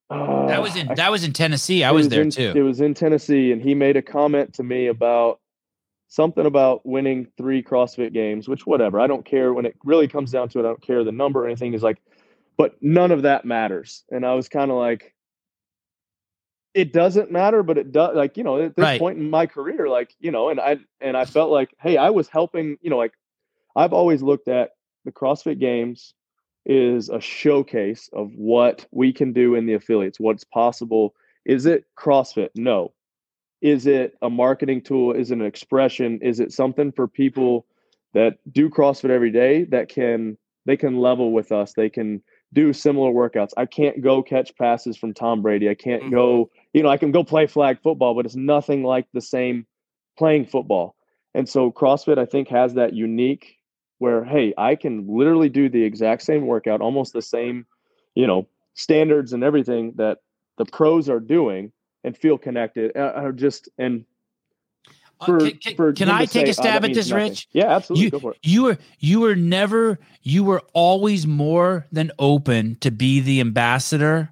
uh, 0.09 0.47
That 0.47 0.61
was 0.61 0.75
in 0.75 0.89
I 0.89 0.95
that 0.95 1.11
was 1.11 1.23
in 1.23 1.33
Tennessee. 1.33 1.83
I 1.83 1.89
it 1.89 1.93
was 1.93 2.09
there 2.09 2.21
in, 2.21 2.31
too. 2.31 2.53
It 2.55 2.61
was 2.61 2.79
in 2.79 2.93
Tennessee, 2.93 3.51
and 3.51 3.61
he 3.61 3.75
made 3.75 3.97
a 3.97 4.01
comment 4.01 4.53
to 4.53 4.63
me 4.63 4.87
about 4.87 5.39
something 6.07 6.45
about 6.45 6.85
winning 6.85 7.27
three 7.37 7.61
CrossFit 7.61 8.13
games, 8.13 8.47
which 8.47 8.65
whatever. 8.65 9.01
I 9.01 9.07
don't 9.07 9.25
care 9.25 9.53
when 9.53 9.65
it 9.65 9.75
really 9.83 10.07
comes 10.07 10.31
down 10.31 10.47
to 10.49 10.59
it. 10.59 10.61
I 10.61 10.69
don't 10.69 10.81
care 10.81 11.03
the 11.03 11.11
number 11.11 11.43
or 11.43 11.47
anything. 11.47 11.73
He's 11.73 11.83
like, 11.83 12.01
but 12.57 12.75
none 12.81 13.11
of 13.11 13.23
that 13.23 13.43
matters. 13.43 14.05
And 14.09 14.25
I 14.25 14.33
was 14.33 14.47
kind 14.47 14.71
of 14.71 14.77
like, 14.77 15.13
it 16.77 16.93
doesn't 16.93 17.31
matter, 17.31 17.63
but 17.63 17.79
it 17.79 17.91
does. 17.91 18.15
Like 18.15 18.37
you 18.37 18.43
know, 18.43 18.61
at 18.61 18.75
this 18.75 18.83
Right. 18.83 18.99
point 18.99 19.17
in 19.17 19.31
my 19.31 19.47
career, 19.47 19.89
like 19.89 20.13
you 20.19 20.29
know, 20.29 20.49
and 20.49 20.59
I 20.59 20.77
and 21.01 21.17
I 21.17 21.25
felt 21.25 21.49
like, 21.49 21.73
hey, 21.81 21.97
I 21.97 22.11
was 22.11 22.27
helping. 22.27 22.77
You 22.81 22.91
know, 22.91 22.97
like 22.97 23.13
I've 23.75 23.93
always 23.93 24.21
looked 24.21 24.47
at 24.47 24.71
the 25.03 25.11
CrossFit 25.11 25.59
Games 25.59 26.13
is 26.67 27.09
a 27.09 27.19
showcase 27.19 28.09
of 28.13 28.31
what 28.35 28.85
we 28.91 29.11
can 29.11 29.33
do 29.33 29.55
in 29.55 29.65
the 29.65 29.73
affiliates, 29.73 30.19
what's 30.19 30.43
possible. 30.43 31.15
Is 31.45 31.65
it 31.65 31.85
CrossFit? 31.97 32.49
No. 32.53 32.93
Is 33.61 33.87
it 33.87 34.15
a 34.21 34.29
marketing 34.29 34.81
tool? 34.81 35.13
Is 35.13 35.31
it 35.31 35.39
an 35.39 35.45
expression? 35.45 36.19
Is 36.21 36.39
it 36.39 36.51
something 36.51 36.91
for 36.91 37.07
people 37.07 37.65
that 38.13 38.37
do 38.51 38.69
CrossFit 38.69 39.09
every 39.09 39.31
day 39.31 39.63
that 39.65 39.89
can 39.89 40.37
they 40.65 40.77
can 40.77 40.99
level 40.99 41.31
with 41.31 41.51
us? 41.51 41.73
They 41.73 41.89
can 41.89 42.21
do 42.53 42.73
similar 42.73 43.11
workouts. 43.11 43.51
I 43.57 43.65
can't 43.65 44.01
go 44.01 44.23
catch 44.23 44.55
passes 44.55 44.97
from 44.97 45.13
Tom 45.13 45.41
Brady. 45.41 45.69
I 45.69 45.75
can't 45.75 46.09
go, 46.11 46.45
mm-hmm. 46.45 46.59
You 46.77 46.83
know, 46.83 46.89
I 46.89 46.97
can 46.97 47.11
go 47.11 47.23
play 47.23 47.47
flag 47.47 47.79
football, 47.81 48.13
but 48.13 48.27
it's 48.27 48.35
nothing 48.35 48.83
like 48.83 49.07
the 49.11 49.19
same 49.21 49.65
playing 50.15 50.45
football. 50.45 50.95
And 51.33 51.49
so 51.49 51.71
CrossFit, 51.71 52.19
I 52.19 52.25
think, 52.25 52.49
has 52.49 52.75
that 52.75 52.93
unique 52.93 53.55
where, 53.97 54.23
hey, 54.23 54.53
I 54.59 54.75
can 54.75 55.07
literally 55.07 55.49
do 55.49 55.69
the 55.69 55.83
exact 55.83 56.21
same 56.21 56.45
workout, 56.45 56.81
almost 56.81 57.13
the 57.13 57.21
same, 57.23 57.65
you 58.13 58.27
know, 58.27 58.47
standards 58.75 59.33
and 59.33 59.43
everything 59.43 59.93
that 59.95 60.19
the 60.59 60.65
pros 60.65 61.09
are 61.09 61.19
doing 61.19 61.71
and 62.03 62.15
feel 62.15 62.37
connected. 62.37 62.95
Uh, 62.95 62.99
uh, 62.99 63.31
just 63.31 63.69
and 63.79 64.05
Uh, 65.19 65.25
for, 65.25 65.39
can 65.39 65.57
can- 65.57 65.95
can 65.95 66.09
I 66.09 66.25
take 66.25 66.29
say, 66.29 66.43
a 66.45 66.49
"Oh, 66.49 66.51
stab 66.51 66.81
that 66.83 66.89
at 66.91 66.93
this, 66.95 67.09
nothing." 67.09 67.29
Rich? 67.31 67.47
Yeah, 67.53 67.75
absolutely. 67.75 68.05
You, 68.05 68.11
Go 68.11 68.19
for 68.19 68.31
it. 68.33 68.37
you 68.43 68.63
were 68.63 68.77
you 68.99 69.19
were 69.21 69.35
never 69.35 69.97
you 70.21 70.43
were 70.43 70.61
always 70.73 71.25
more 71.25 71.87
than 71.91 72.11
open 72.19 72.75
to 72.81 72.91
be 72.91 73.19
the 73.19 73.39
ambassador 73.39 74.29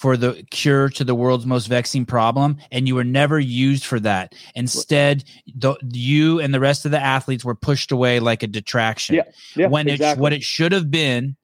for 0.00 0.16
the 0.16 0.42
cure 0.50 0.88
to 0.88 1.04
the 1.04 1.14
world's 1.14 1.44
most 1.44 1.66
vexing 1.66 2.06
problem 2.06 2.56
and 2.72 2.88
you 2.88 2.94
were 2.94 3.04
never 3.04 3.38
used 3.38 3.84
for 3.84 4.00
that 4.00 4.34
instead 4.54 5.22
the, 5.54 5.76
you 5.92 6.40
and 6.40 6.54
the 6.54 6.60
rest 6.60 6.86
of 6.86 6.90
the 6.90 6.98
athletes 6.98 7.44
were 7.44 7.54
pushed 7.54 7.92
away 7.92 8.18
like 8.18 8.42
a 8.42 8.46
detraction 8.46 9.16
Yeah, 9.16 9.22
Yeah, 9.54 9.66
when 9.66 9.88
it 9.88 9.92
exactly. 9.92 10.22
what 10.22 10.32
it 10.32 10.42
should 10.42 10.72
have 10.72 10.90
been 10.90 11.36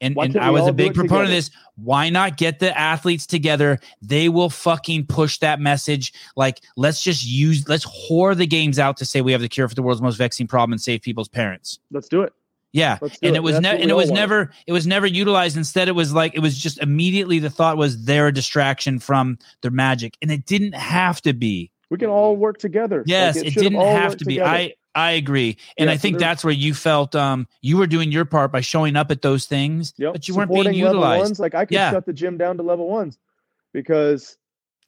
and, 0.00 0.16
and 0.16 0.36
I 0.36 0.50
was 0.50 0.66
a 0.66 0.72
big 0.72 0.92
it 0.92 0.94
proponent 0.94 1.24
of 1.24 1.30
this. 1.30 1.50
Why 1.74 2.08
not 2.08 2.36
get 2.36 2.60
the 2.60 2.76
athletes 2.76 3.26
together? 3.26 3.80
They 4.00 4.28
will 4.28 4.50
fucking 4.50 5.06
push 5.06 5.38
that 5.38 5.58
message. 5.60 6.12
Like, 6.36 6.60
let's 6.76 7.02
just 7.02 7.26
use, 7.26 7.68
let's 7.68 7.84
whore 7.84 8.36
the 8.36 8.46
games 8.46 8.78
out 8.78 8.96
to 8.98 9.04
say 9.04 9.22
we 9.22 9.32
have 9.32 9.40
the 9.40 9.48
cure 9.48 9.68
for 9.68 9.74
the 9.74 9.82
world's 9.82 10.00
most 10.00 10.16
vexing 10.16 10.46
problem 10.46 10.72
and 10.72 10.80
save 10.80 11.02
people's 11.02 11.26
parents. 11.26 11.80
Let's 11.90 12.08
do 12.08 12.22
it. 12.22 12.32
Yeah, 12.72 12.98
and 13.00 13.10
it. 13.22 13.36
it 13.36 13.42
was 13.42 13.58
never, 13.60 13.80
and 13.80 13.90
it 13.90 13.94
was 13.94 14.08
want. 14.10 14.20
never, 14.20 14.50
it 14.66 14.72
was 14.72 14.86
never 14.86 15.06
utilized. 15.06 15.56
Instead, 15.56 15.88
it 15.88 15.92
was 15.92 16.12
like 16.12 16.34
it 16.34 16.40
was 16.40 16.56
just 16.58 16.78
immediately 16.80 17.38
the 17.38 17.48
thought 17.50 17.76
was 17.78 18.04
they're 18.04 18.26
a 18.26 18.32
distraction 18.32 18.98
from 18.98 19.38
their 19.62 19.70
magic, 19.70 20.18
and 20.20 20.30
it 20.30 20.44
didn't 20.44 20.74
have 20.74 21.20
to 21.22 21.32
be. 21.32 21.70
We 21.90 21.96
can 21.96 22.10
all 22.10 22.36
work 22.36 22.58
together. 22.58 22.98
Like, 22.98 23.08
Yes, 23.08 23.36
it, 23.38 23.54
didn't 23.54 23.80
have 23.80 24.18
to 24.18 24.26
be. 24.26 24.34
together. 24.34 24.50
I 24.50 24.74
I 24.94 25.12
agree, 25.12 25.56
and 25.78 25.88
Yeah, 25.88 25.94
I 25.94 25.96
think 25.96 26.18
there- 26.18 26.28
that's 26.28 26.44
where 26.44 26.52
you 26.52 26.74
felt 26.74 27.14
um 27.14 27.46
you 27.62 27.78
were 27.78 27.86
doing 27.86 28.12
your 28.12 28.26
part 28.26 28.52
by 28.52 28.60
showing 28.60 28.96
up 28.96 29.10
at 29.10 29.22
those 29.22 29.46
things, 29.46 29.94
Yep. 29.96 30.12
but 30.12 30.28
you 30.28 30.34
weren't 30.34 30.52
being 30.52 30.74
utilized. 30.74 31.22
Ones, 31.22 31.40
like 31.40 31.54
I 31.54 31.64
could 31.64 31.74
Yeah. 31.74 31.90
shut 31.92 32.04
the 32.04 32.12
gym 32.12 32.36
down 32.36 32.58
to 32.58 32.62
level 32.62 32.86
ones 32.88 33.16
because 33.72 34.36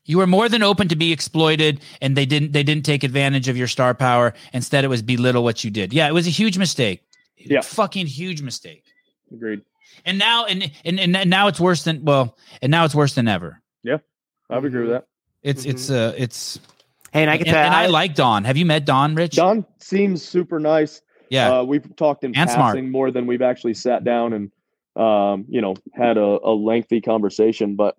You 0.06 0.18
were 0.18 0.26
more 0.26 0.48
than 0.48 0.62
open 0.62 0.88
to 0.88 0.96
be 0.96 1.12
exploited, 1.12 1.80
and 2.00 2.16
they 2.16 2.26
didn't 2.26 2.52
they 2.52 2.62
didn't 2.62 2.84
take 2.84 3.04
advantage 3.04 3.48
of 3.48 3.56
your 3.56 3.68
star 3.68 3.94
power. 3.94 4.32
Instead, 4.52 4.84
it 4.84 4.88
was 4.88 5.02
belittle 5.02 5.44
what 5.44 5.62
you 5.64 5.70
did. 5.70 5.92
Yeah, 5.92 6.08
it 6.08 6.14
was 6.14 6.26
a 6.26 6.30
huge 6.30 6.58
mistake. 6.58 7.02
Yeah. 7.44 7.60
fucking 7.62 8.06
huge 8.06 8.42
mistake. 8.42 8.84
agreed. 9.32 9.62
And 10.04 10.18
now 10.18 10.44
and 10.46 10.70
and 10.84 10.98
and 11.00 11.30
now 11.30 11.48
it's 11.48 11.60
worse 11.60 11.84
than 11.84 12.04
well, 12.04 12.36
and 12.62 12.70
now 12.70 12.84
it's 12.84 12.94
worse 12.94 13.14
than 13.14 13.26
ever. 13.28 13.60
Yeah. 13.82 13.98
I 14.48 14.56
would 14.56 14.66
agree 14.66 14.82
with 14.82 14.90
that. 14.90 15.06
It's 15.42 15.64
Mhm. 15.66 15.70
it's 15.70 15.90
uh 15.90 16.14
it's 16.16 16.58
Hey, 17.12 17.22
and 17.22 17.30
I 17.30 17.38
can 17.38 17.46
and, 17.48 17.54
tell 17.54 17.64
and 17.64 17.74
I 17.74 17.86
like 17.86 18.14
Don. 18.14 18.44
Have 18.44 18.56
you 18.56 18.64
met 18.66 18.84
Don, 18.86 19.14
Rich? 19.16 19.34
Don 19.36 19.64
seems 19.80 20.22
super 20.22 20.60
nice. 20.60 21.02
yeah. 21.28 21.58
Uh, 21.58 21.64
we've 21.64 21.84
talked 21.96 22.22
in 22.24 22.28
And 22.36 22.48
passing 22.48 22.54
smart. 22.56 22.84
more 22.84 23.10
than 23.10 23.26
we've 23.26 23.42
actually 23.42 23.74
sat 23.74 24.04
down 24.04 24.32
and 24.32 24.52
um, 24.96 25.44
you 25.48 25.60
know 25.60 25.74
had 25.94 26.16
a, 26.18 26.38
a 26.44 26.52
lengthy 26.54 27.00
conversation. 27.00 27.74
But 27.76 27.96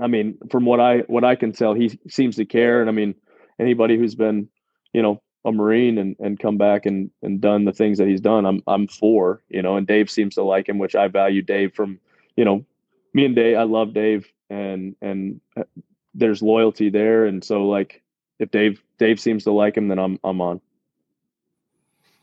I 0.00 0.06
mean, 0.08 0.38
from 0.50 0.64
what 0.66 0.80
I 0.80 0.98
what 1.00 1.24
I 1.24 1.36
can 1.36 1.52
tell, 1.52 1.74
he 1.74 1.98
seems 2.08 2.36
to 2.36 2.44
care. 2.44 2.80
And 2.80 2.88
I 2.90 2.92
mean, 2.92 3.14
anybody 3.58 3.96
who's 3.96 4.14
been 4.14 4.48
you 4.92 5.00
know 5.02 5.22
a 5.44 5.52
Marine 5.52 5.98
and, 5.98 6.16
and 6.20 6.38
come 6.38 6.56
back 6.56 6.86
and, 6.86 7.10
and 7.22 7.40
done 7.40 7.64
the 7.64 7.72
things 7.72 7.98
that 7.98 8.08
he's 8.08 8.20
done, 8.20 8.46
I'm 8.46 8.62
I'm 8.66 8.86
for. 8.86 9.42
You 9.48 9.62
know, 9.62 9.76
and 9.76 9.86
Dave 9.86 10.10
seems 10.10 10.34
to 10.36 10.42
like 10.42 10.68
him, 10.68 10.78
which 10.78 10.94
I 10.94 11.08
value 11.08 11.42
Dave 11.42 11.74
from 11.74 11.98
you 12.36 12.44
know 12.44 12.64
me 13.14 13.24
and 13.24 13.34
Dave. 13.34 13.58
I 13.58 13.64
love 13.64 13.92
Dave, 13.94 14.30
and 14.50 14.94
and 15.02 15.40
uh, 15.56 15.64
there's 16.14 16.42
loyalty 16.42 16.90
there. 16.90 17.26
And 17.26 17.42
so 17.42 17.66
like 17.66 18.02
if 18.38 18.50
Dave 18.50 18.82
Dave 18.98 19.18
seems 19.20 19.44
to 19.44 19.52
like 19.52 19.76
him, 19.76 19.88
then 19.88 19.98
I'm 19.98 20.18
I'm 20.24 20.40
on. 20.40 20.60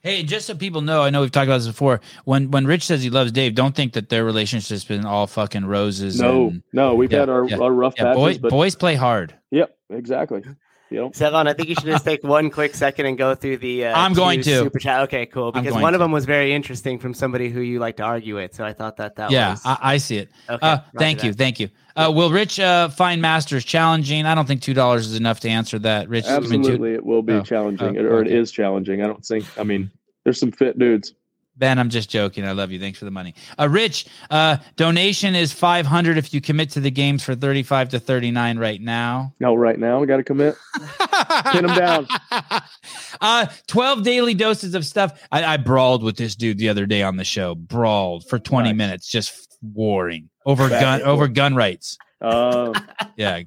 Hey, 0.02 0.24
just 0.24 0.48
so 0.48 0.56
people 0.56 0.80
know, 0.80 1.04
I 1.04 1.10
know 1.10 1.20
we've 1.20 1.32
talked 1.32 1.48
about 1.50 1.58
this 1.58 1.68
before. 1.68 2.00
When 2.24 2.52
when 2.52 2.66
Rich 2.66 2.86
says 2.86 3.04
he 3.04 3.10
loves 3.10 3.34
Dave, 3.34 3.54
don't 3.54 3.76
think 3.76 3.94
that 3.94 4.08
their 4.08 4.24
relationship's 4.24 4.86
been 4.86 5.06
all 5.06 5.28
fucking 5.28 5.66
roses. 5.66 6.22
No, 6.22 6.48
and, 6.48 6.64
no, 6.72 6.96
we've 6.96 7.12
Yeah, 7.12 7.20
had 7.20 7.30
our, 7.30 7.46
yeah, 7.46 7.58
our 7.58 7.72
rough 7.72 7.96
yeah, 7.98 8.16
patches, 8.16 8.38
boy, 8.38 8.50
boys 8.50 8.76
play 8.76 8.96
hard. 8.96 9.36
yep, 9.52 9.78
exactly. 9.90 10.42
You 10.90 10.98
know, 10.98 11.10
Sevan, 11.12 11.48
I 11.48 11.54
think 11.54 11.70
you 11.70 11.76
should 11.76 11.86
just 11.86 12.04
take 12.04 12.24
one 12.24 12.50
quick 12.50 12.74
second 12.74 13.06
and 13.06 13.16
go 13.18 13.36
through 13.36 13.58
the. 13.58 13.86
Uh, 13.86 14.00
I'm 14.00 14.14
going 14.14 14.42
to. 14.42 14.58
super 14.58 14.80
chat. 14.80 15.02
Okay, 15.02 15.28
cool. 15.28 15.52
Because 15.52 15.74
going 15.74 15.84
one 15.84 15.94
of 15.94 16.00
them 16.00 16.12
was 16.12 16.26
very 16.26 16.52
interesting 16.52 16.98
from 16.98 17.14
somebody 17.14 17.50
who 17.50 17.62
you 17.62 17.78
like 17.80 17.98
to 17.98 18.04
argue 18.04 18.36
with. 18.36 18.56
So 18.56 18.66
I 18.66 18.74
thought 18.74 18.98
that 18.98 19.16
that 19.18 19.30
yeah, 19.30 19.52
was. 19.52 19.62
I, 19.66 19.78
I 19.82 19.98
see 19.98 20.18
it. 20.18 20.30
okay, 20.50 20.66
Uh, 20.66 20.78
roger 20.78 20.84
thank 20.98 21.24
you, 21.24 21.34
thank 21.34 21.60
you. 21.60 21.70
Uh, 21.96 22.12
will 22.14 22.32
Rich 22.32 22.60
uh, 22.60 22.90
find 22.90 23.22
Masters 23.22 23.64
challenging? 23.66 24.26
I 24.26 24.34
don't 24.34 24.48
think 24.48 24.62
two 24.64 24.74
dollars 24.74 25.06
is 25.08 25.16
enough 25.16 25.40
to 25.42 25.50
answer 25.50 25.78
that. 25.80 26.10
Rich, 26.10 26.26
I 26.26 26.40
mean, 26.40 26.60
absolutely, 26.60 26.94
it 26.94 27.06
will 27.06 27.22
be 27.22 27.34
Oh, 27.34 27.42
challenging, 27.44 27.98
oh, 27.98 28.02
or 28.02 28.22
it 28.22 28.28
okay. 28.28 28.38
is 28.38 28.52
challenging. 28.52 29.04
I 29.04 29.08
don't 29.08 29.24
think. 29.24 29.46
I 29.60 29.64
mean, 29.64 29.92
there's 30.24 30.40
some 30.40 30.52
fit 30.52 30.80
dudes. 30.80 31.14
Ben, 31.60 31.78
I'm 31.78 31.90
just 31.90 32.10
joking. 32.10 32.46
I 32.48 32.54
love 32.54 32.72
you. 32.72 32.80
Thanks 32.80 32.98
for 32.98 33.06
the 33.06 33.12
money. 33.12 33.36
Uh, 33.60 33.68
Rich, 33.70 34.08
uh, 34.32 34.58
donation 34.78 35.36
is 35.36 35.52
500 35.52 36.18
if 36.18 36.34
you 36.34 36.40
commit 36.42 36.70
to 36.72 36.80
the 36.80 36.90
games 36.90 37.22
for 37.24 37.36
35 37.36 37.90
to 37.90 38.00
39 38.00 38.58
right 38.58 38.82
now. 38.82 39.34
No, 39.42 39.54
right 39.56 39.78
now 39.78 40.00
we 40.00 40.08
got 40.08 40.18
to 40.18 40.24
commit. 40.24 40.56
Pin 41.52 41.66
them 41.68 41.76
down. 41.78 42.08
Uh, 43.22 43.48
12 43.68 44.04
daily 44.04 44.34
doses 44.34 44.76
of 44.76 44.86
stuff. 44.86 45.20
I, 45.32 45.44
I 45.44 45.58
brawled 45.58 46.04
with 46.04 46.16
this 46.16 46.36
dude 46.36 46.58
the 46.58 46.70
other 46.70 46.86
day 46.86 47.04
on 47.04 47.18
the 47.18 47.26
show. 47.26 47.54
Brawled 47.54 48.28
for 48.30 48.40
20 48.40 48.70
Nice. 48.70 48.78
minutes, 48.78 49.08
just 49.12 49.58
warring 49.62 50.30
over 50.46 50.70
gun 50.70 51.02
over 51.02 51.28
gun 51.28 51.54
rights. 51.56 51.98
Uh, 52.22 52.72
Yeah. 53.18 53.42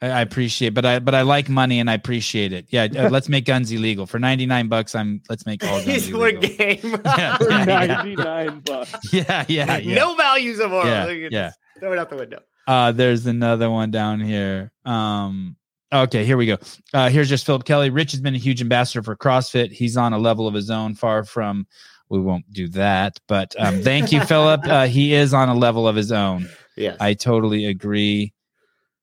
I, 0.00 0.08
I 0.08 0.20
appreciate, 0.20 0.70
but 0.70 0.84
I 0.84 0.98
but 0.98 1.14
I 1.14 1.22
like 1.22 1.48
money 1.48 1.80
and 1.80 1.90
I 1.90 1.94
appreciate 1.94 2.52
it. 2.52 2.66
Yeah, 2.70 2.88
uh, 2.96 3.10
let's 3.10 3.28
make 3.28 3.44
guns 3.44 3.70
illegal 3.72 4.06
for 4.06 4.18
ninety 4.18 4.46
nine 4.46 4.68
bucks. 4.68 4.94
I'm 4.94 5.22
let's 5.28 5.44
make 5.46 5.64
all 5.64 5.70
guns 5.84 5.84
He's 5.84 6.08
for 6.08 6.28
illegal. 6.28 6.40
game. 6.42 7.00
Yeah, 7.04 7.36
for 7.38 7.50
yeah, 7.50 7.64
yeah. 7.82 7.86
99 7.86 8.60
bucks. 8.60 9.12
Yeah, 9.12 9.44
yeah, 9.48 9.76
yeah. 9.78 9.94
No 9.94 10.14
values 10.14 10.60
of 10.60 10.72
oral. 10.72 10.86
Yeah, 10.86 11.04
Look 11.04 11.16
at 11.18 11.32
yeah. 11.32 11.46
this. 11.46 11.54
Throw 11.80 11.92
it 11.92 11.98
out 11.98 12.10
the 12.10 12.16
window. 12.16 12.40
Uh, 12.66 12.92
there's 12.92 13.26
another 13.26 13.70
one 13.70 13.90
down 13.90 14.20
here. 14.20 14.72
Um, 14.84 15.56
okay, 15.92 16.24
here 16.24 16.36
we 16.36 16.46
go. 16.46 16.58
Uh, 16.92 17.08
here's 17.08 17.28
just 17.28 17.46
Philip 17.46 17.64
Kelly. 17.64 17.88
Rich 17.90 18.12
has 18.12 18.20
been 18.20 18.34
a 18.34 18.38
huge 18.38 18.60
ambassador 18.60 19.02
for 19.02 19.16
CrossFit. 19.16 19.72
He's 19.72 19.96
on 19.96 20.12
a 20.12 20.18
level 20.18 20.46
of 20.46 20.54
his 20.54 20.70
own, 20.70 20.94
far 20.94 21.24
from. 21.24 21.66
We 22.10 22.20
won't 22.20 22.50
do 22.52 22.68
that, 22.70 23.18
but 23.26 23.54
um, 23.58 23.82
thank 23.82 24.12
you, 24.12 24.22
Philip. 24.24 24.62
Uh, 24.64 24.86
he 24.86 25.12
is 25.12 25.34
on 25.34 25.48
a 25.50 25.54
level 25.54 25.86
of 25.86 25.94
his 25.94 26.10
own. 26.10 26.48
Yeah, 26.76 26.96
I 27.00 27.12
totally 27.14 27.66
agree. 27.66 28.32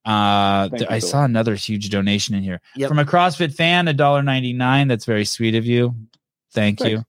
Uh, 0.06 0.70
th- 0.70 0.84
I 0.84 1.00
Philip. 1.00 1.04
saw 1.04 1.24
another 1.26 1.56
huge 1.56 1.90
donation 1.90 2.36
in 2.36 2.44
here 2.44 2.62
Yep. 2.76 2.90
from 2.90 3.00
a 3.00 3.06
CrossFit 3.06 3.54
fan, 3.56 3.88
a 3.88 3.94
dollar 3.94 4.22
ninety 4.22 4.54
nine. 4.54 4.88
That's 4.88 5.06
very 5.06 5.26
sweet 5.26 5.56
of 5.56 5.66
you. 5.66 5.96
Thank 6.52 6.80
Thanks. 6.80 7.04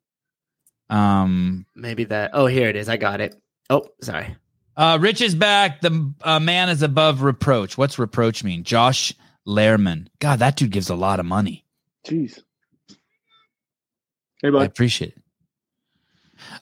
you. 0.90 0.96
Um, 0.96 1.66
Maybe 1.74 2.04
that. 2.04 2.30
Oh, 2.32 2.46
here 2.46 2.68
it 2.68 2.76
is. 2.76 2.88
I 2.88 2.96
got 2.96 3.20
it. 3.20 3.34
Oh, 3.68 3.86
sorry. 4.00 4.34
Uh, 4.76 4.98
Rich 5.00 5.20
is 5.20 5.34
back. 5.34 5.80
The 5.80 6.12
uh, 6.22 6.38
man 6.40 6.68
is 6.68 6.82
above 6.82 7.22
reproach. 7.22 7.76
What's 7.76 7.98
reproach 7.98 8.44
mean? 8.44 8.62
Josh 8.64 9.12
Lehrman. 9.46 10.08
God, 10.18 10.38
that 10.38 10.56
dude 10.56 10.70
gives 10.70 10.88
a 10.90 10.94
lot 10.94 11.20
of 11.20 11.26
money. 11.26 11.64
Jeez. 12.06 12.40
Hey, 14.42 14.50
I 14.54 14.64
appreciate 14.64 15.12
it. 15.16 15.22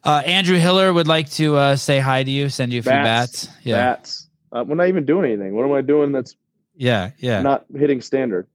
Uh, 0.05 0.22
Andrew 0.24 0.57
Hiller 0.59 0.93
would 0.93 1.09
like 1.09 1.28
to 1.32 1.57
uh, 1.57 1.76
say 1.76 1.99
hi 1.99 2.22
to 2.22 2.30
you, 2.30 2.49
send 2.49 2.72
you 2.72 2.78
a 2.80 2.82
few 2.82 2.93
Bats. 2.93 3.47
bats. 3.47 3.57
Yeah, 3.64 3.76
Bats. 3.97 4.24
Uh, 4.55 4.64
we're 4.66 4.76
not 4.76 4.88
even 4.88 5.05
doing 5.05 5.24
anything. 5.30 5.55
What 5.55 5.64
am 5.66 5.72
I 5.72 5.80
doing 5.82 6.12
that's 6.12 6.36
yeah, 6.76 7.11
yeah. 7.18 7.42
not 7.42 7.64
hitting 7.76 8.00
standard? 8.00 8.46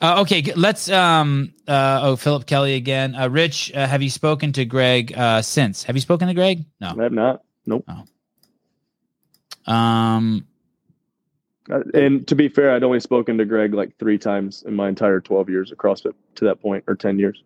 Uh, 0.00 0.20
okay, 0.22 0.42
let's. 0.56 0.90
Um, 0.90 1.54
uh, 1.66 2.00
oh, 2.02 2.16
Philip 2.16 2.44
Kelly 2.46 2.74
again. 2.74 3.14
Uh, 3.14 3.28
Rich, 3.28 3.72
uh, 3.72 3.86
have 3.86 4.02
you 4.02 4.10
spoken 4.10 4.52
to 4.52 4.64
Greg 4.64 5.16
uh, 5.16 5.40
since? 5.42 5.84
Have 5.84 5.94
you 5.96 6.00
spoken 6.02 6.28
to 6.28 6.34
Greg? 6.34 6.64
No. 6.80 6.94
I 6.98 7.02
have 7.04 7.12
not. 7.12 7.42
Nope. 7.66 7.88
Um, 9.66 10.46
Uh, 11.70 11.82
and 11.94 12.26
to 12.26 12.34
be 12.34 12.48
fair, 12.48 12.72
I'd 12.74 12.82
only 12.82 12.98
spoken 13.00 13.38
to 13.38 13.44
Greg 13.44 13.74
like 13.74 13.96
three 13.98 14.18
times 14.18 14.64
in 14.66 14.74
my 14.74 14.88
entire 14.88 15.20
12 15.20 15.48
years 15.48 15.70
across 15.70 16.02
CrossFit 16.02 16.14
to 16.36 16.44
that 16.46 16.60
point, 16.60 16.82
or 16.88 16.96
10 16.96 17.18
years. 17.18 17.42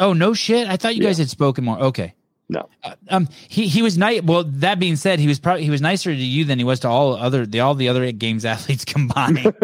Oh 0.00 0.12
no 0.12 0.34
shit! 0.34 0.68
I 0.68 0.76
thought 0.76 0.96
you 0.96 1.02
Yeah. 1.02 1.10
guys 1.10 1.18
had 1.18 1.30
spoken 1.30 1.64
more. 1.64 1.78
Okay. 1.78 2.14
No. 2.48 2.68
Uh, 2.82 2.94
um. 3.08 3.28
He 3.48 3.68
he 3.68 3.82
was 3.82 3.98
nice. 3.98 4.22
Well, 4.22 4.44
that 4.44 4.78
being 4.80 4.96
said, 4.96 5.18
he 5.18 5.28
was 5.28 5.38
probably 5.38 5.64
he 5.64 5.70
was 5.70 5.82
nicer 5.82 6.10
to 6.10 6.16
you 6.16 6.44
than 6.44 6.58
he 6.58 6.64
was 6.64 6.80
to 6.80 6.88
all 6.88 7.14
other 7.14 7.44
the 7.44 7.60
all 7.60 7.74
the 7.74 7.88
other 7.88 8.10
games 8.12 8.44
athletes 8.46 8.84
combined. 8.84 9.46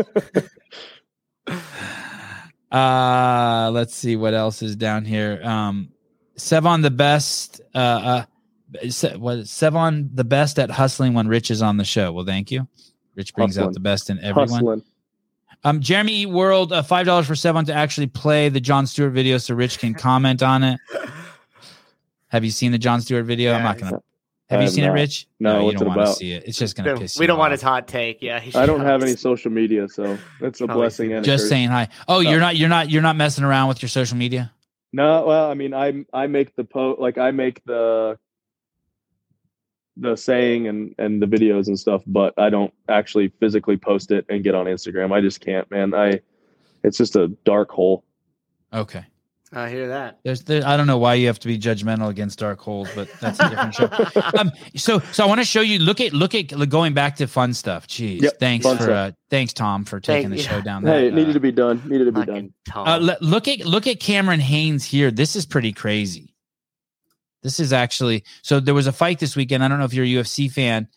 uh 2.72 3.70
let's 3.72 3.94
see 3.94 4.16
what 4.16 4.34
else 4.34 4.62
is 4.62 4.76
down 4.76 5.04
here. 5.04 5.40
Um, 5.42 5.90
Sevan 6.36 6.82
the 6.82 6.90
best. 6.90 7.60
Uh, 7.74 7.78
uh 7.78 8.24
Se- 8.88 9.16
what 9.16 9.38
Sevan 9.40 10.10
the 10.14 10.24
best 10.24 10.58
at 10.58 10.70
hustling 10.70 11.14
when 11.14 11.28
Rich 11.28 11.50
is 11.50 11.62
on 11.62 11.76
the 11.76 11.84
show. 11.84 12.12
Well, 12.12 12.24
thank 12.24 12.50
you. 12.50 12.66
Rich 13.14 13.34
brings 13.34 13.56
out 13.56 13.72
the 13.72 13.80
best 13.80 14.10
in 14.10 14.18
everyone. 14.18 14.48
Hustling. 14.48 14.82
Um, 15.62 15.80
Jeremy 15.80 16.12
Eat 16.12 16.26
World, 16.26 16.72
uh, 16.72 16.82
five 16.82 17.06
dollars 17.06 17.26
for 17.26 17.34
Sevan 17.34 17.64
to 17.66 17.72
actually 17.72 18.08
play 18.08 18.48
the 18.48 18.60
Jon 18.60 18.86
Stewart 18.86 19.12
video, 19.12 19.38
so 19.38 19.54
Rich 19.54 19.78
can 19.78 19.94
comment 19.94 20.42
on 20.42 20.62
it. 20.64 20.80
Have 22.34 22.44
you 22.44 22.50
seen 22.50 22.72
the 22.72 22.78
Jon 22.78 23.00
Stewart 23.00 23.26
video? 23.26 23.52
I'm 23.52 23.62
not 23.62 23.78
gonna. 23.78 23.94
I 24.50 24.54
Have 24.54 24.60
you 24.60 24.64
have 24.66 24.72
seen 24.74 24.82
it. 24.82 24.88
Rich? 24.88 25.28
No, 25.38 25.60
you 25.60 25.64
what's 25.66 25.78
don't 25.78 25.86
want 25.94 26.00
to 26.00 26.12
see 26.14 26.32
it. 26.32 26.42
It's 26.48 26.58
just 26.58 26.76
gonna 26.76 26.94
We 26.94 26.98
piss 26.98 27.14
don't- 27.14 27.20
you 27.20 27.22
we 27.22 27.26
don't 27.28 27.38
want 27.38 27.52
his 27.52 27.62
hot 27.62 27.86
take. 27.86 28.20
Yeah. 28.22 28.40
he 28.40 28.52
I 28.58 28.66
don't 28.66 28.80
have 28.80 29.04
any 29.04 29.14
social 29.14 29.52
media, 29.52 29.88
so 29.88 30.18
that's 30.40 30.60
a 30.60 30.66
blessing. 30.66 31.12
And 31.12 31.24
that. 31.24 31.30
a 31.30 31.32
Just 31.32 31.48
saying 31.48 31.68
hi. 31.68 31.88
Oh, 32.08 32.16
Oh. 32.16 32.20
you're 32.20 32.40
not. 32.40 32.56
You're 32.56 32.68
not. 32.68 32.90
You're 32.90 33.02
not 33.02 33.14
messing 33.14 33.44
around 33.44 33.68
with 33.68 33.82
your 33.82 33.88
social 33.88 34.16
media. 34.16 34.52
No, 34.92 35.24
well, 35.26 35.48
I 35.48 35.54
mean, 35.54 35.74
I 35.74 36.04
I 36.12 36.26
make 36.26 36.56
the 36.56 36.64
post, 36.64 37.00
like 37.00 37.18
I 37.18 37.30
make 37.30 37.64
the 37.66 38.18
the 39.96 40.16
saying 40.16 40.66
and 40.66 40.92
and 40.98 41.22
the 41.22 41.26
videos 41.26 41.68
and 41.68 41.78
stuff, 41.78 42.02
but 42.04 42.34
I 42.36 42.50
don't 42.50 42.74
actually 42.88 43.28
physically 43.38 43.76
post 43.76 44.10
it 44.10 44.26
and 44.28 44.42
get 44.42 44.56
on 44.56 44.66
Instagram. 44.66 45.12
I 45.12 45.20
just 45.20 45.40
can't, 45.40 45.70
man. 45.70 45.94
I 45.94 46.18
it's 46.82 46.98
just 46.98 47.14
a 47.14 47.28
dark 47.44 47.70
hole. 47.70 48.02
Okay. 48.72 49.04
I 49.54 49.68
hear 49.70 49.88
that. 49.88 50.18
There's. 50.24 50.42
There, 50.42 50.66
I 50.66 50.76
don't 50.76 50.86
know 50.86 50.98
why 50.98 51.14
you 51.14 51.26
have 51.28 51.38
to 51.40 51.46
be 51.46 51.58
judgmental 51.58 52.08
against 52.08 52.38
dark 52.38 52.60
holes, 52.60 52.88
but 52.94 53.08
that's 53.20 53.38
a 53.40 53.48
different 53.48 53.74
show. 53.74 53.88
Um. 54.38 54.50
So. 54.76 54.98
So 55.12 55.24
I 55.24 55.26
want 55.26 55.40
to 55.40 55.44
show 55.44 55.60
you. 55.60 55.78
Look 55.78 56.00
at. 56.00 56.12
Look 56.12 56.34
at. 56.34 56.48
Going 56.68 56.94
back 56.94 57.16
to 57.16 57.26
fun 57.26 57.54
stuff. 57.54 57.86
Jeez. 57.86 58.22
Yep, 58.22 58.38
thanks 58.40 58.66
for. 58.66 58.90
Uh, 58.90 59.12
thanks, 59.30 59.52
Tom, 59.52 59.84
for 59.84 60.00
taking 60.00 60.30
Thank- 60.30 60.42
the 60.42 60.48
show 60.48 60.56
yeah. 60.56 60.62
down. 60.62 60.82
hey, 60.84 61.02
that, 61.02 61.04
it 61.06 61.14
needed 61.14 61.30
uh, 61.30 61.34
to 61.34 61.40
be 61.40 61.52
done. 61.52 61.82
Needed 61.86 62.06
to 62.06 62.12
be 62.12 62.24
done. 62.24 62.52
Uh, 62.74 62.98
le- 63.00 63.18
look 63.20 63.46
at 63.48 63.60
look 63.60 63.86
at 63.86 64.00
Cameron 64.00 64.40
Hanes 64.40 64.84
here. 64.84 65.10
This 65.10 65.36
is 65.36 65.46
pretty 65.46 65.72
crazy. 65.72 66.34
This 67.42 67.60
is 67.60 67.72
actually 67.72 68.24
so. 68.42 68.58
There 68.60 68.74
was 68.74 68.86
a 68.86 68.92
fight 68.92 69.18
this 69.18 69.36
weekend. 69.36 69.62
I 69.62 69.68
don't 69.68 69.78
know 69.78 69.84
if 69.84 69.94
you're 69.94 70.06
a 70.06 70.24
UFC 70.24 70.50
fan, 70.50 70.88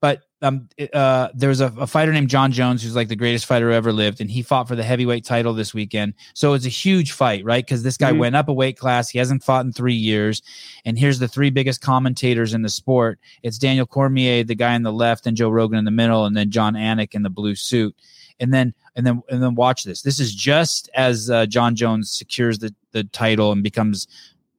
but 0.00 0.22
um, 0.42 0.68
uh, 0.94 1.28
there 1.34 1.50
was 1.50 1.60
a, 1.60 1.66
a 1.78 1.86
fighter 1.86 2.12
named 2.12 2.30
Jon 2.30 2.50
Jones 2.50 2.82
who's 2.82 2.96
like 2.96 3.08
the 3.08 3.16
greatest 3.16 3.44
fighter 3.44 3.68
who 3.68 3.74
ever 3.74 3.92
lived, 3.92 4.22
and 4.22 4.30
he 4.30 4.40
fought 4.42 4.68
for 4.68 4.74
the 4.74 4.82
heavyweight 4.82 5.24
title 5.24 5.52
this 5.52 5.74
weekend. 5.74 6.14
So 6.34 6.54
it's 6.54 6.64
a 6.64 6.70
huge 6.70 7.12
fight, 7.12 7.44
right? 7.44 7.62
Because 7.64 7.82
this 7.82 7.98
guy 7.98 8.12
Mhm. 8.12 8.18
went 8.18 8.36
up 8.36 8.48
a 8.48 8.52
weight 8.54 8.78
class. 8.78 9.10
He 9.10 9.18
hasn't 9.18 9.42
fought 9.44 9.66
in 9.66 9.72
three 9.72 9.92
years, 9.94 10.40
and 10.86 10.98
here's 10.98 11.18
the 11.18 11.28
three 11.28 11.50
biggest 11.50 11.82
commentators 11.82 12.54
in 12.54 12.62
the 12.62 12.70
sport. 12.70 13.18
It's 13.42 13.58
Daniel 13.58 13.84
Cormier, 13.86 14.42
the 14.44 14.54
guy 14.54 14.74
on 14.74 14.82
the 14.82 14.92
left, 14.92 15.26
and 15.26 15.36
Joe 15.36 15.50
Rogan 15.50 15.78
in 15.78 15.84
the 15.84 15.90
middle, 15.90 16.24
and 16.24 16.34
then 16.34 16.50
Jon 16.50 16.72
Anik 16.74 17.14
in 17.14 17.22
the 17.22 17.30
blue 17.30 17.54
suit. 17.54 17.94
and 18.42 18.54
then 18.54 18.72
and 18.96 19.06
then 19.06 19.22
and 19.28 19.42
then 19.42 19.54
watch 19.54 19.84
this. 19.84 20.00
This 20.00 20.18
is 20.18 20.34
just 20.34 20.88
as 20.94 21.28
uh, 21.28 21.44
Jon 21.44 21.74
Jones 21.76 22.10
secures 22.10 22.58
the 22.60 22.74
the 22.92 23.04
title 23.04 23.52
and 23.52 23.62
becomes 23.62 24.08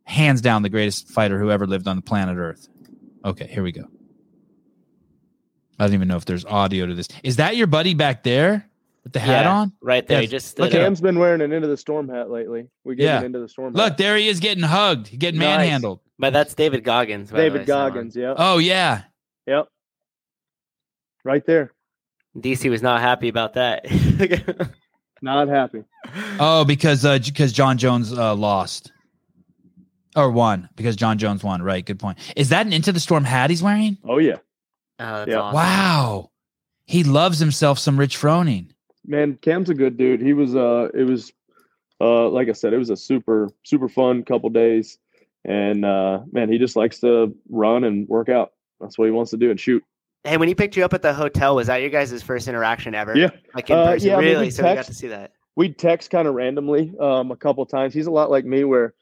hands 0.03 0.39
down 0.41 0.61
the 0.61 0.69
greatest 0.69 1.09
fighter 1.09 1.39
who 1.39 1.49
ever 1.49 1.65
lived 1.65 1.87
on 1.87 1.95
the 1.95 2.01
planet 2.03 2.37
Earth. 2.37 2.67
Okay, 3.25 3.47
here 3.47 3.63
we 3.63 3.71
go. 3.71 3.85
I 5.81 5.85
don't 5.85 5.93
even 5.95 6.07
know 6.07 6.17
if 6.17 6.25
there's 6.25 6.45
audio 6.45 6.85
to 6.85 6.93
this. 6.93 7.07
Is 7.23 7.37
that 7.37 7.55
your 7.57 7.65
buddy 7.67 7.93
back 7.95 8.21
there 8.23 8.69
with 9.03 9.13
the 9.13 9.19
hat 9.19 9.45
Yeah, 9.45 9.51
on? 9.53 9.73
right 9.81 10.05
there. 10.05 10.17
Yeah, 10.19 10.21
He 10.21 10.27
just 10.27 10.59
look 10.59 10.69
stood 10.69 10.75
at 10.79 10.81
up. 10.81 10.85
Cam's 10.85 11.01
been 11.01 11.17
wearing 11.17 11.41
an 11.41 11.51
into 11.51 11.67
the 11.67 11.75
storm 11.77 12.07
hat 12.07 12.29
lately. 12.29 12.67
We 12.83 12.95
gave 12.95 13.05
Yeah. 13.05 13.23
into 13.23 13.39
the 13.39 13.49
storm. 13.49 13.73
Look, 13.73 13.83
hat. 13.89 13.97
there 13.97 14.15
he 14.15 14.27
is 14.27 14.39
getting 14.39 14.63
hugged, 14.63 15.17
getting 15.17 15.39
Nice. 15.39 15.57
manhandled. 15.57 15.99
But 16.19 16.33
that's 16.33 16.53
David 16.53 16.83
Goggins. 16.83 17.31
by 17.31 17.37
the 17.37 17.43
way, 17.43 17.49
David 17.49 17.67
so, 17.67 17.79
um, 17.79 17.87
Goggins. 17.93 18.15
Yeah. 18.15 18.33
Oh 18.37 18.59
yeah. 18.59 19.01
Yep. 19.47 19.67
Right 21.23 21.45
there. 21.45 21.71
DC 22.37 22.69
was 22.69 22.81
not 22.81 23.01
happy 23.01 23.27
about 23.27 23.53
that. 23.53 23.85
Not 25.23 25.49
happy. 25.49 25.83
Oh, 26.39 26.65
because 26.65 27.05
uh 27.05 27.19
because 27.19 27.53
Jon 27.53 27.77
Jones 27.77 28.11
uh 28.11 28.33
lost. 28.33 28.91
Or 30.15 30.31
won 30.31 30.67
because 30.75 30.95
Jon 30.95 31.17
Jones 31.19 31.43
won. 31.43 31.61
Right. 31.61 31.85
Good 31.85 31.99
point. 31.99 32.17
Is 32.35 32.49
that 32.49 32.65
an 32.65 32.73
Into 32.73 32.91
the 32.91 32.99
Storm 32.99 33.23
hat 33.23 33.49
he's 33.51 33.61
wearing? 33.61 33.97
Oh 34.03 34.17
yeah. 34.17 34.37
Oh, 35.01 35.17
that's 35.19 35.29
Yeah. 35.29 35.39
awesome. 35.41 35.55
Wow. 35.55 36.31
He 36.85 37.03
loves 37.03 37.39
himself 37.39 37.79
some 37.79 37.97
Rich 37.99 38.17
Froning. 38.17 38.71
Man, 39.05 39.37
Cam's 39.41 39.69
a 39.69 39.73
good 39.73 39.97
dude. 39.97 40.21
He 40.21 40.33
was 40.33 40.55
uh 40.55 40.89
it 40.93 41.03
was 41.03 41.31
uh 41.99 42.27
like 42.29 42.49
I 42.49 42.53
said, 42.53 42.73
it 42.73 42.77
was 42.77 42.89
a 42.89 42.97
super 42.97 43.49
super 43.63 43.89
fun 43.89 44.23
couple 44.23 44.49
days. 44.49 44.97
And 45.45 45.83
uh 45.85 46.21
man, 46.31 46.51
he 46.51 46.57
just 46.57 46.75
likes 46.75 46.99
to 46.99 47.35
run 47.49 47.83
and 47.83 48.07
work 48.07 48.29
out. 48.29 48.51
That's 48.79 48.97
what 48.97 49.05
he 49.05 49.11
wants 49.11 49.31
to 49.31 49.37
do 49.37 49.49
and 49.51 49.59
shoot. 49.59 49.83
Hey, 50.23 50.37
when 50.37 50.47
he 50.47 50.53
picked 50.55 50.77
you 50.77 50.85
up 50.85 50.93
at 50.93 51.01
the 51.01 51.13
hotel, 51.13 51.55
was 51.55 51.65
that 51.67 51.77
your 51.81 51.89
guys' 51.89 52.21
first 52.21 52.47
interaction 52.47 52.93
ever? 52.93 53.17
Yeah. 53.17 53.29
Like 53.55 53.69
in 53.71 53.77
Uh, 53.77 53.85
person? 53.93 54.07
yeah, 54.09 54.17
I 54.17 54.19
mean, 54.19 54.25
we 54.27 54.33
really? 54.33 54.49
so 54.51 54.63
we 54.67 54.75
got 54.75 54.85
to 54.85 54.93
see 54.93 55.07
that. 55.07 55.31
we 55.55 55.69
text 55.73 56.11
kind 56.11 56.27
of 56.27 56.35
randomly 56.35 56.93
um, 56.99 57.31
a 57.31 57.35
couple 57.35 57.65
times. 57.65 57.91
He's 57.93 58.05
a 58.05 58.11
lot 58.11 58.29
like 58.29 58.45
me, 58.45 58.63
where 58.63 58.93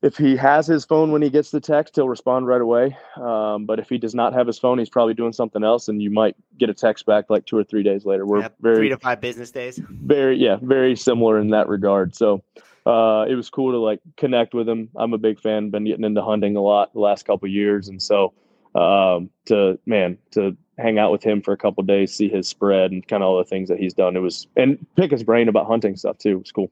if 0.00 0.16
he 0.16 0.36
has 0.36 0.66
his 0.66 0.84
phone 0.84 1.10
when 1.10 1.22
he 1.22 1.30
gets 1.30 1.50
the 1.50 1.60
text, 1.60 1.96
he'll 1.96 2.08
respond 2.08 2.46
right 2.46 2.60
away. 2.60 2.96
Um, 3.16 3.66
but 3.66 3.80
if 3.80 3.88
he 3.88 3.98
does 3.98 4.14
not 4.14 4.32
have 4.32 4.46
his 4.46 4.58
phone, 4.58 4.78
he's 4.78 4.88
probably 4.88 5.14
doing 5.14 5.32
something 5.32 5.64
else, 5.64 5.88
and 5.88 6.00
you 6.00 6.10
might 6.10 6.36
get 6.56 6.70
a 6.70 6.74
text 6.74 7.04
back 7.04 7.30
like 7.30 7.46
two 7.46 7.56
or 7.56 7.64
three 7.64 7.82
days 7.82 8.04
later. 8.04 8.24
We're 8.24 8.42
Yep, 8.42 8.54
Three 8.62 8.72
very, 8.74 8.88
to 8.90 8.98
five 8.98 9.20
business 9.20 9.50
days. 9.50 9.78
very, 9.78 10.36
yeah, 10.38 10.58
very 10.62 10.94
similar 10.94 11.40
in 11.40 11.50
that 11.50 11.68
regard. 11.68 12.14
So 12.14 12.44
uh, 12.86 13.26
it 13.28 13.34
was 13.34 13.50
cool 13.50 13.72
to 13.72 13.78
like 13.78 14.00
connect 14.16 14.54
with 14.54 14.68
him. 14.68 14.88
I'm 14.94 15.14
a 15.14 15.18
big 15.18 15.40
fan. 15.40 15.70
Been 15.70 15.84
getting 15.84 16.04
into 16.04 16.22
hunting 16.22 16.54
a 16.56 16.62
lot 16.62 16.92
the 16.92 17.00
last 17.00 17.24
couple 17.26 17.48
years, 17.48 17.88
and 17.88 18.00
so 18.00 18.32
um, 18.76 19.30
to 19.46 19.78
man 19.84 20.16
to 20.32 20.56
hang 20.78 21.00
out 21.00 21.10
with 21.10 21.24
him 21.24 21.42
for 21.42 21.52
a 21.52 21.56
couple 21.56 21.82
days, 21.82 22.14
see 22.14 22.28
his 22.28 22.46
spread 22.46 22.92
and 22.92 23.06
kind 23.08 23.24
of 23.24 23.28
all 23.28 23.38
the 23.38 23.44
things 23.44 23.68
that 23.68 23.78
he's 23.80 23.94
done. 23.94 24.16
It 24.16 24.20
was 24.20 24.46
and 24.56 24.86
pick 24.94 25.10
his 25.10 25.24
brain 25.24 25.48
about 25.48 25.66
hunting 25.66 25.96
stuff 25.96 26.18
too. 26.18 26.36
It 26.36 26.38
was 26.38 26.52
cool. 26.52 26.70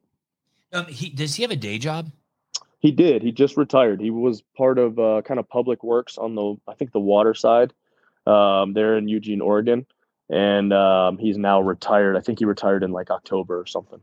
Um, 0.73 0.87
he 0.87 1.11
does 1.11 1.35
he 1.35 1.43
have 1.43 1.51
a 1.51 1.57
day 1.57 1.79
job? 1.79 2.13
He 2.87 2.93
did. 2.93 3.21
He 3.21 3.33
just 3.33 3.57
retired. 3.57 4.01
He 4.01 4.11
was 4.11 4.45
part 4.57 4.79
of 4.79 4.97
uh, 4.97 5.21
kind 5.25 5.41
of 5.41 5.49
public 5.49 5.83
works 5.83 6.19
on 6.19 6.37
the, 6.37 6.55
I 6.69 6.75
think, 6.75 6.93
the 6.93 7.01
water 7.01 7.35
side 7.35 7.73
um, 8.29 8.75
there 8.75 8.97
in 8.97 9.09
Eugene, 9.09 9.41
Oregon. 9.41 9.87
And 10.31 10.73
um, 10.73 11.19
he's 11.19 11.37
now 11.37 11.61
retired. 11.61 12.17
I 12.17 12.21
think 12.21 12.39
he 12.39 12.45
retired 12.45 12.85
in 12.85 12.93
like 12.93 13.11
October 13.11 13.59
or 13.59 13.67
something. 13.67 14.01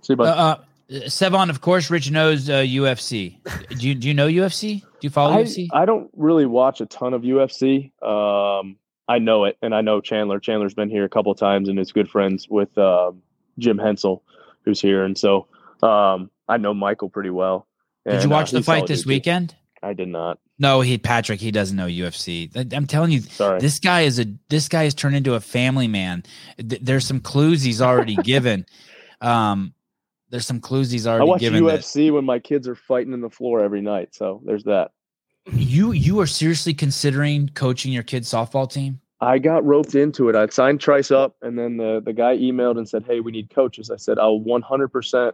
See, 0.00 0.12
Uh, 0.12 0.16
but 0.16 0.38
uh, 0.38 0.58
Sevan, 1.06 1.50
of 1.50 1.60
course, 1.60 1.90
Rich 1.90 2.12
knows 2.12 2.48
uh, 2.48 2.58
UFC. 2.58 3.38
Do 3.76 3.88
you 3.88 3.96
do 3.96 4.06
you 4.06 4.14
know 4.14 4.28
UFC? 4.28 4.80
Do 4.80 4.86
you 5.00 5.10
follow 5.10 5.34
I, 5.34 5.42
UFC? 5.42 5.66
I 5.72 5.84
don't 5.84 6.08
really 6.16 6.46
watch 6.46 6.80
a 6.80 6.86
ton 6.86 7.14
of 7.14 7.22
UFC. 7.22 7.90
Um, 8.00 8.76
I 9.08 9.18
know 9.18 9.42
it, 9.46 9.58
and 9.60 9.74
I 9.74 9.80
know 9.80 10.00
Chandler. 10.00 10.38
Chandler's 10.38 10.74
been 10.74 10.88
here 10.88 11.04
a 11.04 11.08
couple 11.08 11.34
times 11.34 11.68
and 11.68 11.80
is 11.80 11.90
good 11.90 12.08
friends 12.08 12.48
with 12.48 12.78
um, 12.78 13.22
Jim 13.58 13.76
Hensel, 13.76 14.22
who's 14.64 14.80
here. 14.80 15.02
And 15.02 15.18
so 15.18 15.48
um, 15.82 16.30
I 16.48 16.58
know 16.58 16.74
Michael 16.74 17.08
pretty 17.08 17.30
well. 17.30 17.66
Did 18.06 18.22
you 18.24 18.28
uh, 18.30 18.32
watch 18.32 18.50
the 18.50 18.62
fight 18.62 18.86
this 18.86 19.02
too. 19.04 19.08
weekend? 19.08 19.54
I 19.82 19.92
did 19.94 20.08
not. 20.08 20.38
No, 20.58 20.80
he 20.80 20.96
Patrick. 20.98 21.40
He 21.40 21.50
doesn't 21.50 21.76
know 21.76 21.86
UFC. 21.86 22.50
I- 22.56 22.76
I'm 22.76 22.86
telling 22.86 23.10
you, 23.10 23.20
Sorry. 23.20 23.58
this 23.60 23.78
guy 23.80 24.02
is 24.02 24.18
a 24.20 24.26
this 24.48 24.68
guy 24.68 24.84
has 24.84 24.94
turned 24.94 25.16
into 25.16 25.34
a 25.34 25.40
family 25.40 25.88
man. 25.88 26.22
Th- 26.58 26.80
There's 26.80 27.06
some 27.06 27.20
clues 27.20 27.62
he's 27.62 27.82
already 27.82 28.14
given. 28.24 28.64
Um, 29.20 29.74
there's 30.30 30.46
some 30.46 30.60
clues 30.60 30.90
he's 30.90 31.06
already. 31.06 31.22
I 31.22 31.24
watch 31.24 31.40
given. 31.40 31.64
that- 31.64 31.80
UFC 31.80 32.12
when 32.12 32.24
my 32.24 32.38
kids 32.38 32.68
are 32.68 32.74
fighting 32.76 33.12
in 33.12 33.20
the 33.20 33.30
floor 33.30 33.60
every 33.60 33.80
night. 33.80 34.14
So 34.14 34.40
there's 34.44 34.64
that. 34.64 34.92
you 35.52 35.90
you 35.92 36.20
are 36.20 36.26
seriously 36.28 36.74
considering 36.74 37.48
coaching 37.54 37.92
your 37.92 38.04
kid's 38.04 38.30
softball 38.30 38.70
team? 38.70 39.00
I 39.20 39.38
got 39.38 39.64
roped 39.64 39.94
into 39.94 40.28
it. 40.28 40.36
I'd 40.36 40.52
signed 40.52 40.80
Trice 40.80 41.10
up, 41.12 41.36
and 41.42 41.56
then 41.58 41.76
the, 41.76 42.00
the 42.04 42.12
guy 42.12 42.36
emailed 42.36 42.76
and 42.78 42.88
said, 42.88 43.04
Hey, 43.06 43.20
we 43.20 43.30
need 43.30 43.50
coaches. 43.50 43.88
I 43.90 43.96
said, 43.96 44.18
I'll 44.18 44.40
100% 44.40 45.32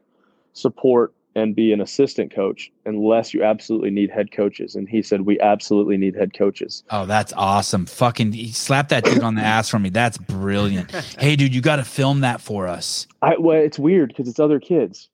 support 0.53 1.15
and 1.39 1.55
be 1.55 1.73
an 1.73 1.81
assistant 1.81 2.35
coach 2.35 2.71
unless 2.85 3.33
you 3.33 3.43
absolutely 3.43 3.91
need 3.91 4.11
head 4.11 4.33
coaches. 4.33 4.75
And 4.75 4.89
he 4.89 5.03
said, 5.03 5.23
We 5.23 5.41
absolutely 5.41 5.97
need 5.97 6.15
head 6.15 6.35
coaches. 6.35 6.85
Oh, 6.91 7.07
that's 7.07 7.33
awesome! 7.35 7.87
Fucking 7.87 8.33
he 8.33 8.53
slapped 8.53 8.91
that 8.91 9.05
dude 9.05 9.23
on 9.23 9.35
the 9.35 9.43
ass 9.43 9.69
for 9.69 9.79
me. 9.79 9.91
That's 9.91 10.19
brilliant. 10.19 10.93
Hey, 11.19 11.37
dude, 11.37 11.55
you 11.55 11.61
got 11.61 11.77
to 11.77 11.85
film 11.85 12.21
that 12.21 12.41
for 12.41 12.67
us. 12.69 13.07
I, 13.23 13.37
well, 13.39 13.57
it's 13.57 13.79
weird 13.79 14.09
because 14.09 14.29
it's 14.29 14.39
other 14.39 14.61
kids. 14.61 15.09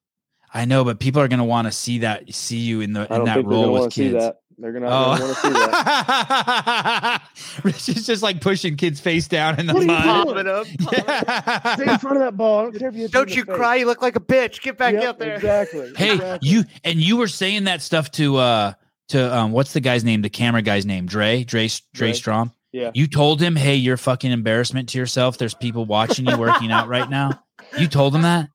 I 0.53 0.65
know, 0.67 0.85
but 0.85 1.01
people 1.01 1.21
are 1.21 1.29
gonna 1.29 1.45
want 1.45 1.67
to 1.67 1.73
see 1.73 1.99
that, 1.99 2.33
see 2.33 2.59
you 2.59 2.81
in 2.81 2.93
the 2.93 3.13
in 3.13 3.25
that 3.25 3.45
role 3.45 3.73
with 3.73 3.81
want 3.81 3.93
see 3.93 4.11
kids. 4.11 4.25
That. 4.57 4.63
They're 4.63 4.73
going 4.73 4.83
to 4.85 4.89
want 4.89 5.21
to 5.21 5.35
see 5.35 5.49
that. 5.51 7.23
Oh. 7.23 7.61
Rich 7.65 7.89
is 7.89 8.07
just 8.07 8.23
like 8.23 8.41
pushing 8.41 8.77
kids 8.77 9.01
face 9.01 9.29
down 9.29 9.59
in 9.61 9.67
the 9.67 9.75
What 9.75 9.83
are 9.83 9.87
you 9.87 9.89
mud. 9.93 10.35
doing? 10.35 10.47
Popping 10.47 10.49
up. 10.49 11.77
Stay 11.79 11.93
in 11.93 11.99
front 11.99 12.17
of 12.17 12.23
that 12.23 12.37
ball. 12.37 12.61
I 12.61 12.63
don't 12.65 12.79
care 12.79 12.89
if 12.89 12.95
you 12.97 13.09
Don't 13.09 13.35
you 13.35 13.45
the 13.45 13.53
face. 13.53 13.57
cry? 13.57 13.77
You 13.77 13.87
look 13.87 14.03
like 14.03 14.17
a 14.17 14.21
bitch. 14.21 14.61
Get 14.63 14.79
back 14.79 14.95
Yep, 14.95 15.05
out 15.05 15.19
there. 15.19 15.35
Exactly. 15.37 15.93
Hey, 15.97 16.15
exactly. 16.15 16.49
you 16.49 16.65
and 16.85 16.99
you 17.01 17.17
were 17.17 17.29
saying 17.29 17.65
that 17.65 17.83
stuff 17.83 18.11
to 18.13 18.37
uh 18.37 18.73
to 19.09 19.37
um 19.37 19.53
what's 19.53 19.73
the 19.73 19.81
guy's 19.81 20.05
name? 20.05 20.23
The 20.23 20.31
camera 20.31 20.63
guy's 20.63 20.87
name? 20.87 21.07
Dre, 21.07 21.45
Dre, 21.45 21.69
Dre, 21.69 21.79
Dre. 21.93 22.13
Strom. 22.13 22.53
Yeah. 22.73 22.91
You 22.95 23.07
told 23.07 23.41
him, 23.41 23.55
"Hey, 23.55 23.77
you're 23.77 23.97
fucking 23.97 24.33
embarrassment 24.33 24.89
to 24.91 24.99
yourself. 24.99 25.39
There's 25.39 25.55
people 25.55 25.85
watching 25.85 26.27
you 26.27 26.37
working 26.37 26.73
out 26.73 26.89
right 26.89 27.09
now." 27.09 27.41
You 27.79 27.87
told 27.87 28.15
him 28.15 28.23
that. 28.23 28.49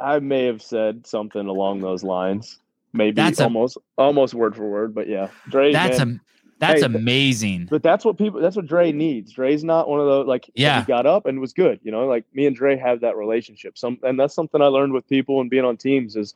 I 0.00 0.18
may 0.18 0.46
have 0.46 0.62
said 0.62 1.06
something 1.06 1.46
along 1.46 1.80
those 1.80 2.02
lines. 2.02 2.58
Maybe 2.94 3.16
That's 3.16 3.40
a- 3.40 3.44
almost 3.44 3.76
almost 3.98 4.34
word 4.34 4.54
for 4.56 4.68
word, 4.68 4.94
but 4.94 5.08
yeah. 5.08 5.28
Dre, 5.50 5.72
That's 5.72 5.98
man, 5.98 6.20
a 6.24 6.34
that's 6.60 6.80
Hey, 6.80 6.86
amazing. 6.86 7.66
But 7.68 7.82
that's 7.82 8.04
what 8.04 8.16
people. 8.16 8.40
That's 8.40 8.56
what 8.56 8.66
Dre 8.66 8.92
needs. 8.92 9.32
Dre's 9.32 9.64
not 9.64 9.88
one 9.88 10.00
of 10.00 10.06
those 10.06 10.26
like. 10.26 10.48
Yeah. 10.54 10.80
He 10.80 10.86
got 10.86 11.04
up 11.04 11.26
and 11.26 11.40
was 11.40 11.52
good. 11.52 11.80
You 11.82 11.90
know, 11.90 12.06
like 12.06 12.24
me 12.32 12.46
and 12.46 12.54
Dre 12.54 12.76
have 12.76 13.00
that 13.00 13.16
relationship. 13.16 13.76
Some 13.76 13.98
and 14.02 14.18
that's 14.18 14.34
something 14.34 14.62
I 14.62 14.66
learned 14.66 14.92
with 14.92 15.06
people 15.08 15.40
and 15.40 15.50
being 15.50 15.64
on 15.64 15.76
teams 15.76 16.14
is 16.16 16.34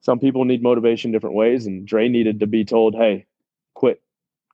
some 0.00 0.20
people 0.20 0.44
need 0.44 0.62
motivation 0.62 1.10
different 1.10 1.34
ways, 1.34 1.66
and 1.66 1.86
Dre 1.86 2.08
needed 2.08 2.38
to 2.40 2.46
be 2.46 2.64
told, 2.64 2.94
"Hey, 2.94 3.26
quit, 3.74 4.00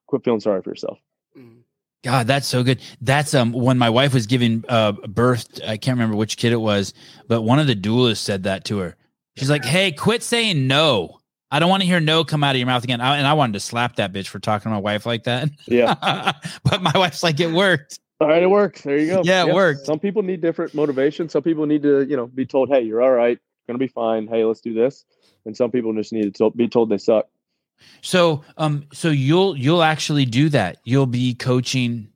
quit 0.07 0.24
feeling 0.24 0.40
sorry 0.40 0.62
for 0.62 0.70
yourself." 0.70 0.99
Mm. 1.38 1.59
God, 2.03 2.26
that's 2.26 2.47
so 2.47 2.62
good. 2.62 2.80
That's 3.03 3.34
um 3.34 3.53
when 3.53 3.76
my 3.78 3.90
wife 3.90 4.14
was 4.14 4.26
giving 4.26 4.64
uh 4.68 4.92
birth. 4.92 5.61
I 5.66 5.76
can't 5.76 5.97
remember 5.99 6.16
which 6.16 6.38
kid 6.38 6.53
it 6.53 6.61
was, 6.61 6.95
but 7.28 7.42
one 7.42 7.59
of 7.59 7.66
the 7.66 7.74
duelists 7.74 8.24
said 8.24 8.45
that 8.45 8.64
to 8.66 8.78
her. 8.78 8.97
She's 9.36 9.51
like, 9.51 9.64
"Hey, 9.64 9.92
quit 9.92 10.22
saying 10.22 10.66
no. 10.66 11.20
I 11.55 11.59
don't 11.61 11.70
want 11.70 11.82
to 11.82 11.86
hear 11.86 12.00
no 12.00 12.24
come 12.24 12.42
out 12.42 12.55
of 12.55 12.59
your 12.59 12.66
mouth 12.66 12.84
again." 12.84 13.00
I, 13.00 13.18
and 13.18 13.26
I 13.26 13.34
wanted 13.34 13.55
to 13.55 13.61
slap 13.61 13.96
that 13.96 14.12
bitch 14.12 14.26
for 14.26 14.38
talking 14.38 14.64
to 14.64 14.70
my 14.70 14.80
wife 14.80 15.07
like 15.07 15.24
that. 15.24 15.50
Yeah. 15.66 15.94
but 16.64 16.82
my 16.82 16.92
wife's 16.94 17.22
like, 17.22 17.40
"It 17.40 17.52
worked." 17.52 18.00
All 18.20 18.28
right, 18.28 18.42
it 18.42 18.50
worked. 18.50 18.84
There 18.84 18.98
you 18.98 19.07
go. 19.09 19.22
Yeah, 19.24 19.46
it 19.46 19.55
worked. 19.55 19.86
Some 19.86 19.98
people 19.98 20.22
need 20.22 20.40
different 20.40 20.74
motivation. 20.74 21.28
Some 21.28 21.42
people 21.42 21.66
need 21.66 21.82
to, 21.82 22.05
you 22.05 22.16
know, 22.16 22.26
be 22.26 22.46
told, 22.46 22.68
"Hey, 22.68 22.82
you're 22.82 23.02
all 23.02 23.12
right. 23.12 23.38
Gonna 23.66 23.78
be 23.78 23.88
fine. 23.88 24.26
Hey, 24.26 24.44
let's 24.44 24.61
do 24.61 24.74
this." 24.74 25.05
And 25.46 25.57
some 25.57 25.70
people 25.70 25.92
just 25.94 26.12
need 26.12 26.34
to 26.34 26.50
be 26.50 26.68
told 26.68 26.88
they 26.88 26.98
suck. 26.98 27.26
So, 28.02 28.42
um, 28.57 28.86
so 28.92 29.11
you'll 29.11 29.57
you'll 29.57 29.82
actually 29.82 30.24
do 30.24 30.48
that. 30.50 30.78
You'll 30.84 31.07
be 31.07 31.34
coaching. 31.34 32.09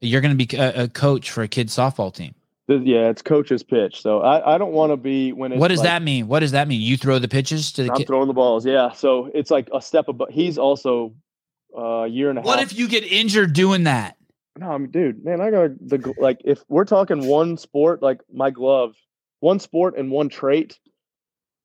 You're 0.00 0.20
going 0.20 0.36
to 0.36 0.46
be 0.46 0.56
a, 0.56 0.84
a 0.84 0.88
coach 0.88 1.30
for 1.30 1.42
a 1.42 1.48
kid's 1.48 1.76
softball 1.76 2.14
team. 2.14 2.34
Yeah, 2.68 3.08
it's 3.08 3.22
coach's 3.22 3.62
pitch. 3.62 4.02
So 4.02 4.20
I, 4.20 4.54
I 4.54 4.58
don't 4.58 4.72
want 4.72 4.92
to 4.92 4.96
be 4.98 5.32
when 5.32 5.52
it's 5.52 5.60
What 5.60 5.68
does 5.68 5.78
like- 5.78 5.86
that 5.86 6.02
mean? 6.02 6.28
What 6.28 6.40
does 6.40 6.52
that 6.52 6.68
mean? 6.68 6.80
You 6.82 6.96
throw 6.98 7.18
the 7.18 7.28
pitches 7.28 7.72
to 7.72 7.84
the 7.84 7.90
I'm 7.92 7.96
kid. 7.96 8.06
throwing 8.06 8.28
the 8.28 8.34
balls. 8.34 8.66
Yeah. 8.66 8.92
So 8.92 9.30
it's 9.34 9.50
like 9.50 9.68
a 9.74 9.80
step 9.80 10.08
above. 10.08 10.28
He's 10.30 10.58
also 10.58 11.14
uh, 11.76 11.80
a 11.80 12.06
year 12.08 12.28
and 12.30 12.38
a 12.38 12.42
What 12.42 12.58
half. 12.58 12.66
What 12.66 12.72
if 12.72 12.78
you 12.78 12.86
get 12.88 13.04
injured 13.04 13.54
doing 13.54 13.84
that? 13.84 14.16
No, 14.58 14.70
I 14.72 14.78
mean, 14.78 14.90
dude, 14.90 15.24
man, 15.24 15.40
I 15.40 15.50
got 15.50 15.70
the 15.80 16.14
like. 16.18 16.40
If 16.44 16.62
we're 16.68 16.84
talking 16.84 17.26
one 17.26 17.56
sport, 17.56 18.02
like 18.02 18.20
my 18.32 18.50
glove, 18.50 18.96
one 19.40 19.60
sport 19.60 19.96
and 19.96 20.10
one 20.10 20.28
trait 20.28 20.78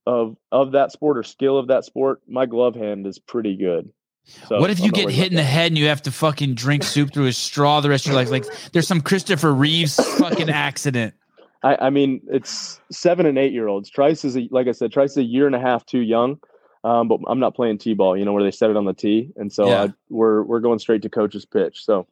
of 0.05 0.37
of 0.51 0.73
that 0.73 0.91
sport 0.91 1.17
or 1.17 1.23
skill 1.23 1.57
of 1.57 1.67
that 1.67 1.85
sport, 1.85 2.21
my 2.27 2.45
glove 2.45 2.75
hand 2.75 3.07
is 3.07 3.17
pretty 3.19 3.55
good. 3.57 3.89
So 4.25 4.59
what 4.59 4.69
if 4.69 4.79
you 4.79 4.91
get 4.91 5.09
hit 5.09 5.29
in 5.31 5.35
the 5.35 5.43
head 5.43 5.67
and 5.67 5.77
you 5.77 5.87
have 5.87 6.01
to 6.03 6.11
fucking 6.11 6.55
drink 6.55 6.83
soup 6.83 7.13
through 7.13 7.27
a 7.27 7.33
straw 7.33 7.81
the 7.81 7.89
rest 7.89 8.05
of 8.05 8.11
your 8.13 8.21
life? 8.21 8.31
Like 8.31 8.45
there's 8.71 8.87
some 8.87 9.01
Christopher 9.01 9.53
Reeves 9.53 9.95
fucking 10.17 10.49
accident. 10.49 11.13
I, 11.61 11.87
I 11.87 11.89
mean, 11.89 12.21
it's 12.29 12.79
seven 12.91 13.25
and 13.25 13.37
eight 13.37 13.53
year 13.53 13.67
olds. 13.67 13.89
Trice 13.89 14.25
is 14.25 14.35
a, 14.37 14.47
like 14.51 14.67
I 14.67 14.71
said, 14.71 14.91
Trice 14.91 15.11
is 15.11 15.17
a 15.17 15.23
year 15.23 15.45
and 15.45 15.55
a 15.55 15.59
half 15.59 15.85
too 15.85 15.99
young. 16.01 16.39
Um, 16.85 17.07
but 17.07 17.21
I'm 17.27 17.39
not 17.39 17.55
playing 17.55 17.77
t-ball, 17.77 18.17
you 18.17 18.25
know, 18.25 18.33
where 18.33 18.43
they 18.43 18.51
set 18.51 18.69
it 18.69 18.75
on 18.75 18.83
the 18.83 18.93
tee, 18.93 19.31
and 19.37 19.53
so 19.53 19.67
Yeah. 19.69 19.83
I, 19.83 19.93
we're 20.09 20.43
we're 20.43 20.59
going 20.59 20.79
straight 20.79 21.01
to 21.03 21.09
coach's 21.09 21.45
pitch. 21.45 21.85
So 21.85 22.05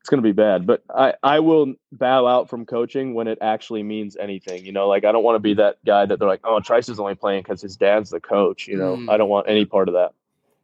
it's 0.00 0.08
going 0.08 0.22
to 0.22 0.26
be 0.26 0.32
bad. 0.32 0.66
But 0.66 0.82
I 0.88 1.12
I 1.22 1.40
will 1.40 1.74
bow 1.92 2.26
out 2.26 2.48
from 2.48 2.64
coaching 2.64 3.12
when 3.12 3.28
it 3.28 3.36
actually 3.42 3.82
means 3.82 4.16
anything. 4.16 4.64
You 4.64 4.72
know, 4.72 4.88
like 4.88 5.04
I 5.04 5.12
don't 5.12 5.22
want 5.22 5.36
to 5.36 5.40
be 5.40 5.52
that 5.54 5.76
guy 5.84 6.06
that 6.06 6.18
they're 6.18 6.26
like, 6.28 6.40
oh, 6.44 6.58
Trice 6.60 6.88
is 6.88 6.98
only 6.98 7.14
playing 7.14 7.42
because 7.42 7.60
his 7.60 7.76
dad's 7.76 8.08
the 8.08 8.20
coach. 8.20 8.66
You 8.66 8.78
know, 8.78 8.96
Mm. 8.96 9.10
I 9.10 9.18
don't 9.18 9.28
want 9.28 9.46
any 9.46 9.66
part 9.66 9.88
of 9.88 9.94
that. 9.94 10.14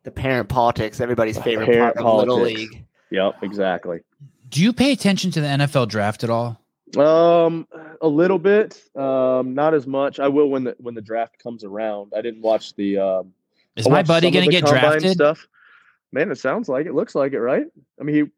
The 0.04 0.10
parent 0.10 0.48
politics, 0.48 1.00
everybody's 1.00 1.38
favorite 1.38 1.66
parent 1.66 1.96
part 1.96 2.06
of 2.06 2.18
Little 2.18 2.36
politics. 2.38 2.60
League. 2.72 2.84
Yep, 3.10 3.42
exactly. 3.42 4.00
Do 4.48 4.62
you 4.62 4.72
pay 4.72 4.92
attention 4.92 5.30
to 5.32 5.40
the 5.40 5.46
NFL 5.46 5.88
draft 5.88 6.24
at 6.24 6.30
all? 6.30 6.60
Um, 6.96 7.66
a 8.00 8.08
little 8.08 8.38
bit. 8.38 8.80
Um, 8.96 9.54
not 9.54 9.74
as 9.74 9.86
much. 9.86 10.18
I 10.20 10.28
will 10.28 10.48
when 10.48 10.64
the 10.64 10.76
when 10.78 10.94
the 10.94 11.02
draft 11.02 11.38
comes 11.42 11.64
around. 11.64 12.12
I 12.16 12.22
didn't 12.22 12.40
watch 12.42 12.74
the. 12.74 12.98
Um, 12.98 13.34
Is 13.76 13.86
I 13.86 13.90
my 13.90 14.02
buddy 14.02 14.30
going 14.30 14.44
to 14.46 14.50
get 14.50 14.64
drafted? 14.64 15.12
Stuff. 15.12 15.46
Man, 16.12 16.30
it 16.30 16.36
sounds 16.38 16.68
like 16.68 16.86
it. 16.86 16.94
Looks 16.94 17.14
like 17.14 17.32
it, 17.32 17.40
right? 17.40 17.66
I 18.00 18.04
mean, 18.04 18.30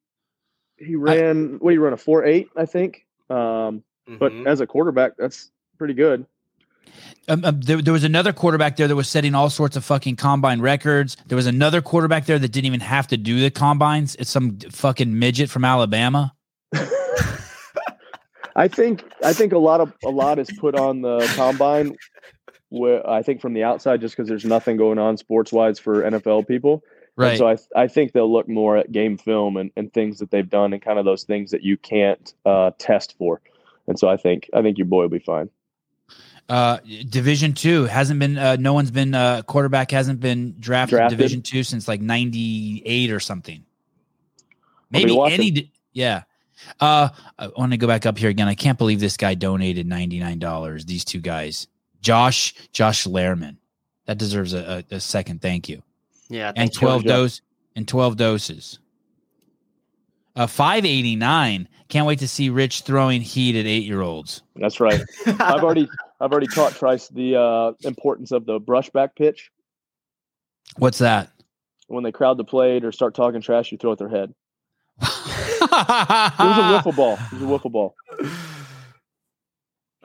he 0.79 0.85
he 0.85 0.97
ran. 0.97 1.59
what 1.61 1.71
do 1.71 1.75
you 1.75 1.83
run 1.83 1.93
a 1.93 1.97
four 1.97 2.25
eight? 2.25 2.49
I 2.57 2.67
think. 2.67 3.07
Um, 3.29 3.85
but 4.19 4.33
Mhm. 4.33 4.47
as 4.47 4.61
a 4.61 4.67
quarterback, 4.67 5.13
that's 5.17 5.53
pretty 5.79 5.95
good. 5.95 6.27
Um, 7.29 7.45
um, 7.45 7.61
there, 7.61 7.81
there 7.81 7.93
was 7.93 8.05
another 8.05 8.33
quarterback 8.33 8.77
there 8.77 8.89
that 8.89 8.97
was 8.97 9.09
setting 9.09 9.35
all 9.35 9.51
sorts 9.51 9.77
of 9.77 9.85
fucking 9.85 10.17
combine 10.17 10.61
records. 10.61 11.17
There 11.27 11.37
was 11.37 11.47
another 11.47 11.81
quarterback 11.81 12.27
there 12.27 12.39
that 12.39 12.49
didn't 12.49 12.67
even 12.67 12.81
have 12.81 13.07
to 13.09 13.17
do 13.17 13.41
the 13.41 13.51
combines. 13.51 14.17
It's 14.17 14.31
some 14.31 14.59
fucking 14.59 15.19
midget 15.19 15.51
from 15.51 15.65
Alabama. 15.65 16.35
I 18.57 18.69
think 18.69 19.05
I 19.25 19.33
think 19.33 19.53
a 19.53 19.59
lot 19.59 19.81
of 19.81 19.93
a 20.05 20.11
lot 20.11 20.39
is 20.39 20.51
put 20.59 20.75
on 20.75 21.03
the 21.03 21.21
combine. 21.37 21.97
Where 22.69 23.09
I 23.09 23.23
think 23.23 23.41
from 23.41 23.55
the 23.55 23.65
outside, 23.65 24.01
just 24.01 24.17
because 24.17 24.29
there's 24.29 24.45
nothing 24.45 24.77
going 24.77 24.99
on 24.99 25.17
sports 25.17 25.53
wise 25.53 25.79
for 25.79 26.03
NFL 26.03 26.47
people. 26.47 26.85
And 27.17 27.27
Right. 27.27 27.39
so 27.39 27.49
I 27.49 27.57
I 27.75 27.89
think 27.89 28.13
they'll 28.13 28.33
look 28.33 28.49
more 28.49 28.77
at 28.77 28.93
game 28.93 29.19
film 29.19 29.57
and, 29.57 29.71
and 29.77 29.93
things 29.93 30.19
that 30.21 30.31
they've 30.31 30.49
done 30.49 30.73
and 30.73 30.81
kind 30.81 30.99
of 30.99 31.05
those 31.05 31.25
things 31.25 31.51
that 31.51 31.63
you 31.63 31.77
can't 31.77 32.33
uh, 32.45 32.71
test 32.79 33.17
for. 33.19 33.41
And 33.89 33.99
so 33.99 34.09
I 34.09 34.17
think 34.17 34.49
I 34.55 34.63
think 34.63 34.79
your 34.79 34.87
boy 34.87 35.03
will 35.03 35.09
be 35.09 35.19
fine. 35.19 35.51
Uh, 36.51 36.79
Division 37.09 37.53
two 37.55 37.85
hasn't 37.85 38.19
been. 38.21 38.37
Uh, 38.37 38.57
no 38.59 38.75
one's 38.75 38.91
been. 38.91 39.15
Uh, 39.15 39.43
quarterback 39.43 39.91
hasn't 39.91 40.21
been 40.21 40.57
drafted, 40.59 40.97
Drafted? 40.99 41.17
Division 41.19 41.43
two 41.43 41.63
since 41.63 41.87
like 41.89 42.01
ninety 42.01 42.83
eight 42.85 43.11
or 43.11 43.21
something. 43.21 43.65
Maybe 44.91 45.19
any. 45.19 45.51
di- 45.53 45.73
Yeah. 45.93 46.25
Uh, 46.79 47.09
I 47.39 47.47
want 47.57 47.73
to 47.73 47.79
go 47.79 47.87
back 47.87 48.05
up 48.05 48.19
here 48.19 48.29
again. 48.29 48.49
I 48.49 48.55
can't 48.55 48.77
believe 48.77 49.01
this 49.01 49.17
guy 49.17 49.35
donated 49.35 49.87
ninety 49.87 50.19
nine 50.19 50.39
dollars. 50.41 50.85
These 50.85 51.05
two 51.05 51.21
guys, 51.21 51.69
Josh 52.03 52.53
Josh 52.73 53.07
Lehrman, 53.07 53.57
that 54.07 54.19
deserves 54.19 54.53
a, 54.53 54.85
a, 54.91 54.97
a 54.97 55.01
second 55.01 55.41
thank 55.41 55.69
you. 55.69 55.83
yeah, 56.29 56.53
and 56.57 56.71
12 56.73 57.05
Joe. 57.05 57.09
dose 57.09 57.41
and 57.77 57.87
12 57.89 58.17
doses. 58.17 58.79
Uh 60.37 60.47
589. 60.47 61.69
Can't 61.89 62.07
wait 62.07 62.19
to 62.21 62.29
see 62.29 62.51
Rich 62.51 62.83
throwing 62.83 63.21
heat 63.21 63.57
at 63.57 63.67
8-year-olds. 63.67 64.43
That's 64.57 64.79
right. 64.81 65.01
I've 65.27 65.65
already 65.65 65.89
I've 66.21 66.31
already 66.33 66.49
taught 66.49 66.75
Trice 66.75 67.09
the 67.09 67.37
uh, 67.37 67.73
importance 67.83 68.31
of 68.31 68.45
the 68.45 68.61
brushback 68.61 69.17
pitch. 69.17 69.51
What's 70.77 70.99
that? 70.99 71.31
When 71.89 72.05
they 72.05 72.13
crowd 72.13 72.37
the 72.37 72.45
plate 72.45 72.85
or 72.85 72.93
start 72.93 73.15
talking 73.15 73.41
trash, 73.41 73.73
you 73.73 73.79
throw 73.79 73.93
at 73.93 73.99
their 73.99 74.09
head. 74.09 74.35
it 75.01 75.09
was 75.09 75.11
a 75.81 76.37
wiffle 76.83 76.95
ball. 76.95 77.15
It 77.15 77.33
was 77.33 77.43
a 77.43 77.47
wiffle 77.47 77.73
ball. 77.73 77.95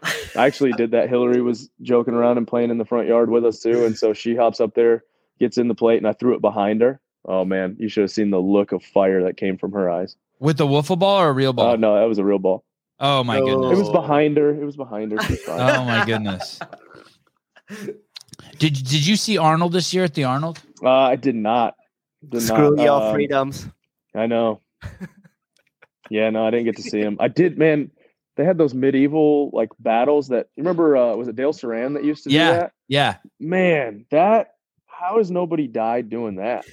I 0.03 0.45
actually 0.47 0.73
did 0.73 0.91
that. 0.91 1.09
Hillary 1.09 1.41
was 1.41 1.69
joking 1.81 2.13
around 2.13 2.37
and 2.37 2.47
playing 2.47 2.69
in 2.69 2.77
the 2.77 2.85
front 2.85 3.07
yard 3.07 3.29
with 3.29 3.45
us 3.45 3.59
too, 3.59 3.85
and 3.85 3.97
so 3.97 4.13
she 4.13 4.35
hops 4.35 4.59
up 4.59 4.73
there, 4.73 5.03
gets 5.39 5.57
in 5.57 5.67
the 5.67 5.75
plate, 5.75 5.97
and 5.97 6.07
I 6.07 6.13
threw 6.13 6.35
it 6.35 6.41
behind 6.41 6.81
her. 6.81 6.99
Oh 7.25 7.45
man, 7.45 7.75
you 7.79 7.89
should 7.89 8.01
have 8.01 8.11
seen 8.11 8.29
the 8.29 8.39
look 8.39 8.71
of 8.71 8.83
fire 8.83 9.23
that 9.23 9.37
came 9.37 9.57
from 9.57 9.71
her 9.73 9.89
eyes. 9.89 10.15
With 10.39 10.57
the 10.57 10.67
wiffle 10.67 10.99
ball 10.99 11.21
or 11.21 11.29
a 11.29 11.33
real 11.33 11.53
ball? 11.53 11.71
Oh 11.71 11.75
no, 11.75 11.95
that 11.99 12.07
was 12.07 12.19
a 12.19 12.25
real 12.25 12.39
ball. 12.39 12.63
Oh 12.99 13.23
my 13.23 13.39
Oh. 13.39 13.45
goodness. 13.45 13.77
It 13.77 13.81
was 13.81 13.89
behind 13.89 14.37
her. 14.37 14.49
It 14.51 14.63
was 14.65 14.77
behind 14.77 15.11
her. 15.11 15.17
Oh 15.49 15.83
my 15.85 16.05
goodness. 16.05 16.59
Did 18.57 18.73
did 18.73 19.05
you 19.05 19.15
see 19.15 19.37
Arnold 19.37 19.73
this 19.73 19.93
year 19.93 20.03
at 20.03 20.13
the 20.13 20.23
Arnold? 20.23 20.61
Uh, 20.83 20.89
I 20.89 21.15
did 21.15 21.35
not. 21.35 21.75
Did 22.27 22.41
Screw 22.41 22.75
not. 22.75 22.83
y'all 22.85 23.03
um, 23.09 23.13
freedoms. 23.13 23.67
I 24.15 24.27
know. 24.27 24.61
Yeah, 26.11 26.29
no, 26.29 26.45
I 26.45 26.51
didn't 26.51 26.65
get 26.65 26.75
to 26.75 26.83
see 26.83 26.99
him. 26.99 27.17
I 27.19 27.27
did, 27.29 27.57
man. 27.57 27.89
They 28.37 28.45
had 28.45 28.59
those 28.59 28.75
medieval 28.75 29.49
like 29.53 29.69
battles 29.79 30.27
that 30.27 30.49
you 30.55 30.61
remember. 30.61 30.95
Uh, 30.95 31.15
was 31.15 31.27
it 31.27 31.35
Dale 31.35 31.51
Saran 31.51 31.95
that 31.95 32.03
used 32.03 32.25
to 32.25 32.29
Yeah. 32.29 32.51
do 32.51 32.59
that? 32.59 32.71
Yeah. 32.87 33.15
Man, 33.39 34.05
that 34.11 34.51
how 34.85 35.17
has 35.17 35.31
nobody 35.31 35.65
died 35.67 36.11
doing 36.11 36.35
that? 36.35 36.63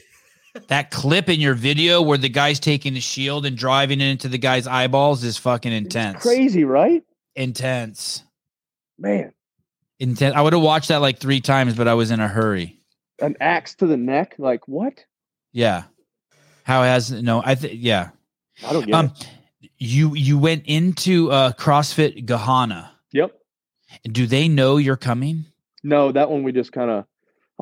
That 0.69 0.91
clip 0.91 1.29
in 1.31 1.41
your 1.41 1.55
video 1.55 2.03
where 2.03 2.19
the 2.19 2.29
guy's 2.29 2.61
taking 2.61 2.93
the 2.95 3.01
shield 3.01 3.47
and 3.47 3.57
driving 3.57 4.01
it 4.01 4.09
into 4.09 4.29
the 4.29 4.37
guy's 4.39 4.67
eyeballs 4.67 5.25
is 5.25 5.39
fucking 5.39 5.73
It's 5.73 5.85
intense. 5.87 6.23
crazy, 6.23 6.65
right? 6.65 7.03
Intense. 7.35 8.23
Man, 8.99 9.33
Intense. 9.99 10.35
I 10.37 10.43
would 10.43 10.53
have 10.53 10.63
watched 10.63 10.89
that 10.89 11.01
like 11.01 11.19
three 11.19 11.41
times, 11.41 11.75
but 11.75 11.89
I 11.89 11.95
was 11.95 12.11
in 12.11 12.21
a 12.21 12.29
hurry. 12.29 12.79
an 13.21 13.37
axe 13.41 13.75
to 13.77 13.87
the 13.87 13.97
neck. 13.97 14.35
Like 14.37 14.67
what? 14.69 15.05
Yeah. 15.53 15.85
How 16.65 16.83
has 16.83 17.11
no? 17.11 17.41
I 17.45 17.55
think 17.55 17.75
yeah. 17.77 18.11
I 18.67 18.73
don't 18.73 18.85
get 18.87 18.95
Um, 18.95 19.07
it. 19.07 19.29
you 19.79 20.15
you 20.15 20.39
went 20.39 20.65
into 20.67 21.31
uh 21.31 21.53
CrossFit 21.53 22.27
Gahanna. 22.27 22.91
Yep. 23.13 23.33
Do 24.11 24.27
they 24.27 24.49
know 24.49 24.77
you're 24.77 24.97
coming? 24.97 25.45
No, 25.83 26.13
that 26.13 26.31
one 26.31 26.43
we 26.43 26.53
just 26.53 26.73
kind 26.73 26.91
of 26.91 27.05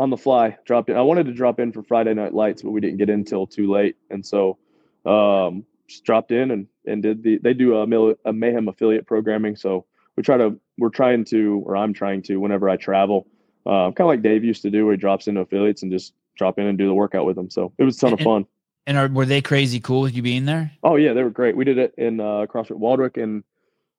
on 0.01 0.09
the 0.09 0.16
fly 0.16 0.57
dropped 0.64 0.88
in. 0.88 0.96
I 0.96 1.03
wanted 1.03 1.26
to 1.26 1.32
drop 1.34 1.61
in 1.61 1.72
for 1.72 1.82
Friday 1.82 2.14
Night 2.14 2.32
Lights, 2.32 2.62
but 2.62 2.70
we 2.70 2.80
didn't 2.80 2.96
get 2.96 3.11
in 3.11 3.22
till 3.22 3.46
too 3.46 3.70
late, 3.70 3.96
and 4.09 4.24
so 4.24 4.57
um, 5.05 5.66
just 5.88 6.05
dropped 6.05 6.32
in 6.32 6.51
and 6.51 6.66
and 6.86 7.03
did 7.03 7.22
the. 7.22 7.36
They 7.36 7.53
do 7.53 7.76
a, 7.76 8.14
a 8.24 8.32
Mayhem 8.32 8.68
affiliate 8.68 9.07
programming, 9.07 9.57
so 9.57 9.84
we 10.16 10.22
try 10.22 10.38
to. 10.38 10.59
We're 10.78 10.88
trying 10.88 11.26
to, 11.26 11.62
or 11.66 11.76
I'm 11.76 11.92
trying 11.92 12.22
to, 12.22 12.38
whenever 12.38 12.70
I 12.70 12.78
travel, 12.78 13.26
uh, 13.66 13.92
kind 13.92 14.01
of 14.01 14.07
like 14.07 14.22
Dave 14.22 14.42
used 14.42 14.62
to 14.62 14.70
do, 14.70 14.86
where 14.86 14.94
he 14.94 14.98
drops 14.98 15.28
into 15.28 15.42
affiliates 15.42 15.82
and 15.82 15.92
just 15.92 16.14
drop 16.34 16.59
in 16.59 16.64
and 16.64 16.78
do 16.78 16.86
the 16.86 16.94
workout 16.94 17.26
with 17.26 17.36
them. 17.36 17.51
So 17.51 17.74
it 17.76 17.84
was 17.84 17.98
a 17.98 18.01
ton 18.01 18.14
of 18.14 18.20
fun. 18.20 18.46
And 18.86 18.96
are 18.96 19.09
were 19.09 19.26
they 19.26 19.42
crazy 19.42 19.78
cool 19.78 20.01
with 20.01 20.16
you 20.16 20.22
being 20.22 20.46
there? 20.46 20.72
Oh 20.82 20.96
yeah, 20.96 21.12
they 21.12 21.22
were 21.22 21.30
great. 21.30 21.55
We 21.55 21.66
did 21.66 21.76
it 21.76 21.94
in 21.98 22.18
uh, 22.18 22.46
CrossFit 22.46 22.78
Waldwick 22.78 23.18
in 23.18 23.44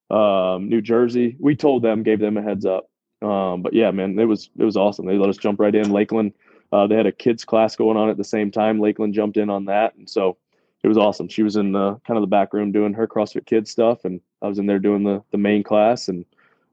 um, 0.09 0.67
New 0.67 0.81
Jersey. 0.81 1.37
We 1.39 1.55
told 1.55 1.83
them, 1.83 2.01
gave 2.01 2.19
them 2.19 2.37
a 2.37 2.41
heads 2.41 2.65
up. 2.65 2.89
Um, 3.21 3.61
but 3.61 3.73
yeah, 3.73 3.91
man, 3.91 4.17
it 4.17 4.25
was 4.25 4.49
it 4.57 4.63
was 4.63 4.77
awesome. 4.77 5.05
They 5.05 5.17
let 5.17 5.29
us 5.29 5.37
jump 5.37 5.59
right 5.59 5.73
in. 5.73 5.91
Lakeland, 5.91 6.33
uh, 6.71 6.87
they 6.87 6.95
had 6.95 7.05
a 7.05 7.11
kids 7.11 7.45
class 7.45 7.75
going 7.75 7.97
on 7.97 8.09
at 8.09 8.17
the 8.17 8.23
same 8.23 8.51
time. 8.51 8.79
Lakeland 8.79 9.13
jumped 9.13 9.37
in 9.37 9.49
on 9.49 9.65
that, 9.65 9.95
and 9.95 10.09
so 10.09 10.37
it 10.83 10.87
was 10.87 10.97
awesome. 10.97 11.27
She 11.27 11.43
was 11.43 11.55
in 11.55 11.73
the 11.73 11.95
kind 12.07 12.17
of 12.17 12.21
the 12.21 12.27
back 12.27 12.53
room 12.53 12.71
doing 12.71 12.93
her 12.93 13.07
CrossFit 13.07 13.45
Kids 13.45 13.69
stuff, 13.69 14.05
and 14.05 14.21
I 14.41 14.47
was 14.47 14.57
in 14.57 14.65
there 14.65 14.79
doing 14.79 15.03
the 15.03 15.23
the 15.31 15.37
main 15.37 15.63
class. 15.63 16.07
And 16.07 16.25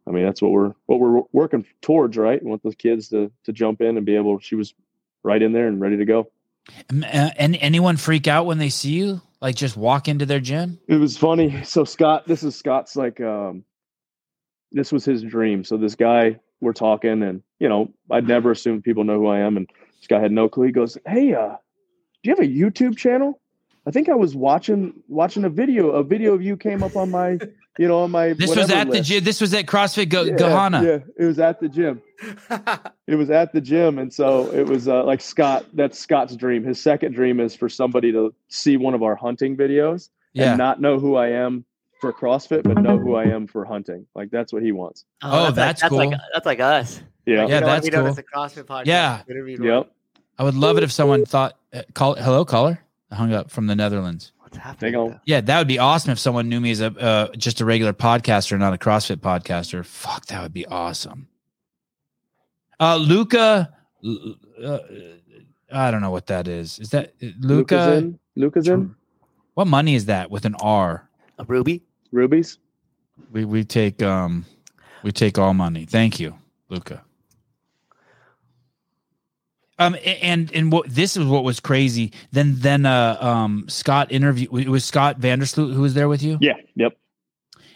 I 0.07 0.11
mean, 0.11 0.24
that's 0.24 0.40
what 0.40 0.53
we're 0.53 0.72
what 0.86 1.01
we're 1.01 1.22
working 1.32 1.66
towards, 1.82 2.16
right? 2.16 2.42
We 2.42 2.49
want 2.49 2.62
the 2.62 2.74
kids 2.74 3.09
to 3.09 3.30
to 3.44 3.53
jump 3.53 3.80
in 3.80 3.96
and 3.96 4.07
be 4.07 4.16
able. 4.16 4.38
She 4.38 4.55
was 4.55 4.74
right 5.22 5.42
in 5.42 5.53
there 5.53 5.68
and 5.68 5.80
ready 5.80 5.99
to 5.99 6.05
go. 6.05 6.30
Uh, 6.90 7.30
anyone 7.38 7.96
freak 7.96 8.26
out 8.26 8.46
when 8.46 8.59
they 8.59 8.68
see 8.68 8.90
you? 8.90 9.20
Like 9.40 9.55
just 9.55 9.76
walk 9.76 10.09
into 10.09 10.26
their 10.26 10.40
gym? 10.40 10.80
it 10.88 10.96
was 10.96 11.16
funny. 11.16 11.62
So 11.64 11.84
Scott, 11.84 12.26
this 12.26 12.42
is 12.42 12.57
Scott's 12.57 12.96
like 12.96 13.20
um 13.20 13.64
this 14.72 14.92
was 14.92 15.04
his 15.04 15.22
dream. 15.22 15.64
So 15.64 15.76
this 15.76 15.94
guy, 15.94 16.38
we're 16.60 16.72
talking 16.72 17.22
and 17.22 17.42
you 17.60 17.68
know, 17.68 17.92
I'd 18.10 18.26
never 18.28 18.50
assumed 18.50 18.84
people 18.84 19.04
know 19.04 19.18
who 19.18 19.26
I 19.28 19.38
am. 19.40 19.56
And 19.56 19.68
this 19.98 20.06
guy 20.08 20.20
had 20.20 20.32
no 20.32 20.48
clue. 20.48 20.66
He 20.66 20.72
goes, 20.72 20.98
Hey, 21.06 21.34
uh, 21.34 21.56
do 22.22 22.30
you 22.30 22.30
have 22.36 22.40
a 22.40 22.48
YouTube 22.48 22.96
channel? 22.96 23.40
I 23.86 23.90
think 23.90 24.08
I 24.08 24.14
was 24.14 24.36
watching 24.36 24.92
watching 25.08 25.44
a 25.44 25.48
video. 25.48 25.90
A 25.90 26.02
video 26.04 26.34
of 26.34 26.42
you 26.42 26.56
came 26.56 26.82
up 26.82 26.94
on 26.96 27.10
my, 27.10 27.38
you 27.78 27.88
know, 27.88 28.00
on 28.00 28.10
my 28.10 28.32
This 28.38 28.54
was 28.54 28.70
at 28.70 28.90
the 28.90 29.00
gym. 29.00 29.24
This 29.24 29.40
was 29.40 29.54
at 29.54 29.64
CrossFit 29.66 30.10
Go- 30.10 30.24
Yeah, 30.24 30.34
Gahanna. 30.36 30.82
Yeah, 30.84 30.98
it 31.16 31.24
was 31.24 31.38
at 31.38 31.59
the 31.60 31.68
gym. 31.70 32.02
It 33.06 33.14
was 33.14 33.30
at 33.30 33.52
the 33.55 33.60
gym, 33.62 33.98
and 33.98 34.12
so 34.12 34.52
it 34.52 34.66
was 34.66 34.88
uh, 34.88 35.05
like 35.05 35.20
Scott. 35.22 35.64
That's 35.72 35.98
Scott's 35.98 36.36
dream. 36.36 36.64
His 36.64 36.78
second 36.80 37.14
dream 37.14 37.40
is 37.40 37.55
for 37.56 37.68
somebody 37.70 38.12
to 38.12 38.34
see 38.48 38.76
one 38.76 38.93
of 38.94 39.02
our 39.02 39.14
hunting 39.14 39.56
videos 39.56 40.10
Yeah. 40.34 40.51
and 40.51 40.59
not 40.59 40.80
know 40.82 40.98
who 40.98 41.14
I 41.16 41.28
am 41.28 41.64
for 42.00 42.12
CrossFit, 42.12 42.62
but 42.62 42.78
know 42.78 42.98
who 42.98 43.14
I 43.14 43.24
am 43.24 43.46
for 43.46 43.64
hunting. 43.64 44.06
Like 44.14 44.30
that's 44.30 44.52
what 44.52 44.62
he 44.62 44.72
wants. 44.72 45.04
Oh, 45.22 45.50
that's 45.50 45.82
like, 45.82 45.90
cool. 45.90 45.98
Like, 45.98 46.20
that's 46.32 46.46
like 46.46 46.60
us. 46.60 47.02
Yeah. 47.26 47.34
Yeah, 47.34 47.42
You 47.42 47.60
know, 47.60 47.66
that's 47.66 47.84
we 47.84 47.90
know 47.90 48.00
cool. 48.00 48.06
It's 48.08 48.18
a 48.18 48.22
CrossFit 48.22 48.64
podcast. 48.64 48.86
Yeah. 48.86 49.22
Yep. 49.28 49.58
one. 49.60 49.86
I 50.38 50.44
would 50.44 50.54
love 50.54 50.76
it 50.78 50.82
if 50.84 50.92
someone 50.92 51.24
thought 51.24 51.58
uh, 51.72 51.82
call 51.94 52.14
hello 52.14 52.44
caller. 52.44 52.80
I 53.10 53.16
hung 53.16 53.32
up 53.32 53.50
from 53.50 53.66
the 53.66 53.74
Netherlands. 53.74 54.32
What's 54.38 54.56
happening? 54.56 54.94
Hang 54.94 55.02
on. 55.02 55.10
though? 55.10 55.20
Yeah, 55.26 55.40
that 55.40 55.58
would 55.58 55.68
be 55.68 55.78
awesome 55.78 56.12
if 56.12 56.18
someone 56.18 56.48
knew 56.48 56.60
me 56.60 56.70
as 56.70 56.80
a 56.80 56.86
uh, 56.98 57.28
just 57.36 57.60
a 57.60 57.64
regular 57.64 57.92
podcaster, 57.92 58.58
not 58.58 58.72
a 58.72 58.78
CrossFit 58.78 59.16
podcaster. 59.16 59.84
Fuck, 59.84 60.26
that 60.26 60.42
would 60.42 60.54
be 60.54 60.66
awesome. 60.66 61.28
Uh, 62.80 62.96
Luca, 62.96 63.74
uh, 64.64 64.78
I 65.72 65.90
don't 65.90 66.00
know 66.00 66.10
what 66.10 66.28
that 66.28 66.46
is. 66.48 66.78
Is 66.78 66.90
that 66.90 67.12
Luca's 67.20 67.42
Luca? 67.42 67.92
in. 67.94 68.18
Luca's 68.36 68.68
in. 68.68 68.94
What 69.54 69.66
money 69.66 69.96
is 69.96 70.06
that 70.06 70.30
with 70.30 70.44
an 70.44 70.54
R? 70.60 71.08
A 71.38 71.44
Ruby. 71.44 71.82
Rubies. 72.12 72.59
We 73.32 73.44
we 73.44 73.64
take 73.64 74.02
um 74.02 74.44
we 75.02 75.12
take 75.12 75.39
all 75.39 75.55
money. 75.55 75.85
Thank 75.86 76.18
you, 76.20 76.35
Luca. 76.68 77.02
Um, 79.80 79.97
and 80.22 80.52
and 80.52 80.72
what 80.72 80.89
this 80.89 81.16
is 81.16 81.24
what 81.24 81.44
was 81.44 81.60
crazy. 81.60 82.12
Then 82.32 82.55
then 82.59 82.85
uh 82.85 83.16
um 83.20 83.64
Scott 83.68 84.10
interview 84.10 84.48
it 84.56 84.68
was 84.68 84.85
Scott 84.85 85.20
Vandersloot 85.20 85.72
who 85.72 85.82
was 85.82 85.94
there 85.94 86.09
with 86.09 86.22
you, 86.22 86.36
Yeah. 86.40 86.55
Yep. 86.74 86.97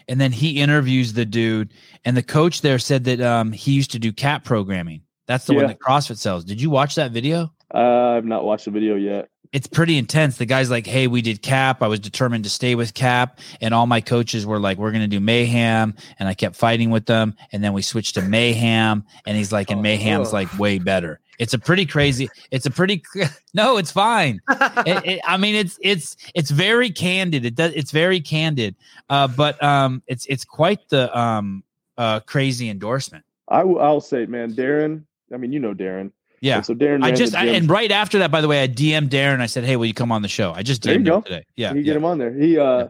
and 0.09 0.19
then 0.19 0.33
he 0.33 0.59
interviews 0.59 1.13
the 1.13 1.25
dude, 1.25 1.73
and 2.03 2.17
the 2.17 2.23
coach 2.23 2.61
there 2.61 2.77
said 2.79 3.05
that 3.05 3.21
um 3.21 3.53
he 3.53 3.71
used 3.71 3.91
to 3.91 3.99
do 3.99 4.11
cat 4.11 4.43
programming. 4.43 5.01
That's 5.27 5.45
the 5.45 5.53
one 5.53 5.67
that 5.67 5.79
CrossFit 5.79 6.17
sells. 6.17 6.43
Did 6.43 6.59
you 6.61 6.69
watch 6.69 6.95
that 6.95 7.11
video? 7.11 7.53
Uh, 7.73 8.17
I've 8.17 8.25
not 8.25 8.43
watched 8.43 8.65
the 8.65 8.71
video 8.71 8.95
yet. 8.95 9.29
It's 9.53 9.67
pretty 9.67 9.97
intense. 9.97 10.37
The 10.37 10.45
guy's 10.45 10.69
like, 10.69 10.85
"Hey, 10.85 11.07
we 11.07 11.21
did 11.21 11.41
Cap. 11.41 11.81
I 11.81 11.87
was 11.87 11.99
determined 11.99 12.43
to 12.43 12.49
stay 12.49 12.75
with 12.75 12.93
Cap, 12.93 13.39
and 13.61 13.73
all 13.73 13.85
my 13.87 14.01
coaches 14.01 14.45
were 14.45 14.59
like, 14.59 14.77
we're 14.77 14.91
going 14.91 15.01
to 15.03 15.07
do 15.07 15.19
Mayhem,' 15.19 15.93
and 16.19 16.27
I 16.27 16.33
kept 16.33 16.55
fighting 16.55 16.89
with 16.89 17.05
them, 17.05 17.35
and 17.51 17.63
then 17.63 17.71
we 17.73 17.81
switched 17.81 18.15
to 18.15 18.21
Mayhem, 18.21 19.05
and 19.25 19.37
he's 19.37 19.51
like, 19.51 19.69
and 19.69 19.79
Oh, 19.79 19.83
Mayhem's 19.83 20.27
ugh. 20.29 20.33
like 20.33 20.59
way 20.59 20.79
better. 20.79 21.19
It's 21.39 21.53
a 21.53 21.59
pretty 21.59 21.85
crazy. 21.85 22.29
It's 22.51 22.65
a 22.65 22.71
pretty 22.71 23.03
no. 23.53 23.77
It's 23.77 23.91
fine. 23.91 24.39
It- 24.85 25.05
it- 25.05 25.21
I 25.25 25.37
mean, 25.37 25.55
it's 25.55 25.77
it's 25.81 26.15
it's 26.35 26.51
very 26.51 26.89
candid. 26.89 27.45
It 27.45 27.55
does. 27.55 27.73
It's 27.73 27.91
very 27.91 28.19
candid. 28.19 28.75
Uh, 29.09 29.27
but 29.27 29.61
um, 29.63 30.03
it's 30.07 30.25
it's 30.27 30.45
quite 30.45 30.89
the 30.89 31.15
um 31.17 31.63
uh 31.97 32.19
crazy 32.21 32.69
endorsement. 32.69 33.23
I 33.49 33.59
w- 33.59 33.77
I'll 33.79 34.01
say, 34.01 34.25
man, 34.25 34.53
Darren. 34.53 35.03
I 35.33 35.37
mean, 35.37 35.51
you 35.51 35.59
know 35.59 35.73
Darren. 35.73 36.11
Yeah. 36.43 36.57
And 36.57 36.65
so 36.65 36.75
Darren. 36.75 37.03
I 37.03 37.11
just 37.11 37.33
I, 37.35 37.45
and 37.45 37.69
right 37.69 37.89
after 37.89 38.19
that, 38.19 38.29
by 38.29 38.41
the 38.41 38.49
way, 38.49 38.61
I 38.61 38.67
DM'd 38.67 39.09
Darren. 39.11 39.39
I 39.39 39.45
said, 39.45 39.63
"Hey, 39.63 39.77
will 39.77 39.85
you 39.85 39.93
come 39.93 40.11
on 40.11 40.21
the 40.21 40.27
show?" 40.27 40.51
I 40.51 40.61
just 40.61 40.83
There 40.83 40.93
you 40.93 40.99
DM'd 40.99 41.05
go. 41.07 41.15
him 41.17 41.23
today. 41.23 41.45
Yeah, 41.55 41.71
you 41.71 41.77
yeah. 41.79 41.83
get 41.85 41.95
him 41.95 42.03
on 42.05 42.17
there. 42.17 42.33
He 42.33 42.57
uh 42.59 42.77
Yeah. 42.79 42.87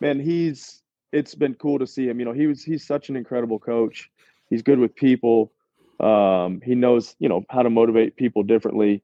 man, 0.00 0.18
he's 0.20 0.80
it's 1.12 1.34
been 1.34 1.54
cool 1.54 1.78
to 1.78 1.86
see 1.86 2.08
him. 2.08 2.18
You 2.18 2.24
know, 2.24 2.32
he 2.32 2.46
was 2.46 2.64
he's 2.64 2.84
such 2.84 3.10
an 3.10 3.16
incredible 3.16 3.58
coach. 3.58 4.10
He's 4.48 4.62
good 4.62 4.78
with 4.78 4.94
people. 4.96 5.52
Um, 6.00 6.60
he 6.64 6.74
knows, 6.74 7.14
you 7.18 7.28
know, 7.28 7.44
how 7.50 7.62
to 7.62 7.70
motivate 7.70 8.16
people 8.16 8.42
differently. 8.42 9.02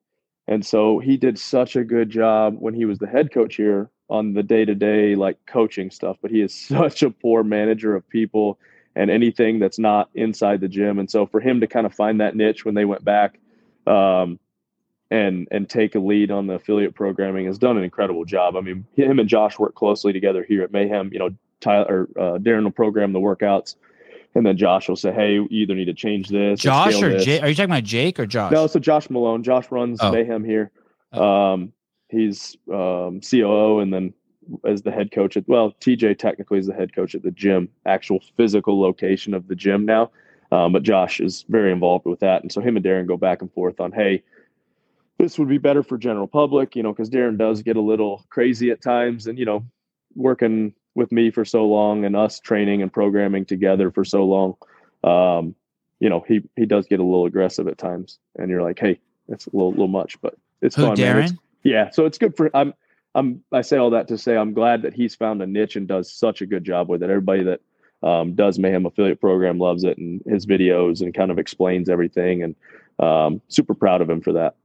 And 0.48 0.64
so 0.64 0.98
he 0.98 1.16
did 1.16 1.38
such 1.38 1.76
a 1.76 1.84
good 1.84 2.10
job 2.10 2.56
when 2.58 2.74
he 2.74 2.84
was 2.84 2.98
the 2.98 3.06
head 3.06 3.32
coach 3.32 3.54
here 3.56 3.90
on 4.08 4.32
the 4.32 4.42
day-to-day 4.42 5.14
like 5.14 5.36
coaching 5.46 5.90
stuff, 5.90 6.16
but 6.20 6.30
he 6.32 6.40
is 6.40 6.52
such 6.58 7.02
a 7.02 7.10
poor 7.10 7.44
manager 7.44 7.94
of 7.94 8.08
people 8.08 8.58
and 8.96 9.10
anything 9.10 9.60
that's 9.60 9.78
not 9.78 10.08
inside 10.14 10.60
the 10.60 10.68
gym. 10.68 10.98
And 10.98 11.08
so 11.08 11.26
for 11.26 11.38
him 11.40 11.60
to 11.60 11.66
kind 11.68 11.86
of 11.86 11.94
find 11.94 12.20
that 12.20 12.34
niche 12.34 12.64
when 12.64 12.74
they 12.74 12.84
went 12.86 13.04
back 13.04 13.38
um 13.86 14.38
and 15.10 15.48
and 15.50 15.68
take 15.68 15.94
a 15.94 15.98
lead 15.98 16.30
on 16.30 16.46
the 16.46 16.54
affiliate 16.54 16.94
programming 16.94 17.46
has 17.46 17.58
done 17.58 17.76
an 17.76 17.82
incredible 17.84 18.24
job. 18.24 18.56
I 18.56 18.60
mean, 18.60 18.86
him 18.94 19.18
and 19.18 19.28
Josh 19.28 19.58
work 19.58 19.74
closely 19.74 20.12
together 20.12 20.44
here 20.46 20.62
at 20.62 20.72
Mayhem. 20.72 21.10
You 21.12 21.18
know, 21.18 21.30
Tyler 21.60 22.08
or 22.16 22.34
uh, 22.34 22.38
Darren 22.38 22.64
will 22.64 22.70
program 22.70 23.12
the 23.12 23.18
workouts, 23.18 23.74
and 24.34 24.46
then 24.46 24.56
Josh 24.56 24.88
will 24.88 24.96
say, 24.96 25.12
"Hey, 25.12 25.34
you 25.34 25.48
either 25.50 25.74
need 25.74 25.86
to 25.86 25.94
change 25.94 26.28
this." 26.28 26.60
Josh 26.60 27.02
or 27.02 27.10
this." 27.10 27.24
Jake? 27.24 27.42
Are 27.42 27.48
you 27.48 27.54
talking 27.54 27.70
about 27.70 27.84
Jake 27.84 28.20
or 28.20 28.26
Josh? 28.26 28.52
No, 28.52 28.66
so 28.66 28.78
Josh 28.78 29.10
Malone. 29.10 29.42
Josh 29.42 29.70
runs 29.70 29.98
Oh. 30.00 30.12
Mayhem 30.12 30.44
here. 30.44 30.70
Um, 31.12 31.72
he's 32.08 32.56
um, 32.72 33.20
COO, 33.20 33.80
and 33.80 33.92
then 33.92 34.14
as 34.64 34.82
the 34.82 34.92
head 34.92 35.10
coach 35.10 35.36
at 35.36 35.48
well, 35.48 35.72
TJ 35.80 36.18
technically 36.18 36.58
is 36.58 36.66
the 36.66 36.74
head 36.74 36.94
coach 36.94 37.16
at 37.16 37.22
the 37.22 37.32
gym, 37.32 37.68
actual 37.84 38.20
physical 38.36 38.80
location 38.80 39.34
of 39.34 39.48
the 39.48 39.56
gym 39.56 39.84
now. 39.84 40.10
Um, 40.52 40.72
but 40.72 40.82
Josh 40.82 41.20
is 41.20 41.44
very 41.48 41.70
involved 41.70 42.06
with 42.06 42.20
that, 42.20 42.42
and 42.42 42.50
so 42.50 42.60
him 42.60 42.76
and 42.76 42.84
Darren 42.84 43.06
go 43.06 43.16
back 43.16 43.40
and 43.40 43.52
forth 43.52 43.78
on, 43.80 43.92
hey, 43.92 44.22
this 45.18 45.38
would 45.38 45.48
be 45.48 45.58
better 45.58 45.82
for 45.82 45.96
general 45.98 46.26
public, 46.26 46.74
you 46.74 46.82
know, 46.82 46.92
because 46.92 47.10
Darren 47.10 47.36
does 47.38 47.62
get 47.62 47.76
a 47.76 47.80
little 47.80 48.24
crazy 48.30 48.70
at 48.70 48.82
times, 48.82 49.26
and 49.26 49.38
you 49.38 49.44
know, 49.44 49.64
working 50.16 50.74
with 50.96 51.12
me 51.12 51.30
for 51.30 51.44
so 51.44 51.66
long 51.66 52.04
and 52.04 52.16
us 52.16 52.40
training 52.40 52.82
and 52.82 52.92
programming 52.92 53.44
together 53.44 53.90
for 53.92 54.04
so 54.04 54.24
long, 54.24 54.56
um, 55.04 55.54
you 56.00 56.08
know, 56.08 56.24
he 56.26 56.42
he 56.56 56.66
does 56.66 56.86
get 56.86 56.98
a 57.00 57.04
little 57.04 57.26
aggressive 57.26 57.68
at 57.68 57.78
times, 57.78 58.18
and 58.36 58.50
you're 58.50 58.62
like, 58.62 58.78
hey, 58.78 58.98
that's 59.28 59.46
a 59.46 59.50
little 59.52 59.70
little 59.70 59.88
much, 59.88 60.20
but 60.20 60.34
it's 60.62 60.74
Who, 60.74 60.82
fun. 60.82 60.98
man. 60.98 61.16
It's- 61.18 61.32
Darren? 61.32 61.38
yeah, 61.62 61.90
so 61.90 62.06
it's 62.06 62.18
good 62.18 62.36
for 62.36 62.50
I'm 62.54 62.74
I'm 63.14 63.44
I 63.52 63.60
say 63.60 63.76
all 63.76 63.90
that 63.90 64.08
to 64.08 64.18
say 64.18 64.36
I'm 64.36 64.52
glad 64.54 64.82
that 64.82 64.94
he's 64.94 65.14
found 65.14 65.42
a 65.42 65.46
niche 65.46 65.76
and 65.76 65.86
does 65.86 66.10
such 66.12 66.42
a 66.42 66.46
good 66.46 66.64
job 66.64 66.88
with 66.88 67.02
it. 67.02 67.10
Everybody 67.10 67.44
that 67.44 67.60
um, 68.02 68.34
does 68.34 68.58
Mayhem 68.58 68.86
affiliate 68.86 69.20
program 69.20 69.58
loves 69.58 69.84
it 69.84 69.98
and 69.98 70.22
his 70.26 70.46
videos 70.46 71.00
and 71.02 71.12
kind 71.14 71.30
of 71.30 71.38
explains 71.38 71.88
everything 71.88 72.42
and 72.42 72.54
um, 72.98 73.40
super 73.48 73.74
proud 73.74 74.00
of 74.00 74.08
him 74.10 74.20
for 74.20 74.32
that. 74.34 74.56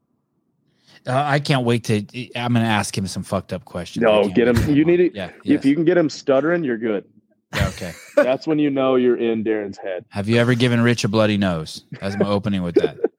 Uh, 1.08 1.14
I 1.24 1.40
can't 1.40 1.66
wait 1.66 1.84
to. 1.86 1.98
I'm 2.36 2.54
going 2.54 2.66
to 2.66 2.72
ask 2.72 2.98
him 2.98 3.06
some 3.06 3.24
fucked 3.24 3.54
up 3.54 3.64
questions. 3.66 4.02
No, 4.04 4.28
get 4.28 4.48
him. 4.48 4.76
You 4.76 4.86
need 4.86 5.00
on. 5.00 5.06
it. 5.08 5.16
Yeah. 5.16 5.30
If 5.44 5.64
you 5.64 5.76
can 5.76 5.86
get 5.86 5.98
him 5.98 6.10
stuttering, 6.10 6.64
you're 6.64 6.80
good. 6.80 7.06
Yeah, 7.54 7.68
okay. 7.70 7.94
That's 8.16 8.48
when 8.48 8.58
you 8.58 8.70
know 8.72 8.96
you're 8.96 9.18
in 9.18 9.44
Darren's 9.44 9.78
head. 9.78 10.06
Have 10.10 10.28
you 10.28 10.38
ever 10.38 10.56
given 10.56 10.82
Rich 10.82 11.04
a 11.04 11.08
bloody 11.08 11.38
nose? 11.38 11.86
That's 12.02 12.18
my 12.18 12.28
opening 12.28 12.64
with 12.64 12.76
that. 12.76 12.98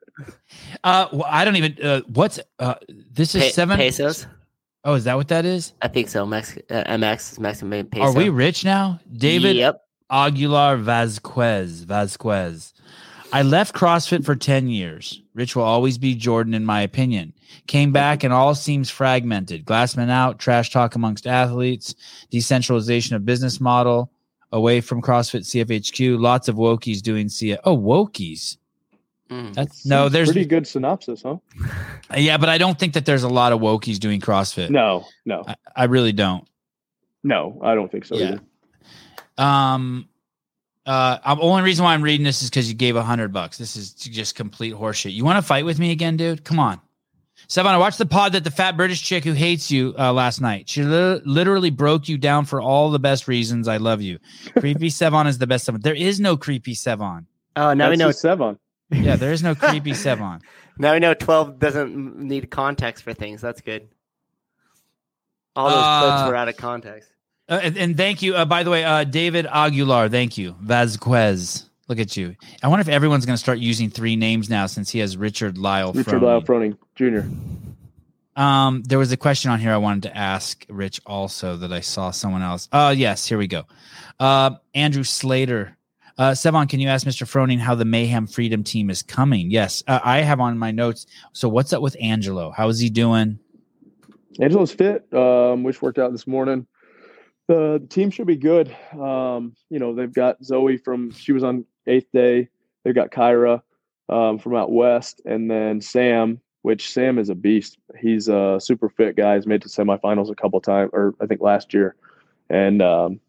Uh, 0.82 1.06
well, 1.12 1.26
I 1.28 1.44
don't 1.44 1.56
even. 1.56 1.76
Uh, 1.82 2.00
what's 2.08 2.40
uh? 2.58 2.76
This 2.88 3.34
is 3.34 3.42
Pe- 3.42 3.50
seven 3.50 3.76
pesos. 3.76 4.26
Oh, 4.82 4.94
is 4.94 5.04
that 5.04 5.14
what 5.16 5.28
that 5.28 5.44
is? 5.44 5.74
I 5.82 5.88
think 5.88 6.08
so. 6.08 6.24
Mex- 6.24 6.56
uh, 6.70 6.84
MX 6.84 7.32
is 7.32 7.38
Mexican 7.40 7.86
peso. 7.86 8.04
Are 8.04 8.12
we 8.14 8.30
rich 8.30 8.64
now? 8.64 8.98
David 9.12 9.56
Yep. 9.56 9.82
Aguilar 10.10 10.76
Vasquez. 10.78 11.82
Vasquez. 11.82 12.72
I 13.32 13.42
left 13.42 13.74
CrossFit 13.74 14.24
for 14.24 14.36
10 14.36 14.68
years. 14.68 15.20
Rich 15.34 15.56
will 15.56 15.64
always 15.64 15.98
be 15.98 16.14
Jordan, 16.14 16.54
in 16.54 16.64
my 16.64 16.80
opinion. 16.80 17.32
Came 17.66 17.92
back 17.92 18.22
and 18.22 18.32
all 18.32 18.54
seems 18.54 18.88
fragmented. 18.88 19.64
Glassman 19.64 20.10
out, 20.10 20.38
trash 20.38 20.70
talk 20.70 20.94
amongst 20.94 21.26
athletes, 21.26 21.94
decentralization 22.30 23.16
of 23.16 23.24
business 23.26 23.60
model, 23.60 24.10
away 24.52 24.80
from 24.80 25.02
CrossFit 25.02 25.40
CFHQ, 25.42 26.20
lots 26.20 26.48
of 26.48 26.54
wokies 26.56 27.02
doing 27.02 27.26
CF. 27.26 27.58
Oh, 27.64 27.76
wokies. 27.76 28.58
Mm. 29.28 29.54
That's 29.54 29.84
no, 29.84 30.04
Seems 30.04 30.12
there's 30.12 30.28
pretty 30.32 30.46
good 30.46 30.66
synopsis, 30.68 31.22
huh? 31.22 31.38
yeah, 32.16 32.36
but 32.36 32.48
I 32.48 32.58
don't 32.58 32.78
think 32.78 32.94
that 32.94 33.06
there's 33.06 33.24
a 33.24 33.28
lot 33.28 33.52
of 33.52 33.58
wokies 33.60 33.98
doing 33.98 34.20
CrossFit. 34.20 34.70
No, 34.70 35.04
no, 35.24 35.42
I, 35.48 35.56
I 35.74 35.84
really 35.84 36.12
don't. 36.12 36.46
no. 37.24 37.60
I 37.62 37.74
don't 37.74 37.90
think 37.90 38.04
so. 38.04 38.16
Yeah. 38.16 38.26
Either. 38.26 38.40
Um, 39.38 40.08
uh, 40.84 41.18
I'm, 41.24 41.40
only 41.40 41.62
reason 41.62 41.84
why 41.84 41.94
I'm 41.94 42.02
reading 42.02 42.24
this 42.24 42.42
is 42.42 42.50
because 42.50 42.68
you 42.68 42.74
gave 42.74 42.96
a 42.96 43.02
hundred 43.02 43.32
bucks. 43.32 43.58
This 43.58 43.76
is 43.76 43.92
just 43.92 44.34
complete 44.34 44.74
horseshit. 44.74 45.12
You 45.12 45.24
want 45.24 45.36
to 45.36 45.42
fight 45.42 45.64
with 45.64 45.78
me 45.78 45.90
again, 45.90 46.16
dude? 46.16 46.44
Come 46.44 46.58
on. 46.58 46.80
Sevan, 47.48 47.66
I 47.66 47.78
watched 47.78 47.98
the 47.98 48.06
pod 48.06 48.32
that 48.32 48.44
the 48.44 48.50
fat 48.50 48.76
British 48.76 49.02
chick 49.02 49.22
who 49.22 49.32
hates 49.32 49.70
you 49.70 49.94
uh, 49.98 50.12
last 50.12 50.40
night. 50.40 50.68
She 50.68 50.82
li- 50.82 51.20
literally 51.24 51.70
broke 51.70 52.08
you 52.08 52.18
down 52.18 52.44
for 52.44 52.60
all 52.60 52.90
the 52.90 52.98
best 52.98 53.28
reasons. 53.28 53.68
I 53.68 53.76
love 53.76 54.00
you. 54.02 54.18
Creepy 54.58 54.88
Sevan 54.88 55.26
is 55.26 55.38
the 55.38 55.46
best 55.46 55.68
Sevan. 55.68 55.82
There 55.82 55.94
is 55.94 56.18
no 56.18 56.36
creepy 56.36 56.74
Sevan. 56.74 57.26
Oh, 57.54 57.72
now 57.74 57.90
we 57.90 57.96
know. 57.96 58.08
just 58.08 58.24
Sevan. 58.24 58.58
Yeah, 58.90 59.16
there 59.16 59.32
is 59.32 59.42
no 59.42 59.54
creepy 59.56 59.92
Sevan. 59.92 60.40
Now 60.78 60.94
we 60.94 60.98
know 61.00 61.14
twelve 61.14 61.58
doesn't 61.58 62.16
need 62.18 62.50
context 62.50 63.02
for 63.04 63.12
things. 63.14 63.40
That's 63.40 63.60
good. 63.60 63.88
All 65.54 65.68
those 65.70 65.78
Uh, 65.80 66.00
clips 66.16 66.28
were 66.30 66.36
out 66.36 66.48
of 66.48 66.56
context. 66.56 67.10
Uh, 67.48 67.60
and, 67.62 67.78
and 67.78 67.96
thank 67.96 68.22
you. 68.22 68.34
Uh, 68.34 68.44
by 68.44 68.62
the 68.62 68.70
way, 68.70 68.84
uh, 68.84 69.04
David 69.04 69.46
Aguilar, 69.46 70.08
thank 70.08 70.36
you. 70.36 70.56
Vasquez. 70.60 71.68
Look 71.88 72.00
at 72.00 72.16
you. 72.16 72.34
I 72.62 72.68
wonder 72.68 72.80
if 72.80 72.88
everyone's 72.88 73.24
going 73.26 73.36
to 73.36 73.42
start 73.42 73.58
using 73.58 73.90
three 73.90 74.16
names 74.16 74.50
now 74.50 74.66
since 74.66 74.90
he 74.90 74.98
has 74.98 75.16
Richard 75.16 75.56
Lyle. 75.56 75.92
Richard 75.92 76.14
Froning. 76.14 76.22
Lyle 76.22 76.42
Froning 76.42 76.76
Jr. 76.96 78.40
Um, 78.40 78.82
there 78.82 78.98
was 78.98 79.12
a 79.12 79.16
question 79.16 79.52
on 79.52 79.60
here 79.60 79.72
I 79.72 79.76
wanted 79.76 80.02
to 80.04 80.16
ask 80.16 80.66
Rich 80.68 81.00
also 81.06 81.56
that 81.58 81.72
I 81.72 81.80
saw 81.80 82.10
someone 82.10 82.42
else. 82.42 82.68
Uh 82.72 82.92
yes, 82.96 83.24
here 83.26 83.38
we 83.38 83.46
go. 83.46 83.64
Uh, 84.18 84.50
Andrew 84.74 85.04
Slater. 85.04 85.76
Uh, 86.18 86.30
Sevan, 86.30 86.68
can 86.68 86.80
you 86.80 86.88
ask 86.88 87.06
Mr. 87.06 87.26
Froning 87.26 87.58
how 87.58 87.74
the 87.74 87.84
Mayhem 87.84 88.26
Freedom 88.26 88.64
team 88.64 88.90
is 88.90 89.02
coming? 89.02 89.50
Yes, 89.50 89.84
uh, 89.86 90.00
I 90.02 90.22
have 90.22 90.40
on 90.40 90.58
my 90.58 90.70
notes. 90.70 91.06
So 91.32 91.48
what's 91.48 91.72
up 91.72 91.82
with 91.82 91.96
Angelo? 92.00 92.50
How 92.50 92.68
is 92.68 92.80
he 92.80 92.90
doing? 92.90 93.38
Angelo's 94.40 94.72
fit, 94.72 95.06
um, 95.14 95.62
which 95.62 95.80
worked 95.80 95.98
out 95.98 96.12
this 96.12 96.26
morning. 96.26 96.66
The, 97.48 97.84
team 97.88 98.10
should 98.10 98.26
be 98.26 98.36
good. 98.36 98.74
Um, 98.92 99.54
you 99.70 99.78
know, 99.78 99.94
they've 99.94 100.12
got 100.12 100.44
Zoe 100.44 100.76
from 100.76 101.10
she 101.12 101.32
was 101.32 101.44
on 101.44 101.64
eighth 101.86 102.10
day. 102.12 102.48
They've 102.82 102.94
got 102.94 103.10
Kyra 103.10 103.62
um, 104.08 104.38
from 104.38 104.54
out 104.56 104.72
west, 104.72 105.20
and 105.24 105.50
then 105.50 105.80
Sam, 105.80 106.40
which 106.62 106.92
Sam 106.92 107.18
is 107.18 107.28
a 107.28 107.34
beast. 107.34 107.78
He's 107.98 108.28
a 108.28 108.58
super 108.60 108.88
fit 108.88 109.16
guy. 109.16 109.36
He's 109.36 109.46
made 109.46 109.62
to 109.62 109.68
semifinals 109.68 110.30
a 110.30 110.34
couple 110.34 110.60
times, 110.60 110.90
or 110.92 111.14
I 111.20 111.26
think 111.26 111.40
last 111.40 111.72
year. 111.72 111.94
And 112.50 112.82
um, 112.82 113.20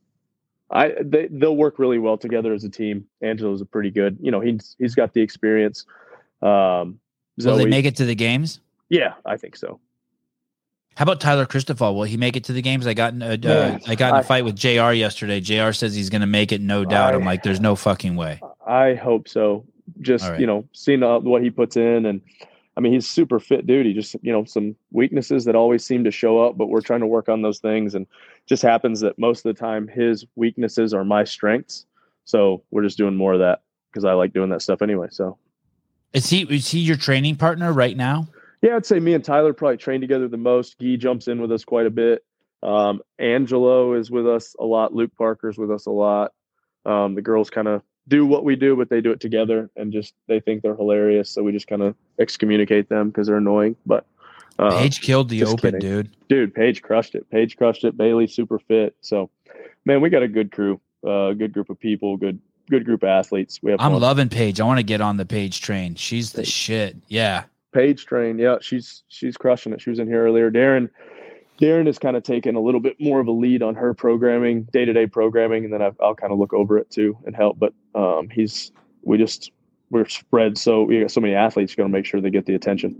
I 0.70 0.96
they 1.02 1.28
they'll 1.32 1.56
work 1.56 1.80
really 1.80 2.00
well 2.00 2.18
together 2.18 2.54
as 2.54 2.64
a 2.64 2.70
team. 2.70 3.06
Angelo's 3.22 3.62
a 3.62 3.66
pretty 3.66 3.92
good. 3.92 4.18
You 4.22 4.32
know, 4.32 4.40
he's 4.40 4.76
he's 4.80 4.96
got 4.96 5.14
the 5.14 5.22
experience. 5.22 5.86
Um, 6.42 7.00
Will 7.44 7.58
they 7.58 7.66
make 7.66 7.86
it 7.86 7.96
to 7.98 8.06
the 8.06 8.16
games? 8.16 8.62
yeah, 8.90 9.14
I 9.26 9.38
think 9.38 9.56
so. 9.56 9.80
How 10.98 11.04
about 11.04 11.22
Tyler 11.22 11.46
Christophel? 11.46 11.94
Will 11.94 12.06
he 12.06 12.18
make 12.18 12.36
it 12.36 12.46
to 12.46 12.54
the 12.54 12.62
games? 12.64 12.88
I 12.88 12.96
got 12.96 13.14
in 13.14 13.22
a, 13.22 13.34
uh, 13.34 13.78
I 13.86 13.94
got 13.94 14.10
in 14.10 14.16
a 14.16 14.18
I- 14.18 14.24
fight 14.24 14.44
with 14.44 14.56
Jr. 14.56 14.94
yesterday. 14.94 15.40
Jr. 15.40 15.72
says 15.72 15.94
he's 15.94 16.10
going 16.10 16.22
to 16.22 16.28
make 16.28 16.52
it, 16.52 16.60
no 16.60 16.86
doubt. 16.86 17.14
I'm 17.14 17.24
like, 17.24 17.44
there's 17.44 17.60
no 17.60 17.76
fucking 17.76 18.16
way. 18.16 18.42
I 18.66 18.96
hope 18.96 19.28
so. 19.28 19.64
Just 20.02 20.28
right. 20.28 20.40
you 20.40 20.48
know, 20.48 20.68
seeing 20.74 21.04
uh, 21.04 21.20
what 21.20 21.44
he 21.44 21.52
puts 21.52 21.78
in, 21.78 22.08
and 22.08 22.20
I 22.76 22.80
mean, 22.80 22.94
he's 22.94 23.08
super 23.08 23.40
fit 23.40 23.68
dude. 23.68 23.86
He 23.86 23.94
just 23.94 24.16
you 24.24 24.32
know 24.32 24.44
some 24.44 24.76
weaknesses 24.92 25.46
that 25.46 25.56
always 25.56 25.86
seem 25.86 26.04
to 26.04 26.12
show 26.12 26.44
up, 26.44 26.58
but 26.58 26.66
we're 26.66 26.82
trying 26.82 27.02
to 27.02 27.08
work 27.08 27.30
on 27.30 27.44
those 27.44 27.60
things, 27.60 27.94
and 27.94 28.08
just 28.48 28.64
happens 28.64 29.00
that 29.02 29.20
most 29.20 29.46
of 29.46 29.56
the 29.56 29.60
time 29.60 29.88
his 29.88 30.26
weaknesses 30.36 30.96
are 30.96 31.06
my 31.06 31.24
strengths. 31.24 31.86
So 32.26 32.64
we're 32.72 32.84
just 32.84 32.98
doing 32.98 33.16
more 33.16 33.34
of 33.34 33.40
that 33.40 33.62
because 33.92 34.04
I 34.04 34.14
like 34.14 34.34
doing 34.34 34.50
that 34.50 34.64
stuff 34.64 34.82
anyway. 34.82 35.08
So 35.12 35.38
Is 36.12 36.32
he 36.32 36.42
is 36.42 36.70
he 36.70 36.80
your 36.80 36.98
training 36.98 37.36
partner 37.36 37.72
right 37.72 37.96
now? 37.96 38.28
Yeah, 38.62 38.76
I'd 38.76 38.86
say 38.86 39.00
me 39.00 39.14
and 39.14 39.24
Tyler 39.24 39.54
probably 39.54 39.78
train 39.78 40.02
together 40.02 40.28
the 40.28 40.38
most. 40.38 40.80
Gee 40.80 40.98
jumps 40.98 41.28
in 41.28 41.42
with 41.42 41.52
us 41.52 41.64
quite 41.64 41.86
a 41.86 41.92
bit. 41.92 42.24
Um, 42.64 43.02
Angelo 43.20 43.94
is 43.94 44.10
with 44.10 44.28
us 44.28 44.56
a 44.60 44.66
lot. 44.66 44.94
Luke 44.94 45.12
Parker's 45.18 45.58
with 45.58 45.72
us 45.72 45.86
a 45.86 45.92
lot. 45.92 46.34
Um, 46.86 47.16
the 47.16 47.22
girls 47.22 47.50
kind 47.50 47.68
of 47.68 47.82
do 48.08 48.26
what 48.26 48.44
we 48.44 48.56
do, 48.56 48.76
but 48.76 48.90
they 48.90 49.02
do 49.02 49.12
it 49.12 49.20
together 49.20 49.70
and 49.76 49.92
just 49.92 50.14
they 50.28 50.40
think 50.40 50.62
they're 50.62 50.76
hilarious. 50.76 51.30
So 51.30 51.44
we 51.44 51.52
just 51.52 51.68
kind 51.68 51.82
of 51.82 51.96
excommunicate 52.20 52.90
them 52.90 53.10
because 53.10 53.28
they're 53.28 53.38
annoying. 53.38 53.76
But 53.86 54.06
uh, 54.58 54.72
Paige 54.72 55.02
killed 55.02 55.30
the 55.30 55.44
open, 55.44 55.74
kidding. 55.74 55.80
dude. 55.80 56.16
dude, 56.30 56.56
Paige 56.56 56.82
crushed 56.82 57.16
it. 57.16 57.30
Paige 57.30 57.58
crushed 57.58 57.84
it. 57.84 57.96
Bailey 57.96 58.28
super 58.28 58.58
fit. 58.58 58.96
So, 59.02 59.30
man, 59.86 60.02
we 60.02 60.10
got 60.10 60.24
a 60.24 60.28
good 60.28 60.52
crew, 60.52 60.80
a 61.06 61.10
uh, 61.10 61.34
good 61.34 61.54
group 61.54 61.70
of 61.70 61.80
people, 61.80 62.18
good 62.18 62.40
good 62.70 62.86
group 62.86 63.04
of 63.04 63.10
athletes. 63.10 63.60
We 63.62 63.72
have 63.72 63.80
I'm 63.80 63.92
fun. 63.92 64.02
loving 64.02 64.30
Paige. 64.30 64.60
I 64.60 64.66
want 64.66 64.80
to 64.80 64.84
get 64.84 65.02
on 65.02 65.18
the 65.18 65.26
Paige 65.26 65.62
train. 65.62 65.96
She's 65.96 66.34
the 66.34 66.46
shit. 66.46 66.98
Yeah. 67.08 67.44
Paige 67.78 68.08
train. 68.08 68.40
Yeah, 68.40 68.58
she's 68.60 69.04
she's 69.08 69.38
crushing 69.38 69.72
it. 69.72 69.82
She 69.82 69.92
was 69.92 70.00
in 70.00 70.08
here 70.08 70.26
earlier. 70.26 70.50
Darren, 70.50 70.90
Darren 71.62 71.88
is 71.88 72.00
kind 72.00 72.18
of 72.18 72.24
taking 72.24 72.56
a 72.56 72.60
little 72.60 72.80
bit 72.80 73.00
more 73.00 73.20
of 73.20 73.28
a 73.28 73.32
lead 73.32 73.62
on 73.62 73.76
her 73.76 73.94
programming, 73.94 74.64
day 74.64 74.84
to 74.84 74.94
day 74.94 75.06
programming, 75.06 75.64
and 75.64 75.72
then 75.72 75.84
I've, 75.84 75.96
I'll 76.02 76.16
kind 76.16 76.34
of 76.34 76.40
look 76.40 76.54
over 76.54 76.80
it 76.80 76.90
too 76.90 77.16
and 77.28 77.36
help. 77.36 77.60
But 77.60 77.74
um, 77.94 78.30
he's 78.30 78.72
we 79.04 79.20
just 79.20 79.52
we're 79.92 80.08
spread 80.08 80.58
so 80.58 80.82
we 80.82 81.02
got 81.02 81.12
so 81.12 81.22
many 81.22 81.36
athletes. 81.36 81.76
Going 81.76 81.88
to 81.88 81.96
make 81.96 82.08
sure 82.08 82.20
they 82.20 82.32
get 82.32 82.48
the 82.48 82.56
attention. 82.56 82.96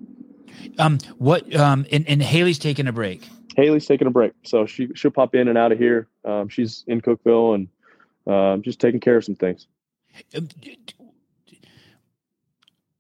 Um. 0.78 1.00
What? 1.18 1.56
Um. 1.56 1.88
And, 1.92 2.08
and 2.08 2.22
Haley's 2.22 2.60
taking 2.60 2.86
a 2.86 2.94
break. 2.94 3.28
Haley's 3.56 3.88
taking 3.88 4.06
a 4.06 4.12
break, 4.12 4.34
so 4.44 4.68
she 4.68 4.90
she'll 4.94 5.10
pop 5.10 5.34
in 5.34 5.48
and 5.48 5.58
out 5.58 5.72
of 5.72 5.80
here. 5.80 6.08
Um, 6.24 6.50
she's 6.50 6.84
in 6.86 7.02
Cookeville 7.02 7.56
and 7.56 7.68
um, 8.32 8.62
just 8.62 8.80
taking 8.80 9.00
care 9.00 9.18
of 9.18 9.26
some 9.26 9.34
things. 9.34 9.66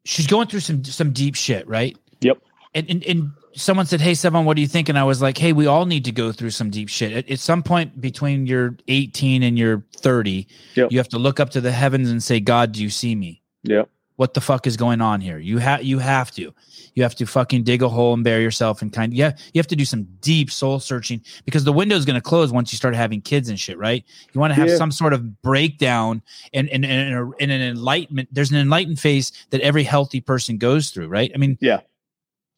She's 0.08 0.28
going 0.28 0.48
through 0.48 0.62
some 0.62 0.84
some 0.86 1.12
deep 1.12 1.36
shit, 1.36 1.68
right? 1.68 1.98
Yep. 2.22 2.38
And 2.74 2.90
and, 2.90 3.04
and 3.06 3.32
someone 3.56 3.86
said, 3.86 4.00
"Hey, 4.00 4.14
Sevan, 4.14 4.46
what 4.46 4.56
do 4.56 4.62
you 4.62 4.68
think?" 4.68 4.88
And 4.88 4.98
I 4.98 5.04
was 5.04 5.22
like, 5.22 5.38
"Hey, 5.38 5.52
we 5.52 5.68
all 5.68 5.86
need 5.86 6.06
to 6.06 6.12
go 6.14 6.32
through 6.32 6.52
some 6.52 6.70
deep 6.70 6.88
shit. 6.88 7.12
At, 7.12 7.30
at 7.30 7.40
some 7.40 7.62
point 7.62 8.00
between 8.00 8.46
you're 8.48 8.78
18 8.88 9.44
and 9.44 9.58
you're 9.60 9.84
30, 9.98 10.48
Yep. 10.76 10.92
you 10.92 10.98
have 10.98 11.10
to 11.10 11.18
look 11.20 11.40
up 11.40 11.50
to 11.52 11.62
the 11.62 11.72
heavens 11.72 12.10
and 12.10 12.24
say, 12.24 12.40
God, 12.40 12.72
do 12.72 12.82
you 12.82 12.90
see 12.90 13.16
me? 13.16 13.42
Yeah, 13.64 13.84
What 14.18 14.34
the 14.34 14.41
fuck 14.41 14.68
is 14.68 14.76
going 14.77 14.99
on 14.99 15.22
here? 15.22 15.39
You 15.39 15.57
have 15.60 15.84
you 15.84 15.99
have 15.99 16.31
to." 16.31 16.53
You 16.94 17.03
have 17.03 17.14
to 17.18 17.27
fucking 17.27 17.61
dig 17.64 17.84
a 17.84 17.89
hole 17.89 18.15
and 18.15 18.23
bury 18.23 18.41
yourself 18.41 18.81
and 18.81 18.91
kind 18.91 19.14
of 19.14 19.15
yeah, 19.15 19.34
you 19.53 19.60
have 19.60 19.68
to 19.68 19.76
do 19.76 19.85
some 19.85 20.07
deep 20.19 20.49
soul 20.49 20.80
searching 20.80 21.22
because 21.45 21.64
the 21.64 21.72
window 21.72 21.95
is 21.95 22.06
going 22.06 22.15
to 22.15 22.22
close 22.22 22.52
once 22.52 22.73
you 22.73 22.77
start 22.77 22.95
having 22.95 23.22
kids 23.22 23.49
and 23.49 23.60
shit, 23.60 23.77
right? 23.77 24.03
You 24.34 24.41
want 24.41 24.49
to 24.49 24.56
have 24.56 24.69
Yeah. 24.69 24.77
some 24.77 24.91
sort 24.91 25.14
of 25.14 25.44
breakdown 25.44 26.23
and 26.56 26.68
and, 26.69 26.84
and, 26.84 27.14
a- 27.14 27.31
and 27.39 27.52
an 27.52 27.61
enlightenment. 27.61 28.30
There's 28.31 28.49
an 28.49 28.57
enlightened 28.57 28.99
phase 28.99 29.31
that 29.52 29.61
every 29.61 29.84
healthy 29.84 30.22
person 30.22 30.57
goes 30.57 30.89
through, 30.89 31.07
right? 31.07 31.31
I 31.35 31.38
mean, 31.38 31.56
Yeah. 31.61 31.81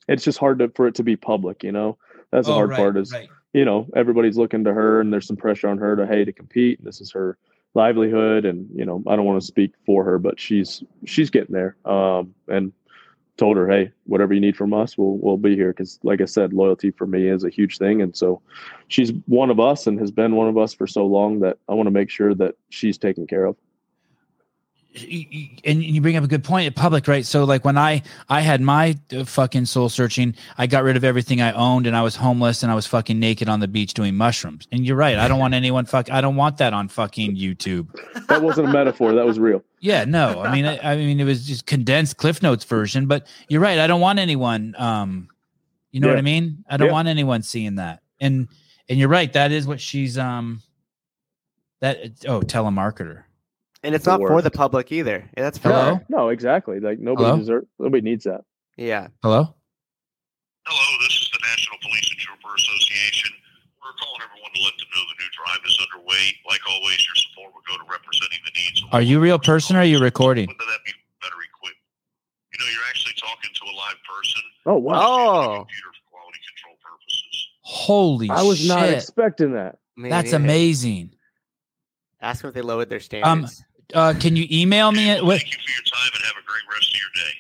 it's 0.08 0.24
just 0.24 0.38
hard 0.38 0.60
to, 0.60 0.70
for 0.70 0.88
it 0.88 0.96
to 0.96 1.04
be 1.04 1.18
public. 1.18 1.62
You 1.62 1.74
know, 1.74 1.98
that's 2.32 2.48
the 2.48 2.54
oh, 2.54 2.56
hard 2.56 2.70
right, 2.70 2.78
part. 2.78 2.96
Is 2.98 3.12
right. 3.12 3.28
you 3.52 3.66
know 3.66 3.88
everybody's 3.94 4.38
looking 4.38 4.64
to 4.64 4.74
her, 4.74 5.02
and 5.02 5.12
there's 5.12 5.28
some 5.28 5.36
pressure 5.36 5.68
on 5.68 5.78
her 5.80 5.98
to 5.98 6.08
hey 6.08 6.24
to 6.24 6.32
compete. 6.32 6.80
And 6.80 6.88
This 6.88 7.02
is 7.02 7.12
her 7.12 7.38
livelihood, 7.74 8.46
and 8.46 8.68
you 8.74 8.86
know 8.86 9.04
I 9.08 9.16
don't 9.16 9.26
want 9.26 9.42
to 9.42 9.48
speak 9.48 9.74
for 9.86 10.04
her, 10.04 10.18
but 10.20 10.40
she's 10.40 10.84
she's 11.06 11.30
getting 11.30 11.54
there. 11.54 11.76
Um, 11.86 12.34
and 12.48 12.74
told 13.38 13.56
her, 13.56 13.70
hey, 13.70 13.90
whatever 14.04 14.34
you 14.34 14.42
need 14.42 14.58
from 14.58 14.74
us, 14.74 14.98
we'll 14.98 15.18
we'll 15.18 15.38
be 15.38 15.56
here. 15.56 15.70
Because 15.70 16.00
like 16.04 16.22
I 16.22 16.26
said, 16.26 16.54
loyalty 16.54 16.92
for 16.92 17.08
me 17.08 17.28
is 17.28 17.44
a 17.44 17.50
huge 17.50 17.78
thing, 17.78 18.02
and 18.02 18.16
so 18.16 18.42
she's 18.88 19.12
one 19.26 19.50
of 19.50 19.60
us 19.60 19.88
and 19.88 20.00
has 20.00 20.12
been 20.12 20.36
one 20.36 20.50
of 20.50 20.58
us 20.58 20.74
for 20.74 20.86
so 20.86 21.06
long 21.06 21.40
that 21.40 21.58
I 21.68 21.74
want 21.74 21.88
to 21.88 21.92
make 21.92 22.10
sure 22.10 22.36
that 22.36 22.56
she's 22.70 22.98
taken 22.98 23.26
care 23.26 23.46
of. 23.46 23.56
And 24.96 25.84
you 25.84 26.02
bring 26.02 26.16
up 26.18 26.24
a 26.24 26.28
good 26.28 26.44
point 26.44 26.66
at 26.66 26.76
public 26.76 27.08
right 27.08 27.24
so 27.24 27.44
like 27.44 27.64
when 27.64 27.78
i 27.78 28.02
i 28.28 28.42
had 28.42 28.60
my 28.60 28.98
uh, 29.16 29.24
fucking 29.24 29.66
soul 29.66 29.88
searching 29.88 30.34
i 30.58 30.66
got 30.66 30.84
rid 30.84 30.98
of 30.98 31.04
everything 31.04 31.42
i 31.42 31.52
owned 31.52 31.86
and 31.86 31.96
i 31.96 32.02
was 32.02 32.16
homeless 32.16 32.64
and 32.64 32.72
i 32.72 32.76
was 32.76 32.88
fucking 32.88 33.20
naked 33.20 33.48
on 33.48 33.60
the 33.60 33.68
beach 33.68 33.94
doing 33.94 34.16
mushrooms 34.16 34.68
and 34.72 34.88
you're 34.88 34.96
right 34.96 35.18
i 35.20 35.28
don't 35.28 35.38
want 35.38 35.54
anyone 35.54 35.86
fuck 35.86 36.10
i 36.10 36.22
don't 36.22 36.36
want 36.36 36.58
that 36.58 36.74
on 36.74 36.88
fucking 36.88 37.36
youtube 37.36 37.88
That 38.28 38.42
wasn't 38.42 38.68
a 38.70 38.72
metaphor. 38.72 39.14
That 39.14 39.28
was 39.28 39.38
real. 39.38 39.64
yeah 39.80 40.06
no 40.06 40.42
i 40.42 40.52
mean 40.52 40.66
I, 40.66 40.94
I 40.94 40.96
mean 40.96 41.20
it 41.20 41.24
was 41.26 41.46
just 41.46 41.68
condensed 41.68 42.18
cliff 42.18 42.42
notes 42.42 42.66
version 42.66 43.06
but 43.06 43.28
you're 43.48 43.62
right 43.62 43.78
i 43.78 43.86
don't 43.86 44.02
want 44.02 44.18
anyone 44.18 44.74
um 44.80 45.30
you 45.92 46.00
know 46.00 46.08
what 46.08 46.18
i 46.18 46.22
mean 46.22 46.64
i 46.68 46.78
don't 46.78 46.88
Yeah. 46.88 46.94
want 46.94 47.08
anyone 47.08 47.44
seeing 47.44 47.76
that 47.76 48.02
and 48.20 48.48
and 48.90 48.98
you're 48.98 49.08
right 49.08 49.32
that 49.34 49.52
is 49.52 49.68
what 49.68 49.80
she's 49.80 50.18
um 50.18 50.64
that 51.80 52.00
oh 52.28 52.42
telemarketer 52.42 53.24
And 53.84 53.96
it's 53.96 54.06
The 54.06 54.18
not 54.18 54.28
for 54.28 54.42
the 54.42 54.52
public 54.52 54.92
either. 54.92 55.24
Yeah, 55.38 55.44
that's 55.44 55.58
for 55.58 55.70
Hello? 55.70 55.96
her. 55.96 56.06
No, 56.10 56.30
exactly. 56.30 56.80
Like 56.80 57.00
nobody 57.00 57.26
Hello? 57.26 57.38
deserves. 57.40 57.68
Nobody 57.80 58.02
needs 58.02 58.26
that. 58.26 58.42
Yeah. 58.78 59.08
hello 59.24 59.56
Hello, 60.68 60.98
this 61.02 61.16
is 61.18 61.30
the 61.34 61.40
National 61.42 61.78
Police 61.82 62.10
and 62.12 62.20
Trooper 62.20 62.54
Association. 62.56 63.32
We're 63.82 63.96
calling 63.98 64.22
everyone 64.22 64.52
to 64.54 64.62
let 64.62 64.76
them 64.78 64.88
know 64.94 65.02
the 65.08 65.18
new 65.24 65.32
drive 65.34 65.62
is 65.66 65.76
underway. 65.82 66.24
Like 66.48 66.60
always, 66.70 67.00
your 67.08 67.16
support 67.16 67.54
will 67.56 67.66
go 67.68 67.76
to 67.82 67.86
representing 67.90 68.40
the 68.46 68.52
needs. 68.54 68.84
of 68.84 68.90
Are 68.94 69.02
you 69.02 69.18
a 69.18 69.22
real 69.22 69.40
person 69.40 69.76
or 69.76 69.80
are 69.80 69.86
you 69.90 70.00
recording? 70.00 70.48
Whether 70.48 70.70
that 70.70 70.84
be 70.86 70.92
better 71.24 71.40
equipped. 71.42 71.80
You 72.54 72.60
know, 72.60 72.70
you're 72.72 72.88
actually 72.92 73.16
talking 73.18 73.50
to 73.56 73.64
a 73.66 73.74
live 73.80 74.00
person. 74.06 74.44
Oh 74.68 74.78
wow! 74.78 75.00
Oh. 75.00 75.56
Computer 75.64 75.90
for 75.96 76.06
quality 76.12 76.40
control 76.52 76.76
purposes. 76.84 77.36
holy 77.64 78.30
I 78.30 78.44
was 78.44 78.60
shit 78.60 78.68
not 78.68 78.90
expecting 78.90 79.54
that. 79.54 79.80
Me 79.98 80.10
that's 80.10 80.32
neither. 80.32 80.44
amazing 80.44 81.16
Ask 82.22 82.42
them 82.44 82.50
if 82.50 82.54
they 82.56 82.62
lowered 82.62 82.90
their 82.90 82.98
Um, 83.24 83.48
standards. 83.48 83.64
Uh 83.94 84.14
can 84.20 84.36
you 84.36 84.46
email 84.52 84.92
me 84.92 85.10
it 85.12 85.18
Well, 85.24 85.28
what 85.28 85.40
Thank 85.42 85.52
you 85.52 85.58
for 85.66 85.72
your 85.72 85.84
time 85.84 86.12
and 86.14 86.24
have 86.26 86.36
a 86.36 86.44
great 86.46 86.64
rest 86.72 86.92
of 86.92 86.98
your 87.02 87.12
day. 87.26 87.34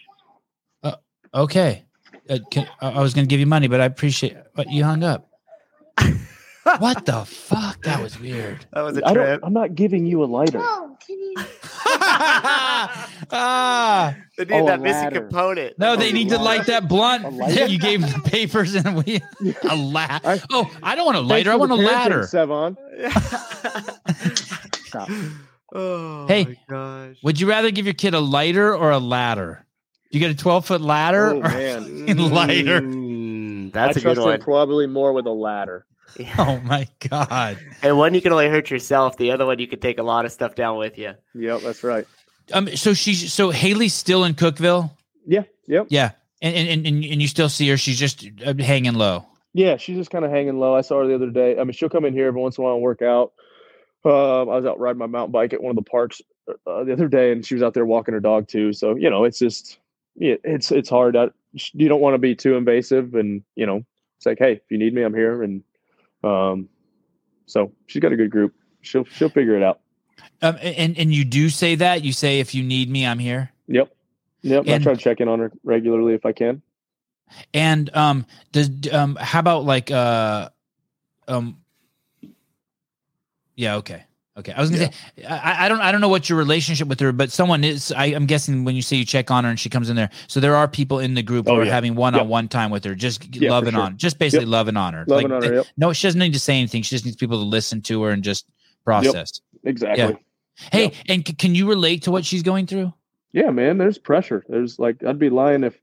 okay 1.34 1.84
uh, 2.30 2.38
can, 2.52 2.68
I 2.82 2.90
I 2.92 3.00
was 3.02 3.14
gonna 3.14 3.28
give 3.28 3.40
you 3.40 3.46
money 3.48 3.68
but 3.68 3.80
I 3.82 3.86
appreciate 3.86 4.36
but 4.56 4.70
you 4.72 4.84
hung 4.84 5.04
up 5.04 5.30
what 6.80 7.06
the 7.06 7.24
fuck 7.26 7.82
that 7.84 8.02
was 8.02 8.20
weird 8.20 8.66
that 8.74 8.82
was 8.82 8.98
a 8.98 9.06
I 9.08 9.14
trip. 9.14 9.28
don't. 9.28 9.44
I'm 9.48 9.54
not 9.54 9.76
giving 9.76 10.06
you 10.06 10.24
a 10.24 10.26
lighter. 10.26 10.60
ah 13.32 14.16
They 14.38 14.46
need 14.46 14.54
Oh, 14.54 14.64
a 14.64 14.66
that 14.68 14.82
missing 14.82 15.04
ladder. 15.04 15.22
component. 15.22 15.78
no 15.80 15.96
they 15.96 16.10
A 16.10 16.14
need 16.14 16.30
to 16.30 16.38
lighter. 16.38 16.58
light 16.60 16.66
that 16.68 16.88
blunt 16.90 17.26
A 17.26 17.30
lighter? 17.30 17.66
you 17.68 17.80
gave 17.80 18.02
them 18.02 18.12
the 18.12 18.20
papers 18.30 18.76
and 18.76 19.04
we 19.04 19.22
a 19.70 19.76
ladder 19.76 20.28
I- 20.28 20.42
oh 20.52 20.70
I 20.84 20.96
don't 20.96 21.06
want 21.06 21.18
a 21.18 21.22
lighter 21.22 21.50
I 21.52 21.54
for 21.54 21.60
want 21.60 21.72
a 21.74 21.78
the 21.78 21.84
parenting, 21.84 21.88
ladder 21.88 22.24
Sevan. 22.24 22.76
Stop. 24.88 25.10
Oh 25.74 26.26
Hey, 26.28 26.46
my 26.46 26.58
gosh. 26.70 27.18
would 27.24 27.40
you 27.40 27.48
rather 27.50 27.72
give 27.72 27.86
your 27.86 27.94
kid 27.94 28.14
a 28.14 28.20
lighter 28.20 28.76
or 28.76 28.92
a 28.92 29.00
ladder 29.00 29.66
you 30.12 30.20
get 30.20 30.32
a 30.32 30.36
12 30.36 30.66
foot 30.66 30.82
ladder 30.82 31.34
Oh 31.34 31.38
or 31.38 31.42
man, 31.42 31.84
a 32.10 32.14
lighter 32.16 32.82
Mm, 32.82 33.72
that's 33.72 33.98
I 33.98 34.00
a 34.00 34.04
good 34.04 34.18
one. 34.18 34.40
probably 34.42 34.88
more 34.88 35.14
with 35.14 35.26
a 35.28 35.32
ladder. 35.32 35.86
oh 36.40 36.60
my 36.64 36.88
god 37.08 37.60
And 37.84 37.98
one 37.98 38.14
you 38.16 38.22
can 38.22 38.32
only 38.32 38.50
hurt 38.50 38.72
yourself. 38.72 39.18
The 39.18 39.32
other 39.32 39.46
one 39.46 39.60
you 39.60 39.68
can 39.68 39.80
take 39.80 40.00
a 40.00 40.04
lot 40.04 40.26
of 40.26 40.32
stuff 40.32 40.56
down 40.56 40.78
with 40.80 40.98
you. 40.98 41.14
Yep, 41.36 41.62
that's 41.62 41.84
right. 41.84 42.08
um 42.54 42.76
so 42.76 42.94
she's 42.94 43.32
so 43.32 43.52
Haley's 43.52 43.94
still 43.94 44.24
in 44.24 44.34
Cookeville 44.34 44.90
Yeah, 45.28 45.44
yep. 45.68 45.86
Yeah, 45.90 46.12
and 46.42 46.56
and 46.56 46.88
and, 46.88 47.06
and 47.06 47.22
you 47.22 47.28
still 47.28 47.50
see 47.50 47.70
her. 47.70 47.78
She's 47.78 48.00
just 48.00 48.26
uh, 48.44 48.56
hanging 48.58 48.96
low. 48.96 49.26
Yeah, 49.54 49.78
she's 49.78 49.98
just 49.98 50.10
kind 50.10 50.26
of 50.26 50.32
hanging 50.32 50.58
low. 50.60 50.74
I 50.76 50.82
saw 50.82 51.00
her 51.02 51.08
the 51.08 51.14
other 51.16 51.30
day. 51.30 51.60
I 51.60 51.64
mean, 51.64 51.74
she'll 51.74 51.90
come 51.90 52.06
in 52.06 52.14
here 52.14 52.28
every 52.28 52.42
once 52.42 52.58
in 52.58 52.64
a 52.64 52.66
while 52.66 52.76
and 52.76 52.84
work 52.84 53.02
out. 53.04 53.34
Um, 54.06 54.50
I 54.50 54.56
was 54.56 54.66
out 54.66 54.80
riding 54.80 55.00
my 55.00 55.08
mountain 55.08 55.32
bike 55.32 55.54
at 55.54 55.62
one 55.62 55.72
of 55.72 55.76
the 55.76 55.90
parks 55.90 56.22
uh, 56.48 56.84
the 56.84 56.94
other 56.94 57.08
day, 57.08 57.32
and 57.32 57.46
she 57.46 57.54
was 57.54 57.64
out 57.64 57.74
there 57.74 57.86
walking 57.86 58.14
her 58.14 58.20
dog 58.20 58.48
too. 58.48 58.72
So 58.74 58.96
you 58.96 59.10
know, 59.10 59.26
it's 59.26 59.40
just 59.40 59.80
yeah, 60.16 60.36
it's 60.44 60.72
it's 60.72 60.90
hard. 60.90 61.16
I, 61.16 61.30
you 61.54 61.90
don't 61.90 62.02
want 62.02 62.14
to 62.14 62.20
be 62.20 62.36
too 62.36 62.56
invasive, 62.56 63.16
and 63.16 63.44
you 63.56 63.66
know, 63.66 63.84
it's 64.18 64.26
like, 64.26 64.40
hey, 64.40 64.54
if 64.54 64.62
you 64.70 64.78
need 64.78 64.94
me, 64.94 65.04
I'm 65.04 65.14
here. 65.14 65.44
And 65.44 65.64
um, 66.24 66.70
so 67.46 67.72
she's 67.88 68.02
got 68.02 68.14
a 68.14 68.18
good 68.18 68.32
group. 68.32 68.54
She'll 68.82 69.06
she'll 69.06 69.30
figure 69.30 69.56
it 69.56 69.64
out. 69.64 69.82
Um, 70.42 70.58
and 70.62 70.98
and 70.98 71.14
you 71.14 71.26
do 71.26 71.50
say 71.50 71.76
that 71.76 72.04
you 72.04 72.14
say 72.14 72.40
if 72.40 72.56
you 72.56 72.64
need 72.64 72.90
me, 72.90 73.06
I'm 73.06 73.20
here. 73.20 73.52
Yep, 73.68 73.94
yep. 74.42 74.68
I 74.68 74.72
And- 74.72 74.84
try 74.84 74.94
to 74.94 75.00
check 75.00 75.20
in 75.20 75.28
on 75.28 75.40
her 75.40 75.52
regularly 75.64 76.14
if 76.14 76.26
I 76.26 76.32
can. 76.32 76.62
And 77.54 77.96
um, 77.96 78.26
does 78.52 78.72
um, 78.92 79.16
how 79.16 79.40
about 79.40 79.64
like 79.64 79.92
uh, 79.92 80.50
um, 81.28 81.58
yeah, 83.60 83.76
okay, 83.76 84.04
okay. 84.38 84.54
I 84.54 84.62
was 84.62 84.70
gonna 84.70 84.90
say 84.92 85.26
I, 85.28 85.66
I 85.66 85.70
don't 85.70 85.82
I 85.82 85.92
don't 85.92 86.00
know 86.02 86.08
what 86.10 86.30
your 86.30 86.38
relationship 86.38 86.88
with 86.88 87.00
her, 87.02 87.12
but 87.12 87.30
someone 87.32 87.64
is. 87.66 87.92
I, 87.92 88.06
I'm 88.08 88.26
guessing 88.26 88.64
when 88.64 88.76
you 88.76 88.82
say 88.82 88.96
you 88.96 89.04
check 89.06 89.30
on 89.32 89.44
her 89.44 89.50
and 89.50 89.60
she 89.60 89.70
comes 89.70 89.90
in 89.90 89.96
there, 89.98 90.10
so 90.28 90.40
there 90.40 90.56
are 90.56 90.68
people 90.68 91.00
in 91.00 91.14
the 91.14 91.22
group 91.24 91.48
who 91.48 91.54
Oh, 91.54 91.58
are 91.60 91.66
yeah. 91.66 91.72
having 91.74 91.96
one 91.96 92.16
on 92.16 92.30
one 92.30 92.48
time 92.48 92.72
with 92.72 92.86
her, 92.86 92.96
just 92.96 93.36
Yeah, 93.36 93.52
loving 93.52 93.74
sure. 93.74 93.82
on, 93.82 93.98
just 93.98 94.18
basically 94.18 94.46
loving 94.46 94.78
on 94.78 94.94
her. 94.94 95.04
Loving 95.08 95.30
Like, 95.32 95.44
on 95.44 95.44
her. 95.50 95.56
Yep, 95.56 95.66
No, 95.78 95.94
she 95.94 96.08
doesn't 96.08 96.20
need 96.20 96.34
to 96.34 96.40
say 96.40 96.58
anything. 96.58 96.82
She 96.84 96.96
just 96.96 97.04
needs 97.06 97.18
people 97.18 97.38
to 97.38 97.44
listen 97.46 97.82
to 97.84 98.02
her 98.04 98.12
and 98.12 98.24
just 98.24 98.46
process. 98.86 99.42
exactly. 99.66 100.18
Hey, 100.72 100.92
and 101.08 101.26
c- 101.28 101.34
can 101.34 101.54
you 101.56 101.68
relate 101.70 102.04
to 102.04 102.12
what 102.12 102.26
she's 102.26 102.44
going 102.44 102.66
through? 102.68 102.94
Yeah, 103.34 103.50
man, 103.52 103.78
there's 103.78 103.98
pressure. 103.98 104.44
There's 104.50 104.80
like 104.80 105.04
I'd 105.04 105.20
be 105.20 105.30
lying 105.30 105.64
if 105.64 105.80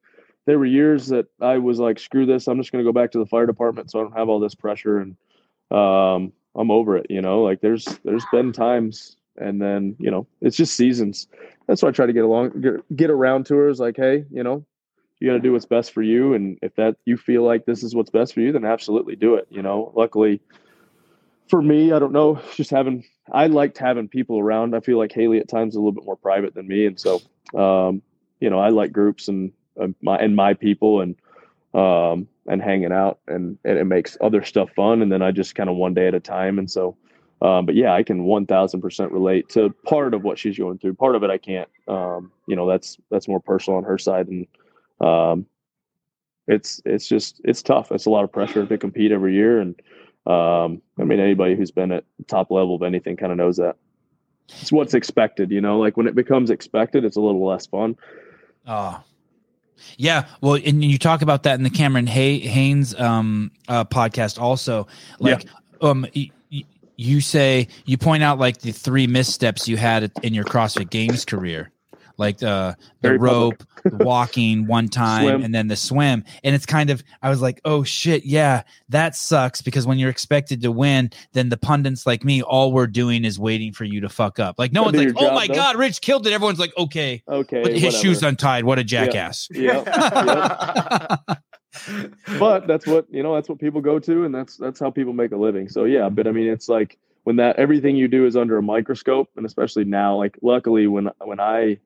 there 0.47 0.59
were 0.59 0.67
years 0.67 1.09
that 1.09 1.27
I 1.41 1.59
was 1.59 1.79
like, 1.79 1.99
screw 1.99 2.25
this, 2.27 2.47
I'm 2.49 2.59
just 2.59 2.73
gonna 2.73 2.85
go 2.85 2.93
back 2.93 3.13
to 3.13 3.19
the 3.19 3.27
fire 3.27 3.47
department 3.47 3.91
so 3.91 4.01
I 4.01 4.03
don't 4.03 4.17
have 4.17 4.29
all 4.29 4.41
this 4.41 4.55
pressure 4.55 4.99
and 4.99 5.17
um 5.71 6.33
I'm 6.57 6.71
over 6.71 6.97
it, 6.97 7.07
you 7.11 7.21
know. 7.21 7.43
Like 7.43 7.61
there's 7.61 7.85
there's 8.05 8.25
been 8.33 8.53
times 8.53 9.17
and 9.39 9.61
then, 9.61 9.97
you 9.99 10.11
know, 10.11 10.27
it's 10.41 10.57
just 10.57 10.75
seasons. 10.75 11.29
That's 11.67 11.83
why 11.83 11.91
I 11.91 11.93
try 11.93 12.07
to 12.07 12.13
get 12.13 12.25
along 12.25 12.61
get, 12.61 12.97
get 12.97 13.11
around 13.11 13.47
to 13.47 13.57
her 13.57 13.69
is 13.69 13.81
like, 13.81 13.97
hey, 13.97 14.25
you 14.31 14.43
know, 14.43 14.65
you 15.21 15.29
got 15.29 15.35
to 15.35 15.41
do 15.41 15.53
what's 15.53 15.67
best 15.67 15.93
for 15.93 16.03
you, 16.03 16.35
and 16.35 16.59
if 16.63 16.75
that 16.77 16.97
you 17.05 17.17
feel 17.17 17.43
like 17.43 17.65
this 17.65 17.83
is 17.83 17.95
what's 17.95 18.11
best 18.11 18.35
for 18.35 18.41
you, 18.41 18.53
then 18.53 18.65
absolutely 18.65 19.17
do 19.17 19.35
it. 19.35 19.47
You 19.51 19.63
know, 19.63 19.93
luckily 19.95 20.41
for 21.49 21.63
me, 21.63 21.93
I 21.93 21.99
don't 21.99 22.13
know, 22.13 22.41
just 22.55 22.71
having 22.71 23.05
I 23.33 23.47
liked 23.47 23.79
having 23.79 24.09
people 24.09 24.39
around. 24.39 24.75
I 24.75 24.81
feel 24.81 24.99
like 24.99 25.13
Haley 25.13 25.39
at 25.39 25.49
times 25.49 25.73
is 25.73 25.77
a 25.77 25.81
little 25.81 25.93
bit 25.93 26.05
more 26.05 26.17
private 26.17 26.55
than 26.55 26.69
me, 26.69 26.87
and 26.87 26.99
so 27.01 27.21
um, 27.55 28.03
you 28.41 28.51
know, 28.51 28.59
I 28.59 28.69
like 28.69 28.93
groups 28.93 29.29
and 29.29 29.53
uh, 29.81 29.89
my 30.03 30.17
and 30.17 30.37
my 30.37 30.55
people 30.55 31.01
and 31.01 31.17
um, 31.75 32.29
and 32.47 32.63
hanging 32.63 32.93
out, 32.93 33.19
and, 33.27 33.59
and 33.65 33.79
it 33.79 33.85
makes 33.85 34.17
other 34.21 34.45
stuff 34.45 34.71
fun. 34.75 35.03
And 35.03 35.11
then 35.11 35.23
I 35.23 35.31
just 35.31 35.55
kind 35.55 35.69
of 35.69 35.77
one 35.77 35.95
day 35.95 36.09
at 36.09 36.15
a 36.15 36.21
time, 36.21 36.59
and 36.59 36.71
so. 36.71 36.97
Um, 37.43 37.67
but 37.67 37.75
yeah, 37.75 37.93
I 37.93 38.03
can 38.03 38.25
one 38.25 38.47
thousand 38.47 38.81
percent 38.81 39.13
relate 39.13 39.51
to 39.51 39.69
part 39.85 40.15
of 40.15 40.25
what 40.25 40.39
she's 40.39 40.57
going 40.57 40.79
through. 40.79 40.95
Part 40.95 41.17
of 41.17 41.23
it 41.23 41.29
I 41.29 41.37
can't. 41.37 41.69
Um, 41.87 42.33
you 42.49 42.57
know, 42.57 42.67
that's 42.67 42.97
that's 43.11 43.29
more 43.29 43.41
personal 43.41 43.77
on 43.77 43.85
her 43.85 43.99
side, 43.99 44.29
and 44.29 44.47
um, 45.07 45.45
it's 46.49 46.81
it's 46.85 47.07
just 47.07 47.41
it's 47.45 47.63
tough. 47.63 47.93
It's 47.93 48.07
a 48.07 48.11
lot 48.11 48.25
of 48.25 48.33
pressure 48.33 48.65
to 48.65 48.79
compete 48.79 49.13
every 49.13 49.35
year, 49.35 49.61
and 49.61 49.75
um, 50.27 50.81
I 50.99 51.05
mean 51.05 51.21
anybody 51.21 51.57
who's 51.57 51.71
been 51.71 51.93
at 51.93 52.05
top 52.27 52.51
level 52.51 52.75
of 52.75 52.83
anything 52.83 53.17
kind 53.17 53.33
of 53.33 53.39
knows 53.39 53.59
that. 53.59 53.77
It's 54.49 54.73
what's 54.73 54.95
expected, 54.95 55.51
you 55.51 55.61
know. 55.61 55.79
Like 55.79 55.97
when 55.97 56.07
it 56.07 56.15
becomes 56.15 56.51
expected, 56.51 57.05
it's 57.05 57.17
a 57.17 57.21
little 57.21 57.45
less 57.45 57.67
fun. 57.67 57.97
Oh, 58.67 59.03
yeah. 59.99 60.27
Well, 60.41 60.55
and 60.55 60.85
you 60.85 60.99
talk 60.99 61.23
about 61.23 61.45
that 61.45 61.55
in 61.55 61.63
the 61.63 61.71
Cameron 61.71 62.07
Hay- 62.07 62.41
Hanes 62.41 62.95
um, 62.99 63.51
uh, 63.69 63.85
podcast 63.85 64.41
also. 64.41 64.87
Like, 65.19 65.47
um, 65.81 66.07
y- 66.15 66.31
y- 66.53 66.65
you 66.97 67.21
say 67.21 67.69
you 67.85 67.99
point 67.99 68.23
out 68.23 68.39
like 68.39 68.59
the 68.59 68.73
three 68.73 69.07
missteps 69.07 69.69
you 69.69 69.77
had 69.77 70.11
in 70.23 70.33
your 70.35 70.45
CrossFit 70.45 70.91
Games 70.91 71.25
career, 71.25 71.71
like 72.19 72.43
uh, 72.43 72.75
the 73.03 73.09
Very 73.09 73.19
rope, 73.19 73.63
walking 73.93 74.67
one 74.67 74.89
time, 74.89 75.25
Swim. 75.25 75.43
and 75.45 75.55
then 75.55 75.69
the 75.69 75.77
swim. 75.77 76.25
And 76.45 76.55
it's 76.55 76.67
kind 76.67 76.91
of 76.91 77.03
I 77.23 77.31
was 77.31 77.41
like, 77.43 77.61
oh 77.65 77.85
shit, 77.85 78.25
yeah, 78.25 78.63
that 78.89 79.15
sucks 79.17 79.63
because 79.63 79.87
when 79.87 79.99
you're 79.99 80.11
expected 80.11 80.63
to 80.63 80.73
win, 80.73 81.11
then 81.33 81.49
the 81.49 81.57
pundits 81.57 82.07
like 82.07 82.25
me, 82.25 82.43
all 82.43 82.73
we're 82.73 82.87
doing 82.87 83.25
is 83.25 83.39
waiting 83.39 83.73
for 83.73 83.85
you 83.85 84.01
to 84.01 84.09
fuck 84.09 84.39
up. 84.39 84.57
Like 84.59 84.73
no 84.73 84.85
Gotta 84.85 84.99
one's 84.99 85.15
like, 85.15 85.23
oh 85.25 85.27
job, 85.29 85.35
my 85.35 85.47
though. 85.47 85.55
god, 85.55 85.77
Rich 85.77 86.01
killed 86.01 86.27
it. 86.27 86.33
Everyone's 86.33 86.59
like, 86.59 86.77
okay, 86.77 87.23
Okay, 87.29 87.63
but 87.63 87.73
his 87.73 87.83
whatever. 87.85 88.03
shoes 88.03 88.23
untied. 88.23 88.65
What 88.65 88.79
a 88.79 88.85
jackass. 88.85 89.49
Yeah, 89.51 89.83
yeah. 89.87 91.17
but 92.39 92.67
that's 92.67 92.87
what 92.87 93.07
you 93.11 93.23
know 93.23 93.35
that's 93.35 93.49
what 93.49 93.59
people 93.59 93.81
go 93.81 93.99
to 93.99 94.25
and 94.25 94.35
that's 94.35 94.57
that's 94.57 94.81
how 94.81 94.91
people 94.91 95.13
make 95.13 95.33
a 95.33 95.37
living 95.37 95.69
so 95.69 95.85
yeah 95.85 96.09
but 96.09 96.27
i 96.27 96.33
mean 96.33 96.47
it's 96.49 96.69
like 96.71 96.97
when 97.25 97.37
that 97.37 97.57
everything 97.57 97.97
you 97.97 98.09
do 98.09 98.25
is 98.25 98.35
under 98.37 98.57
a 98.57 98.63
microscope 98.63 99.29
and 99.37 99.45
especially 99.45 99.85
now 99.85 100.17
like 100.17 100.39
luckily 100.43 100.87
when 100.87 101.11
when 101.25 101.39
i 101.39 101.77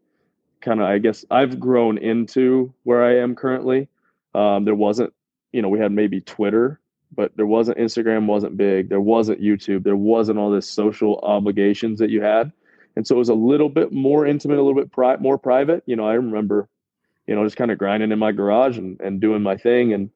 kind 0.61 0.81
of 0.81 0.87
i 0.87 0.99
guess 0.99 1.24
i've 1.31 1.59
grown 1.59 1.99
into 1.99 2.73
where 2.85 3.05
i 3.05 3.16
am 3.16 3.35
currently. 3.35 3.89
Um 4.35 4.65
there 4.65 4.74
wasn't 4.74 5.12
you 5.53 5.62
know 5.62 5.69
we 5.69 5.78
had 5.78 5.93
maybe 5.93 6.20
twitter 6.20 6.81
but 7.12 7.37
there 7.37 7.47
wasn't 7.47 7.78
instagram 7.78 8.27
wasn't 8.27 8.57
big 8.57 8.89
there 8.89 9.01
wasn't 9.01 9.41
youtube 9.41 9.82
there 9.82 9.97
wasn't 9.97 10.39
all 10.39 10.51
this 10.51 10.69
social 10.69 11.19
obligations 11.23 11.99
that 11.99 12.11
you 12.11 12.23
had. 12.23 12.53
And 12.97 13.07
so 13.07 13.15
it 13.15 13.19
was 13.19 13.28
a 13.28 13.35
little 13.35 13.69
bit 13.69 13.93
more 13.93 14.27
intimate 14.27 14.59
a 14.59 14.62
little 14.62 14.81
bit 14.81 14.93
pri- 14.93 15.16
more 15.16 15.39
private. 15.39 15.82
You 15.87 15.97
know 15.97 16.07
i 16.07 16.15
remember 16.15 16.69
you 17.31 17.37
know, 17.37 17.45
just 17.45 17.57
kind 17.57 17.70
of 17.70 17.78
grinding 17.78 18.11
in 18.11 18.19
my 18.19 18.32
garage 18.32 18.77
and, 18.77 19.01
and 19.01 19.20
doing 19.20 19.41
my 19.41 19.57
thing. 19.57 19.93
And 19.93 20.11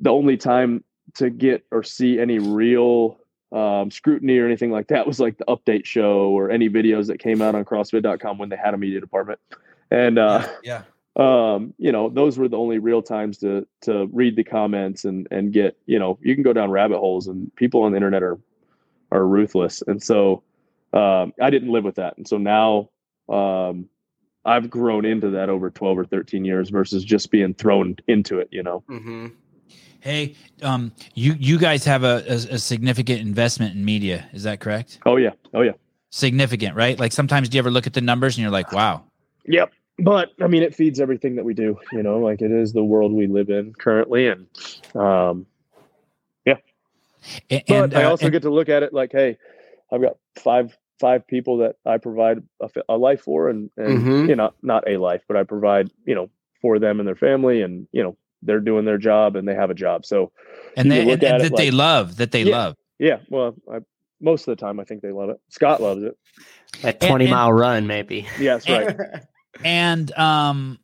the 0.00 0.08
only 0.08 0.38
time 0.38 0.82
to 1.16 1.28
get 1.28 1.66
or 1.70 1.82
see 1.82 2.18
any 2.18 2.38
real 2.38 3.18
um, 3.54 3.90
scrutiny 3.90 4.36
or 4.38 4.46
anything 4.46 4.72
like 4.72 4.88
that 4.88 5.06
was 5.06 5.20
like 5.20 5.38
the 5.38 5.44
update 5.44 5.84
show 5.84 6.28
or 6.30 6.50
any 6.50 6.68
videos 6.68 7.06
that 7.06 7.20
came 7.20 7.40
out 7.40 7.54
on 7.54 7.64
CrossFit.com 7.64 8.36
when 8.36 8.48
they 8.48 8.56
had 8.56 8.74
a 8.74 8.76
media 8.76 9.00
department. 9.00 9.38
And, 9.90 10.18
uh, 10.18 10.46
yeah. 10.64 10.82
um, 11.16 11.72
you 11.78 11.92
know, 11.92 12.08
those 12.08 12.36
were 12.36 12.48
the 12.48 12.58
only 12.58 12.78
real 12.78 13.00
times 13.00 13.38
to, 13.38 13.66
to 13.82 14.06
read 14.12 14.34
the 14.34 14.42
comments 14.42 15.04
and, 15.04 15.28
and 15.30 15.52
get, 15.52 15.76
you 15.86 16.00
know, 16.00 16.18
you 16.20 16.34
can 16.34 16.42
go 16.42 16.52
down 16.52 16.70
rabbit 16.70 16.98
holes 16.98 17.28
and 17.28 17.54
people 17.54 17.84
on 17.84 17.92
the 17.92 17.96
internet 17.96 18.24
are, 18.24 18.38
are 19.12 19.26
ruthless. 19.26 19.82
And 19.86 20.02
so, 20.02 20.42
um, 20.92 21.32
I 21.40 21.50
didn't 21.50 21.70
live 21.70 21.84
with 21.84 21.96
that. 21.96 22.16
And 22.16 22.26
so 22.26 22.38
now, 22.38 22.90
um, 23.28 23.88
I've 24.44 24.68
grown 24.68 25.04
into 25.04 25.30
that 25.30 25.48
over 25.48 25.70
12 25.70 25.98
or 25.98 26.04
13 26.04 26.44
years 26.44 26.70
versus 26.70 27.04
just 27.04 27.30
being 27.30 27.54
thrown 27.54 27.96
into 28.08 28.40
it, 28.40 28.48
you 28.50 28.62
know? 28.62 28.82
hmm 28.88 29.28
Hey, 30.04 30.34
um, 30.60 30.92
you 31.14 31.34
you 31.38 31.58
guys 31.58 31.82
have 31.86 32.04
a, 32.04 32.22
a, 32.28 32.34
a 32.34 32.58
significant 32.58 33.22
investment 33.22 33.74
in 33.74 33.82
media. 33.86 34.28
Is 34.34 34.42
that 34.42 34.60
correct? 34.60 34.98
Oh, 35.06 35.16
yeah. 35.16 35.30
Oh, 35.54 35.62
yeah. 35.62 35.72
Significant, 36.10 36.76
right? 36.76 36.98
Like 37.00 37.10
sometimes 37.12 37.48
do 37.48 37.56
you 37.56 37.60
ever 37.60 37.70
look 37.70 37.86
at 37.86 37.94
the 37.94 38.02
numbers 38.02 38.36
and 38.36 38.42
you're 38.42 38.50
like, 38.52 38.70
wow. 38.70 39.04
Yep. 39.46 39.72
But 40.00 40.32
I 40.42 40.46
mean, 40.46 40.62
it 40.62 40.74
feeds 40.74 41.00
everything 41.00 41.36
that 41.36 41.44
we 41.46 41.54
do, 41.54 41.78
you 41.90 42.02
know, 42.02 42.18
like 42.18 42.42
it 42.42 42.52
is 42.52 42.74
the 42.74 42.84
world 42.84 43.12
we 43.14 43.26
live 43.28 43.48
in 43.48 43.72
currently. 43.78 44.28
And, 44.28 44.46
um, 44.94 45.46
A- 46.46 47.64
but 47.66 47.70
And, 47.70 47.94
I 47.94 48.04
uh, 48.04 48.10
also 48.10 48.26
and- 48.26 48.32
get 48.32 48.42
to 48.42 48.50
look 48.50 48.68
at 48.68 48.82
it 48.82 48.92
like, 48.92 49.10
hey, 49.10 49.38
I've 49.90 50.02
got 50.02 50.18
five 50.38 50.76
five 51.00 51.26
people 51.26 51.56
that 51.58 51.76
I 51.86 51.96
provide 51.96 52.42
a, 52.60 52.68
a 52.90 52.96
life 52.98 53.22
for, 53.22 53.48
and 53.48 53.70
and 53.78 53.98
Mhm. 54.04 54.28
you 54.28 54.36
know, 54.36 54.52
not 54.62 54.84
a 54.86 54.98
life, 54.98 55.22
but 55.26 55.38
I 55.38 55.44
provide 55.44 55.90
you 56.04 56.14
know 56.14 56.28
for 56.60 56.78
them 56.78 57.00
and 57.00 57.08
their 57.08 57.16
family, 57.16 57.62
and 57.62 57.88
you 57.92 58.02
know, 58.02 58.16
they're 58.44 58.60
doing 58.60 58.84
their 58.84 58.98
job 58.98 59.36
and 59.36 59.46
they 59.48 59.54
have 59.54 59.70
a 59.70 59.74
job. 59.74 60.04
So 60.06 60.30
and, 60.76 60.90
they, 60.90 61.00
and, 61.00 61.10
at 61.10 61.24
and 61.24 61.42
it 61.42 61.50
that 61.50 61.56
they 61.56 61.70
love 61.70 62.16
that 62.16 62.30
they 62.32 62.42
Yeah. 62.44 62.56
love. 62.56 62.76
yeah, 62.98 63.18
well, 63.28 63.54
I, 63.72 63.78
most 64.20 64.46
of 64.48 64.56
the 64.56 64.60
time 64.64 64.78
I 64.80 64.84
think 64.84 65.02
they 65.02 65.10
love 65.12 65.30
it. 65.30 65.36
Scott 65.50 65.80
loves 65.82 66.02
it. 66.02 66.16
That 66.82 67.00
20 67.00 67.24
and- 67.24 67.30
mile 67.32 67.52
run, 67.52 67.86
maybe. 67.86 68.26
Yeah, 68.38 68.58
that's 68.58 68.68
right. 68.68 68.96
And 69.64 70.10
um, 70.18 70.80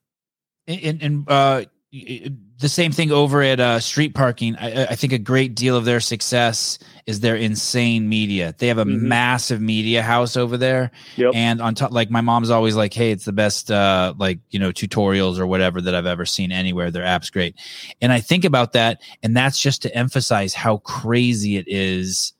and, 0.69 1.03
and 1.03 1.29
uh, 1.29 1.65
y- 1.93 2.05
y- 2.09 2.31
the 2.61 2.69
same 2.69 2.93
thing 2.93 3.11
over 3.11 3.43
at 3.43 3.59
uh, 3.59 3.81
street 3.81 4.15
parking. 4.15 4.55
I, 4.57 4.85
I 4.87 4.95
think 4.95 5.13
a 5.13 5.19
great 5.19 5.55
deal 5.55 5.77
of 5.77 5.85
their 5.85 6.01
success 6.01 6.79
is 7.07 7.21
their 7.21 7.35
insane 7.35 8.09
media. 8.09 8.55
They 8.59 8.69
have 8.69 8.79
a 8.79 8.85
Mhm. 8.85 9.01
massive 9.01 9.61
media 9.61 10.03
house 10.03 10.37
over 10.37 10.57
there, 10.57 10.91
Yep. 11.17 11.33
and 11.35 11.61
on 11.61 11.75
top, 11.75 11.93
like 11.93 12.11
my 12.11 12.21
mom's 12.21 12.51
always 12.51 12.77
like, 12.77 12.93
"Hey, 12.95 13.11
it's 13.11 13.25
the 13.25 13.33
best, 13.33 13.71
uh, 13.71 14.15
like 14.19 14.39
you 14.51 14.59
know, 14.59 14.71
tutorials 14.73 15.39
or 15.39 15.47
whatever 15.47 15.81
that 15.81 15.95
I've 15.95 16.07
ever 16.07 16.25
seen 16.27 16.53
anywhere. 16.53 16.91
Their 16.91 17.05
app's 17.05 17.31
great." 17.31 17.55
And 18.01 18.13
I 18.13 18.21
think 18.21 18.45
about 18.45 18.75
that, 18.75 19.01
and 19.23 19.37
that's 19.37 19.59
just 19.59 19.83
to 19.83 19.97
emphasize 19.97 20.55
how 20.55 20.77
crazy 20.79 21.57
it 21.57 21.65
is 21.67 22.33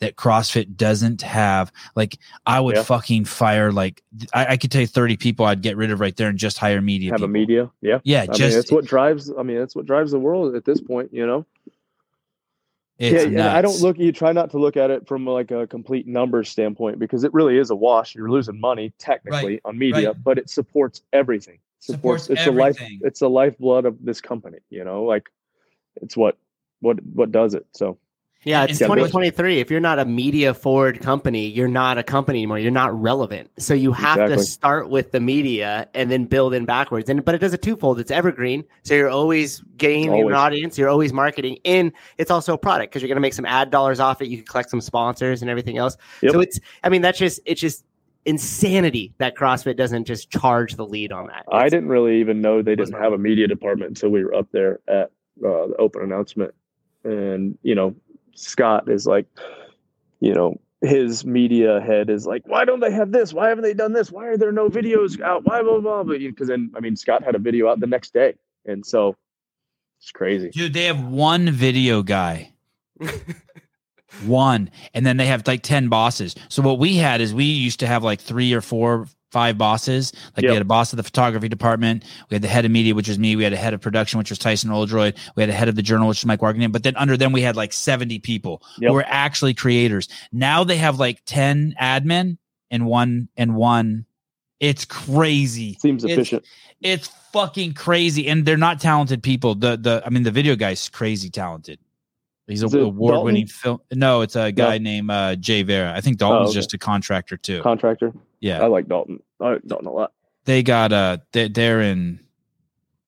that 0.00 0.16
CrossFit 0.16 0.76
doesn't 0.76 1.22
have. 1.22 1.72
Like, 1.96 2.18
I 2.46 2.60
would 2.60 2.76
Yeah. 2.76 2.82
fucking 2.82 3.24
fire 3.24 3.72
like 3.72 4.02
I, 4.32 4.46
I 4.52 4.56
could 4.56 4.70
tell 4.70 4.80
you 4.80 4.86
thirty 4.86 5.16
people 5.16 5.44
I'd 5.44 5.62
get 5.62 5.76
rid 5.76 5.90
of 5.90 6.00
right 6.00 6.16
there 6.16 6.28
and 6.28 6.38
just 6.38 6.58
hire 6.58 6.80
media. 6.80 7.12
have 7.12 7.22
a 7.22 7.28
media. 7.28 7.70
Yeah. 7.80 7.98
Yeah, 8.04 8.22
I 8.22 8.26
mean, 8.26 8.32
just 8.34 8.56
that's 8.56 8.72
what 8.72 8.84
drives. 8.84 9.30
I 9.36 9.42
mean, 9.42 9.58
that's 9.58 9.74
what 9.74 9.86
drives 9.86 10.12
the 10.12 10.18
world 10.18 10.54
at 10.54 10.64
this 10.64 10.80
point. 10.80 11.12
You 11.12 11.26
know. 11.26 11.46
it's 12.98 13.24
yeah, 13.24 13.28
and 13.28 13.40
I 13.40 13.62
don't 13.62 13.80
look. 13.80 13.98
You 13.98 14.12
try 14.12 14.32
not 14.32 14.50
to 14.50 14.58
look 14.58 14.76
at 14.76 14.90
it 14.90 15.06
from 15.06 15.26
like 15.26 15.50
a 15.50 15.66
complete 15.66 16.06
numbers 16.06 16.48
standpoint 16.48 16.98
because 16.98 17.24
it 17.24 17.32
really 17.32 17.58
is 17.58 17.70
a 17.70 17.76
wash. 17.76 18.14
You're 18.14 18.30
losing 18.30 18.60
money 18.60 18.92
technically 18.98 19.60
on 19.64 19.78
media, 19.78 20.08
right. 20.08 20.24
but 20.24 20.38
it 20.38 20.50
supports 20.50 21.02
everything. 21.12 21.58
Supports 21.80 22.28
it's 22.28 22.44
the 22.44 22.50
life. 22.50 22.76
everything. 22.76 23.00
It's 23.02 23.20
the 23.20 23.30
lifeblood 23.30 23.84
of 23.84 24.04
this 24.04 24.20
company. 24.20 24.58
You 24.70 24.84
know, 24.84 25.04
like 25.04 25.28
it's 25.96 26.16
what 26.16 26.36
what 26.80 26.98
what 27.04 27.30
does 27.32 27.54
it. 27.54 27.66
So 27.72 27.98
Yeah, 28.48 28.64
it's 28.64 28.78
2023. 28.78 29.60
If 29.60 29.70
you're 29.70 29.78
not 29.78 29.98
a 29.98 30.06
media 30.06 30.54
forward 30.54 31.00
company, 31.00 31.46
you're 31.46 31.68
not 31.68 31.98
a 31.98 32.02
company 32.02 32.38
anymore. 32.38 32.58
You're 32.58 32.70
not 32.70 32.98
relevant. 32.98 33.50
So 33.58 33.74
you 33.74 33.92
have 33.92 34.16
to 34.16 34.38
start 34.38 34.88
with 34.88 35.12
the 35.12 35.20
media 35.20 35.86
and 35.92 36.10
then 36.10 36.24
build 36.24 36.54
in 36.54 36.64
backwards. 36.64 37.10
And 37.10 37.22
but 37.22 37.34
it 37.34 37.38
does 37.38 37.52
a 37.52 37.58
twofold. 37.58 38.00
It's 38.00 38.10
evergreen. 38.10 38.64
So 38.84 38.94
you're 38.94 39.10
always 39.10 39.60
gaining 39.76 40.10
Always. 40.10 40.28
an 40.28 40.32
audience. 40.32 40.78
You're 40.78 40.88
always 40.88 41.12
marketing. 41.12 41.58
And 41.66 41.92
it's 42.16 42.30
also 42.30 42.54
a 42.54 42.58
product 42.58 42.90
because 42.90 43.02
you're 43.02 43.08
going 43.08 43.16
to 43.16 43.20
make 43.20 43.34
some 43.34 43.44
ad 43.44 43.70
dollars 43.70 44.00
off 44.00 44.22
it. 44.22 44.28
You 44.28 44.38
can 44.38 44.46
collect 44.46 44.70
some 44.70 44.80
sponsors 44.80 45.42
and 45.42 45.50
everything 45.50 45.76
else. 45.76 45.98
Yep. 46.22 46.32
So 46.32 46.40
it's. 46.40 46.58
I 46.82 46.88
mean, 46.88 47.02
that's 47.02 47.18
just. 47.18 47.40
It's 47.44 47.60
just 47.60 47.84
insanity 48.24 49.14
that 49.18 49.36
CrossFit 49.36 49.76
doesn't 49.76 50.04
just 50.04 50.30
charge 50.30 50.76
the 50.76 50.86
lead 50.86 51.12
on 51.12 51.26
that. 51.28 51.44
I 51.52 51.68
didn't 51.68 51.88
really 51.88 52.20
even 52.20 52.40
know 52.40 52.62
they 52.62 52.76
didn't 52.76 53.00
have 53.00 53.12
a 53.12 53.18
media 53.18 53.46
department 53.46 53.90
until 53.90 54.10
we 54.10 54.24
were 54.24 54.34
up 54.34 54.48
there 54.52 54.80
at 54.88 55.10
uh, 55.44 55.66
the 55.68 55.76
open 55.78 56.02
announcement. 56.02 56.54
And 57.04 57.56
you 57.62 57.74
know, 57.74 57.94
Scott 58.38 58.88
is 58.88 59.06
like, 59.06 59.26
you 60.20 60.32
know, 60.32 60.60
his 60.80 61.24
media 61.24 61.80
head 61.80 62.08
is 62.08 62.26
like, 62.26 62.42
why 62.46 62.64
don't 62.64 62.80
they 62.80 62.92
have 62.92 63.10
this? 63.10 63.32
Why 63.32 63.48
haven't 63.48 63.64
they 63.64 63.74
done 63.74 63.92
this? 63.92 64.12
Why 64.12 64.26
are 64.26 64.36
there 64.36 64.52
no 64.52 64.68
videos 64.68 65.20
out? 65.20 65.44
Why 65.44 65.62
blah 65.62 65.80
blah? 65.80 66.04
blah? 66.04 66.14
Because 66.18 66.48
then, 66.48 66.70
I 66.76 66.80
mean, 66.80 66.96
Scott 66.96 67.24
had 67.24 67.34
a 67.34 67.38
video 67.38 67.68
out 67.68 67.80
the 67.80 67.86
next 67.86 68.14
day, 68.14 68.34
and 68.64 68.86
so 68.86 69.16
it's 70.00 70.12
crazy. 70.12 70.50
Dude, 70.50 70.72
they 70.72 70.84
have 70.84 71.02
one 71.02 71.50
video 71.50 72.02
guy. 72.02 72.52
one. 74.24 74.70
And 74.94 75.04
then 75.04 75.16
they 75.16 75.26
have 75.26 75.46
like 75.46 75.62
10 75.62 75.88
bosses. 75.88 76.34
So 76.48 76.62
what 76.62 76.78
we 76.78 76.96
had 76.96 77.20
is 77.20 77.34
we 77.34 77.44
used 77.44 77.80
to 77.80 77.86
have 77.86 78.04
like 78.04 78.20
three 78.20 78.52
or 78.52 78.60
four, 78.60 79.08
five 79.30 79.58
bosses. 79.58 80.12
Like 80.36 80.44
we 80.46 80.52
had 80.52 80.62
a 80.62 80.64
boss 80.64 80.92
of 80.92 80.96
the 80.96 81.02
photography 81.02 81.48
department. 81.48 82.04
We 82.30 82.34
had 82.34 82.42
the 82.42 82.48
head 82.48 82.64
of 82.64 82.70
media, 82.70 82.94
which 82.94 83.08
was 83.08 83.18
me. 83.18 83.36
We 83.36 83.44
had 83.44 83.52
a 83.52 83.56
head 83.56 83.74
of 83.74 83.80
production, 83.80 84.18
which 84.18 84.30
was 84.30 84.38
Tyson 84.38 84.70
Oldroyd. 84.70 85.16
We 85.36 85.42
had 85.42 85.50
a 85.50 85.52
head 85.52 85.68
of 85.68 85.74
the 85.76 85.82
journal, 85.82 86.08
which 86.08 86.18
was 86.20 86.26
Mike 86.26 86.40
Warkentin. 86.40 86.72
But 86.72 86.82
then 86.82 86.96
under 86.96 87.16
them, 87.16 87.32
we 87.32 87.42
had 87.42 87.56
like 87.56 87.72
70 87.72 88.18
people 88.20 88.62
Yep. 88.78 88.88
who 88.88 88.94
were 88.94 89.04
actually 89.06 89.54
creators. 89.54 90.08
Now 90.32 90.64
they 90.64 90.76
have 90.78 90.98
like 90.98 91.22
10 91.26 91.74
admin 91.80 92.38
and 92.70 92.86
one 92.86 93.28
and 93.36 93.54
one 93.54 94.06
It's 94.60 94.84
crazy. 94.84 95.78
Seems 95.80 96.02
It's- 96.04 96.18
efficient. 96.18 96.44
It's 96.80 97.08
fucking 97.32 97.74
crazy, 97.74 98.28
and 98.28 98.44
they're 98.44 98.56
not 98.56 98.80
talented 98.80 99.22
people. 99.22 99.54
The 99.54 99.76
the 99.76 100.02
I 100.04 100.10
mean, 100.10 100.22
the 100.24 100.30
video 100.32 100.56
guy's 100.56 100.88
crazy 100.88 101.30
talented. 101.30 101.78
He's 102.48 102.62
Is 102.62 102.72
a 102.74 102.78
award 102.80 103.24
winning 103.24 103.46
film. 103.46 103.80
No, 103.92 104.22
it's 104.22 104.34
a 104.34 104.50
guy 104.50 104.78
No. 104.78 104.84
named 104.84 105.10
uh, 105.10 105.36
Jay 105.36 105.62
Vera. 105.62 105.92
I 105.94 106.00
think 106.00 106.16
Dalton's 106.18 106.50
okay. 106.50 106.54
just 106.54 106.72
a 106.74 106.78
contractor 106.78 107.36
too. 107.36 107.60
Contractor. 107.62 108.12
yeah, 108.40 108.62
I 108.62 108.66
like 108.66 108.88
Dalton. 108.88 109.20
I 109.40 109.50
like 109.52 109.62
Dalton 109.66 109.86
a 109.86 109.92
lot. 109.92 110.12
they 110.44 110.62
got 110.62 110.92
uh 110.92 111.18
they, 111.32 111.48
they're 111.48 111.82
in 111.82 112.20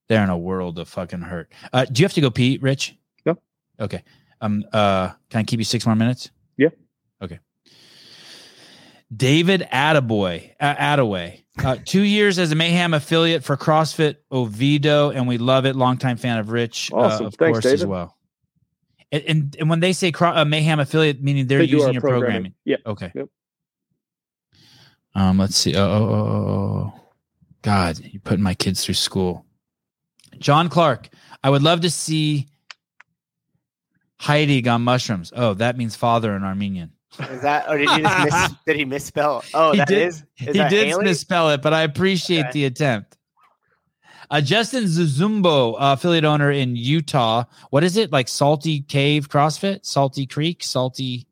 they're 0.08 0.22
in 0.22 0.28
a 0.30 0.36
world 0.38 0.78
of 0.78 0.88
fucking 0.88 1.22
hurt. 1.22 1.52
Uh, 1.72 1.84
do 1.86 2.02
you 2.02 2.04
have 2.04 2.12
to 2.14 2.20
go 2.20 2.30
pee, 2.30 2.58
Rich? 2.60 2.96
No. 3.24 3.38
Okay. 3.80 4.02
Um. 4.42 4.64
Uh. 4.72 5.10
Can 5.30 5.40
I 5.40 5.42
keep 5.44 5.58
you 5.58 5.64
six 5.64 5.86
more 5.86 5.96
minutes? 5.96 6.30
Yeah. 6.58 6.68
Okay. 7.22 7.38
David 9.14 9.66
Attaboy, 9.72 10.52
uh, 10.60 10.74
Attaway. 10.76 11.42
Uh, 11.62 11.76
two 11.84 12.02
years 12.02 12.38
as 12.38 12.52
a 12.52 12.54
Mayhem 12.54 12.94
affiliate 12.94 13.42
for 13.42 13.56
CrossFit 13.56 14.16
Oviedo, 14.30 15.10
and 15.10 15.26
we 15.26 15.36
love 15.36 15.66
it. 15.66 15.74
Longtime 15.74 16.16
fan 16.16 16.38
of 16.38 16.50
Rich, 16.50 16.90
uh, 16.92 16.96
Awesome. 16.96 17.26
of 17.26 17.34
Thanks, 17.34 17.56
course, 17.56 17.66
as 17.66 17.72
David. 17.80 17.88
well. 17.88 18.16
And, 19.12 19.22
and 19.26 19.56
and 19.58 19.70
when 19.70 19.80
they 19.80 19.92
say 19.92 20.12
cro- 20.12 20.36
uh, 20.36 20.44
Mayhem 20.44 20.78
affiliate, 20.80 21.20
meaning 21.22 21.46
they're 21.46 21.58
They 21.58 21.64
using 21.64 21.92
your 21.92 22.00
programming. 22.00 22.54
Yeah. 22.64 22.76
Okay. 22.86 23.10
Yep. 23.14 23.28
Um, 25.14 25.38
let's 25.38 25.56
see. 25.56 25.74
Oh, 25.76 25.82
oh, 25.82 26.08
oh, 26.08 26.14
oh, 26.14 26.92
oh. 26.96 27.00
God, 27.62 27.98
you're 28.04 28.20
putting 28.22 28.42
my 28.44 28.54
kids 28.54 28.84
through 28.84 28.94
school. 28.94 29.44
John 30.38 30.68
Clark, 30.68 31.08
I 31.42 31.50
would 31.50 31.62
love 31.62 31.80
to 31.82 31.90
see 31.90 32.46
Heidi 34.18 34.66
on 34.68 34.82
mushrooms. 34.82 35.32
Oh, 35.34 35.54
that 35.54 35.76
means 35.76 35.96
father 35.96 36.34
in 36.36 36.44
Armenian. 36.44 36.92
Is 37.18 37.42
that 37.42 37.68
or 37.68 37.76
did 37.78 37.88
he 37.90 38.02
just 38.02 38.24
miss, 38.24 38.52
did 38.66 38.76
he 38.76 38.84
misspell? 38.84 39.42
Oh, 39.52 39.72
He 39.72 39.78
that 39.78 39.88
did- 39.88 40.08
is. 40.08 40.16
is 40.38 40.46
he 40.46 40.52
that 40.52 40.70
did 40.70 40.86
Haley? 40.86 41.04
misspell 41.04 41.50
it, 41.50 41.60
but 41.62 41.74
I 41.74 41.82
appreciate 41.82 42.40
Okay. 42.46 42.50
the 42.52 42.64
attempt. 42.66 43.16
Uh, 44.30 44.40
Justin 44.40 44.84
Zuzumbo, 44.84 45.74
uh, 45.74 45.94
affiliate 45.94 46.24
owner 46.24 46.50
in 46.52 46.76
Utah. 46.76 47.44
What 47.70 47.82
is 47.82 47.96
it 47.96 48.12
like? 48.12 48.28
Salty 48.28 48.82
Cave 48.82 49.28
CrossFit, 49.28 49.84
Salty 49.84 50.24
Creek, 50.26 50.62
Salty, 50.62 51.26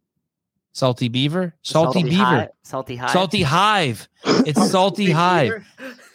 Salty 0.73 1.09
Beaver, 1.09 1.55
Salty, 1.63 2.03
Beaver, 2.03 2.17
Hi- 2.17 2.49
salty 2.63 2.97
high. 2.97 3.13
Salty 3.13 3.43
Hive. 3.43 4.09
It's 4.25 4.71
Salty 4.71 5.11
Hive. 5.13 5.65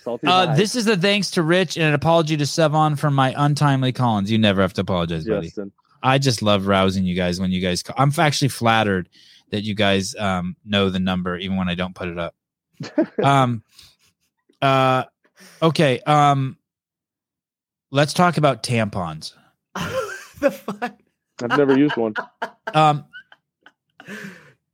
Salty 0.04 0.28
Uh, 0.28 0.48
High. 0.48 0.56
this 0.56 0.76
is 0.76 0.86
a 0.88 0.98
thanks 0.98 1.32
to 1.32 1.42
Rich 1.44 1.78
and 1.78 1.86
an 1.86 1.94
apology 1.94 2.36
to 2.36 2.44
Sevan 2.44 3.00
for 3.00 3.10
my 3.10 3.34
untimely 3.38 3.94
Collins. 3.94 4.30
You 4.30 4.38
never 4.38 4.62
have 4.62 4.74
to 4.74 4.82
apologize, 4.82 5.24
buddy. 5.26 5.48
Justin. 5.48 5.72
I 6.02 6.18
just 6.18 6.42
love 6.42 6.68
rousing 6.68 7.06
you 7.06 7.16
guys 7.16 7.40
when 7.40 7.52
you 7.52 7.62
guys. 7.62 7.82
Call. 7.82 7.96
I'm 7.98 8.12
actually 8.18 8.50
flattered 8.50 9.08
that 9.52 9.64
you 9.64 9.74
guys 9.74 10.16
um, 10.16 10.58
know 10.66 10.90
the 10.90 11.00
number 11.00 11.38
even 11.38 11.56
when 11.56 11.70
I 11.70 11.76
don't 11.76 11.96
put 11.96 12.10
it 12.10 12.20
up. 12.20 12.36
um, 13.24 13.64
uh, 14.62 15.06
okay. 15.62 16.00
Um, 16.02 16.58
let's 17.94 18.12
talk 18.14 18.38
about 18.38 18.64
tampons. 18.64 19.34
the 20.42 20.52
fuck. 20.52 21.00
I've 21.42 21.58
never 21.58 21.78
used 21.78 21.96
one. 21.96 22.14
Um, 22.74 23.06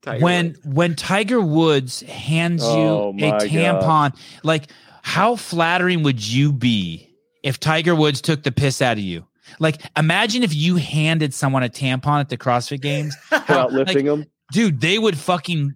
Tiger 0.01 0.23
when 0.23 0.45
Woods. 0.47 0.59
when 0.63 0.95
Tiger 0.95 1.41
Woods 1.41 1.99
hands 2.01 2.63
Oh, 2.63 3.13
you 3.13 3.25
a 3.27 3.31
my 3.31 3.37
tampon, 3.39 4.17
like 4.41 4.71
how 5.01 5.35
flattering 5.35 6.03
would 6.03 6.25
you 6.25 6.53
be 6.53 7.13
if 7.43 7.59
Tiger 7.59 7.93
Woods 7.93 8.21
took 8.21 8.43
the 8.43 8.51
piss 8.53 8.81
out 8.81 8.93
of 8.97 9.03
you? 9.03 9.25
Like, 9.59 9.81
imagine 9.97 10.43
if 10.43 10.55
you 10.55 10.77
handed 10.77 11.33
someone 11.33 11.63
a 11.63 11.69
tampon 11.69 12.21
at 12.21 12.29
the 12.29 12.37
CrossFit 12.37 12.79
Games, 12.81 13.17
Without 13.31 13.73
lifting 13.73 14.05
them. 14.05 14.25
dude. 14.53 14.79
They 14.79 14.97
would 14.97 15.17
fucking, 15.17 15.75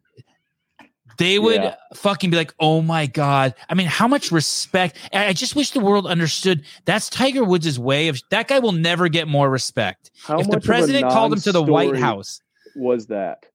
they 1.18 1.40
would 1.40 1.62
Yeah. 1.62 1.76
fucking 1.96 2.30
be 2.30 2.38
like, 2.38 2.54
"Oh 2.60 2.82
my 2.82 3.06
god!" 3.06 3.54
I 3.70 3.74
mean, 3.74 3.88
how 3.88 4.08
much 4.08 4.32
respect? 4.32 4.98
I 5.14 5.28
I 5.28 5.34
just 5.34 5.56
wish 5.56 5.72
the 5.72 5.80
world 5.80 6.06
understood 6.08 6.64
that's 6.86 7.10
Tiger 7.10 7.44
Woods' 7.44 7.78
way 7.80 8.08
of. 8.08 8.22
That 8.30 8.48
guy 8.48 8.60
will 8.60 8.72
never 8.72 9.08
get 9.10 9.28
more 9.28 9.50
respect. 9.50 10.12
How 10.24 10.40
if 10.40 10.46
the 10.48 10.54
much 10.54 10.58
of 10.58 10.64
a 10.64 10.68
president 10.68 11.10
called 11.12 11.34
him 11.34 11.40
to 11.42 11.52
the 11.52 11.64
White 11.64 11.96
House, 11.98 12.42
was 12.76 13.08
that 13.08 13.46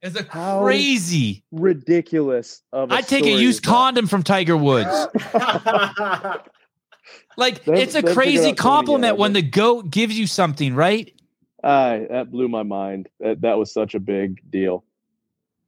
it's 0.00 0.18
a 0.18 0.24
How- 0.24 0.62
crazy. 0.62 1.44
ridiculous? 1.52 2.62
Of 2.72 2.90
a 2.90 2.94
I'd 2.94 3.08
take 3.08 3.24
a 3.24 3.30
used 3.30 3.62
condom 3.62 4.06
from 4.06 4.22
Tiger 4.22 4.56
Woods. 4.56 4.88
Like 7.36 7.64
Them- 7.64 7.76
it's 7.76 7.94
a 7.94 8.02
crazy 8.02 8.52
compliment 8.52 9.16
when 9.16 9.32
the 9.32 9.42
goat 9.42 9.90
gives 9.90 10.18
you 10.18 10.26
something, 10.26 10.74
right? 10.74 11.12
I 11.64 12.06
that 12.10 12.30
blew 12.30 12.48
my 12.48 12.62
mind. 12.62 13.08
That 13.20 13.40
that 13.42 13.58
was 13.58 13.72
such 13.72 13.94
a 13.94 14.00
big 14.00 14.40
deal. 14.50 14.84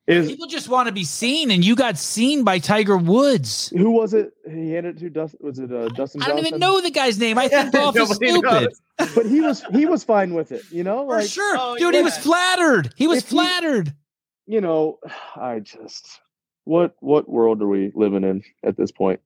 Is 0.07 0.29
People 0.29 0.47
just 0.47 0.69
want 0.69 0.87
to 0.89 0.93
be 0.93 1.05
seen, 1.05 1.51
and 1.51 1.65
you 1.65 1.75
got 1.75 1.97
seen 1.97 2.45
by 2.45 2.59
Tiger 2.59 2.99
Woods. 2.99 3.71
who 3.71 3.91
was 3.91 4.13
it? 4.13 4.35
He 4.47 4.73
handed 4.73 4.97
it 4.97 5.01
to 5.01 5.09
Dustin. 5.11 5.41
Was 5.43 5.59
it 5.59 5.73
uh, 5.73 5.89
Dustin? 5.89 6.23
I 6.23 6.29
don't 6.29 6.45
even 6.47 6.61
know 6.61 6.83
the 6.83 6.91
guy's 6.91 7.19
name. 7.19 7.39
I 7.39 7.49
think 7.49 7.73
golf 7.73 7.97
is 7.97 8.11
stupid. 8.11 8.75
But 8.99 9.25
he 9.27 9.41
was 9.41 9.65
he 9.73 9.87
was 9.87 10.05
fine 10.05 10.35
with 10.35 10.53
it. 10.53 10.63
You 10.71 10.85
know, 10.85 11.07
For 11.09 11.23
sure, 11.23 11.57
Oh, 11.59 11.77
dude. 11.79 11.95
He 11.95 12.03
was 12.03 12.19
flattered. 12.19 12.93
He 12.97 13.07
was 13.07 13.19
If 13.21 13.31
he- 13.31 13.37
flattered. 13.37 13.95
you 14.47 14.61
know, 14.61 14.99
I 15.37 15.61
just 15.61 16.21
what 16.65 16.97
what 17.01 17.27
world 17.27 17.63
are 17.63 17.69
we 17.69 17.91
living 17.95 18.25
in 18.25 18.43
at 18.63 18.77
this 18.77 18.93
point? 18.93 19.21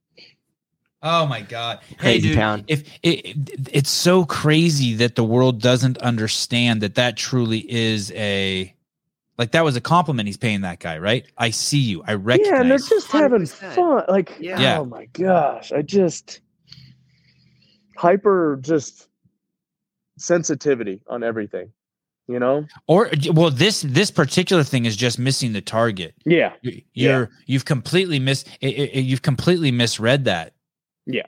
Oh 1.03 1.27
my 1.27 1.41
god! 1.43 1.81
Hey, 1.89 1.97
Crazy 1.97 2.29
dude. 2.29 2.37
town. 2.37 2.65
If 2.69 2.85
it, 3.03 3.27
it- 3.27 3.69
it's 3.73 3.91
so 3.91 4.25
crazy 4.25 4.95
that 4.95 5.17
the 5.17 5.25
world 5.25 5.61
doesn't 5.61 5.99
understand 5.99 6.83
that 6.83 6.95
that 6.97 7.17
truly 7.17 7.59
is 7.71 8.13
a 8.13 8.75
like 9.39 9.53
that 9.53 9.65
was 9.65 9.77
a 9.77 9.81
compliment 9.81 10.27
he's 10.27 10.37
paying 10.37 10.63
that 10.63 10.81
guy, 10.81 10.99
right? 10.99 11.25
I 11.39 11.51
see 11.51 11.79
you. 11.79 12.03
I 12.07 12.15
recognize. 12.15 12.51
Yeah, 12.53 12.61
and 12.61 12.71
they're 12.71 12.79
just 12.79 13.11
having 13.11 13.43
100%. 13.43 13.75
fun. 13.75 14.05
Like, 14.09 14.37
Yeah. 14.41 14.61
Yeah. 14.61 14.79
oh 14.81 14.85
my 14.85 15.07
gosh, 15.07 15.71
I 15.73 15.83
just 15.83 16.41
hyper 17.97 18.59
just 18.61 19.09
sensitivity 20.19 21.01
on 21.09 21.23
everything. 21.23 21.71
You 22.31 22.39
know? 22.39 22.67
or 22.87 23.11
well, 23.33 23.51
this 23.51 23.81
this 23.81 24.11
particular 24.11 24.63
thing 24.63 24.85
is 24.85 24.97
just 24.97 25.19
missing 25.19 25.55
the 25.55 25.63
target. 25.63 26.15
Yeah, 26.27 26.53
You- 26.61 26.83
You're 26.93 27.31
you've 27.47 27.65
completely 27.65 28.19
mis 28.19 28.45
it, 28.61 28.67
it- 28.69 28.91
it- 28.99 29.01
you've 29.07 29.23
completely 29.23 29.71
misread 29.73 30.27
that. 30.27 30.53
Yeah. 31.07 31.23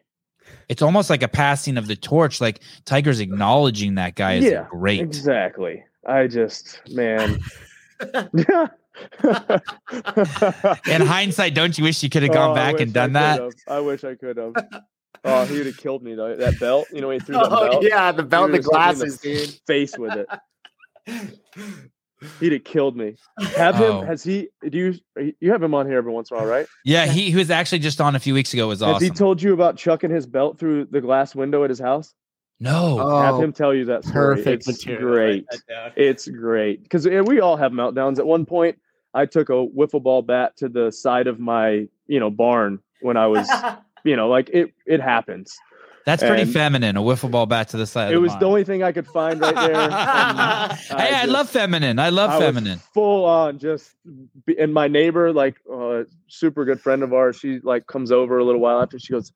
It's 0.69 0.83
almost 0.83 1.09
like 1.09 1.23
a 1.23 1.29
passing 1.29 1.79
of 1.79 1.87
the 1.87 1.97
torch. 1.97 2.39
Like 2.39 2.61
Tiger's 2.85 3.19
acknowledging 3.19 3.95
that 3.95 4.15
guy 4.15 4.35
is 4.35 4.45
Yeah, 4.45 4.67
great. 4.69 5.01
exactly. 5.01 5.83
I 6.07 6.27
just 6.27 6.83
man. 6.91 7.39
In 10.87 11.01
hindsight, 11.03 11.55
don't 11.55 11.77
you 11.79 11.85
wish 11.85 12.03
you 12.03 12.11
could 12.11 12.23
have 12.23 12.33
gone 12.33 12.51
Oh, 12.51 12.55
back 12.55 12.81
and 12.81 12.91
I 12.97 13.07
done 13.07 13.11
could 13.11 13.53
that? 13.67 13.73
I 13.73 13.81
wish 13.81 14.05
I 14.05 14.15
could 14.15 14.37
have. 14.37 14.53
Oh, 15.25 15.45
he 15.45 15.59
would 15.59 15.67
have 15.67 15.77
killed 15.77 16.03
me 16.03 16.15
though. 16.15 16.35
That 16.37 16.59
belt, 16.59 16.87
you 16.93 17.01
know, 17.01 17.11
he 17.11 17.19
threw 17.19 17.35
that 17.37 17.49
Oh 17.51 17.71
belt. 17.71 17.85
yeah, 17.85 18.13
the 18.13 18.23
He 18.23 18.29
belt, 18.29 18.47
the 18.49 18.53
would've 18.59 18.65
stuck 18.65 18.75
me 18.75 18.91
in 18.91 18.97
glasses, 18.99 19.19
dude. 19.21 19.61
face 19.67 19.99
with 19.99 20.15
it. 20.15 20.29
He'd 22.41 22.53
have 22.53 22.65
killed 22.65 22.97
me. 22.99 23.17
Have 23.57 23.77
him? 23.77 23.83
Oh. 23.97 24.01
Has 24.03 24.23
he? 24.23 24.49
Do 24.69 24.77
you? 24.77 25.35
You 25.41 25.53
have 25.53 25.63
him 25.63 25.75
on 25.75 25.87
here 25.87 25.97
every 25.97 26.13
once 26.13 26.31
in 26.31 26.37
a 26.37 26.41
while, 26.41 26.49
right? 26.49 26.67
Yeah, 26.85 27.07
he, 27.07 27.31
he 27.31 27.37
was 27.37 27.51
actually 27.51 27.79
just 27.79 27.99
on 27.99 28.15
a 28.15 28.19
few 28.19 28.35
weeks 28.35 28.53
ago. 28.53 28.69
Was 28.69 28.81
Has 28.81 29.01
he 29.01 29.09
told 29.09 29.41
you 29.41 29.55
about 29.55 29.79
chucking 29.79 30.11
his 30.11 30.27
belt 30.27 30.59
through 30.59 30.85
the 30.91 31.01
glass 31.01 31.35
window 31.35 31.65
at 31.65 31.71
his 31.71 31.79
house? 31.79 32.13
No, 32.61 32.99
have 33.23 33.35
Oh, 33.37 33.41
him 33.43 33.53
tell 33.53 33.75
you 33.75 33.85
that 33.87 34.05
story. 34.05 34.37
perfect 34.37 34.69
It's 34.69 34.85
material. 34.87 35.11
great. 35.13 35.33
Write 35.33 35.47
that 35.51 35.67
down. 35.75 35.93
It's 35.97 36.29
great 36.29 36.83
because 36.83 37.07
we 37.09 37.41
all 37.41 37.57
have 37.57 37.73
meltdowns. 37.73 38.19
At 38.19 38.27
one 38.27 38.45
point, 38.47 38.79
I 39.15 39.27
took 39.27 39.49
a 39.49 39.53
wiffle 39.67 40.03
ball 40.03 40.23
bat 40.23 40.57
to 40.59 40.69
the 40.69 40.91
side 40.93 41.27
of 41.27 41.41
my, 41.41 41.89
you 42.07 42.21
know, 42.21 42.31
barn 42.31 42.79
when 43.01 43.17
I 43.17 43.27
was, 43.27 43.49
you 44.05 44.15
know, 44.17 44.29
like 44.29 44.51
it. 44.51 44.73
It 44.87 45.01
happens. 45.01 45.57
that's 46.07 46.23
pretty 46.23 46.43
and- 46.43 46.53
feminine. 46.53 46.97
A 46.97 47.01
wiffle 47.03 47.31
ball 47.31 47.47
bat 47.47 47.69
to 47.71 47.77
the 47.77 47.87
side. 47.87 48.13
It 48.13 48.17
of 48.17 48.23
was 48.23 48.33
the 48.35 48.41
the 48.41 48.47
only 48.47 48.65
thing 48.65 48.83
I 48.83 48.93
could 48.93 49.07
find 49.07 49.41
right 49.41 49.55
there. 49.55 49.75
and 49.75 49.93
Hey, 49.93 51.15
I, 51.15 51.21
just- 51.23 51.29
love 51.29 51.49
feminine. 51.51 51.99
I 51.99 52.11
love 52.11 52.31
I 52.31 52.37
was 52.39 52.45
feminine. 52.47 52.79
full 52.95 53.25
on 53.25 53.59
just 53.59 53.97
be- 54.47 54.59
and 54.59 54.73
my 54.75 54.87
neighbor 54.89 55.33
like 55.33 55.57
uh, 55.73 56.05
super 56.29 56.65
good 56.65 56.81
friend 56.81 57.03
of 57.03 57.13
ours 57.13 57.37
she 57.37 57.59
like 57.63 57.87
comes 57.87 58.13
over 58.13 58.39
a 58.39 58.45
little 58.45 58.61
while 58.61 58.81
after 58.83 58.99
she 58.99 59.13
goes 59.13 59.33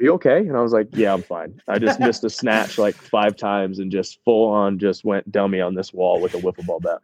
are 0.00 0.04
you 0.04 0.12
okay? 0.14 0.38
And 0.38 0.56
i 0.56 0.60
was 0.62 0.72
like 0.72 0.88
yeah 0.92 1.12
i'm 1.12 1.22
fine. 1.22 1.60
I 1.68 1.78
just 1.78 2.00
missed 2.06 2.24
a 2.24 2.30
snatch 2.30 2.78
like 2.78 2.94
five 2.94 3.36
times 3.36 3.78
and 3.78 3.92
just 3.92 4.18
full 4.24 4.48
on 4.48 4.78
just 4.78 5.04
went 5.04 5.30
dummy 5.30 5.60
on 5.60 5.74
this 5.74 5.92
wall 5.92 6.20
with 6.20 6.34
a 6.34 6.38
wiffle 6.38 6.66
ball 6.66 6.80
bat. 6.80 7.00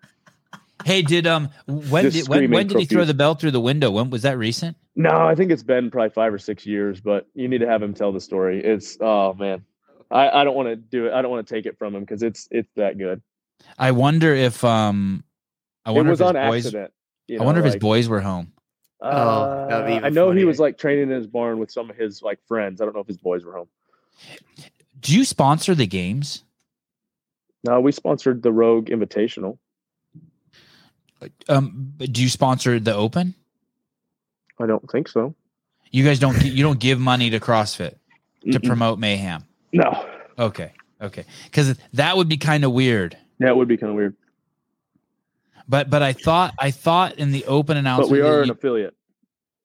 Hey, 0.85 1.03
did 1.03 1.27
um 1.27 1.51
when 1.67 2.05
Just 2.05 2.17
did 2.17 2.29
when, 2.29 2.51
when 2.51 2.67
did 2.67 2.79
he 2.79 2.85
throw 2.87 3.05
the 3.05 3.15
bell 3.15 3.35
through 3.35 3.51
the 3.53 3.61
window? 3.61 3.91
When 3.91 4.11
was 4.11 4.23
that 4.23 4.39
recent? 4.39 4.77
no 4.99 5.11
i 5.11 5.35
think 5.35 5.51
it's 5.51 5.63
been 5.63 5.91
probably 5.91 6.09
five 6.11 6.33
or 6.33 6.39
six 6.39 6.65
years 6.65 7.01
but 7.03 7.27
you 7.35 7.49
need 7.49 7.59
to 7.59 7.69
have 7.69 7.83
him 7.83 7.93
tell 7.95 8.13
the 8.13 8.21
story. 8.21 8.65
It's 8.65 8.97
oh 9.01 9.35
man. 9.35 9.65
I, 10.11 10.31
I 10.31 10.45
don't 10.45 10.55
want 10.55 10.69
to 10.69 10.77
do 10.77 11.07
it. 11.09 11.13
I 11.13 11.21
don't 11.21 11.31
want 11.33 11.47
to 11.47 11.55
take 11.55 11.67
it 11.67 11.77
from 11.79 11.95
him 11.95 12.01
because 12.03 12.23
it's 12.23 12.47
it's 12.51 12.71
that 12.77 12.97
good. 12.97 13.21
I 13.79 13.91
wonder 13.91 14.33
if 14.35 14.63
um 14.65 15.25
I 15.85 15.91
it 15.91 15.95
wonder 15.95 16.11
was 16.13 16.21
if 16.21 16.27
his 16.27 16.37
on 16.37 16.49
boys 16.49 16.67
accident 16.67 16.93
you 17.29 17.41
I 17.41 17.45
wonder 17.45 17.61
know, 17.61 17.67
if 17.67 17.75
his 17.75 17.81
boys 17.81 18.09
were 18.09 18.21
home. 18.21 18.53
Oh, 19.01 19.67
that'd 19.69 19.87
be 19.87 19.93
uh, 19.93 19.97
even 19.97 20.05
i 20.05 20.09
know 20.09 20.31
he 20.31 20.45
was 20.45 20.59
like 20.59 20.79
training 20.79 21.05
in 21.05 21.11
his 21.11 21.27
barn 21.27 21.59
with 21.59 21.71
some 21.71 21.91
of 21.91 21.97
his 21.97 22.23
like 22.23 22.39
friends 22.49 22.81
i 22.81 22.85
don't 22.85 22.95
know 22.95 23.01
if 23.01 23.07
his 23.07 23.19
boys 23.19 23.45
were 23.45 23.53
home 23.53 23.69
Do 25.01 25.15
you 25.15 25.25
sponsor 25.25 25.75
the 25.75 25.87
games? 25.87 26.43
No, 27.65 27.81
we 27.81 27.93
sponsored 27.93 28.43
the 28.43 28.53
Rogue 28.53 28.87
Invitational. 28.87 29.59
Um, 31.49 31.95
do 31.99 32.23
you 32.23 32.29
sponsor 32.29 32.79
the 32.81 32.95
Open? 32.95 33.35
I 34.61 34.67
don't 34.67 34.89
think 34.91 35.09
so. 35.09 35.35
You 35.91 36.05
guys 36.05 36.19
don't 36.19 36.43
you 36.45 36.63
don't 36.63 36.79
give 36.81 36.99
money 36.99 37.31
to 37.31 37.41
CrossFit 37.41 37.97
to 38.51 38.59
Mm-mm. 38.59 38.67
promote 38.67 38.99
mayhem. 38.99 39.45
No. 39.73 40.07
Okay, 40.39 40.73
okay, 41.01 41.25
because 41.45 41.77
that 41.95 42.17
would 42.17 42.29
be 42.29 42.37
kind 42.37 42.65
of 42.65 42.73
weird. 42.73 43.17
Yeah, 43.39 43.49
it 43.49 43.57
would 43.57 43.69
be 43.69 43.77
kind 43.77 43.91
of 43.91 43.97
weird. 43.97 44.15
But 45.69 45.91
but 45.91 46.03
I 46.03 46.13
thought 46.13 46.55
I 46.59 46.71
thought 46.71 47.15
in 47.17 47.33
the 47.33 47.45
open 47.47 47.77
announcement 47.77 48.11
But 48.11 48.15
we 48.15 48.21
are 48.23 48.41
an 48.43 48.47
you- 48.49 48.53
affiliate. 48.53 48.95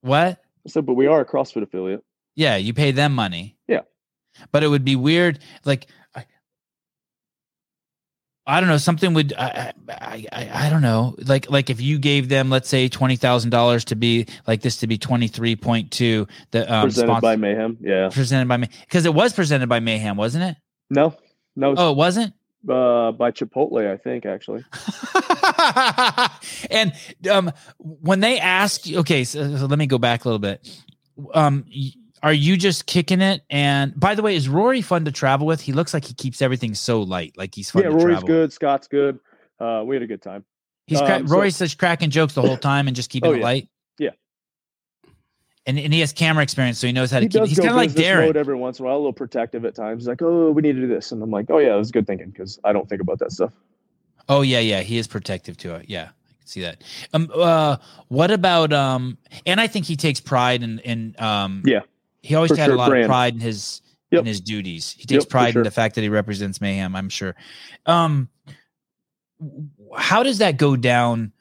what? 0.01 0.41
So, 0.67 0.81
but 0.81 0.93
we 0.93 1.07
are 1.07 1.21
a 1.21 1.25
CrossFit 1.25 1.63
affiliate. 1.63 2.03
Yeah, 2.35 2.55
you 2.55 2.73
pay 2.73 2.91
them 2.91 3.13
money. 3.13 3.57
Yeah. 3.67 3.81
But 4.51 4.63
it 4.63 4.67
would 4.67 4.85
be 4.85 4.95
weird. 4.95 5.39
Like, 5.65 5.87
I, 6.15 6.25
I 8.47 8.59
don't 8.59 8.69
know. 8.69 8.77
Something 8.77 9.13
would. 9.13 9.33
I, 9.37 9.73
I, 9.89 10.25
I, 10.31 10.49
I 10.65 10.69
don't 10.69 10.81
know. 10.81 11.15
Like, 11.19 11.49
like 11.51 11.69
if 11.69 11.79
you 11.81 11.99
gave 11.99 12.29
them, 12.29 12.49
let's 12.49 12.69
say, 12.69 12.87
twenty 12.89 13.15
thousand 13.15 13.51
dollars 13.51 13.85
to 13.85 13.95
be 13.95 14.25
like 14.47 14.61
this 14.61 14.77
to 14.77 14.87
be 14.87 14.97
twenty 14.97 15.27
three 15.27 15.55
point 15.55 15.91
two. 15.91 16.27
The 16.51 16.71
um, 16.73 16.83
presented 16.85 17.07
sponsor- 17.09 17.21
by 17.21 17.35
Mayhem. 17.35 17.77
Yeah. 17.81 18.09
presented 18.11 18.47
by 18.47 18.57
me 18.57 18.67
because 18.81 19.05
it 19.05 19.13
was 19.13 19.33
presented 19.33 19.67
by 19.69 19.79
Mayhem, 19.79 20.17
wasn't 20.17 20.43
it? 20.45 20.57
No. 20.89 21.15
No. 21.55 21.75
Oh, 21.77 21.91
it 21.91 21.97
wasn't. 21.97 22.33
Uh, 22.69 23.11
by 23.11 23.31
Chipotle, 23.31 23.91
I 23.91 23.97
think 23.97 24.25
actually. 24.25 24.63
and 26.71 26.93
um, 27.29 27.51
when 27.77 28.19
they 28.19 28.39
ask 28.39 28.89
okay, 28.91 29.23
so, 29.23 29.57
so 29.57 29.65
let 29.65 29.79
me 29.79 29.87
go 29.87 29.97
back 29.97 30.25
a 30.25 30.27
little 30.27 30.39
bit. 30.39 30.67
Um, 31.33 31.65
are 32.23 32.33
you 32.33 32.55
just 32.57 32.85
kicking 32.85 33.21
it? 33.21 33.41
And 33.49 33.99
by 33.99 34.15
the 34.15 34.21
way, 34.21 34.35
is 34.35 34.47
Rory 34.47 34.81
fun 34.81 35.05
to 35.05 35.11
travel 35.11 35.47
with? 35.47 35.61
He 35.61 35.73
looks 35.73 35.93
like 35.93 36.05
he 36.05 36.13
keeps 36.13 36.41
everything 36.41 36.75
so 36.75 37.01
light, 37.01 37.33
like 37.35 37.55
he's 37.55 37.71
fun. 37.71 37.83
yeah, 37.83 37.89
to 37.89 37.95
Rory's 37.95 38.19
travel 38.19 38.21
with. 38.21 38.27
good. 38.27 38.53
Scott's 38.53 38.87
good. 38.87 39.19
Uh, 39.59 39.83
we 39.85 39.95
had 39.95 40.03
a 40.03 40.07
good 40.07 40.21
time. 40.21 40.45
He's 40.87 40.99
cra- 40.99 41.17
Um, 41.17 41.27
so- 41.27 41.35
Rory's 41.35 41.57
just 41.57 41.77
cracking 41.79 42.09
jokes 42.11 42.33
the 42.33 42.41
whole 42.41 42.57
time 42.57 42.87
and 42.87 42.95
just 42.95 43.09
keeping 43.09 43.29
Oh, 43.29 43.33
it 43.33 43.37
yeah. 43.39 43.43
light. 43.43 43.69
And, 45.67 45.77
and 45.77 45.93
he 45.93 45.99
has 45.99 46.11
camera 46.11 46.41
experience, 46.41 46.79
so 46.79 46.87
he 46.87 46.93
knows 46.93 47.11
how 47.11 47.19
to 47.19 47.25
He 47.25 47.29
keep. 47.29 47.41
does 47.41 47.49
He's 47.49 47.59
kind 47.59 47.69
of 47.69 47.75
like 47.75 47.91
Darren. 47.91 48.25
mode 48.25 48.37
every 48.37 48.55
once 48.55 48.79
in 48.79 48.85
a 48.85 48.87
while, 48.87 48.95
a 48.95 48.97
little 48.97 49.13
protective 49.13 49.63
at 49.63 49.75
times. 49.75 50.01
He's 50.03 50.07
like, 50.07 50.21
"Oh, 50.23 50.49
we 50.51 50.63
need 50.63 50.73
to 50.73 50.81
do 50.81 50.87
this," 50.87 51.11
and 51.11 51.21
I'm 51.21 51.29
like, 51.29 51.45
"Oh 51.51 51.59
yeah, 51.59 51.75
that's 51.75 51.91
good 51.91 52.07
thinking," 52.07 52.31
because 52.31 52.59
I 52.63 52.73
don't 52.73 52.89
think 52.89 52.99
about 52.99 53.19
that 53.19 53.31
stuff. 53.31 53.53
Oh 54.27 54.41
yeah, 54.41 54.59
yeah, 54.59 54.81
he 54.81 54.97
is 54.97 55.05
protective 55.07 55.57
to 55.57 55.75
it. 55.75 55.85
Yeah, 55.87 56.03
I 56.29 56.33
can 56.39 56.47
see 56.47 56.61
that. 56.61 56.83
Um, 57.13 57.29
uh, 57.35 57.77
what 58.07 58.31
about 58.31 58.73
um? 58.73 59.19
And 59.45 59.61
I 59.61 59.67
think 59.67 59.85
he 59.85 59.95
takes 59.95 60.19
pride 60.19 60.63
in 60.63 60.79
in 60.79 61.15
um. 61.19 61.61
Yeah, 61.63 61.81
he 62.23 62.33
always 62.33 62.57
had 62.57 62.71
a 62.71 62.75
lot 62.75 62.89
brand. 62.89 63.03
of 63.05 63.09
pride 63.09 63.35
in 63.35 63.39
his 63.39 63.81
Yep. 64.09 64.19
in 64.21 64.25
his 64.25 64.41
duties. 64.41 64.91
He 64.91 65.05
takes 65.05 65.23
Yep, 65.25 65.29
pride 65.29 65.55
in 65.55 65.63
the 65.63 65.71
fact 65.71 65.95
that 65.95 66.01
he 66.01 66.09
represents 66.09 66.59
mayhem. 66.59 66.95
I'm 66.97 67.07
sure. 67.07 67.33
Um, 67.85 68.27
how 69.95 70.23
does 70.23 70.39
that 70.39 70.57
go 70.57 70.75
down? 70.75 71.31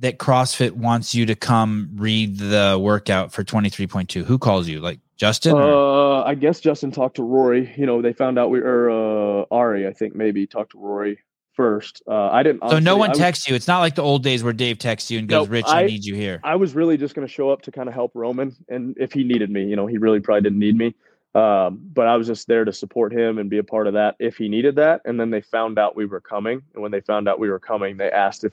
That 0.00 0.18
CrossFit 0.18 0.72
wants 0.72 1.14
you 1.14 1.26
to 1.26 1.34
come 1.34 1.90
read 1.94 2.38
the 2.38 2.78
workout 2.80 3.32
for 3.32 3.44
23.2. 3.44 4.24
Who 4.24 4.38
calls 4.38 4.66
you? 4.66 4.80
Like 4.80 4.98
Justin? 5.16 5.54
Uh, 5.56 6.22
I 6.22 6.34
guess 6.34 6.60
Justin 6.60 6.90
talked 6.90 7.16
to 7.16 7.22
Rory. 7.22 7.72
You 7.76 7.86
know, 7.86 8.00
they 8.00 8.12
found 8.12 8.38
out 8.38 8.50
we 8.50 8.60
or 8.60 8.90
uh, 8.90 9.44
Ari, 9.50 9.86
I 9.86 9.92
think 9.92 10.14
maybe 10.14 10.46
talked 10.46 10.72
to 10.72 10.78
Rory 10.78 11.18
first. 11.54 12.02
Uh, 12.08 12.30
I 12.30 12.42
didn't. 12.42 12.62
so 12.70 12.78
no 12.78 12.96
one 12.96 13.12
texts 13.12 13.46
you. 13.48 13.54
It's 13.54 13.68
not 13.68 13.80
like 13.80 13.94
the 13.94 14.02
old 14.02 14.22
days 14.22 14.42
where 14.42 14.54
Dave 14.54 14.78
texts 14.78 15.10
you 15.10 15.18
and 15.18 15.28
goes, 15.28 15.46
Nope, 15.46 15.52
"Rich, 15.52 15.66
I, 15.68 15.82
I- 15.82 15.86
need 15.86 16.04
you 16.04 16.14
here." 16.14 16.40
I 16.42 16.56
was 16.56 16.74
really 16.74 16.96
just 16.96 17.14
going 17.14 17.26
to 17.26 17.32
show 17.32 17.50
up 17.50 17.60
to 17.62 17.70
kind 17.70 17.86
of 17.88 17.94
help 17.94 18.12
Roman, 18.14 18.56
and 18.70 18.96
if 18.98 19.12
he 19.12 19.24
needed 19.24 19.50
me, 19.50 19.66
you 19.66 19.76
know, 19.76 19.86
he 19.86 19.98
really 19.98 20.20
probably 20.20 20.40
didn't 20.42 20.58
need 20.58 20.76
me. 20.76 20.94
Um, 21.34 21.78
but 21.92 22.08
I 22.08 22.16
was 22.16 22.26
just 22.26 22.48
there 22.48 22.64
to 22.64 22.72
support 22.72 23.12
him 23.12 23.38
and 23.38 23.48
be 23.50 23.58
a 23.58 23.62
part 23.62 23.86
of 23.86 23.92
that 23.92 24.16
if 24.18 24.36
he 24.36 24.48
needed 24.48 24.76
that. 24.76 25.02
And 25.04 25.20
then 25.20 25.30
they 25.30 25.40
found 25.42 25.78
out 25.78 25.94
we 25.94 26.06
were 26.06 26.20
coming, 26.20 26.62
and 26.74 26.82
when 26.82 26.90
they 26.90 27.02
found 27.02 27.28
out 27.28 27.38
we 27.38 27.50
were 27.50 27.60
coming, 27.60 27.98
they 27.98 28.10
asked 28.10 28.42
if 28.44 28.52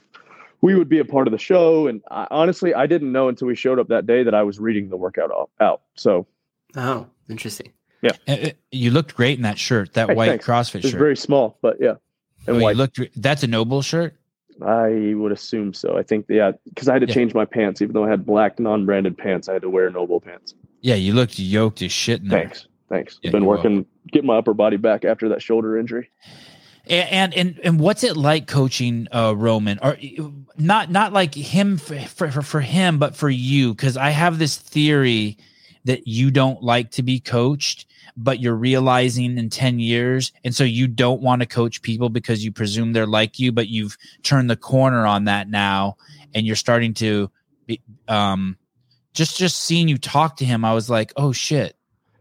we 0.60 0.74
would 0.74 0.88
be 0.88 0.98
a 0.98 1.04
part 1.04 1.26
of 1.28 1.32
the 1.32 1.38
show. 1.38 1.86
And 1.86 2.02
I, 2.10 2.26
honestly, 2.30 2.74
I 2.74 2.86
didn't 2.86 3.12
know 3.12 3.28
until 3.28 3.46
we 3.48 3.54
showed 3.54 3.78
up 3.78 3.88
that 3.88 4.06
day 4.06 4.22
that 4.22 4.34
I 4.34 4.42
was 4.42 4.58
reading 4.58 4.88
the 4.88 4.96
workout 4.96 5.30
out. 5.30 5.50
out. 5.60 5.82
So 5.94 6.26
Oh, 6.76 7.06
interesting. 7.28 7.72
Uh, 8.04 8.10
uh, 8.28 8.36
You 8.70 8.90
looked 8.90 9.14
great 9.16 9.38
in 9.38 9.42
that 9.42 9.58
shirt, 9.58 9.94
that 9.94 10.08
Hey, 10.08 10.14
white 10.14 10.28
thanks. 10.28 10.46
CrossFit 10.46 10.76
it's 10.76 10.90
shirt. 10.90 10.98
very 10.98 11.16
small, 11.16 11.58
but 11.62 11.78
yeah, 11.80 11.94
Oh, 12.46 12.52
and 12.52 12.56
you 12.56 12.62
white. 12.62 12.76
looked. 12.76 13.00
That's 13.20 13.42
a 13.42 13.46
noble 13.46 13.82
shirt. 13.82 14.14
I 14.60 15.14
would 15.14 15.30
assume 15.32 15.72
so. 15.72 15.96
I 15.96 16.02
think 16.02 16.26
yeah, 16.28 16.52
because 16.64 16.88
I 16.88 16.92
had 16.94 17.02
to 17.02 17.08
Yeah. 17.08 17.14
change 17.14 17.32
my 17.34 17.44
pants, 17.44 17.80
even 17.82 17.94
though 17.94 18.04
I 18.04 18.10
had 18.10 18.26
black 18.26 18.58
non-branded 18.58 19.16
pants. 19.16 19.48
I 19.48 19.52
had 19.54 19.62
to 19.62 19.70
wear 19.70 19.88
Noble 19.90 20.20
pants. 20.20 20.54
Yeah, 20.80 20.94
you 20.96 21.12
looked 21.12 21.38
yoked 21.38 21.80
as 21.82 21.92
shit 21.92 22.22
in 22.22 22.28
there. 22.28 22.40
Thanks, 22.42 22.66
thanks. 22.88 23.18
Yeah, 23.22 23.28
I've 23.28 23.32
been 23.32 23.42
you're 23.42 23.48
working, 23.48 23.86
getting 24.12 24.26
my 24.26 24.36
upper 24.36 24.54
body 24.54 24.76
back 24.76 25.04
after 25.04 25.28
that 25.30 25.42
shoulder 25.42 25.76
injury. 25.78 26.10
And 26.88 27.34
and 27.34 27.60
and 27.62 27.80
what's 27.80 28.02
it 28.02 28.16
like 28.16 28.46
coaching 28.46 29.08
uh 29.12 29.34
Roman? 29.36 29.78
Or 29.82 29.98
not 30.56 30.90
not 30.90 31.12
like 31.12 31.34
him 31.34 31.78
for 31.78 31.98
for, 32.00 32.42
for- 32.42 32.60
him 32.60 32.98
but 32.98 33.14
for 33.14 33.30
you 33.30 33.74
cuz 33.74 33.96
I 33.96 34.10
have 34.10 34.38
this 34.38 34.56
theory 34.56 35.38
that 35.84 36.06
you 36.06 36.30
don't 36.30 36.62
like 36.62 36.90
to 36.92 37.02
be 37.02 37.20
coached 37.20 37.86
but 38.16 38.40
you're 38.40 38.56
realizing 38.56 39.38
in 39.38 39.48
10 39.48 39.78
years 39.78 40.32
and 40.44 40.54
so 40.54 40.64
you 40.64 40.88
don't 40.88 41.22
want 41.22 41.40
to 41.40 41.46
coach 41.46 41.82
people 41.82 42.08
because 42.08 42.44
you 42.44 42.50
presume 42.50 42.92
they're 42.92 43.06
like 43.06 43.38
you 43.38 43.52
but 43.52 43.68
you've 43.68 43.96
turned 44.22 44.50
the 44.50 44.56
corner 44.56 45.06
on 45.06 45.24
that 45.24 45.48
now 45.48 45.96
and 46.34 46.46
you're 46.46 46.56
starting 46.56 46.92
to 46.94 47.30
be, 47.66 47.80
um 48.08 48.56
just 49.14 49.38
just 49.38 49.62
seeing 49.62 49.88
you 49.88 49.98
talk 49.98 50.36
to 50.36 50.44
him 50.44 50.64
I 50.64 50.74
was 50.74 50.90
like 50.90 51.12
oh 51.16 51.32
shit 51.32 51.76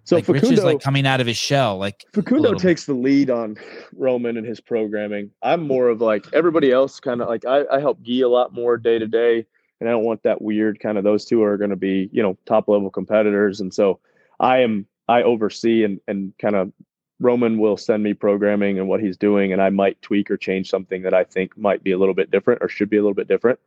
So 0.08 0.16
like 0.16 0.28
Rich 0.30 0.44
is 0.44 0.64
like 0.64 0.80
coming 0.80 1.06
out 1.06 1.20
of 1.20 1.28
his 1.28 1.36
shell 1.36 1.78
like 1.78 2.06
Facundo 2.14 2.52
bit. 2.52 2.60
takes 2.60 2.86
the 2.86 2.94
lead 2.94 3.30
on 3.30 3.58
Roman 3.94 4.38
and 4.38 4.48
his 4.48 4.62
programming. 4.62 5.32
I'm 5.42 5.68
more 5.68 5.90
of 5.90 6.00
like 6.00 6.26
everybody 6.34 6.72
else, 6.72 7.02
kind 7.02 7.22
of 7.22 7.28
like 7.28 7.44
I, 7.44 7.66
I 7.70 7.82
help 7.82 8.00
Guy 8.08 8.20
a 8.20 8.30
lot 8.30 8.54
more 8.54 8.78
day 8.78 9.00
to 9.00 9.06
day, 9.06 9.46
and 9.82 9.90
I 9.90 9.92
don't 9.92 10.06
want 10.06 10.24
that 10.24 10.42
weird 10.42 10.80
kind 10.80 10.98
of. 10.98 11.04
Those 11.04 11.26
two 11.26 11.44
are 11.44 11.58
going 11.58 11.72
to 11.72 11.76
be 11.76 12.10
you 12.14 12.24
know 12.24 12.38
top 12.46 12.70
level 12.70 12.90
competitors, 12.90 13.60
and 13.60 13.74
so 13.74 14.00
I 14.40 14.60
am 14.60 14.88
I 15.10 15.24
oversee 15.24 15.84
and 15.84 16.00
and 16.08 16.32
kind 16.40 16.56
of 16.56 16.72
Roman 17.20 17.58
will 17.58 17.76
send 17.76 18.02
me 18.02 18.14
programming 18.14 18.80
and 18.80 18.88
what 18.88 19.02
he's 19.02 19.18
doing, 19.18 19.52
and 19.52 19.62
I 19.62 19.72
might 19.72 20.02
tweak 20.02 20.32
or 20.32 20.38
change 20.38 20.70
something 20.70 21.02
that 21.02 21.14
I 21.14 21.26
think 21.26 21.58
might 21.58 21.84
be 21.84 21.92
a 21.92 21.98
little 21.98 22.16
bit 22.16 22.32
different 22.32 22.62
or 22.64 22.70
should 22.70 22.90
be 22.90 22.96
a 22.96 23.02
little 23.02 23.14
bit 23.14 23.28
different. 23.28 23.60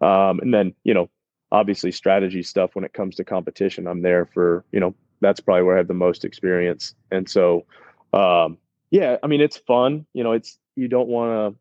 Um, 0.00 0.38
and 0.38 0.54
then 0.54 0.74
you 0.84 0.94
know 0.94 1.10
obviously 1.50 1.90
strategy 1.90 2.44
stuff 2.44 2.76
when 2.76 2.84
it 2.84 2.92
comes 2.92 3.16
to 3.16 3.24
competition, 3.24 3.88
I'm 3.88 4.02
there 4.02 4.26
for 4.26 4.64
you 4.70 4.78
know 4.78 4.94
that's 5.20 5.40
probably 5.40 5.62
where 5.62 5.74
I 5.74 5.78
have 5.78 5.88
the 5.88 5.94
most 5.94 6.24
experience. 6.24 6.94
And 7.10 7.28
so, 7.28 7.66
um, 8.12 8.58
yeah, 8.90 9.16
I 9.22 9.26
mean, 9.26 9.40
it's 9.40 9.56
fun. 9.56 10.06
You 10.14 10.24
know, 10.24 10.32
it's 10.32 10.58
you 10.76 10.88
don't 10.88 11.08
want 11.08 11.54
to. 11.54 11.60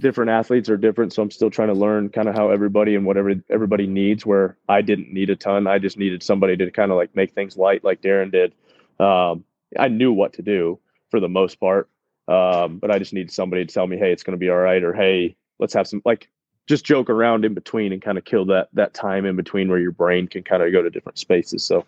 Different 0.00 0.30
athletes 0.30 0.68
are 0.68 0.76
different, 0.76 1.12
so 1.12 1.22
I'm 1.22 1.30
still 1.30 1.50
trying 1.50 1.68
to 1.68 1.74
learn 1.74 2.10
kind 2.10 2.28
of 2.28 2.34
how 2.34 2.50
everybody 2.50 2.94
and 2.94 3.04
whatever 3.04 3.34
everybody 3.50 3.86
needs. 3.86 4.24
Where 4.24 4.56
I 4.68 4.80
didn't 4.80 5.12
need 5.12 5.30
a 5.30 5.36
ton, 5.36 5.66
I 5.66 5.78
just 5.78 5.98
needed 5.98 6.22
somebody 6.22 6.56
to 6.56 6.70
kind 6.70 6.92
of 6.92 6.96
like 6.96 7.16
make 7.16 7.32
things 7.32 7.56
light, 7.56 7.82
like 7.82 8.00
Darren 8.00 8.30
did. 8.30 8.54
Um, 9.00 9.44
I 9.78 9.88
knew 9.88 10.12
what 10.12 10.34
to 10.34 10.42
do 10.42 10.78
for 11.10 11.18
the 11.18 11.28
most 11.28 11.58
part, 11.58 11.88
um, 12.28 12.78
but 12.78 12.90
I 12.90 12.98
just 12.98 13.12
needed 13.12 13.32
somebody 13.32 13.64
to 13.64 13.74
tell 13.74 13.86
me, 13.86 13.96
"Hey, 13.96 14.12
it's 14.12 14.22
going 14.22 14.36
to 14.36 14.40
be 14.40 14.50
all 14.50 14.56
right," 14.56 14.84
or 14.84 14.92
"Hey, 14.92 15.36
let's 15.58 15.74
have 15.74 15.88
some 15.88 16.02
like 16.04 16.28
just 16.68 16.84
joke 16.84 17.10
around 17.10 17.44
in 17.44 17.54
between 17.54 17.92
and 17.92 18.00
kind 18.00 18.18
of 18.18 18.24
kill 18.24 18.44
that 18.44 18.68
that 18.74 18.94
time 18.94 19.24
in 19.24 19.34
between 19.34 19.68
where 19.68 19.78
your 19.78 19.90
brain 19.90 20.28
can 20.28 20.44
kind 20.44 20.62
of 20.62 20.70
go 20.70 20.82
to 20.82 20.90
different 20.90 21.18
spaces. 21.18 21.64
So 21.64 21.84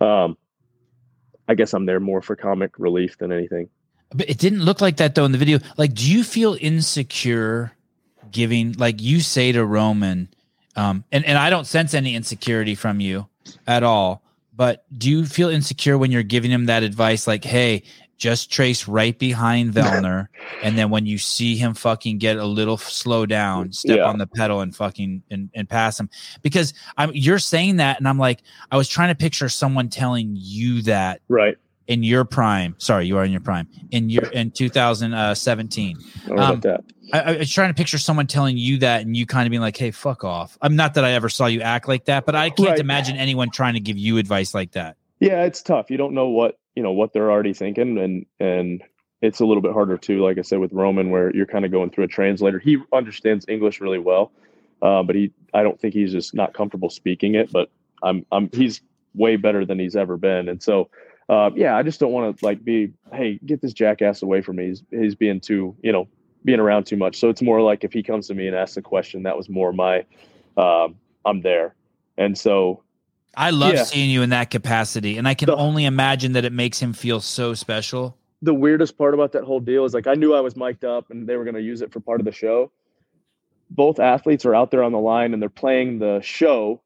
um 0.00 0.36
I 1.48 1.54
guess 1.54 1.72
I'm 1.72 1.86
there 1.86 2.00
more 2.00 2.20
for 2.20 2.36
comic 2.36 2.78
relief 2.78 3.18
than 3.18 3.30
anything. 3.32 3.68
But 4.10 4.28
it 4.28 4.38
didn't 4.38 4.62
look 4.62 4.80
like 4.80 4.96
that 4.98 5.14
though 5.14 5.24
in 5.24 5.32
the 5.32 5.38
video. 5.38 5.58
Like, 5.76 5.94
do 5.94 6.10
you 6.10 6.24
feel 6.24 6.56
insecure 6.60 7.72
giving 8.30 8.72
like 8.72 9.00
you 9.00 9.20
say 9.20 9.52
to 9.52 9.64
Roman, 9.64 10.28
um, 10.76 11.04
and, 11.12 11.24
and 11.24 11.38
I 11.38 11.50
don't 11.50 11.66
sense 11.66 11.94
any 11.94 12.14
insecurity 12.14 12.74
from 12.74 13.00
you 13.00 13.28
at 13.66 13.82
all, 13.82 14.22
but 14.54 14.84
do 14.96 15.10
you 15.10 15.26
feel 15.26 15.48
insecure 15.48 15.98
when 15.98 16.10
you're 16.10 16.22
giving 16.22 16.50
him 16.50 16.66
that 16.66 16.82
advice, 16.82 17.26
like, 17.26 17.44
hey, 17.44 17.82
just 18.16 18.50
trace 18.52 18.86
right 18.88 19.18
behind 19.18 19.72
Vellner, 19.74 20.28
and 20.62 20.78
then 20.78 20.90
when 20.90 21.04
you 21.06 21.18
see 21.18 21.56
him 21.56 21.74
fucking 21.74 22.18
get 22.18 22.36
a 22.36 22.44
little 22.44 22.76
slow 22.78 23.26
down, 23.26 23.72
step 23.72 23.98
Yeah. 23.98 24.04
on 24.04 24.18
the 24.18 24.26
pedal 24.26 24.60
and 24.60 24.74
fucking 24.74 25.22
and, 25.30 25.50
and 25.54 25.68
pass 25.68 25.98
him. 26.00 26.08
Because 26.42 26.72
I'm 26.96 27.10
you're 27.14 27.38
saying 27.38 27.76
that, 27.76 27.98
and 27.98 28.08
I'm 28.08 28.18
like, 28.18 28.42
I 28.70 28.76
was 28.76 28.88
trying 28.88 29.08
to 29.08 29.14
picture 29.14 29.48
someone 29.48 29.88
telling 29.88 30.34
you 30.36 30.82
that 30.82 31.20
Right. 31.28 31.56
in 31.86 32.02
your 32.02 32.24
prime. 32.24 32.74
Sorry, 32.78 33.06
you 33.06 33.18
are 33.18 33.24
in 33.24 33.32
your 33.32 33.40
prime 33.42 33.68
in 33.90 34.08
your 34.10 34.24
in 34.32 34.50
2017. 34.52 35.96
I 36.24 36.28
don't 36.28 36.38
Um, 36.40 36.60
that. 36.60 36.80
I, 37.12 37.20
I 37.20 37.36
was 37.38 37.52
trying 37.52 37.68
to 37.68 37.74
picture 37.74 37.98
someone 37.98 38.26
telling 38.26 38.56
you 38.56 38.78
that, 38.78 39.02
and 39.02 39.16
you 39.16 39.26
kind 39.26 39.46
of 39.46 39.50
being 39.50 39.60
like, 39.60 39.76
"Hey, 39.76 39.90
fuck 39.90 40.24
off." 40.24 40.56
I'm 40.62 40.74
not 40.76 40.94
that 40.94 41.04
I 41.04 41.12
ever 41.12 41.28
saw 41.28 41.46
you 41.46 41.60
act 41.60 41.86
like 41.88 42.06
that, 42.06 42.24
but 42.26 42.34
I 42.34 42.48
can't 42.50 42.70
Right. 42.70 42.78
imagine 42.80 43.16
anyone 43.16 43.50
trying 43.50 43.74
to 43.74 43.80
give 43.80 43.98
you 43.98 44.16
advice 44.18 44.54
like 44.54 44.72
that. 44.72 44.96
Yeah, 45.24 45.44
it's 45.44 45.62
tough. 45.62 45.90
You 45.90 45.96
don't 45.96 46.12
know 46.12 46.28
what 46.28 46.58
you 46.74 46.82
know 46.82 46.92
what 46.92 47.14
they're 47.14 47.30
already 47.30 47.54
thinking, 47.54 47.96
and 47.96 48.26
and 48.38 48.82
it's 49.22 49.40
a 49.40 49.46
little 49.46 49.62
bit 49.62 49.72
harder 49.72 49.96
too. 49.96 50.22
Like 50.22 50.36
I 50.36 50.42
said 50.42 50.58
with 50.58 50.70
Roman, 50.74 51.08
where 51.08 51.34
you're 51.34 51.46
kind 51.46 51.64
of 51.64 51.70
going 51.70 51.88
through 51.88 52.04
a 52.04 52.08
translator. 52.08 52.58
He 52.58 52.76
understands 52.92 53.46
English 53.48 53.80
really 53.80 53.98
well, 53.98 54.32
uh, 54.82 55.02
but 55.02 55.16
he 55.16 55.32
I 55.54 55.62
don't 55.62 55.80
think 55.80 55.94
he's 55.94 56.12
just 56.12 56.34
not 56.34 56.52
comfortable 56.52 56.90
speaking 56.90 57.36
it. 57.36 57.50
But 57.50 57.70
I'm 58.02 58.26
I'm 58.30 58.50
he's 58.52 58.82
way 59.14 59.36
better 59.36 59.64
than 59.64 59.78
he's 59.78 59.96
ever 59.96 60.18
been, 60.18 60.46
and 60.50 60.62
so 60.62 60.90
uh, 61.30 61.48
yeah, 61.54 61.74
I 61.74 61.82
just 61.82 62.00
don't 62.00 62.12
want 62.12 62.38
to 62.38 62.44
like 62.44 62.62
be 62.62 62.92
hey 63.14 63.40
get 63.46 63.62
this 63.62 63.72
jackass 63.72 64.20
away 64.20 64.42
from 64.42 64.56
me. 64.56 64.66
He's 64.66 64.82
he's 64.90 65.14
being 65.14 65.40
too 65.40 65.74
you 65.82 65.92
know 65.92 66.06
being 66.44 66.60
around 66.60 66.84
too 66.84 66.98
much. 66.98 67.18
So 67.18 67.30
it's 67.30 67.40
more 67.40 67.62
like 67.62 67.82
if 67.82 67.94
he 67.94 68.02
comes 68.02 68.26
to 68.28 68.34
me 68.34 68.46
and 68.46 68.54
asks 68.54 68.76
a 68.76 68.82
question, 68.82 69.22
that 69.22 69.38
was 69.38 69.48
more 69.48 69.72
my 69.72 70.04
um, 70.58 70.96
I'm 71.24 71.40
there, 71.40 71.74
and 72.18 72.36
so 72.36 72.83
I 73.36 73.50
love 73.50 73.74
Yeah. 73.74 73.84
seeing 73.84 74.10
you 74.10 74.22
in 74.22 74.30
that 74.30 74.50
capacity, 74.50 75.16
and 75.18 75.26
I 75.28 75.34
can 75.34 75.46
The- 75.46 75.56
only 75.56 75.84
imagine 75.84 76.32
that 76.32 76.44
it 76.44 76.52
makes 76.52 76.78
him 76.80 76.92
feel 76.92 77.20
so 77.20 77.54
special. 77.54 78.16
the 78.42 78.52
weirdest 78.52 78.98
part 78.98 79.14
about 79.14 79.32
that 79.32 79.42
whole 79.44 79.58
deal 79.60 79.86
is 79.86 79.94
like 79.94 80.06
I 80.06 80.12
knew 80.12 80.34
I 80.34 80.40
was 80.40 80.54
mic'd 80.54 80.84
up 80.84 81.10
and 81.10 81.26
they 81.26 81.36
were 81.38 81.44
going 81.44 81.54
to 81.54 81.62
use 81.62 81.80
it 81.80 81.90
for 81.90 81.98
part 82.00 82.20
of 82.20 82.26
the 82.26 82.32
show. 82.32 82.70
Both 83.70 83.98
athletes 83.98 84.44
are 84.44 84.54
out 84.54 84.70
there 84.70 84.82
on 84.82 84.92
the 84.92 84.98
line 84.98 85.32
and 85.32 85.40
they're 85.40 85.48
playing 85.48 85.98
the 85.98 86.20
show 86.22 86.82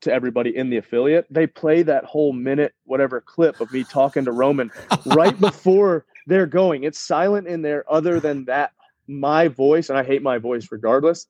to 0.00 0.10
everybody 0.12 0.56
in 0.56 0.70
the 0.70 0.78
affiliate. 0.78 1.26
They 1.30 1.46
play 1.46 1.82
that 1.82 2.04
whole 2.04 2.32
minute 2.32 2.72
whatever 2.84 3.20
clip 3.20 3.60
of 3.60 3.70
me 3.74 3.84
talking 3.84 4.24
to 4.24 4.32
Roman 4.32 4.70
right 5.04 5.38
before 5.40 6.06
they're 6.26 6.46
going. 6.46 6.84
It's 6.84 6.98
silent 6.98 7.46
in 7.46 7.60
there 7.60 7.84
other 7.92 8.18
than 8.18 8.46
that 8.46 8.72
my 9.06 9.48
voice 9.48 9.90
and 9.90 9.98
I 9.98 10.02
hate 10.02 10.22
my 10.22 10.38
voice 10.38 10.68
regardless. 10.72 11.26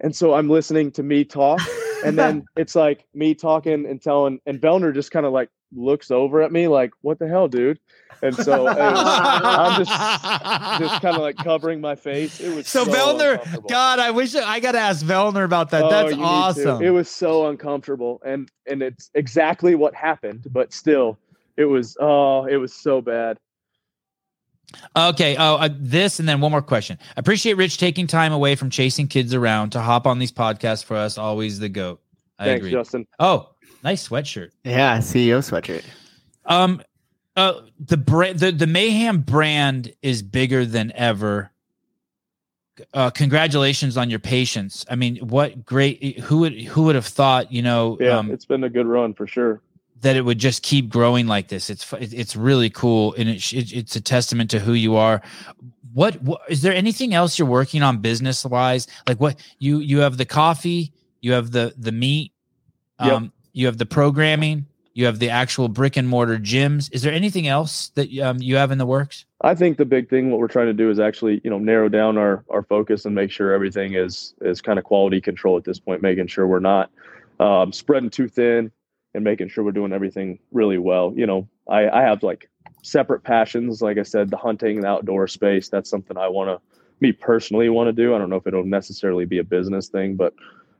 And 0.00 0.16
so 0.16 0.32
I'm 0.32 0.48
listening 0.48 0.90
to 0.92 1.02
me 1.02 1.24
talk 1.24 1.60
and 2.06 2.18
then 2.18 2.44
it's 2.56 2.74
like 2.74 3.06
me 3.14 3.34
talking 3.34 3.86
and 3.86 4.00
telling 4.00 4.40
and 4.46 4.60
Vellner 4.60 4.94
just 4.94 5.10
kind 5.10 5.26
of 5.26 5.32
like 5.32 5.48
looks 5.74 6.10
over 6.10 6.42
at 6.42 6.52
me 6.52 6.68
like 6.68 6.90
what 7.00 7.18
the 7.18 7.26
hell 7.26 7.48
dude 7.48 7.78
and 8.22 8.36
so 8.36 8.64
was- 8.64 8.76
i'm 8.78 9.78
just 9.82 9.90
just 10.80 11.02
kind 11.02 11.16
of 11.16 11.22
like 11.22 11.36
covering 11.36 11.80
my 11.80 11.94
face 11.94 12.40
it 12.40 12.54
was 12.54 12.68
so, 12.68 12.84
so, 12.84 13.18
uncomfortable. 13.18 13.68
God, 13.70 13.98
I 13.98 14.10
wish 14.10 14.34
I 14.34 14.60
got 14.60 14.72
to 14.72 14.78
ask 14.78 15.04
Vellner 15.04 15.44
about 15.44 15.70
that. 15.70 15.84
Oh, 15.84 15.90
That's 15.90 16.10
you 16.10 16.16
need 16.16 16.22
to. 16.22 16.26
awesome. 16.26 16.82
it 16.82 16.90
was 16.90 17.08
so 17.08 17.48
uncomfortable 17.48 18.20
and 18.24 18.50
and 18.66 18.82
it's 18.82 19.10
exactly 19.14 19.74
what 19.74 19.94
happened 19.94 20.46
but 20.50 20.72
still 20.72 21.18
it 21.56 21.64
was 21.64 21.96
oh 22.00 22.44
it 22.46 22.56
was 22.56 22.74
so 22.74 23.00
bad 23.00 23.38
Okay. 24.96 25.36
Oh, 25.36 25.56
uh, 25.56 25.68
this 25.72 26.20
and 26.20 26.28
then 26.28 26.40
one 26.40 26.50
more 26.50 26.62
question. 26.62 26.98
I 27.16 27.20
appreciate 27.20 27.54
Rich 27.54 27.78
taking 27.78 28.06
time 28.06 28.32
away 28.32 28.54
from 28.56 28.70
chasing 28.70 29.08
kids 29.08 29.34
around 29.34 29.70
to 29.70 29.80
hop 29.80 30.06
on 30.06 30.18
these 30.18 30.32
podcasts 30.32 30.84
for 30.84 30.96
us. 30.96 31.18
Always 31.18 31.58
the 31.58 31.68
goat. 31.68 32.00
I 32.38 32.46
thanks 32.46 32.60
agree. 32.60 32.70
justin 32.72 33.06
Oh, 33.18 33.50
nice 33.84 34.08
sweatshirt. 34.08 34.50
Yeah, 34.64 34.98
CEO 34.98 35.38
sweatshirt. 35.38 35.84
Um, 36.44 36.82
uh, 37.36 37.60
the 37.78 37.96
brand, 37.96 38.38
the 38.38 38.52
the 38.52 38.66
Mayhem 38.66 39.20
brand 39.20 39.92
is 40.02 40.22
bigger 40.22 40.66
than 40.66 40.92
ever. 40.94 41.50
Uh, 42.92 43.10
congratulations 43.10 43.96
on 43.96 44.10
your 44.10 44.18
patience. 44.18 44.84
I 44.90 44.96
mean, 44.96 45.16
what 45.16 45.64
great! 45.64 46.20
Who 46.20 46.38
would 46.38 46.60
who 46.60 46.84
would 46.84 46.94
have 46.94 47.06
thought? 47.06 47.52
You 47.52 47.62
know, 47.62 47.96
yeah 48.00 48.18
um, 48.18 48.30
it's 48.30 48.44
been 48.44 48.64
a 48.64 48.70
good 48.70 48.86
run 48.86 49.14
for 49.14 49.26
sure 49.26 49.62
that 50.02 50.16
it 50.16 50.22
would 50.24 50.38
just 50.38 50.62
keep 50.62 50.88
growing 50.88 51.26
like 51.26 51.48
this. 51.48 51.70
It's 51.70 51.90
it's 51.94 52.36
really 52.36 52.70
cool, 52.70 53.14
and 53.14 53.28
it, 53.28 53.52
it 53.52 53.72
it's 53.72 53.96
a 53.96 54.00
testament 54.00 54.50
to 54.50 54.58
who 54.60 54.74
you 54.74 54.96
are. 54.96 55.22
What, 55.94 56.22
what 56.22 56.40
is 56.48 56.62
there 56.62 56.72
anything 56.72 57.12
else 57.14 57.38
you're 57.38 57.48
working 57.48 57.82
on 57.82 57.98
business 57.98 58.44
wise? 58.44 58.86
Like 59.08 59.20
what 59.20 59.36
you 59.58 59.78
you 59.78 60.00
have 60.00 60.16
the 60.16 60.24
coffee, 60.24 60.92
you 61.20 61.32
have 61.32 61.50
the 61.52 61.74
the 61.76 61.92
meat, 61.92 62.32
Yep. 63.00 63.12
um, 63.12 63.32
you 63.52 63.66
have 63.66 63.78
the 63.78 63.86
programming, 63.86 64.66
you 64.94 65.06
have 65.06 65.18
the 65.18 65.30
actual 65.30 65.68
brick 65.68 65.96
and 65.96 66.08
mortar 66.08 66.38
gyms. 66.38 66.92
Is 66.92 67.02
there 67.02 67.12
anything 67.12 67.46
else 67.46 67.90
that 67.94 68.16
um, 68.20 68.38
you 68.40 68.56
have 68.56 68.70
in 68.70 68.78
the 68.78 68.86
works? 68.86 69.24
I 69.40 69.54
think 69.54 69.76
the 69.76 69.84
big 69.84 70.08
thing 70.08 70.30
what 70.30 70.38
we're 70.38 70.48
trying 70.48 70.66
to 70.66 70.72
do 70.72 70.88
is 70.90 71.00
actually, 71.00 71.40
you 71.44 71.50
know, 71.50 71.58
narrow 71.58 71.88
down 71.88 72.18
our 72.18 72.44
our 72.50 72.62
focus 72.64 73.04
and 73.04 73.14
make 73.14 73.30
sure 73.30 73.52
everything 73.52 73.94
is 73.94 74.34
is 74.40 74.60
kind 74.60 74.78
of 74.78 74.84
quality 74.84 75.20
control 75.20 75.56
at 75.56 75.64
this 75.64 75.78
point, 75.78 76.02
making 76.02 76.26
sure 76.26 76.46
we're 76.46 76.58
not 76.60 76.90
um, 77.38 77.72
spreading 77.72 78.10
too 78.10 78.28
thin 78.28 78.72
and 79.14 79.24
making 79.24 79.48
sure 79.48 79.64
we're 79.64 79.72
doing 79.72 79.92
everything 79.92 80.38
really 80.52 80.78
well. 80.78 81.12
You 81.14 81.26
know, 81.26 81.48
I 81.68 81.88
I 81.88 82.02
have 82.02 82.22
like 82.22 82.48
separate 82.82 83.22
passions, 83.22 83.82
like 83.82 83.98
I 83.98 84.02
said, 84.02 84.30
the 84.30 84.36
hunting, 84.36 84.80
the 84.80 84.88
outdoor 84.88 85.28
space. 85.28 85.68
That's 85.68 85.88
something 85.88 86.16
I 86.16 86.28
want 86.28 86.50
to, 86.50 86.60
me 87.00 87.12
personally, 87.12 87.68
want 87.68 87.88
to 87.88 87.92
do. 87.92 88.14
I 88.14 88.18
don't 88.18 88.30
know 88.30 88.36
if 88.36 88.46
it'll 88.46 88.64
necessarily 88.64 89.24
be 89.24 89.38
a 89.38 89.44
business 89.44 89.88
thing, 89.88 90.16
but 90.16 90.34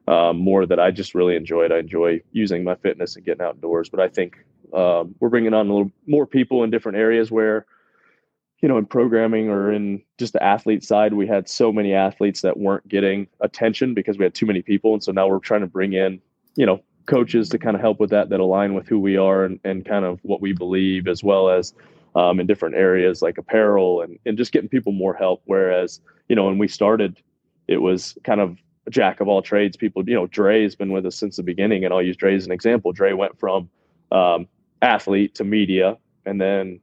um, 0.08 0.38
more 0.38 0.66
that 0.66 0.80
I 0.80 0.90
just 0.90 1.14
really 1.14 1.36
enjoy 1.36 1.64
it. 1.64 1.72
I 1.72 1.78
enjoy 1.78 2.20
using 2.32 2.64
my 2.64 2.74
fitness 2.74 3.16
and 3.16 3.24
getting 3.24 3.44
outdoors. 3.44 3.88
But 3.88 4.00
I 4.00 4.08
think 4.08 4.44
um, 4.72 5.14
we're 5.20 5.28
bringing 5.28 5.54
on 5.54 5.68
a 5.68 5.72
little 5.72 5.92
more 6.06 6.26
people 6.26 6.64
in 6.64 6.70
different 6.70 6.98
areas 6.98 7.30
where 7.30 7.66
you 8.62 8.68
know, 8.68 8.78
in 8.78 8.86
programming 8.86 9.50
or 9.50 9.72
in 9.72 10.00
just 10.18 10.32
the 10.32 10.42
athlete 10.42 10.84
side, 10.84 11.14
we 11.14 11.26
had 11.26 11.48
so 11.48 11.72
many 11.72 11.92
athletes 11.92 12.42
that 12.42 12.56
weren't 12.56 12.86
getting 12.86 13.26
attention 13.40 13.92
because 13.92 14.16
we 14.16 14.24
had 14.24 14.34
too 14.34 14.46
many 14.46 14.62
people. 14.62 14.94
And 14.94 15.02
so 15.02 15.10
now 15.10 15.26
we're 15.26 15.40
trying 15.40 15.62
to 15.62 15.66
bring 15.66 15.92
in, 15.92 16.20
you 16.54 16.64
know, 16.64 16.80
coaches 17.06 17.48
to 17.50 17.58
kind 17.58 17.74
of 17.74 17.80
help 17.80 18.00
with 18.00 18.10
that, 18.10 18.28
that 18.30 18.40
align 18.40 18.74
with 18.74 18.86
who 18.86 18.98
we 18.98 19.16
are 19.16 19.44
and, 19.44 19.58
and 19.64 19.84
kind 19.84 20.04
of 20.04 20.20
what 20.22 20.40
we 20.40 20.52
believe, 20.52 21.08
as 21.08 21.22
well 21.22 21.50
as 21.50 21.74
um, 22.14 22.40
in 22.40 22.46
different 22.46 22.74
areas 22.74 23.22
like 23.22 23.38
apparel 23.38 24.02
and, 24.02 24.18
and 24.26 24.36
just 24.36 24.52
getting 24.52 24.68
people 24.68 24.92
more 24.92 25.14
help. 25.14 25.42
Whereas, 25.46 26.00
you 26.28 26.36
know, 26.36 26.44
when 26.44 26.58
we 26.58 26.68
started, 26.68 27.16
it 27.68 27.78
was 27.78 28.16
kind 28.24 28.40
of 28.40 28.58
jack 28.90 29.20
of 29.20 29.28
all 29.28 29.42
trades. 29.42 29.76
People, 29.76 30.08
you 30.08 30.14
know, 30.14 30.26
Dre 30.26 30.62
has 30.62 30.74
been 30.74 30.92
with 30.92 31.06
us 31.06 31.16
since 31.16 31.36
the 31.36 31.42
beginning, 31.42 31.84
and 31.84 31.92
I'll 31.92 32.02
use 32.02 32.16
Dre 32.16 32.34
as 32.34 32.46
an 32.46 32.52
example. 32.52 32.92
Dre 32.92 33.12
went 33.12 33.38
from 33.38 33.70
um, 34.10 34.46
athlete 34.82 35.34
to 35.36 35.44
media, 35.44 35.96
and 36.26 36.40
then 36.40 36.80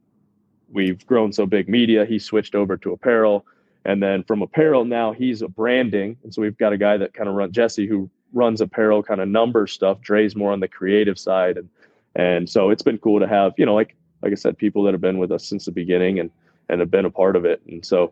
we've 0.72 1.06
grown 1.06 1.32
so 1.32 1.46
big 1.46 1.68
media 1.68 2.06
he 2.06 2.20
switched 2.20 2.56
over 2.56 2.78
to 2.78 2.92
apparel 2.92 3.46
and 3.86 4.02
then 4.02 4.24
from 4.24 4.42
apparel 4.42 4.86
now 4.86 5.12
he's 5.12 5.42
a 5.42 5.48
branding 5.48 6.18
and 6.24 6.34
so 6.34 6.42
we've 6.42 6.58
got 6.58 6.74
a 6.74 6.78
guy 6.78 6.98
that 6.98 7.14
kind 7.14 7.28
of 7.28 7.36
run 7.36 7.52
jesse 7.52 7.88
who 7.88 8.10
runs 8.34 8.62
apparel 8.62 9.02
kind 9.04 9.22
of 9.22 9.28
number 9.28 9.66
stuff 9.68 10.00
dre's 10.02 10.36
more 10.36 10.52
on 10.52 10.60
the 10.60 10.68
creative 10.68 11.18
side 11.18 11.58
and 11.58 11.70
and 12.16 12.50
so 12.50 12.70
it's 12.70 12.82
been 12.84 12.98
cool 13.00 13.20
to 13.20 13.28
have 13.28 13.54
you 13.58 13.66
know 13.66 13.74
like 13.76 13.96
like 14.22 14.32
i 14.32 14.36
said 14.36 14.58
people 14.58 14.84
that 14.84 14.94
have 14.94 15.02
been 15.02 15.18
with 15.18 15.32
us 15.32 15.46
since 15.46 15.66
the 15.66 15.72
beginning 15.72 16.20
and 16.20 16.30
and 16.70 16.80
have 16.80 16.92
been 16.92 17.06
a 17.06 17.10
part 17.10 17.36
of 17.36 17.46
it 17.46 17.62
and 17.68 17.86
so 17.86 18.12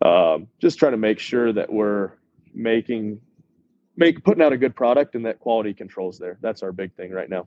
um, 0.00 0.46
just 0.60 0.78
trying 0.78 0.92
to 0.92 0.98
make 0.98 1.18
sure 1.18 1.52
that 1.52 1.72
we're 1.72 2.12
making 2.54 3.20
make 3.96 4.22
putting 4.24 4.42
out 4.42 4.52
a 4.52 4.56
good 4.56 4.74
product 4.76 5.14
and 5.16 5.26
that 5.26 5.40
quality 5.40 5.74
controls 5.74 6.18
there 6.18 6.38
that's 6.40 6.62
our 6.62 6.70
big 6.72 6.92
thing 6.94 7.10
right 7.10 7.28
now 7.28 7.46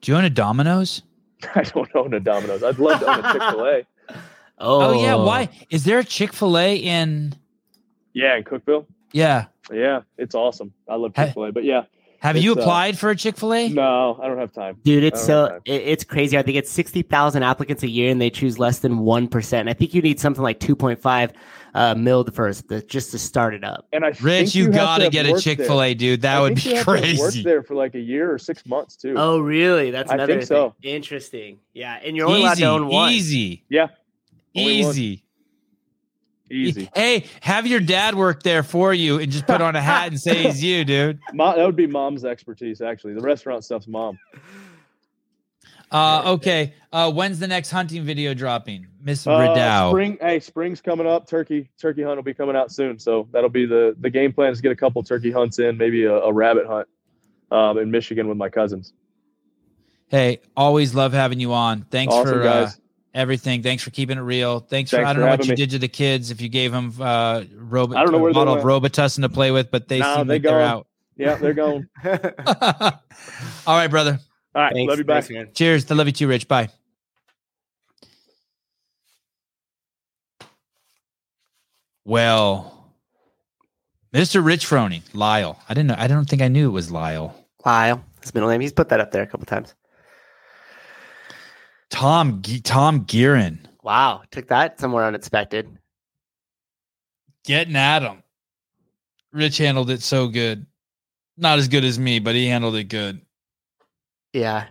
Do 0.00 0.10
you 0.12 0.18
own 0.18 0.24
a 0.24 0.30
Domino's? 0.30 1.02
i 1.54 1.62
don't 1.62 1.94
own 1.94 2.14
a 2.14 2.20
domino's 2.20 2.62
i'd 2.62 2.78
love 2.78 3.00
to 3.00 3.06
own 3.10 3.18
a 3.24 3.32
chick-fil-a 3.32 3.82
Oh, 4.64 5.02
yeah. 5.02 5.16
Why 5.16 5.48
is 5.70 5.82
there 5.84 5.98
a 5.98 6.04
Chick 6.04 6.32
Fil 6.32 6.56
A 6.56 6.76
in? 6.76 7.34
yeah 8.12 8.36
in 8.36 8.44
Cookeville 8.44 8.86
Yeah. 9.12 9.46
Yeah, 9.70 10.00
it's 10.18 10.34
awesome. 10.34 10.72
I 10.88 10.96
love 10.96 11.14
Chick 11.14 11.34
Fil 11.34 11.44
A, 11.44 11.52
but 11.52 11.64
yeah, 11.64 11.82
Have 12.18 12.36
you 12.36 12.52
It's, 12.52 12.58
uh, 12.58 12.62
applied 12.62 12.98
for 12.98 13.10
a 13.10 13.16
Chick 13.16 13.36
Fil 13.36 13.52
A? 13.54 13.68
no, 13.68 14.18
I 14.22 14.26
don't 14.26 14.38
have 14.38 14.52
time. 14.52 14.78
Dude, 14.82 15.04
it's 15.04 15.20
so 15.24 15.46
don't 15.46 15.52
have 15.54 15.64
time. 15.64 15.74
it, 15.74 15.82
it's 15.88 16.04
crazy. 16.04 16.36
I 16.38 16.42
think 16.42 16.56
it's 16.56 16.70
sixty 16.70 17.02
thousand 17.02 17.42
applicants 17.44 17.82
a 17.82 17.88
year, 17.88 18.10
and 18.10 18.20
they 18.20 18.30
choose 18.30 18.58
less 18.58 18.80
than 18.80 18.98
one 18.98 19.28
percent. 19.28 19.68
I 19.68 19.72
think 19.74 19.94
you 19.94 20.02
need 20.02 20.18
something 20.20 20.42
like 20.42 20.58
two 20.60 20.74
point 20.74 21.00
five 21.00 21.32
uh, 21.74 21.94
mil 21.94 22.24
first, 22.24 22.68
to, 22.68 22.82
just 22.82 23.12
to 23.12 23.18
start 23.18 23.54
it 23.54 23.64
up. 23.64 23.86
And 23.92 24.04
I 24.04 24.08
Rich, 24.08 24.22
think 24.22 24.54
you, 24.56 24.64
have 24.64 24.74
got 24.74 24.98
to 24.98 25.04
have 25.04 25.12
get 25.12 25.26
a 25.26 25.40
Chick 25.40 25.58
Fil 25.58 25.80
A, 25.82 25.94
dude. 25.94 26.20
That 26.22 26.36
I 26.36 26.40
would 26.40 26.54
think 26.58 26.64
be 26.64 26.70
you 26.70 26.76
have 26.76 26.86
to 26.86 27.06
have 27.06 27.18
worked 27.18 27.44
there 27.44 27.62
for 27.62 27.74
like 27.74 27.94
a 27.94 28.00
year 28.00 28.32
or 28.32 28.38
six 28.38 28.66
months 28.66 28.96
too. 28.96 29.14
Oh, 29.16 29.38
really? 29.40 29.90
That's 29.90 30.10
I 30.10 30.14
another 30.14 30.34
think 30.34 30.46
so. 30.46 30.74
thing. 30.82 30.92
Interesting. 30.94 31.58
Yeah, 31.72 31.98
and 32.04 32.16
you're 32.16 32.26
only 32.26 32.40
allowed 32.42 32.58
to 32.58 32.64
own 32.66 32.88
one. 32.88 33.12
easy, 33.12 33.64
Yeah, 33.68 33.88
Only 34.54 34.84
one. 34.84 35.22
Easy. 36.52 36.88
Hey, 36.94 37.26
have 37.40 37.66
your 37.66 37.80
dad 37.80 38.14
work 38.14 38.42
there 38.42 38.62
for 38.62 38.92
you 38.94 39.18
and 39.18 39.30
just 39.32 39.46
put 39.46 39.60
on 39.60 39.74
a 39.76 39.80
hat 39.82 40.08
and 40.08 40.20
say 40.20 40.42
he's 40.44 40.62
you, 40.62 40.84
dude. 40.84 41.18
Mom, 41.32 41.56
that 41.56 41.64
would 41.64 41.76
be 41.76 41.86
mom's 41.86 42.24
expertise. 42.24 42.80
Actually, 42.80 43.14
the 43.14 43.20
restaurant 43.20 43.64
stuff's 43.64 43.88
mom. 43.88 44.18
Uh, 45.90 46.22
okay. 46.34 46.74
Uh, 46.90 47.10
when's 47.12 47.38
the 47.38 47.46
next 47.46 47.70
hunting 47.70 48.02
video 48.02 48.32
dropping, 48.34 48.86
Miss 49.02 49.26
Uh, 49.26 49.32
Ridow? 49.32 49.90
spring, 49.90 50.18
hey, 50.20 50.40
spring's 50.40 50.80
coming 50.80 51.06
up. 51.06 51.26
Turkey, 51.26 51.68
turkey 51.78 52.02
hunt 52.02 52.16
will 52.16 52.22
be 52.22 52.32
coming 52.34 52.56
out 52.56 52.72
soon. 52.72 52.98
So 52.98 53.28
that'll 53.32 53.50
be 53.50 53.66
the 53.66 53.94
the 54.00 54.08
game 54.10 54.32
plan 54.32 54.52
is 54.52 54.58
to 54.58 54.62
get 54.62 54.72
a 54.72 54.76
couple 54.76 55.02
turkey 55.02 55.30
hunts 55.30 55.58
in, 55.58 55.76
maybe 55.76 56.04
a, 56.04 56.14
a 56.14 56.32
rabbit 56.32 56.66
hunt 56.66 56.88
um, 57.50 57.76
in 57.78 57.90
Michigan 57.90 58.26
with 58.28 58.38
my 58.38 58.48
cousins. 58.48 58.94
Hey, 60.08 60.40
always 60.56 60.94
love 60.94 61.12
having 61.12 61.40
you 61.40 61.52
on. 61.52 61.82
Thanks 61.90 62.12
awesome 62.14 62.32
for 62.34 62.40
uh, 62.40 62.64
guys. 62.64 62.80
Everything. 63.14 63.62
Thanks 63.62 63.82
for 63.82 63.90
keeping 63.90 64.18
it 64.18 64.22
real. 64.22 64.60
Thanks, 64.60 64.90
for 64.90 64.98
I 64.98 65.12
don't 65.12 65.14
for 65.16 65.20
know 65.20 65.26
what 65.28 65.44
you 65.44 65.50
me. 65.50 65.56
did 65.56 65.70
to 65.70 65.78
the 65.78 65.88
kids. 65.88 66.30
If 66.30 66.40
you 66.40 66.48
gave 66.48 66.72
them 66.72 66.92
uh, 67.00 67.44
robot, 67.56 67.96
I 67.98 68.02
don't 68.02 68.12
know 68.12 68.18
where 68.18 68.32
they 68.32 68.38
model 68.38 68.54
of. 68.54 68.62
Robitussin 68.64 69.22
to 69.22 69.28
play 69.28 69.50
with, 69.50 69.70
but 69.70 69.88
they 69.88 69.98
Nah, 69.98 70.16
seem 70.18 70.26
they 70.26 70.34
like 70.36 70.42
they're 70.42 70.60
out. 70.60 70.86
yeah, 71.16 71.34
they're 71.36 71.54
going. 71.54 71.88
All 72.04 73.76
right, 73.76 73.88
brother. 73.88 74.18
All 74.54 74.62
right, 74.62 74.72
Thanks, 74.74 74.90
love 74.90 74.98
you 74.98 75.04
back. 75.04 75.24
thanks, 75.24 75.30
man. 75.30 75.48
Cheers. 75.54 75.90
I 75.90 75.94
love 75.94 76.06
you 76.06 76.12
too, 76.12 76.28
Rich. 76.28 76.46
Bye. 76.48 76.68
Well, 82.04 82.90
Mr. 84.12 84.44
Rich 84.44 84.66
Froning, 84.66 85.02
Lyle. 85.14 85.58
I 85.68 85.74
didn't 85.74 85.88
know. 85.88 85.94
I 85.98 86.06
don't 86.06 86.28
think 86.28 86.42
I 86.42 86.48
knew 86.48 86.68
it 86.68 86.72
was 86.72 86.90
Lyle. 86.90 87.34
Lyle, 87.64 88.04
his 88.20 88.34
middle 88.34 88.48
name. 88.48 88.60
He's 88.60 88.72
put 88.72 88.88
that 88.88 89.00
up 89.00 89.12
there 89.12 89.22
a 89.22 89.26
couple 89.26 89.46
times. 89.46 89.74
Tom 91.92 92.42
Ge- 92.42 92.62
Tom 92.62 93.04
Gearin 93.04 93.58
Wow, 93.82 94.22
took 94.30 94.48
that 94.48 94.80
somewhere 94.80 95.04
unexpected. 95.04 95.68
getting 97.44 97.76
at 97.76 98.02
him. 98.02 98.22
Rich 99.32 99.58
handled 99.58 99.90
it 99.90 100.02
so 100.02 100.28
good. 100.28 100.66
Not 101.36 101.58
as 101.58 101.68
good 101.68 101.84
as 101.84 101.98
me, 101.98 102.18
but 102.18 102.34
he 102.34 102.46
handled 102.46 102.76
it 102.76 102.84
good. 102.84 103.20
Yeah, 104.32 104.66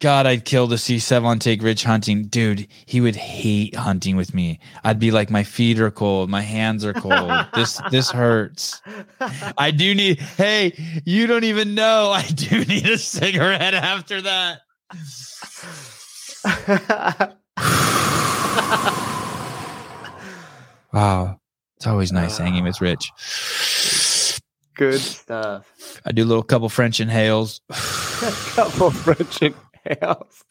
God, 0.00 0.26
I'd 0.26 0.46
kill 0.46 0.66
to 0.68 0.78
see 0.78 0.96
Sevan 0.96 1.40
take 1.40 1.62
Rich 1.62 1.84
hunting. 1.84 2.24
Dude, 2.24 2.66
he 2.86 3.02
would 3.02 3.16
hate 3.16 3.74
hunting 3.74 4.16
with 4.16 4.32
me. 4.32 4.58
I'd 4.82 4.98
be 4.98 5.10
like, 5.10 5.28
my 5.30 5.42
feet 5.44 5.78
are 5.78 5.90
cold, 5.90 6.30
my 6.30 6.40
hands 6.40 6.84
are 6.86 6.94
cold. 6.94 7.30
this 7.54 7.80
this 7.90 8.10
hurts. 8.10 8.80
I 9.58 9.70
do 9.70 9.94
need. 9.94 10.18
Hey, 10.20 10.72
you 11.04 11.26
don't 11.26 11.44
even 11.44 11.74
know. 11.74 12.10
I 12.14 12.22
do 12.22 12.64
need 12.64 12.88
a 12.88 12.96
cigarette 12.98 13.74
after 13.74 14.22
that. 14.22 14.60
Wow, 20.92 21.40
it's 21.76 21.86
always 21.86 22.10
nice 22.12 22.38
hanging 22.38 22.64
with 22.64 22.80
Rich. 22.80 23.12
Good 24.74 25.00
stuff. 25.00 26.00
I 26.04 26.12
do 26.12 26.24
a 26.24 26.26
little 26.26 26.42
couple 26.42 26.68
French 26.68 27.00
inhales. 27.00 27.60
A 27.70 27.74
couple 28.56 28.90
French 28.90 29.40
inhales. 29.40 30.44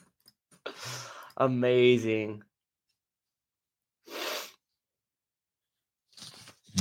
Amazing. 1.36 2.44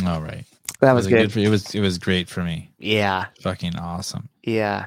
All 0.06 0.20
right, 0.20 0.44
That 0.80 0.92
was 0.92 1.06
it 1.06 1.10
good. 1.10 1.32
for, 1.32 1.40
it 1.40 1.48
was 1.48 1.74
it 1.74 1.80
was 1.80 1.98
great 1.98 2.28
for 2.28 2.44
me. 2.44 2.70
Yeah. 2.78 3.26
Fucking 3.40 3.74
awesome. 3.76 4.28
Yeah. 4.44 4.86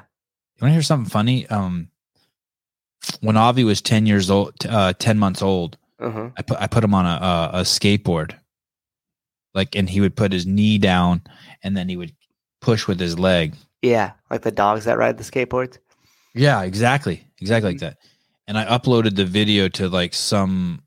You 0.56 0.62
want 0.62 0.70
to 0.70 0.72
hear 0.72 0.82
something 0.82 1.10
funny? 1.10 1.46
Um, 1.48 1.88
when 3.20 3.36
Avi 3.36 3.64
was 3.64 3.80
ten 3.80 4.06
years 4.06 4.30
old, 4.30 4.54
uh, 4.68 4.92
ten 4.98 5.18
months 5.18 5.42
old, 5.42 5.76
Uh-huh. 5.98 6.30
I 6.38 6.42
put 6.42 6.58
I 6.60 6.66
put 6.66 6.84
him 6.84 6.94
on 6.94 7.06
a, 7.06 7.18
a 7.24 7.50
a 7.60 7.62
skateboard, 7.62 8.34
like, 9.54 9.76
and 9.76 9.88
he 9.88 10.00
would 10.00 10.16
put 10.16 10.32
his 10.32 10.46
knee 10.46 10.78
down, 10.78 11.22
and 11.62 11.76
then 11.76 11.88
he 11.88 11.96
would 11.96 12.12
push 12.60 12.86
with 12.86 13.00
his 13.00 13.18
leg. 13.18 13.54
Yeah. 13.82 14.12
Like 14.30 14.42
the 14.42 14.50
dogs 14.52 14.84
that 14.84 14.98
ride 14.98 15.18
the 15.18 15.24
skateboards. 15.24 15.78
Yeah, 16.34 16.62
exactly, 16.62 17.26
exactly 17.40 17.70
like 17.72 17.76
Mm-hmm. 17.78 17.86
that. 17.86 17.98
And 18.48 18.58
I 18.58 18.64
uploaded 18.66 19.16
the 19.16 19.24
video 19.24 19.68
to 19.68 19.88
like 19.88 20.14
some, 20.14 20.82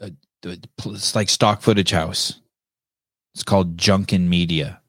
uh, 0.00 0.10
it's 0.44 1.14
like 1.14 1.28
stock 1.28 1.60
footage 1.62 1.90
house. 1.90 2.40
It's 3.34 3.44
called 3.44 3.76
Jukin 3.76 4.28
Media, 4.28 4.80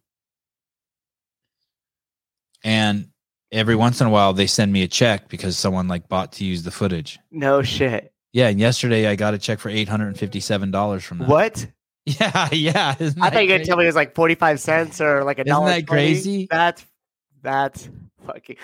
and 2.63 3.10
every 3.51 3.75
once 3.75 4.01
in 4.01 4.07
a 4.07 4.09
while 4.09 4.33
they 4.33 4.47
send 4.47 4.71
me 4.71 4.83
a 4.83 4.87
check 4.87 5.29
because 5.29 5.57
someone 5.57 5.87
like 5.87 6.07
bought 6.07 6.33
to 6.33 6.45
use 6.45 6.63
the 6.63 6.71
footage. 6.71 7.19
No 7.31 7.61
shit. 7.61 8.13
Yeah, 8.33 8.47
and 8.47 8.59
yesterday 8.59 9.07
I 9.07 9.15
got 9.15 9.33
a 9.33 9.37
check 9.37 9.59
for 9.59 9.69
eight 9.69 9.89
hundred 9.89 10.07
and 10.07 10.17
fifty-seven 10.17 10.71
dollars 10.71 11.03
from 11.03 11.19
them. 11.19 11.27
What? 11.27 11.67
Yeah, 12.03 12.49
yeah. 12.51 12.95
I 12.99 13.09
thought 13.09 13.43
you 13.43 13.51
were 13.51 13.57
gonna 13.57 13.63
tell 13.63 13.77
me 13.77 13.83
it 13.83 13.87
was 13.87 13.95
like 13.95 14.15
45 14.15 14.59
cents 14.59 14.99
or 14.99 15.23
like 15.23 15.37
a 15.37 15.43
dollar. 15.43 15.69
Isn't 15.69 15.81
that 15.81 15.87
20. 15.87 16.01
crazy? 16.01 16.47
That's 16.49 16.83
that's 17.43 17.89
fucking 18.25 18.55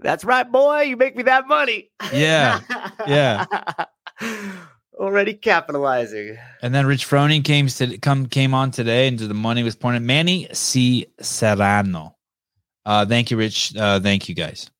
that's 0.00 0.24
right, 0.24 0.50
boy. 0.50 0.80
You 0.80 0.96
make 0.96 1.14
me 1.14 1.22
that 1.24 1.46
money. 1.46 1.90
Yeah, 2.14 2.60
yeah. 3.06 3.44
Already 4.94 5.34
capitalizing. 5.34 6.38
And 6.62 6.74
then 6.74 6.86
Rich 6.86 7.06
Froning 7.06 7.44
came 7.44 7.66
to 7.66 7.98
come 7.98 8.24
came 8.26 8.54
on 8.54 8.70
today, 8.70 9.06
and 9.06 9.18
the 9.18 9.34
money 9.34 9.62
was 9.62 9.76
pointed. 9.76 10.02
Manny 10.02 10.48
C. 10.54 11.06
Serrano. 11.20 12.16
Uh, 12.84 13.06
thank 13.06 13.30
you, 13.30 13.36
Rich. 13.36 13.76
Uh, 13.76 14.00
thank 14.00 14.28
you, 14.28 14.34
guys. 14.34 14.70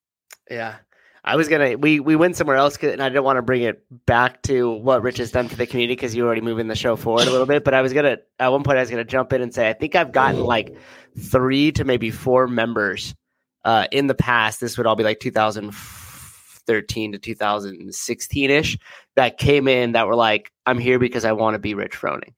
Yeah. 0.50 0.76
I 1.24 1.36
was 1.36 1.48
gonna 1.48 1.76
we 1.76 2.00
we 2.00 2.16
went 2.16 2.36
somewhere 2.36 2.56
else 2.56 2.76
and 2.78 3.00
I 3.00 3.08
didn't 3.08 3.22
want 3.22 3.36
to 3.36 3.42
bring 3.42 3.62
it 3.62 3.84
back 4.06 4.42
to 4.42 4.70
what 4.70 5.02
Rich 5.02 5.18
has 5.18 5.30
done 5.30 5.48
for 5.48 5.54
the 5.54 5.66
community 5.66 5.94
because 5.94 6.16
you're 6.16 6.26
already 6.26 6.40
moving 6.40 6.66
the 6.66 6.74
show 6.74 6.96
forward 6.96 7.28
a 7.28 7.30
little 7.30 7.46
bit. 7.46 7.62
But 7.62 7.74
I 7.74 7.82
was 7.82 7.92
gonna 7.92 8.18
at 8.40 8.48
one 8.48 8.64
point 8.64 8.78
I 8.78 8.80
was 8.80 8.90
gonna 8.90 9.04
jump 9.04 9.32
in 9.32 9.40
and 9.40 9.54
say 9.54 9.70
I 9.70 9.72
think 9.72 9.94
I've 9.94 10.10
gotten 10.10 10.40
like 10.40 10.76
three 11.16 11.70
to 11.72 11.84
maybe 11.84 12.10
four 12.10 12.48
members 12.48 13.14
uh, 13.64 13.86
in 13.92 14.08
the 14.08 14.16
past. 14.16 14.60
This 14.60 14.76
would 14.76 14.86
all 14.88 14.96
be 14.96 15.04
like 15.04 15.20
2013 15.20 17.12
to 17.12 17.18
2016 17.18 18.50
ish 18.50 18.78
that 19.14 19.38
came 19.38 19.68
in 19.68 19.92
that 19.92 20.08
were 20.08 20.16
like 20.16 20.50
I'm 20.66 20.78
here 20.78 20.98
because 20.98 21.24
I 21.24 21.32
want 21.32 21.54
to 21.54 21.60
be 21.60 21.74
Rich 21.74 21.92
Froning 21.92 22.34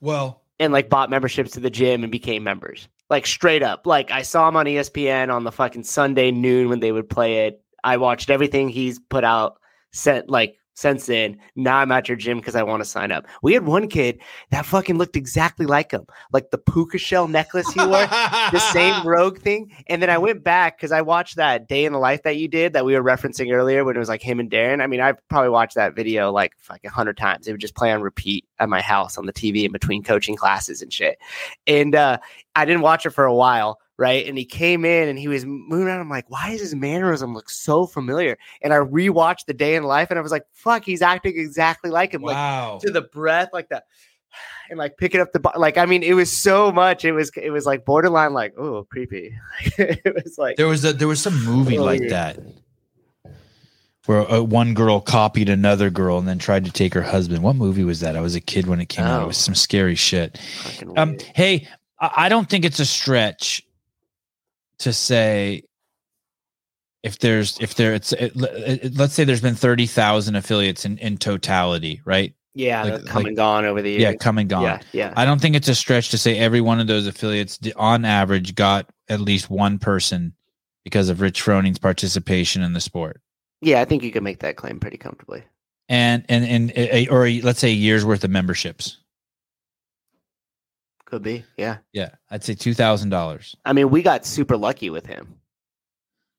Well, 0.00 0.42
and 0.58 0.72
like 0.72 0.88
bought 0.88 1.10
memberships 1.10 1.52
to 1.52 1.60
the 1.60 1.70
gym 1.70 2.02
and 2.02 2.10
became 2.10 2.42
members. 2.42 2.88
Like 3.08 3.26
straight 3.26 3.62
up. 3.62 3.86
Like 3.86 4.10
I 4.10 4.22
saw 4.22 4.48
him 4.48 4.56
on 4.56 4.66
ESPN 4.66 5.32
on 5.32 5.44
the 5.44 5.52
fucking 5.52 5.84
Sunday 5.84 6.30
noon 6.30 6.68
when 6.68 6.80
they 6.80 6.92
would 6.92 7.08
play 7.08 7.46
it. 7.46 7.62
I 7.84 7.98
watched 7.98 8.30
everything 8.30 8.68
he's 8.68 8.98
put 8.98 9.22
out 9.24 9.58
sent 9.92 10.28
like 10.28 10.56
since 10.76 11.06
then. 11.06 11.38
Now 11.56 11.78
I'm 11.78 11.90
at 11.90 12.08
your 12.08 12.16
gym 12.16 12.38
because 12.38 12.54
I 12.54 12.62
want 12.62 12.82
to 12.82 12.88
sign 12.88 13.10
up. 13.10 13.26
We 13.42 13.54
had 13.54 13.66
one 13.66 13.88
kid 13.88 14.20
that 14.50 14.66
fucking 14.66 14.98
looked 14.98 15.16
exactly 15.16 15.66
like 15.66 15.90
him. 15.90 16.06
Like 16.32 16.50
the 16.50 16.58
puka 16.58 16.98
shell 16.98 17.26
necklace 17.28 17.68
he 17.72 17.80
wore. 17.80 18.06
the 18.06 18.58
same 18.72 19.04
rogue 19.06 19.38
thing. 19.38 19.72
And 19.88 20.02
then 20.02 20.10
I 20.10 20.18
went 20.18 20.44
back 20.44 20.76
because 20.76 20.92
I 20.92 21.00
watched 21.00 21.36
that 21.36 21.66
day 21.66 21.86
in 21.86 21.92
the 21.92 21.98
life 21.98 22.22
that 22.24 22.36
you 22.36 22.46
did 22.46 22.74
that 22.74 22.84
we 22.84 22.94
were 22.94 23.02
referencing 23.02 23.52
earlier 23.52 23.84
when 23.84 23.96
it 23.96 23.98
was 23.98 24.10
like 24.10 24.22
him 24.22 24.38
and 24.38 24.50
Darren. 24.50 24.82
I 24.82 24.86
mean, 24.86 25.00
I 25.00 25.12
probably 25.28 25.50
watched 25.50 25.74
that 25.76 25.96
video 25.96 26.30
like 26.30 26.52
like 26.68 26.84
a 26.84 26.90
hundred 26.90 27.16
times. 27.16 27.48
It 27.48 27.52
would 27.52 27.60
just 27.60 27.74
play 27.74 27.90
on 27.90 28.02
repeat 28.02 28.44
at 28.58 28.68
my 28.68 28.82
house 28.82 29.16
on 29.16 29.24
the 29.24 29.32
TV 29.32 29.64
in 29.64 29.72
between 29.72 30.02
coaching 30.02 30.36
classes 30.36 30.82
and 30.82 30.92
shit. 30.92 31.18
And 31.66 31.94
uh, 31.94 32.18
I 32.54 32.66
didn't 32.66 32.82
watch 32.82 33.06
it 33.06 33.10
for 33.10 33.24
a 33.24 33.34
while. 33.34 33.80
Right. 33.98 34.26
And 34.26 34.36
he 34.36 34.44
came 34.44 34.84
in 34.84 35.08
and 35.08 35.18
he 35.18 35.26
was 35.26 35.46
moving 35.46 35.86
around. 35.86 36.00
I'm 36.00 36.10
like, 36.10 36.28
why 36.28 36.50
does 36.50 36.60
his 36.60 36.74
mannerism 36.74 37.32
look 37.32 37.48
so 37.48 37.86
familiar? 37.86 38.36
And 38.60 38.74
I 38.74 38.76
rewatched 38.76 39.46
the 39.46 39.54
day 39.54 39.74
in 39.74 39.84
life 39.84 40.10
and 40.10 40.18
I 40.18 40.22
was 40.22 40.30
like, 40.32 40.44
fuck, 40.52 40.84
he's 40.84 41.00
acting 41.00 41.38
exactly 41.38 41.90
like 41.90 42.12
him. 42.12 42.20
Like 42.20 42.34
wow. 42.36 42.78
to 42.82 42.90
the 42.90 43.00
breath 43.02 43.48
like 43.54 43.70
that 43.70 43.84
and 44.70 44.78
like 44.78 44.98
picking 44.98 45.20
up 45.20 45.32
the 45.32 45.40
like 45.56 45.78
i 45.78 45.86
mean 45.86 46.02
it 46.02 46.12
was 46.14 46.30
so 46.30 46.70
much 46.72 47.04
it 47.06 47.12
was 47.12 47.30
it 47.36 47.50
was 47.50 47.64
like 47.64 47.84
borderline 47.86 48.34
like 48.34 48.52
oh 48.58 48.84
creepy 48.90 49.32
it 49.78 50.14
was 50.14 50.36
like 50.36 50.56
There 50.56 50.66
was 50.66 50.84
a 50.84 50.92
there 50.92 51.08
was 51.08 51.22
some 51.22 51.42
movie 51.44 51.78
Oh, 51.78 51.84
like 51.84 52.02
yeah. 52.02 52.08
that 52.34 52.38
where 54.06 54.30
uh, 54.30 54.40
one 54.42 54.74
girl 54.74 55.00
copied 55.00 55.48
another 55.48 55.90
girl 55.90 56.18
and 56.18 56.28
then 56.28 56.38
tried 56.38 56.64
to 56.64 56.70
take 56.70 56.94
her 56.94 57.02
husband. 57.02 57.42
What 57.42 57.56
movie 57.56 57.82
was 57.82 57.98
that? 58.00 58.14
I 58.16 58.20
was 58.20 58.36
a 58.36 58.40
kid 58.40 58.68
when 58.68 58.80
it 58.80 58.86
came 58.88 59.04
out. 59.04 59.20
It 59.20 59.24
Oh. 59.24 59.26
was 59.28 59.36
some 59.36 59.56
scary 59.56 59.96
shit. 59.96 60.38
Um, 60.96 61.16
hey, 61.34 61.66
I 61.98 62.28
don't 62.28 62.48
think 62.48 62.64
it's 62.64 62.78
a 62.78 62.86
stretch 62.86 63.65
to 64.80 64.92
say 64.92 65.62
if 67.02 67.18
there's 67.18 67.58
if 67.60 67.74
there 67.74 67.94
it's 67.94 68.12
it, 68.12 68.32
it- 68.36 68.96
let's 68.96 69.14
say 69.14 69.24
there's 69.24 69.40
been 69.40 69.54
thirty 69.54 69.86
thousand 69.86 70.36
affiliates 70.36 70.84
in 70.84 70.98
in 70.98 71.16
totality, 71.18 72.00
right? 72.04 72.34
yeah 72.58 72.84
like- 72.84 73.04
come 73.04 73.22
like- 73.22 73.26
and 73.28 73.36
gone 73.36 73.64
over 73.66 73.82
the 73.82 73.90
years 73.90 74.02
Yeah, 74.02 74.14
come 74.14 74.38
and 74.38 74.48
gone. 74.48 74.62
yeah 74.62 74.80
yeah 74.92 75.12
I 75.14 75.26
don't 75.26 75.40
think 75.42 75.54
it's 75.56 75.68
a 75.68 75.74
stretch 75.74 76.08
to 76.12 76.18
say 76.18 76.38
every 76.38 76.62
one 76.62 76.80
of 76.80 76.86
those 76.86 77.06
affiliates, 77.06 77.58
on 77.76 78.06
average, 78.06 78.54
got 78.54 78.88
at 79.10 79.20
least 79.20 79.50
one 79.50 79.78
person 79.78 80.32
because 80.82 81.10
of 81.10 81.20
Rich 81.20 81.42
Froning's 81.42 81.78
participation 81.78 82.62
in 82.62 82.72
the 82.72 82.80
sport, 82.80 83.20
yeah 83.60 83.80
i 83.80 83.84
think 83.84 84.02
you 84.02 84.10
can 84.10 84.24
make 84.24 84.38
that 84.40 84.56
claim 84.56 84.80
pretty 84.80 84.96
comfortably 84.96 85.42
and 85.90 86.24
and 86.30 86.44
and 86.46 86.70
a, 86.70 86.96
a- 86.96 87.08
or 87.08 87.26
a, 87.26 87.40
let's 87.42 87.60
say 87.60 87.68
a 87.68 87.74
year's 87.74 88.04
worth 88.06 88.24
of 88.24 88.30
memberships. 88.30 88.98
Could 91.06 91.22
be 91.22 91.44
yeah 91.56 91.78
Yeah, 91.92 92.10
I'd 92.30 92.44
say 92.44 92.54
two 92.54 92.74
thousand 92.74 93.08
dollars. 93.10 93.56
i 93.64 93.72
mean 93.72 93.88
we 93.90 94.02
got 94.02 94.26
super 94.26 94.56
lucky 94.56 94.90
with 94.90 95.06
him 95.06 95.36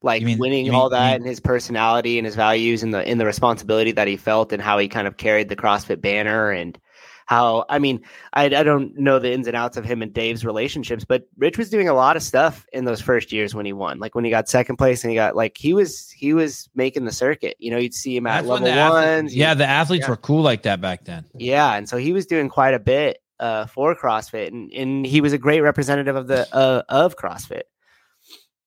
like 0.03 0.21
mean- 0.23 0.37
winning 0.37 0.65
mean- 0.65 0.75
all 0.75 0.89
that 0.91 1.07
mean- 1.13 1.15
and 1.21 1.25
his 1.25 1.39
personality 1.39 2.19
and 2.19 2.25
his 2.25 2.35
values 2.35 2.83
and 2.83 2.93
the 2.93 3.09
in 3.09 3.17
the 3.17 3.25
responsibility 3.25 3.91
that 3.93 4.07
he 4.07 4.15
felt 4.17 4.53
and 4.53 4.61
how 4.61 4.77
he 4.77 4.87
kind 4.87 5.07
of 5.07 5.17
carried 5.17 5.49
the 5.49 5.55
CrossFit 5.55 6.01
banner 6.01 6.51
and 6.51 6.77
how 7.25 7.65
I 7.67 7.79
mean 7.79 8.01
I 8.31 8.45
I 8.45 8.63
don't 8.63 8.97
know 8.97 9.19
the 9.19 9.33
ins 9.33 9.47
and 9.47 9.55
outs 9.57 9.75
of 9.75 9.83
him 9.83 10.01
and 10.01 10.13
Dave's 10.13 10.45
relationships, 10.45 11.03
but 11.03 11.23
Rich 11.37 11.57
was 11.57 11.69
doing 11.69 11.89
a 11.89 11.93
lot 11.93 12.15
of 12.15 12.23
stuff 12.23 12.65
in 12.71 12.85
those 12.85 13.01
first 13.01 13.33
years 13.33 13.53
when 13.53 13.65
he 13.65 13.73
won. 13.73 13.99
Like 13.99 14.15
when 14.15 14.23
he 14.23 14.31
got 14.31 14.47
second 14.47 14.77
place 14.77 15.03
and 15.03 15.11
he 15.11 15.15
got 15.15 15.35
like 15.35 15.57
he 15.57 15.73
was 15.73 16.09
he 16.11 16.31
was 16.33 16.69
making 16.73 17.03
the 17.03 17.11
circuit. 17.11 17.57
You 17.59 17.71
know, 17.71 17.77
you'd 17.79 17.93
see 17.93 18.15
him 18.15 18.27
at 18.27 18.35
That's 18.43 18.47
level 18.47 18.67
athlete- 18.69 19.03
ones. 19.17 19.35
yeah, 19.35 19.55
the 19.55 19.65
athletes 19.67 20.03
yeah. 20.05 20.11
were 20.11 20.15
cool 20.15 20.41
like 20.41 20.61
that 20.63 20.79
back 20.79 21.03
then. 21.03 21.25
Yeah, 21.35 21.73
and 21.73 21.89
so 21.89 21.97
he 21.97 22.13
was 22.13 22.25
doing 22.27 22.47
quite 22.47 22.73
a 22.73 22.79
bit 22.79 23.17
uh, 23.39 23.65
for 23.67 23.95
CrossFit, 23.95 24.47
and, 24.47 24.71
and 24.73 25.05
he 25.05 25.21
was 25.21 25.33
a 25.33 25.37
great 25.37 25.61
representative 25.61 26.15
of 26.15 26.27
the 26.27 26.47
uh, 26.55 26.83
of 26.89 27.15
CrossFit. 27.15 27.63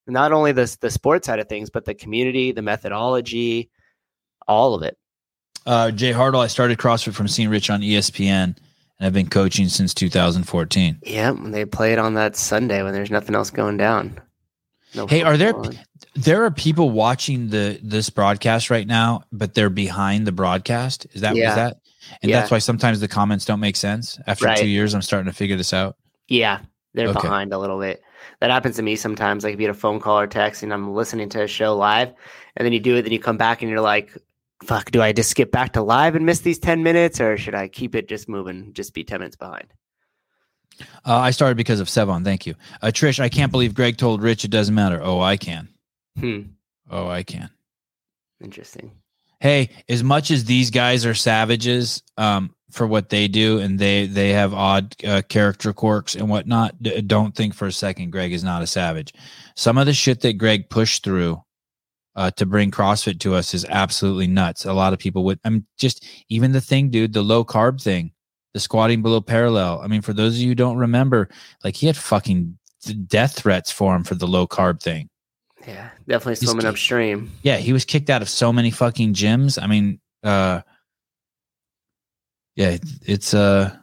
Not 0.06 0.32
only 0.32 0.52
the 0.52 0.76
the 0.80 0.90
sports 0.90 1.26
side 1.26 1.38
of 1.38 1.48
things, 1.48 1.70
but 1.70 1.84
the 1.84 1.94
community, 1.94 2.52
the 2.52 2.62
methodology, 2.62 3.70
all 4.48 4.74
of 4.74 4.82
it. 4.82 4.96
Uh, 5.66 5.90
Jay 5.90 6.12
Hartle, 6.12 6.40
I 6.42 6.46
started 6.46 6.78
CrossFit 6.78 7.12
from 7.14 7.28
seeing 7.28 7.48
Rich 7.50 7.70
on 7.70 7.80
ESPN, 7.82 8.30
and 8.44 8.56
I've 9.00 9.12
been 9.12 9.28
coaching 9.28 9.68
since 9.68 9.92
2014. 9.94 11.00
Yeah, 11.04 11.30
when 11.30 11.50
they 11.52 11.64
play 11.64 11.92
it 11.92 11.98
on 11.98 12.14
that 12.14 12.34
Sunday 12.34 12.82
when 12.82 12.92
there's 12.92 13.10
nothing 13.10 13.34
else 13.34 13.50
going 13.50 13.76
down. 13.76 14.20
No 14.94 15.06
Hey, 15.06 15.22
are 15.22 15.36
there- 15.36 15.54
on. 15.56 15.78
There 16.16 16.44
are 16.44 16.50
people 16.50 16.90
watching 16.90 17.50
the 17.50 17.78
this 17.82 18.10
broadcast 18.10 18.68
right 18.68 18.86
now, 18.86 19.22
but 19.30 19.54
they're 19.54 19.70
behind 19.70 20.26
the 20.26 20.32
broadcast. 20.32 21.06
Is 21.12 21.20
that 21.20 21.36
Yeah. 21.36 21.50
is 21.50 21.54
that? 21.54 21.76
And 22.22 22.30
Yeah. 22.30 22.38
that's 22.40 22.50
why 22.50 22.58
sometimes 22.58 23.00
the 23.00 23.08
comments 23.08 23.44
don't 23.44 23.60
make 23.60 23.76
sense. 23.76 24.18
After 24.26 24.46
Right. 24.46 24.58
two 24.58 24.68
years, 24.68 24.94
I'm 24.94 25.02
starting 25.02 25.30
to 25.30 25.36
figure 25.36 25.56
this 25.56 25.72
out. 25.72 25.96
Yeah, 26.28 26.60
they're 26.94 27.08
Okay. 27.08 27.20
behind 27.20 27.52
a 27.52 27.58
little 27.58 27.78
bit. 27.78 28.02
That 28.40 28.50
happens 28.50 28.76
to 28.76 28.82
me 28.82 28.96
sometimes. 28.96 29.44
Like 29.44 29.54
if 29.54 29.60
you 29.60 29.66
get 29.66 29.70
a 29.70 29.78
phone 29.78 30.00
call 30.00 30.18
or 30.18 30.26
text 30.26 30.62
and 30.62 30.72
I'm 30.72 30.94
listening 30.94 31.28
to 31.30 31.42
a 31.42 31.46
show 31.46 31.76
live, 31.76 32.12
and 32.56 32.64
then 32.64 32.72
you 32.72 32.80
do 32.80 32.96
it, 32.96 33.02
then 33.02 33.12
you 33.12 33.18
come 33.18 33.36
back 33.36 33.62
and 33.62 33.70
you're 33.70 33.80
like, 33.80 34.16
"Fuck, 34.64 34.90
do 34.90 35.00
I 35.02 35.12
just 35.12 35.30
skip 35.30 35.50
back 35.52 35.72
to 35.74 35.82
live 35.82 36.14
and 36.16 36.24
miss 36.26 36.40
these 36.40 36.58
ten 36.58 36.82
minutes, 36.82 37.20
or 37.20 37.36
should 37.36 37.54
I 37.54 37.68
keep 37.68 37.94
it 37.94 38.08
just 38.08 38.28
moving, 38.28 38.72
just 38.72 38.94
be 38.94 39.04
ten 39.04 39.20
minutes 39.20 39.36
behind?" 39.36 39.72
Uh, 41.04 41.16
I 41.16 41.30
started 41.32 41.56
because 41.56 41.80
of 41.80 41.88
Sevan. 41.88 42.24
Thank 42.24 42.46
you, 42.46 42.54
uh, 42.80 42.86
Trish. 42.88 43.20
I 43.20 43.28
can't 43.28 43.52
believe 43.52 43.74
Greg 43.74 43.98
told 43.98 44.22
Rich 44.22 44.44
it 44.46 44.50
doesn't 44.50 44.74
matter. 44.74 45.00
Oh, 45.02 45.20
I 45.20 45.36
can. 45.36 45.68
Hmm. 46.18 46.40
Oh, 46.90 47.08
I 47.08 47.22
can. 47.22 47.50
Interesting. 48.42 48.92
Hey, 49.40 49.70
as 49.88 50.04
much 50.04 50.30
as 50.30 50.44
these 50.44 50.70
guys 50.70 51.06
are 51.06 51.14
savages 51.14 52.02
um, 52.18 52.54
for 52.70 52.86
what 52.86 53.08
they 53.08 53.26
do, 53.26 53.58
and 53.58 53.78
they 53.78 54.06
they 54.06 54.30
have 54.30 54.52
odd 54.52 54.94
uh, 55.04 55.22
character 55.28 55.72
quirks 55.72 56.14
and 56.14 56.28
whatnot, 56.28 56.80
d- 56.82 57.00
don't 57.02 57.34
think 57.34 57.54
for 57.54 57.66
a 57.66 57.72
second 57.72 58.10
Greg 58.10 58.32
is 58.32 58.44
not 58.44 58.62
a 58.62 58.66
savage. 58.66 59.12
Some 59.56 59.78
of 59.78 59.86
the 59.86 59.94
shit 59.94 60.20
that 60.20 60.34
Greg 60.34 60.70
pushed 60.70 61.04
through 61.04 61.42
uh, 62.16 62.30
to 62.32 62.46
bring 62.46 62.70
CrossFit 62.70 63.20
to 63.20 63.34
us 63.34 63.54
is 63.54 63.64
absolutely 63.66 64.26
nuts. 64.26 64.64
A 64.64 64.72
lot 64.72 64.92
of 64.92 64.98
people 64.98 65.24
would. 65.24 65.40
I 65.44 65.50
mean, 65.50 65.66
just 65.78 66.06
even 66.28 66.52
the 66.52 66.60
thing, 66.60 66.90
dude, 66.90 67.12
the 67.12 67.22
low 67.22 67.44
carb 67.44 67.82
thing, 67.82 68.12
the 68.54 68.60
squatting 68.60 69.02
below 69.02 69.20
parallel. 69.20 69.80
I 69.80 69.86
mean, 69.86 70.02
for 70.02 70.12
those 70.12 70.34
of 70.34 70.40
you 70.40 70.48
who 70.48 70.54
don't 70.54 70.76
remember, 70.76 71.28
like 71.64 71.76
he 71.76 71.86
had 71.86 71.96
fucking 71.96 72.58
death 73.06 73.34
threats 73.36 73.70
for 73.70 73.94
him 73.94 74.04
for 74.04 74.14
the 74.14 74.26
low 74.26 74.46
carb 74.46 74.82
thing. 74.82 75.09
Yeah, 75.66 75.90
definitely 76.08 76.32
He's 76.40 76.48
swimming 76.48 76.62
ki- 76.62 76.68
upstream. 76.68 77.32
Yeah, 77.42 77.58
he 77.58 77.72
was 77.72 77.84
kicked 77.84 78.10
out 78.10 78.22
of 78.22 78.28
so 78.28 78.52
many 78.52 78.70
fucking 78.70 79.14
gyms. 79.14 79.62
I 79.62 79.66
mean, 79.66 80.00
uh 80.22 80.62
yeah, 82.56 82.70
it, 82.70 82.82
it's 83.06 83.34
uh 83.34 83.76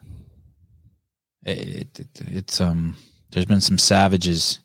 it, 1.46 2.00
it, 2.00 2.08
it's 2.28 2.60
um 2.62 2.96
there's 3.32 3.46
been 3.46 3.62
some 3.62 3.78
savages 3.78 4.60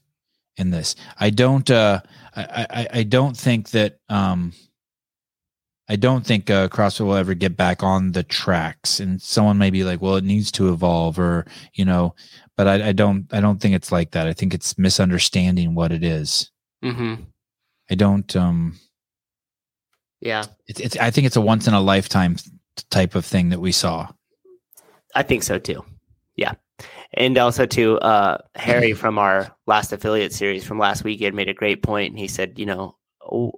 in 0.57 0.71
this. 0.71 0.97
I 1.19 1.31
don't 1.31 1.71
uh 1.71 2.01
I 2.35 2.67
I, 2.71 2.89
I 2.99 3.03
don't 3.03 3.37
think 3.37 3.71
that 3.71 3.99
um 4.09 4.53
I 5.89 5.97
don't 5.97 6.25
think 6.25 6.49
uh, 6.49 6.69
CrossFit 6.69 7.05
will 7.05 7.17
ever 7.17 7.35
get 7.35 7.55
back 7.55 7.83
on 7.83 8.13
the 8.13 8.23
tracks. 8.23 8.99
And 8.99 9.21
someone 9.21 9.59
may 9.59 9.69
be 9.69 9.85
like, 9.85 10.01
"Well, 10.01 10.17
it 10.17 10.25
needs 10.25 10.51
to 10.53 10.73
evolve," 10.73 11.19
or 11.19 11.45
you 11.75 11.85
know, 11.85 12.15
but 12.57 12.67
I, 12.67 12.89
I 12.89 12.93
don't. 12.93 13.27
I 13.31 13.41
don't 13.41 13.61
think 13.61 13.75
it's 13.75 13.93
like 13.93 14.13
that. 14.13 14.27
I 14.27 14.33
think 14.33 14.55
it's 14.55 14.79
misunderstanding 14.79 15.75
what 15.75 15.93
it 15.93 16.03
is. 16.03 16.51
Mm-hmm. 16.83 17.23
I 17.91 17.95
don't. 17.95 18.35
Um, 18.37 18.79
Yeah, 20.21 20.45
it's, 20.67 20.81
it's 20.81 20.97
I 20.97 21.11
think 21.11 21.27
it's 21.27 21.37
a 21.37 21.41
once 21.41 21.67
in 21.67 21.75
a 21.75 21.81
lifetime 21.81 22.37
type 22.91 23.15
of 23.15 23.25
thing 23.25 23.51
that 23.51 23.61
we 23.61 23.73
saw. 23.73 24.09
I 25.15 25.23
think 25.23 25.43
so 25.43 25.59
too. 25.59 25.85
Yeah. 26.37 26.55
And 27.15 27.37
also 27.37 27.67
too, 27.67 27.99
uh, 27.99 28.39
Harry 28.55 28.93
from 28.95 29.19
our 29.19 29.55
last 29.67 29.93
affiliate 29.93 30.33
series 30.33 30.65
from 30.65 30.79
last 30.79 31.05
week, 31.05 31.21
weekend 31.21 31.37
made 31.37 31.49
a 31.49 31.55
great 31.55 31.83
point. 31.83 32.13
And 32.13 32.19
he 32.19 32.29
said, 32.29 32.59
you 32.59 32.67
know, 32.67 32.97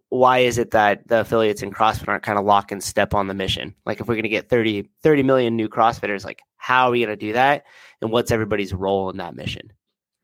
why 0.09 0.39
is 0.39 0.59
it 0.59 0.73
that 0.73 1.07
the 1.09 1.21
affiliates 1.21 1.63
in 1.63 1.71
CrossFit 1.71 2.09
aren't 2.09 2.23
kind 2.23 2.39
of 2.39 2.45
lock 2.45 2.71
and 2.71 2.83
step 2.83 3.15
on 3.15 3.29
the 3.29 3.35
mission? 3.35 3.75
Like 3.87 4.01
if 4.01 4.09
we're 4.09 4.15
going 4.15 4.25
to 4.25 4.29
get 4.29 4.49
30, 4.49 4.89
30 5.03 5.23
million 5.23 5.57
new 5.57 5.69
CrossFitters, 5.69 6.25
like 6.25 6.43
how 6.57 6.89
are 6.89 6.91
we 6.91 7.01
going 7.01 7.11
to 7.11 7.17
do 7.17 7.33
that? 7.33 7.65
And 8.03 8.11
what's 8.11 8.31
everybody's 8.31 8.75
role 8.75 9.11
in 9.11 9.17
that 9.19 9.35
mission? 9.35 9.73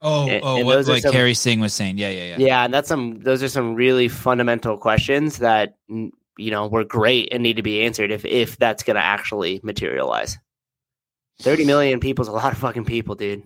Oh, 0.03 0.29
And- 0.29 0.43
oh, 0.45 0.57
and 0.57 0.67
what, 0.67 0.87
like 0.87 1.03
some- 1.03 1.13
Harry 1.13 1.35
Singh 1.35 1.61
was 1.61 1.75
saying. 1.75 1.99
Yeah, 1.99 2.11
yeah, 2.11 2.25
yeah. 2.25 2.37
Yeah. 2.39 2.65
And 2.65 2.73
that's 2.75 2.89
some, 2.89 3.21
those 3.21 3.43
are 3.43 3.49
some 3.49 3.75
really 3.75 4.09
fundamental 4.09 4.77
questions 4.79 5.39
that, 5.39 5.77
you 5.89 6.51
know, 6.51 6.69
were 6.69 6.85
great 6.85 7.29
and 7.33 7.43
need 7.43 7.57
to 7.57 7.63
be 7.63 7.83
answered 7.83 8.11
if, 8.11 8.25
if 8.25 8.57
that's 8.57 8.83
going 8.83 8.95
to 8.97 9.03
actually 9.03 9.61
materialize. 9.63 10.39
30 11.43 11.65
million 11.65 12.01
people 12.01 12.23
is 12.23 12.29
a 12.29 12.33
lot 12.33 12.53
of 12.53 12.59
fucking 12.59 12.85
people, 12.85 13.15
dude. 13.15 13.43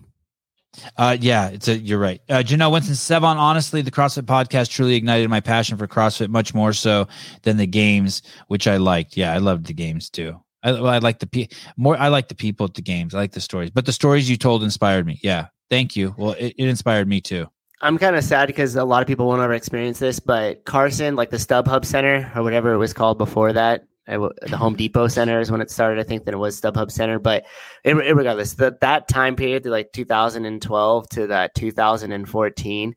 Uh, 0.97 1.15
yeah, 1.19 1.47
it's 1.47 1.69
a. 1.69 1.77
You're 1.77 1.99
right. 1.99 2.21
Uh, 2.27 2.39
Janelle 2.39 2.69
Winston 2.69 2.95
Sevan. 2.95 3.37
Honestly, 3.37 3.81
the 3.81 3.91
CrossFit 3.91 4.23
podcast 4.23 4.69
truly 4.69 4.95
ignited 4.95 5.29
my 5.29 5.39
passion 5.39 5.77
for 5.77 5.87
CrossFit 5.87 6.27
much 6.27 6.53
more 6.53 6.73
so 6.73 7.07
than 7.43 7.55
the 7.55 7.65
games, 7.65 8.21
which 8.49 8.67
I 8.67 8.75
liked. 8.75 9.15
Yeah, 9.15 9.33
I 9.33 9.37
loved 9.37 9.67
the 9.67 9.73
games 9.73 10.09
too. 10.09 10.37
I, 10.63 10.73
well, 10.73 10.87
I 10.87 10.97
like 10.97 11.19
the 11.19 11.27
pe- 11.27 11.47
more. 11.77 11.95
I 11.97 12.09
like 12.09 12.27
the 12.27 12.35
people 12.35 12.65
at 12.65 12.73
the 12.73 12.81
games. 12.81 13.15
I 13.15 13.19
like 13.19 13.31
the 13.31 13.39
stories, 13.39 13.69
but 13.71 13.85
the 13.85 13.93
stories 13.93 14.29
you 14.29 14.35
told 14.35 14.63
inspired 14.63 15.05
me. 15.05 15.17
Yeah, 15.23 15.47
thank 15.69 15.95
you. 15.95 16.13
Well, 16.17 16.31
it, 16.37 16.53
it 16.57 16.67
inspired 16.67 17.07
me 17.07 17.21
too. 17.21 17.47
I'm 17.81 17.97
kind 17.97 18.15
of 18.15 18.23
sad 18.23 18.47
because 18.47 18.75
a 18.75 18.83
lot 18.85 19.01
of 19.01 19.07
people 19.07 19.27
won't 19.27 19.41
ever 19.41 19.53
experience 19.53 19.99
this, 19.99 20.19
but 20.19 20.63
Carson, 20.65 21.15
like 21.15 21.29
the 21.29 21.37
StubHub 21.37 21.85
Center 21.85 22.31
or 22.35 22.41
whatever 22.41 22.73
it 22.73 22.77
was 22.77 22.93
called 22.93 23.17
before 23.17 23.51
that, 23.53 23.83
w- 24.07 24.31
the 24.43 24.55
Home 24.57 24.75
Depot 24.75 25.07
Center 25.09 25.39
is 25.41 25.51
when 25.51 25.59
it 25.61 25.69
started. 25.69 25.99
I 25.99 26.03
think 26.07 26.23
that 26.25 26.33
it 26.33 26.37
was 26.37 26.59
StubHub 26.59 26.89
Center, 26.89 27.19
but 27.19 27.45
it, 27.83 27.95
it- 27.97 28.13
regardless, 28.15 28.53
that 28.53 28.79
that 28.79 29.07
time 29.09 29.35
period, 29.35 29.63
to 29.63 29.69
like 29.71 29.91
2012 29.91 31.09
to 31.09 31.27
that 31.27 31.53
2014, 31.55 32.95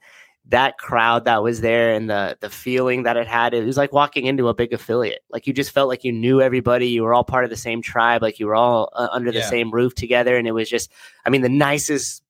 that 0.51 0.79
crowd 0.79 1.25
that 1.27 1.43
was 1.43 1.61
there 1.61 1.93
and 1.93 2.09
the 2.09 2.39
the 2.41 2.49
feeling 2.49 3.03
that 3.03 3.17
it 3.19 3.27
had, 3.27 3.53
it 3.53 3.65
was 3.67 3.77
like 3.77 3.93
walking 3.93 4.25
into 4.25 4.49
a 4.49 4.55
big 4.55 4.73
affiliate. 4.73 5.21
Like 5.29 5.47
you 5.47 5.53
just 5.53 5.73
felt 5.73 5.89
like 5.89 6.05
you 6.05 6.13
knew 6.13 6.41
everybody, 6.41 6.87
you 6.89 7.03
were 7.03 7.13
all 7.13 7.25
part 7.25 7.45
of 7.45 7.51
the 7.51 7.57
same 7.57 7.83
tribe, 7.83 8.23
like 8.23 8.39
you 8.39 8.47
were 8.47 8.55
all 8.55 8.91
uh, 8.95 9.09
under 9.13 9.31
the 9.33 9.41
Yeah. 9.41 9.51
same 9.51 9.71
roof 9.71 9.95
together, 9.95 10.37
and 10.39 10.47
it 10.49 10.53
was 10.53 10.71
just, 10.71 10.91
I 11.27 11.31
mean, 11.31 11.43
the 11.43 11.49
nicest 11.51 12.23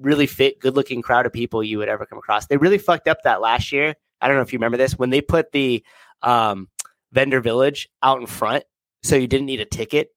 really 0.00 0.26
fit, 0.26 0.60
good 0.60 0.76
looking 0.76 1.02
crowd 1.02 1.26
of 1.26 1.32
people 1.32 1.62
you 1.62 1.78
would 1.78 1.88
ever 1.88 2.06
come 2.06 2.18
across. 2.18 2.46
They 2.46 2.56
really 2.56 2.78
fucked 2.78 3.08
up 3.08 3.18
that 3.24 3.40
last 3.40 3.72
year. 3.72 3.94
I 4.20 4.26
don't 4.28 4.36
know 4.36 4.42
if 4.42 4.52
you 4.52 4.58
remember 4.58 4.76
this 4.76 4.98
when 4.98 5.10
they 5.10 5.20
put 5.20 5.52
the 5.52 5.84
um, 6.22 6.68
vendor 7.12 7.40
village 7.40 7.88
out 8.02 8.20
in 8.20 8.26
front, 8.26 8.64
so 9.02 9.16
you 9.16 9.26
didn't 9.26 9.46
need 9.46 9.60
a 9.60 9.64
ticket 9.64 10.08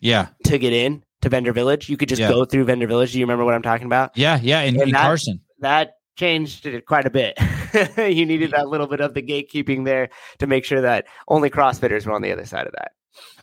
Yeah, 0.00 0.28
to 0.44 0.58
get 0.58 0.72
in 0.72 1.04
to 1.22 1.28
vendor 1.28 1.52
village. 1.52 1.88
You 1.88 1.96
could 1.96 2.08
just 2.08 2.20
Yeah. 2.20 2.28
go 2.30 2.44
through 2.44 2.64
vendor 2.64 2.86
village. 2.86 3.12
Do 3.12 3.18
you 3.18 3.24
remember 3.24 3.44
what 3.44 3.54
I'm 3.54 3.62
talking 3.62 3.86
about? 3.86 4.16
yeah, 4.16 4.38
yeah. 4.42 4.60
And 4.60 4.76
and 4.80 4.92
that- 4.92 5.02
Carson. 5.02 5.40
That 5.60 5.92
changed 6.16 6.66
it 6.66 6.84
quite 6.86 7.06
a 7.06 7.10
bit. 7.10 7.38
you 7.96 8.26
needed 8.26 8.50
that 8.50 8.68
little 8.68 8.86
bit 8.86 9.00
of 9.00 9.14
the 9.14 9.22
gatekeeping 9.22 9.84
there 9.84 10.08
to 10.38 10.46
make 10.46 10.64
sure 10.64 10.80
that 10.80 11.06
only 11.28 11.50
CrossFitters 11.50 12.04
were 12.06 12.12
on 12.12 12.22
the 12.22 12.32
other 12.32 12.44
side 12.44 12.66
of 12.66 12.72
that. 12.72 12.92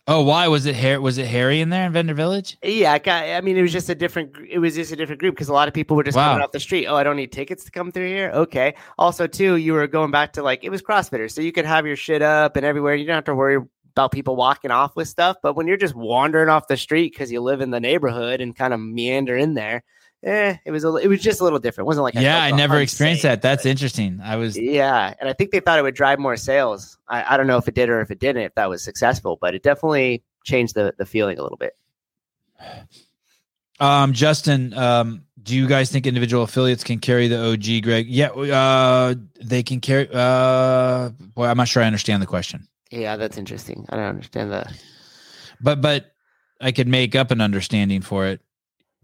Oh, 0.05 0.21
why 0.23 0.49
was 0.49 0.65
it 0.65 0.75
Harry? 0.75 0.97
Was 0.99 1.17
it 1.17 1.27
Harry 1.27 1.61
in 1.61 1.69
there 1.69 1.85
in 1.85 1.93
Vendor 1.93 2.13
Village? 2.13 2.57
Yeah, 2.61 2.91
I 2.91 2.99
got- 2.99 3.23
I 3.23 3.39
mean, 3.39 3.55
it 3.55 3.61
was 3.61 3.71
just 3.71 3.87
a 3.89 3.95
different. 3.95 4.35
It 4.49 4.59
was 4.59 4.75
just 4.75 4.91
a 4.91 4.97
different 4.97 5.21
group 5.21 5.33
because 5.33 5.47
a 5.47 5.53
lot 5.53 5.69
of 5.69 5.73
people 5.73 5.95
were 5.95 6.03
just 6.03 6.17
Wow. 6.17 6.31
coming 6.31 6.43
off 6.43 6.51
the 6.51 6.59
street. 6.59 6.87
Oh, 6.87 6.95
I 6.97 7.03
don't 7.03 7.15
need 7.15 7.31
tickets 7.31 7.63
to 7.63 7.71
come 7.71 7.89
through 7.89 8.07
here. 8.09 8.29
Okay. 8.33 8.73
Also, 8.97 9.27
too, 9.27 9.55
you 9.55 9.71
were 9.71 9.87
going 9.87 10.11
back 10.11 10.33
to 10.33 10.43
like 10.43 10.65
it 10.65 10.69
was 10.69 10.81
CrossFitters, 10.81 11.31
so 11.31 11.41
you 11.41 11.53
could 11.53 11.65
have 11.65 11.87
your 11.87 11.95
shit 11.95 12.21
up 12.21 12.57
and 12.57 12.65
everywhere. 12.65 12.95
You 12.95 13.05
don't 13.05 13.15
have 13.15 13.23
to 13.25 13.35
worry 13.35 13.59
about 13.95 14.11
people 14.11 14.35
walking 14.35 14.71
off 14.71 14.93
with 14.97 15.07
stuff. 15.07 15.37
But 15.41 15.55
when 15.55 15.67
you're 15.67 15.77
just 15.77 15.95
wandering 15.95 16.49
off 16.49 16.67
the 16.67 16.75
street 16.75 17.13
because 17.13 17.31
you 17.31 17.39
live 17.39 17.61
in 17.61 17.71
the 17.71 17.79
neighborhood 17.79 18.41
and 18.41 18.53
kind 18.53 18.73
of 18.73 18.81
meander 18.81 19.37
in 19.37 19.53
there, 19.53 19.83
eh, 20.23 20.57
it 20.65 20.71
was 20.71 20.83
a, 20.83 20.95
it 20.95 21.07
was 21.07 21.21
just 21.21 21.41
a 21.41 21.43
little 21.43 21.59
different. 21.59 21.85
It 21.85 21.87
wasn't 21.87 22.03
like 22.05 22.13
yeah, 22.15 22.41
I 22.43 22.49
felt 22.49 22.57
never 22.57 22.79
experienced 22.79 23.23
that. 23.23 23.41
That's 23.41 23.63
but- 23.63 23.69
interesting. 23.69 24.19
I 24.23 24.35
was. 24.37 24.57
yeah, 24.57 25.13
and 25.19 25.29
I 25.29 25.33
think 25.33 25.51
they 25.51 25.59
thought 25.59 25.77
it 25.79 25.83
would 25.83 25.95
drive 25.95 26.19
more 26.19 26.37
sales. 26.37 26.97
I, 27.07 27.33
I 27.33 27.37
don't 27.37 27.47
know 27.47 27.57
if 27.57 27.67
it 27.67 27.75
did 27.75 27.89
or 27.89 28.01
if 28.01 28.09
it 28.11 28.19
didn't, 28.19 28.43
if 28.43 28.55
that 28.55 28.69
was 28.69 28.81
successful, 28.83 29.37
but 29.39 29.53
it 29.55 29.63
definitely 29.63 30.23
changed 30.43 30.75
the 30.75 30.93
the 30.97 31.05
feeling 31.05 31.37
a 31.39 31.43
little 31.43 31.57
bit. 31.57 31.75
Um, 33.79 34.13
Justin, 34.13 34.73
um, 34.73 35.23
do 35.41 35.55
you 35.55 35.67
guys 35.67 35.91
think 35.91 36.07
individual 36.07 36.43
affiliates 36.43 36.83
can 36.83 36.99
carry 36.99 37.27
the 37.27 37.51
OG, 37.51 37.83
Greg? 37.83 38.07
Yeah, 38.07 38.27
uh, 38.29 39.15
they 39.41 39.63
can 39.63 39.81
carry. 39.81 40.07
Uh, 40.11 41.09
boy, 41.09 41.47
I'm 41.47 41.57
not 41.57 41.67
sure 41.67 41.83
I 41.83 41.87
understand 41.87 42.21
the 42.21 42.27
question, 42.27 42.67
Yeah, 42.91 43.17
that's 43.17 43.37
interesting. 43.37 43.85
I 43.89 43.97
don't 43.97 44.05
understand 44.05 44.51
that. 44.51 44.71
but 45.59 45.81
but 45.81 46.11
I 46.61 46.71
could 46.71 46.87
make 46.87 47.15
up 47.15 47.31
an 47.31 47.41
understanding 47.41 48.01
for 48.01 48.25
it. 48.27 48.41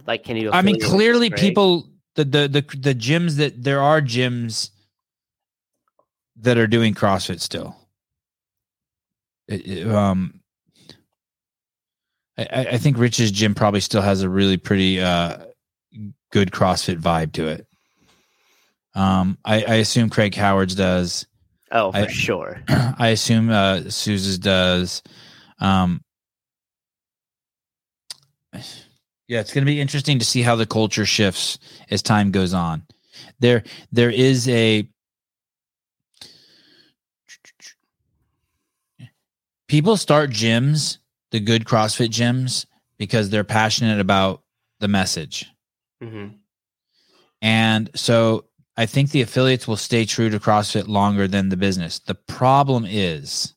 Like. 0.08 0.24
Can 0.24 0.38
you? 0.38 0.52
I 0.52 0.62
mean, 0.62 0.80
clearly, 0.80 1.30
Greg? 1.30 1.40
people 1.40 1.90
the 2.16 2.24
the 2.26 2.48
the 2.48 2.78
the 2.78 2.96
gyms 2.96 3.38
that 3.38 3.62
there 3.64 3.82
are 3.82 4.02
gyms 4.02 4.70
that 6.38 6.58
are 6.58 6.68
doing 6.68 6.94
CrossFit 6.94 7.40
still. 7.42 7.76
It- 9.48 9.68
it, 9.68 9.88
um, 9.88 10.42
I, 12.38 12.44
I 12.52 12.66
I 12.74 12.78
think 12.78 12.98
Rich's 12.98 13.32
gym 13.32 13.56
probably 13.56 13.80
still 13.82 14.02
has 14.02 14.22
a 14.22 14.30
really 14.30 14.58
pretty 14.58 15.02
uh 15.02 15.38
good 16.32 16.52
CrossFit 16.52 17.00
vibe 17.02 17.34
to 17.34 17.48
it. 17.48 17.66
Um, 18.96 19.38
I, 19.46 19.64
I 19.64 19.76
assume 19.76 20.10
Craig 20.10 20.36
Howard's 20.36 20.76
does. 20.76 21.26
Oh, 21.72 21.92
for 21.92 21.98
I- 22.00 22.08
sure. 22.08 22.62
I 22.70 23.10
assume 23.10 23.50
uh, 23.50 23.90
Souza's 23.90 24.40
does. 24.40 25.04
Um, 25.60 26.02
yeah, 29.30 29.40
it's 29.40 29.54
going 29.54 29.62
to 29.62 29.72
be 29.72 29.80
interesting 29.80 30.18
to 30.18 30.26
see 30.26 30.42
how 30.42 30.56
the 30.56 30.66
culture 30.66 31.06
shifts 31.06 31.60
as 31.92 32.02
time 32.02 32.32
goes 32.32 32.52
on. 32.54 32.82
There, 33.40 33.64
there 33.92 34.10
is 34.10 34.50
a 34.50 34.90
people 39.68 39.98
start 39.98 40.32
gyms, 40.32 40.98
the 41.30 41.40
good 41.40 41.66
CrossFit 41.66 42.10
gyms, 42.10 42.66
because 42.98 43.30
they're 43.30 43.44
passionate 43.44 44.00
about 44.00 44.42
the 44.80 44.88
message. 44.88 45.46
hmm 46.02 46.30
And 47.44 47.92
so 47.96 48.46
I 48.78 48.88
think 48.88 49.12
the 49.12 49.22
affiliates 49.22 49.68
will 49.68 49.78
stay 49.78 50.06
true 50.06 50.32
to 50.32 50.40
CrossFit 50.40 50.88
longer 50.88 51.28
than 51.28 51.50
the 51.50 51.58
business. 51.58 52.00
The 52.00 52.16
problem 52.16 52.84
is, 52.84 53.54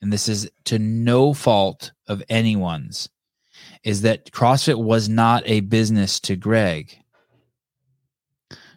and 0.00 0.10
this 0.10 0.26
is 0.26 0.50
to 0.64 0.78
no 0.78 1.34
fault 1.34 1.92
of 2.06 2.22
anyone's, 2.30 3.10
is 3.84 4.02
that 4.02 4.30
CrossFit 4.32 4.82
was 4.82 5.08
not 5.08 5.42
a 5.46 5.60
business 5.60 6.20
to 6.20 6.36
Greg. 6.36 6.98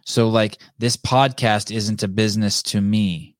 So, 0.04 0.28
like, 0.28 0.58
this 0.78 0.96
podcast 0.96 1.74
isn't 1.74 2.02
a 2.02 2.08
business 2.08 2.62
to 2.64 2.80
me. 2.80 3.36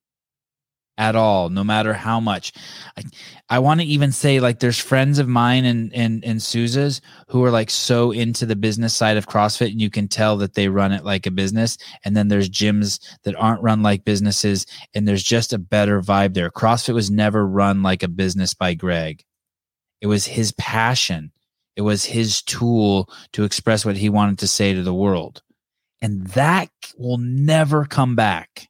at 0.98 1.16
all, 1.16 1.48
no 1.48 1.64
matter 1.64 1.94
how 1.94 2.20
much. 2.20 2.52
I, 2.97 3.02
I 3.48 3.59
want 3.59 3.80
to 3.80 3.86
even 3.86 4.12
say 4.12 4.40
like 4.40 4.60
there's 4.60 4.78
friends 4.78 5.18
of 5.18 5.26
mine 5.28 5.64
and 5.64 5.93
and 5.94 6.24
and 6.24 6.40
Souza's 6.40 7.01
who 7.28 7.43
are 7.44 7.51
like 7.51 7.70
so 7.70 8.10
into 8.12 8.47
the 8.47 8.56
business 8.56 8.94
side 8.94 9.16
of 9.16 9.26
CrossFit, 9.26 9.70
and 9.70 9.80
you 9.80 9.90
can 9.90 10.06
tell 10.06 10.36
that 10.39 10.55
they 10.55 10.68
run 10.68 10.93
it 10.93 11.05
like 11.05 11.26
a 11.26 11.30
business. 11.30 11.78
And 12.05 12.16
then 12.16 12.28
there's 12.28 12.48
gyms 12.48 13.01
that 13.24 13.34
aren't 13.36 13.62
run 13.62 13.82
like 13.82 14.05
businesses, 14.05 14.66
and 14.94 15.09
there's 15.09 15.22
just 15.22 15.52
a 15.52 15.59
better 15.59 16.01
vibe 16.01 16.34
there. 16.34 16.51
CrossFit 16.51 16.94
was 16.94 17.10
never 17.10 17.47
run 17.47 17.82
like 17.82 18.02
a 18.02 18.09
business 18.09 18.55
by 18.55 18.74
Greg. 18.74 19.24
It 20.01 20.06
was 20.09 20.26
his 20.26 20.52
passion. 20.52 21.32
It 21.77 21.82
was 21.82 22.05
his 22.05 22.43
tool 22.43 23.09
to 23.32 23.44
express 23.44 23.85
what 23.85 23.97
he 23.97 24.09
wanted 24.09 24.39
to 24.40 24.49
say 24.49 24.74
to 24.74 24.82
the 24.82 24.94
world. 24.94 25.43
And 26.01 26.27
that 26.28 26.70
will 26.99 27.19
never 27.19 27.85
come 27.85 28.16
back 28.16 28.69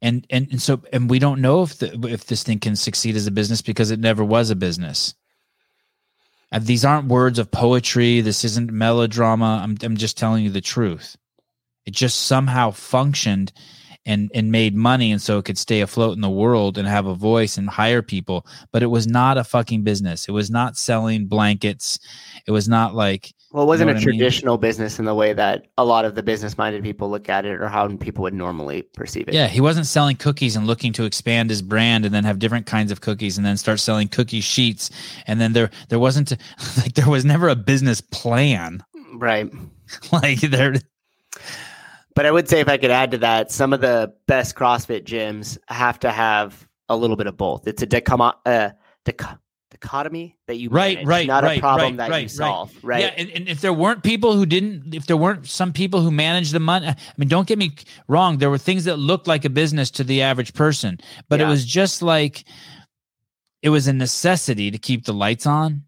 and 0.00 0.26
and 0.30 0.48
and 0.50 0.62
so 0.62 0.82
and 0.92 1.10
we 1.10 1.18
don't 1.18 1.40
know 1.40 1.62
if 1.62 1.78
the, 1.78 2.06
if 2.08 2.26
this 2.26 2.42
thing 2.42 2.58
can 2.60 2.76
succeed 2.76 3.16
as 3.16 3.26
a 3.26 3.32
business 3.32 3.62
because 3.62 3.90
it 3.90 4.00
never 4.00 4.24
was 4.24 4.50
a 4.50 4.56
business. 4.56 5.14
And 6.50 6.64
these 6.64 6.84
aren't 6.84 7.08
words 7.08 7.38
of 7.38 7.50
poetry. 7.50 8.20
This 8.20 8.44
isn't 8.44 8.72
melodrama. 8.72 9.60
I'm 9.62 9.76
I'm 9.82 9.96
just 9.96 10.16
telling 10.16 10.44
you 10.44 10.50
the 10.50 10.60
truth. 10.60 11.16
It 11.84 11.94
just 11.94 12.22
somehow 12.22 12.70
functioned 12.70 13.52
and 14.08 14.30
and 14.34 14.50
made 14.50 14.74
money 14.74 15.12
and 15.12 15.22
so 15.22 15.38
it 15.38 15.44
could 15.44 15.58
stay 15.58 15.80
afloat 15.82 16.14
in 16.16 16.22
the 16.22 16.30
world 16.30 16.78
and 16.78 16.88
have 16.88 17.06
a 17.06 17.14
voice 17.14 17.56
and 17.58 17.68
hire 17.70 18.02
people, 18.02 18.44
but 18.72 18.82
it 18.82 18.86
was 18.88 19.06
not 19.06 19.38
a 19.38 19.44
fucking 19.44 19.82
business. 19.84 20.28
It 20.28 20.32
was 20.32 20.50
not 20.50 20.76
selling 20.76 21.26
blankets. 21.28 22.00
It 22.46 22.52
was 22.52 22.68
not 22.68 22.94
like 22.94 23.34
Well, 23.52 23.64
it 23.64 23.66
wasn't 23.66 23.88
know 23.88 23.92
a 23.92 23.94
what 23.94 24.02
I 24.02 24.06
mean? 24.06 24.18
traditional 24.18 24.58
business 24.58 24.98
in 24.98 25.04
the 25.04 25.14
way 25.14 25.32
that 25.34 25.66
a 25.78 25.84
lot 25.84 26.04
of 26.04 26.14
the 26.14 26.22
business 26.22 26.58
minded 26.58 26.82
people 26.82 27.10
look 27.10 27.28
at 27.28 27.44
it 27.46 27.60
or 27.60 27.68
how 27.68 27.88
people 27.98 28.22
would 28.22 28.34
normally 28.34 28.82
perceive 28.82 29.28
it. 29.28 29.34
Yeah, 29.34 29.48
he 29.48 29.60
wasn't 29.60 29.86
selling 29.86 30.16
cookies 30.16 30.56
and 30.56 30.66
looking 30.66 30.92
to 30.94 31.04
expand 31.04 31.50
his 31.50 31.62
brand 31.62 32.04
and 32.04 32.14
then 32.14 32.24
have 32.24 32.38
different 32.38 32.66
kinds 32.66 32.90
of 32.92 33.00
cookies 33.00 33.36
and 33.38 33.46
then 33.46 33.56
start 33.56 33.80
selling 33.80 34.08
cookie 34.08 34.40
sheets. 34.40 34.90
And 35.26 35.40
then 35.40 35.52
there 35.52 35.70
there 35.90 35.98
wasn't 35.98 36.32
like 36.78 36.94
there 36.94 37.08
was 37.08 37.24
never 37.24 37.48
a 37.48 37.56
business 37.56 38.00
plan. 38.00 38.82
Right. 39.14 39.50
like 40.12 40.40
there 40.40 40.74
But 42.18 42.26
I 42.26 42.32
would 42.32 42.48
say 42.48 42.58
if 42.58 42.66
I 42.68 42.78
could 42.78 42.90
add 42.90 43.12
to 43.12 43.18
that, 43.18 43.52
some 43.52 43.72
of 43.72 43.80
the 43.80 44.12
best 44.26 44.56
CrossFit 44.56 45.04
gyms 45.04 45.56
have 45.68 46.00
to 46.00 46.10
have 46.10 46.66
a 46.88 46.96
little 46.96 47.14
bit 47.14 47.28
of 47.28 47.36
both. 47.36 47.68
It's 47.68 47.80
a 47.80 47.86
dichomo- 47.86 48.34
uh, 48.44 48.70
dic- 49.04 49.22
dichotomy 49.70 50.36
that 50.48 50.56
you 50.56 50.68
Right, 50.68 50.96
manage, 50.96 51.06
right, 51.06 51.26
not 51.28 51.44
right, 51.44 51.58
a 51.58 51.60
problem 51.60 51.90
right, 51.92 51.96
that 51.98 52.10
right, 52.10 52.22
you 52.24 52.28
solve. 52.28 52.72
Right. 52.82 53.02
Yeah, 53.02 53.14
and, 53.16 53.30
and 53.30 53.48
if 53.48 53.60
there 53.60 53.72
weren't 53.72 54.02
people 54.02 54.34
who 54.34 54.46
didn't, 54.46 54.96
if 54.96 55.06
there 55.06 55.16
weren't 55.16 55.46
some 55.46 55.72
people 55.72 56.00
who 56.00 56.10
managed 56.10 56.52
the 56.52 56.58
money, 56.58 56.88
I 56.88 56.96
mean, 57.18 57.28
don't 57.28 57.46
get 57.46 57.56
me 57.56 57.70
wrong, 58.08 58.38
there 58.38 58.50
were 58.50 58.58
things 58.58 58.82
that 58.86 58.96
looked 58.96 59.28
like 59.28 59.44
a 59.44 59.50
business 59.50 59.88
to 59.92 60.02
the 60.02 60.20
average 60.22 60.54
person, 60.54 60.98
but 61.28 61.38
it 61.38 61.44
Yeah. 61.44 61.50
was 61.50 61.64
just 61.64 62.02
like 62.02 62.42
it 63.62 63.68
was 63.68 63.86
a 63.86 63.92
necessity 63.92 64.72
to 64.72 64.78
keep 64.78 65.04
the 65.04 65.14
lights 65.14 65.46
on. 65.46 65.84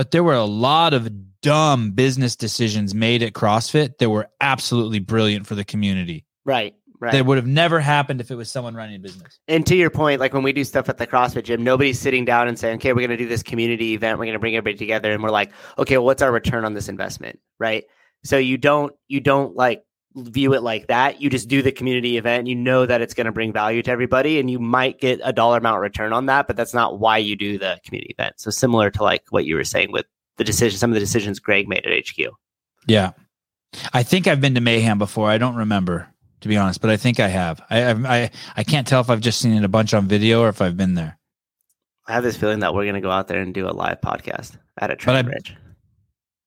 But 0.00 0.12
there 0.12 0.24
were 0.24 0.32
a 0.32 0.46
lot 0.46 0.94
of 0.94 1.10
dumb 1.42 1.90
business 1.90 2.34
decisions 2.34 2.94
made 2.94 3.22
at 3.22 3.34
CrossFit 3.34 3.98
that 3.98 4.08
were 4.08 4.30
absolutely 4.40 4.98
brilliant 4.98 5.46
for 5.46 5.54
the 5.54 5.62
community. 5.62 6.24
Right. 6.46 6.74
Right. 6.98 7.12
That 7.12 7.26
would 7.26 7.36
have 7.36 7.46
never 7.46 7.80
happened 7.80 8.22
if 8.22 8.30
it 8.30 8.34
was 8.34 8.50
someone 8.50 8.74
running 8.74 8.96
a 8.96 8.98
business. 8.98 9.38
and 9.46 9.66
to 9.66 9.76
your 9.76 9.90
point, 9.90 10.18
like 10.18 10.32
when 10.32 10.42
we 10.42 10.54
do 10.54 10.64
stuff 10.64 10.88
at 10.88 10.96
the 10.96 11.06
CrossFit 11.06 11.44
gym, 11.44 11.62
nobody's 11.62 12.00
sitting 12.00 12.24
down 12.24 12.48
and 12.48 12.58
saying, 12.58 12.76
okay, 12.76 12.94
we're 12.94 13.06
going 13.06 13.10
to 13.10 13.22
do 13.22 13.28
this 13.28 13.42
community 13.42 13.92
event. 13.92 14.18
We're 14.18 14.24
going 14.24 14.32
to 14.32 14.38
bring 14.38 14.56
everybody 14.56 14.78
together. 14.78 15.12
And 15.12 15.22
we're 15.22 15.28
like, 15.28 15.52
okay, 15.76 15.98
well, 15.98 16.06
what's 16.06 16.22
our 16.22 16.32
return 16.32 16.64
on 16.64 16.72
this 16.72 16.88
investment? 16.88 17.38
Right. 17.58 17.84
So 18.24 18.38
you 18.38 18.56
don't, 18.56 18.94
you 19.06 19.20
don't 19.20 19.54
like 19.54 19.82
view 20.16 20.54
it 20.54 20.62
like 20.62 20.88
that. 20.88 21.20
You 21.20 21.30
just 21.30 21.48
do 21.48 21.62
the 21.62 21.70
community 21.72 22.16
event. 22.16 22.46
You 22.48 22.54
know 22.56 22.84
that 22.86 23.00
it's 23.00 23.14
going 23.14 23.26
to 23.26 23.32
bring 23.32 23.52
value 23.52 23.82
to 23.82 23.90
everybody 23.90 24.40
and 24.40 24.50
you 24.50 24.58
might 24.58 25.00
get 25.00 25.20
a 25.22 25.32
dollar 25.32 25.58
amount 25.58 25.80
return 25.80 26.12
on 26.12 26.26
that, 26.26 26.46
but 26.46 26.56
that's 26.56 26.74
not 26.74 26.98
why 26.98 27.18
you 27.18 27.36
do 27.36 27.58
the 27.58 27.78
community 27.84 28.14
event. 28.18 28.40
So 28.40 28.50
similar 28.50 28.90
to 28.90 29.02
like 29.02 29.22
what 29.30 29.44
you 29.44 29.54
were 29.54 29.64
saying 29.64 29.92
with 29.92 30.06
the 30.36 30.44
decision, 30.44 30.78
some 30.78 30.90
of 30.90 30.94
the 30.94 31.00
decisions 31.00 31.38
Greg 31.38 31.68
made 31.68 31.86
at 31.86 31.92
HQ. 32.08 32.32
Yeah. 32.86 33.12
I 33.92 34.02
think 34.02 34.26
I've 34.26 34.40
been 34.40 34.54
to 34.56 34.60
Mayhem 34.60 34.98
before. 34.98 35.28
I 35.30 35.38
don't 35.38 35.54
remember, 35.54 36.08
to 36.40 36.48
be 36.48 36.56
honest, 36.56 36.80
but 36.80 36.90
I 36.90 36.96
think 36.96 37.20
I 37.20 37.28
have. 37.28 37.62
I 37.70 37.82
I 37.84 37.92
I, 38.22 38.30
I 38.56 38.64
can't 38.64 38.86
tell 38.86 39.00
if 39.00 39.10
I've 39.10 39.20
just 39.20 39.40
seen 39.40 39.52
it 39.52 39.62
a 39.62 39.68
bunch 39.68 39.94
on 39.94 40.08
video 40.08 40.40
or 40.42 40.48
if 40.48 40.60
I've 40.60 40.76
been 40.76 40.94
there. 40.94 41.18
I 42.08 42.14
have 42.14 42.24
this 42.24 42.36
feeling 42.36 42.58
that 42.60 42.74
we're 42.74 42.82
going 42.84 42.96
to 42.96 43.00
go 43.00 43.12
out 43.12 43.28
there 43.28 43.40
and 43.40 43.54
do 43.54 43.68
a 43.68 43.70
live 43.70 44.00
podcast 44.00 44.56
at 44.78 44.90
a 44.90 44.94
But 44.94 44.98
train 44.98 45.16
I- 45.16 45.22
bridge. 45.22 45.54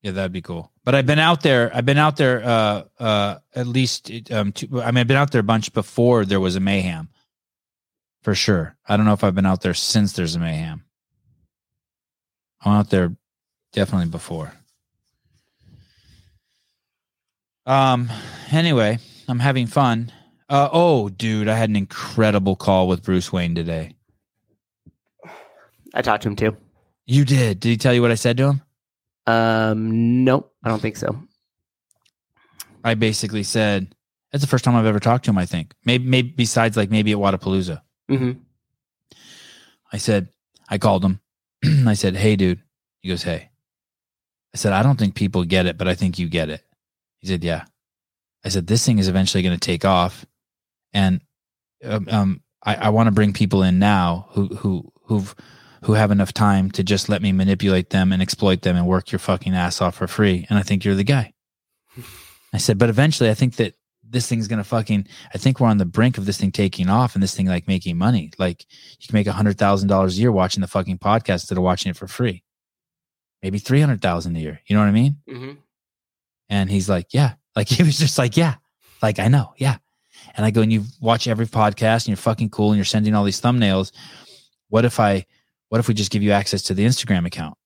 Yeah, 0.04 0.12
that'd 0.12 0.34
be 0.34 0.42
cool. 0.42 0.70
But 0.84 0.96
I've 0.96 1.06
been 1.06 1.18
out 1.18 1.42
there. 1.42 1.72
I've 1.74 1.86
been 1.86 1.98
out 1.98 2.18
there 2.18 2.44
uh 2.44 2.84
uh 3.00 3.38
at 3.56 3.68
least 3.68 4.12
um 4.32 4.52
two, 4.52 4.82
I 4.82 4.92
mean 4.92 4.98
I've 4.98 5.08
been 5.08 5.18
out 5.18 5.32
there 5.32 5.40
a 5.42 5.44
bunch 5.44 5.74
before 5.74 6.26
there 6.26 6.42
was 6.42 6.58
a 6.58 6.60
mayhem. 6.60 7.08
For 8.22 8.36
sure. 8.36 8.76
I 8.88 8.98
don't 8.98 9.06
know 9.06 9.14
if 9.14 9.24
I've 9.24 9.36
been 9.36 9.46
out 9.46 9.62
there 9.62 9.74
since 9.74 10.14
there's 10.14 10.36
a 10.36 10.40
mayhem. 10.40 10.84
I'm 12.62 12.74
out 12.74 12.90
there 12.90 13.16
definitely 13.72 14.10
before. 14.10 14.52
Um 17.66 18.10
anyway, 18.52 19.00
I'm 19.30 19.40
having 19.40 19.68
fun. 19.68 20.12
Uh 20.50 20.68
oh, 20.74 21.08
dude, 21.08 21.48
I 21.48 21.56
had 21.56 21.70
an 21.70 21.78
incredible 21.78 22.58
call 22.58 22.90
with 22.90 23.04
Bruce 23.04 23.32
Wayne 23.32 23.56
today. 23.56 23.96
I 25.94 26.02
talked 26.02 26.24
to 26.24 26.30
him 26.30 26.36
too. 26.36 26.58
You 27.06 27.24
did. 27.24 27.62
Did 27.62 27.70
he 27.70 27.78
tell 27.78 27.94
you 27.94 28.02
what 28.02 28.12
I 28.12 28.16
said 28.16 28.36
to 28.38 28.50
him? 28.50 28.62
Um, 29.26 30.24
nope, 30.24 30.54
I 30.64 30.70
don't 30.70 30.82
think 30.82 30.98
so. 30.98 31.18
I 32.84 32.96
basically 32.96 33.44
said, 33.44 33.96
"That's 34.32 34.44
the 34.44 34.50
first 34.50 34.66
time 34.66 34.76
I've 34.76 34.86
ever 34.86 35.00
talked 35.00 35.26
to 35.26 35.32
him." 35.32 35.38
I 35.38 35.46
think 35.46 35.74
maybe, 35.86 36.06
maybe 36.06 36.30
besides 36.36 36.76
like 36.76 36.90
maybe 36.92 37.12
at 37.12 37.18
Wodapalooza. 37.18 37.82
hmm 38.10 38.32
I 39.92 39.98
said, 39.98 40.30
I 40.70 40.80
called 40.80 41.06
him. 41.06 41.20
I 41.88 41.94
said, 41.94 42.16
"Hey, 42.16 42.36
dude." 42.36 42.62
He 43.02 43.10
goes, 43.10 43.24
"Hey." 43.24 43.50
I 44.54 44.58
said, 44.58 44.74
"I 44.74 44.84
don't 44.84 45.00
think 45.00 45.16
people 45.16 45.44
get 45.46 45.66
it, 45.66 45.78
but 45.78 45.88
I 45.88 45.96
think 45.96 46.20
you 46.20 46.28
get 46.28 46.50
it." 46.50 46.64
He 47.20 47.28
said, 47.28 47.44
"Yeah." 47.44 47.66
I 48.44 48.50
said, 48.50 48.68
"This 48.68 48.86
thing 48.86 49.00
is 49.00 49.08
eventually 49.08 49.44
going 49.44 49.58
to 49.58 49.66
take 49.66 49.86
off, 49.86 50.26
and 50.94 51.22
um, 51.84 52.08
um 52.12 52.42
I, 52.64 52.76
I 52.76 52.90
want 52.90 53.08
to 53.08 53.12
bring 53.12 53.34
people 53.34 53.64
in 53.64 53.80
now 53.80 54.28
who 54.32 54.48
who 54.48 54.92
who've 55.04 55.36
who 55.84 55.94
have 55.94 56.12
enough 56.12 56.34
time 56.34 56.72
to 56.72 56.84
just 56.84 57.10
let 57.10 57.22
me 57.22 57.32
manipulate 57.32 57.90
them 57.90 58.12
and 58.12 58.22
exploit 58.22 58.62
them 58.62 58.76
and 58.76 58.88
work 58.88 59.12
your 59.12 59.20
fucking 59.20 59.54
ass 59.54 59.82
off 59.82 59.96
for 59.96 60.08
free. 60.08 60.46
And 60.50 60.58
I 60.60 60.64
think 60.64 60.84
you're 60.84 60.96
the 60.96 61.04
guy." 61.04 61.34
I 62.54 62.58
said, 62.58 62.78
"But 62.78 62.90
eventually, 62.90 63.30
I 63.30 63.34
think 63.34 63.56
that." 63.58 63.76
This 64.06 64.28
thing's 64.28 64.48
gonna 64.48 64.64
fucking. 64.64 65.08
I 65.34 65.40
think 65.40 65.60
we're 65.60 65.70
on 65.70 65.80
the 65.80 65.86
brink 65.86 66.20
of 66.20 66.28
this 66.28 66.38
thing 66.38 66.52
taking 66.52 66.88
off 66.88 67.16
and 67.16 67.24
this 67.24 67.34
thing 67.34 67.48
like 67.48 67.68
making 67.68 67.98
money. 67.98 68.32
Like 68.38 68.64
you 69.00 69.08
can 69.08 69.16
make 69.16 69.26
a 69.26 69.32
hundred 69.32 69.58
thousand 69.58 69.88
dollars 69.88 70.16
a 70.16 70.22
year 70.22 70.32
watching 70.32 70.62
the 70.62 70.68
fucking 70.68 71.00
podcast 71.00 71.34
instead 71.46 71.58
of 71.58 71.64
watching 71.64 71.90
it 71.90 71.98
for 71.98 72.06
free. 72.06 72.44
Maybe 73.42 73.58
three 73.58 73.80
hundred 73.80 74.04
thousand 74.04 74.36
a 74.36 74.40
year. 74.40 74.62
You 74.68 74.76
know 74.76 74.84
what 74.84 74.90
I 74.90 74.92
mean? 74.92 75.18
hmm 75.28 75.52
And 76.48 76.70
he's 76.70 76.88
like, 76.88 77.08
yeah. 77.12 77.36
Like 77.56 77.68
he 77.70 77.82
was 77.82 77.98
just 77.98 78.20
like, 78.20 78.38
yeah. 78.38 78.56
Like 79.02 79.18
I 79.18 79.30
know, 79.30 79.56
yeah. 79.58 79.78
And 80.36 80.46
I 80.46 80.52
go, 80.52 80.62
and 80.62 80.72
you 80.72 80.84
watch 81.02 81.28
every 81.28 81.48
podcast, 81.48 82.02
and 82.04 82.10
you're 82.10 82.18
fucking 82.18 82.52
cool, 82.52 82.70
and 82.70 82.78
you're 82.78 82.86
sending 82.86 83.16
all 83.16 83.24
these 83.24 83.42
thumbnails. 83.42 83.94
What 84.70 84.86
if 84.86 85.00
I? 85.00 85.26
What 85.74 85.80
if 85.80 85.88
we 85.88 85.96
just 85.96 86.12
give 86.12 86.22
you 86.22 86.34
access 86.34 86.62
to 86.64 86.76
the 86.76 86.86
Instagram 86.86 87.26
account? 87.26 87.58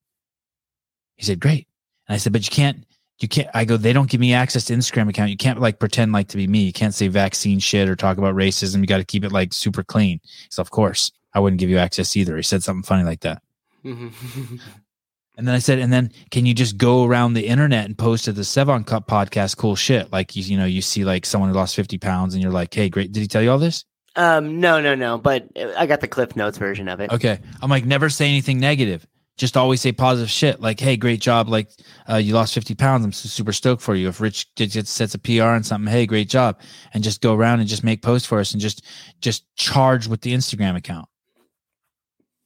He 1.16 1.26
said, 1.26 1.38
great. 1.38 1.68
And 2.08 2.14
I 2.14 2.16
said, 2.16 2.32
but 2.32 2.42
you 2.42 2.50
can't. 2.50 2.86
You 3.18 3.28
can't. 3.28 3.50
I 3.52 3.66
go. 3.66 3.76
They 3.76 3.92
don't 3.92 4.08
give 4.08 4.18
me 4.18 4.32
access 4.32 4.64
to 4.64 4.72
Instagram 4.72 5.10
account. 5.10 5.28
You 5.28 5.36
can't 5.36 5.60
like 5.60 5.78
pretend 5.78 6.12
like 6.12 6.28
to 6.28 6.38
be 6.38 6.46
me. 6.46 6.60
You 6.60 6.72
can't 6.72 6.94
say 6.94 7.08
vaccine 7.08 7.58
shit 7.58 7.86
or 7.86 7.94
talk 7.96 8.16
about 8.16 8.34
racism. 8.34 8.80
You 8.80 8.86
got 8.86 8.96
to 8.96 9.04
keep 9.04 9.24
it 9.24 9.32
like 9.32 9.52
super 9.52 9.82
clean. 9.82 10.22
So 10.48 10.62
of 10.62 10.70
course 10.70 11.12
I 11.34 11.40
wouldn't 11.40 11.60
give 11.60 11.68
you 11.68 11.76
access 11.76 12.16
either. 12.16 12.34
He 12.38 12.42
said 12.42 12.62
something 12.62 12.82
funny 12.82 13.04
like 13.04 13.20
that. 13.20 13.42
hmm 13.82 14.08
And 15.36 15.46
then 15.46 15.54
I 15.54 15.58
said, 15.58 15.78
and 15.78 15.92
then 15.92 16.10
can 16.30 16.46
you 16.46 16.54
just 16.54 16.78
go 16.78 17.04
around 17.04 17.34
the 17.34 17.46
internet 17.46 17.84
and 17.84 17.98
post 17.98 18.24
to 18.24 18.32
the 18.32 18.40
Sevan 18.40 18.86
Cup 18.86 19.06
podcast 19.06 19.58
cool 19.58 19.76
shit? 19.76 20.10
Like 20.10 20.34
you, 20.34 20.42
you 20.44 20.56
know, 20.56 20.64
you 20.64 20.80
see 20.80 21.04
like 21.04 21.26
someone 21.26 21.50
who 21.50 21.56
lost 21.56 21.76
50 21.76 21.98
pounds 21.98 22.32
and 22.32 22.42
you're 22.42 22.52
like, 22.52 22.72
hey, 22.72 22.88
great. 22.88 23.12
Did 23.12 23.20
he 23.20 23.26
tell 23.28 23.42
you 23.42 23.50
all 23.50 23.58
this? 23.58 23.84
Um, 24.16 24.60
no, 24.60 24.80
no, 24.80 24.94
no. 24.94 25.18
But 25.18 25.48
I 25.76 25.86
got 25.86 26.00
the 26.00 26.08
Cliff 26.08 26.34
Notes 26.36 26.58
version 26.58 26.88
of 26.88 27.00
it. 27.00 27.12
Okay. 27.12 27.38
I'm 27.62 27.70
like, 27.70 27.84
never 27.84 28.08
say 28.08 28.28
anything 28.28 28.58
negative. 28.58 29.06
Just 29.36 29.56
always 29.56 29.80
say 29.80 29.92
positive 29.92 30.30
shit. 30.30 30.60
Like, 30.60 30.80
hey, 30.80 30.96
great 30.96 31.20
job. 31.20 31.48
Like, 31.48 31.70
uh, 32.10 32.16
you 32.16 32.34
lost 32.34 32.54
50 32.54 32.74
pounds. 32.74 33.04
I'm 33.04 33.12
super 33.12 33.52
stoked 33.52 33.80
for 33.80 33.94
you. 33.94 34.08
If 34.08 34.20
Rich 34.20 34.52
did 34.56 34.72
get 34.72 34.88
sets 34.88 35.14
a 35.14 35.18
PR 35.18 35.54
and 35.54 35.64
something, 35.64 35.92
hey, 35.92 36.06
great 36.06 36.28
job. 36.28 36.60
And 36.92 37.04
just 37.04 37.20
go 37.20 37.34
around 37.34 37.60
and 37.60 37.68
just 37.68 37.84
make 37.84 38.02
posts 38.02 38.26
for 38.26 38.40
us 38.40 38.52
and 38.52 38.60
just, 38.60 38.84
just 39.20 39.44
charge 39.54 40.08
with 40.08 40.22
the 40.22 40.34
Instagram 40.34 40.76
account. 40.76 41.08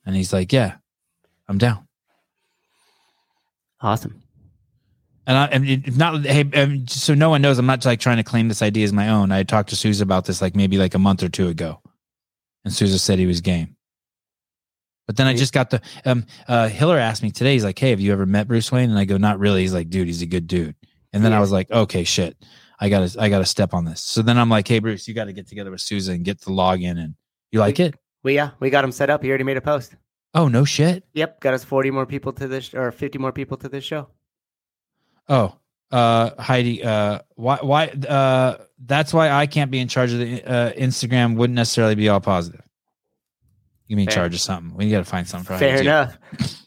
And 0.05 0.15
he's 0.15 0.33
like, 0.33 0.53
yeah, 0.53 0.75
I'm 1.49 1.57
down. 1.59 1.89
Awesome. 3.81 4.22
And 5.27 5.39
I 5.39 5.47
and 5.47 5.97
not 5.97 6.25
hey, 6.25 6.49
um, 6.61 6.87
so 6.89 7.15
no 7.15 7.31
one 7.31 7.43
knows. 7.43 7.59
I'm 7.59 7.67
not 7.67 7.85
like 7.85 8.01
trying 8.01 8.17
to 8.17 8.25
claim 8.25 8.49
this 8.49 8.63
idea 8.63 8.85
as 8.85 8.93
my 8.93 9.09
own. 9.09 9.31
I 9.31 9.45
talked 9.45 9.69
to 9.71 9.77
Souza 9.77 10.03
about 10.03 10.25
this 10.25 10.43
like 10.43 10.57
maybe 10.57 10.79
like 10.79 10.95
a 10.95 10.99
month 10.99 11.23
or 11.23 11.29
two 11.29 11.49
ago, 11.49 11.81
and 12.65 12.75
Souza 12.75 12.99
said 12.99 13.19
he 13.19 13.27
was 13.27 13.41
game. 13.41 13.77
But 15.07 15.17
then 15.17 15.27
I 15.27 15.35
just 15.35 15.53
got 15.53 15.71
the 15.71 15.81
um 16.05 16.27
uh 16.49 16.69
Hiller 16.69 16.99
asked 16.99 17.23
me 17.23 17.31
today. 17.31 17.53
He's 17.53 17.65
like, 17.65 17.79
"Hey, 17.79 17.91
have 17.91 18.01
you 18.01 18.13
ever 18.13 18.27
met 18.27 18.49
Bruce 18.49 18.73
Wayne?" 18.73 18.91
And 18.91 18.99
I 18.99 19.05
go, 19.05 19.17
"Not 19.17 19.39
really." 19.39 19.61
He's 19.61 19.75
like, 19.75 19.91
"Dude, 19.91 20.09
he's 20.09 20.23
a 20.23 20.27
good 20.27 20.49
dude." 20.49 20.75
And 21.13 21.25
then 21.25 21.33
I 21.33 21.39
was 21.39 21.53
like, 21.53 21.71
"Okay, 21.71 22.03
shit." 22.03 22.37
I 22.83 22.89
gotta 22.89 23.17
I 23.23 23.29
gotta 23.29 23.45
step 23.45 23.75
on 23.75 23.85
this. 23.85 24.01
So 24.01 24.23
then 24.23 24.37
I'm 24.37 24.49
like, 24.49 24.67
hey 24.67 24.81
Bruce, 24.81 25.07
you 25.07 25.15
got 25.15 25.27
to 25.27 25.33
get 25.33 25.47
together 25.47 25.71
with 25.71 25.81
Susan 25.81 26.17
and 26.17 26.25
get 26.25 26.41
the 26.41 26.51
login 26.51 26.99
and 26.99 27.15
you 27.53 27.61
like 27.61 27.79
it? 27.79 27.95
We 28.25 28.35
yeah, 28.35 28.51
we 28.59 28.71
got 28.71 28.83
him 28.83 28.91
set 28.91 29.09
up. 29.09 29.23
He 29.23 29.29
already 29.29 29.45
made 29.45 29.57
a 29.57 29.61
post. 29.61 29.95
Oh 30.35 30.49
no 30.49 30.65
shit. 30.65 31.05
Yep, 31.15 31.41
got 31.41 31.55
us 31.55 31.63
40 31.63 31.93
more 31.93 32.07
people 32.07 32.33
to 32.33 32.49
this 32.49 32.75
or 32.75 32.91
50 32.91 33.19
more 33.19 33.31
people 33.31 33.57
to 33.59 33.69
this 33.69 33.85
show. 33.85 34.09
Oh, 35.29 35.55
uh, 35.91 36.31
Heidi, 36.43 36.83
uh, 36.83 37.21
why, 37.35 37.59
why, 37.61 37.87
uh, 37.89 38.59
that's 38.85 39.13
why 39.15 39.31
I 39.31 39.47
can't 39.47 39.71
be 39.71 39.79
in 39.79 39.89
charge 39.89 40.13
of 40.13 40.19
the 40.19 40.43
uh, 40.45 40.73
Instagram. 40.73 41.37
Wouldn't 41.37 41.55
necessarily 41.55 41.95
be 41.95 42.09
all 42.09 42.21
positive. 42.21 42.63
You 43.87 43.97
mean 43.97 44.09
charge 44.09 44.35
of 44.35 44.41
something? 44.41 44.75
We 44.77 44.91
got 44.91 44.99
to 44.99 45.05
find 45.05 45.29
something 45.29 45.45
for 45.47 45.59
Fair 45.59 45.73
Heidi, 45.77 45.87
enough. 45.89 46.19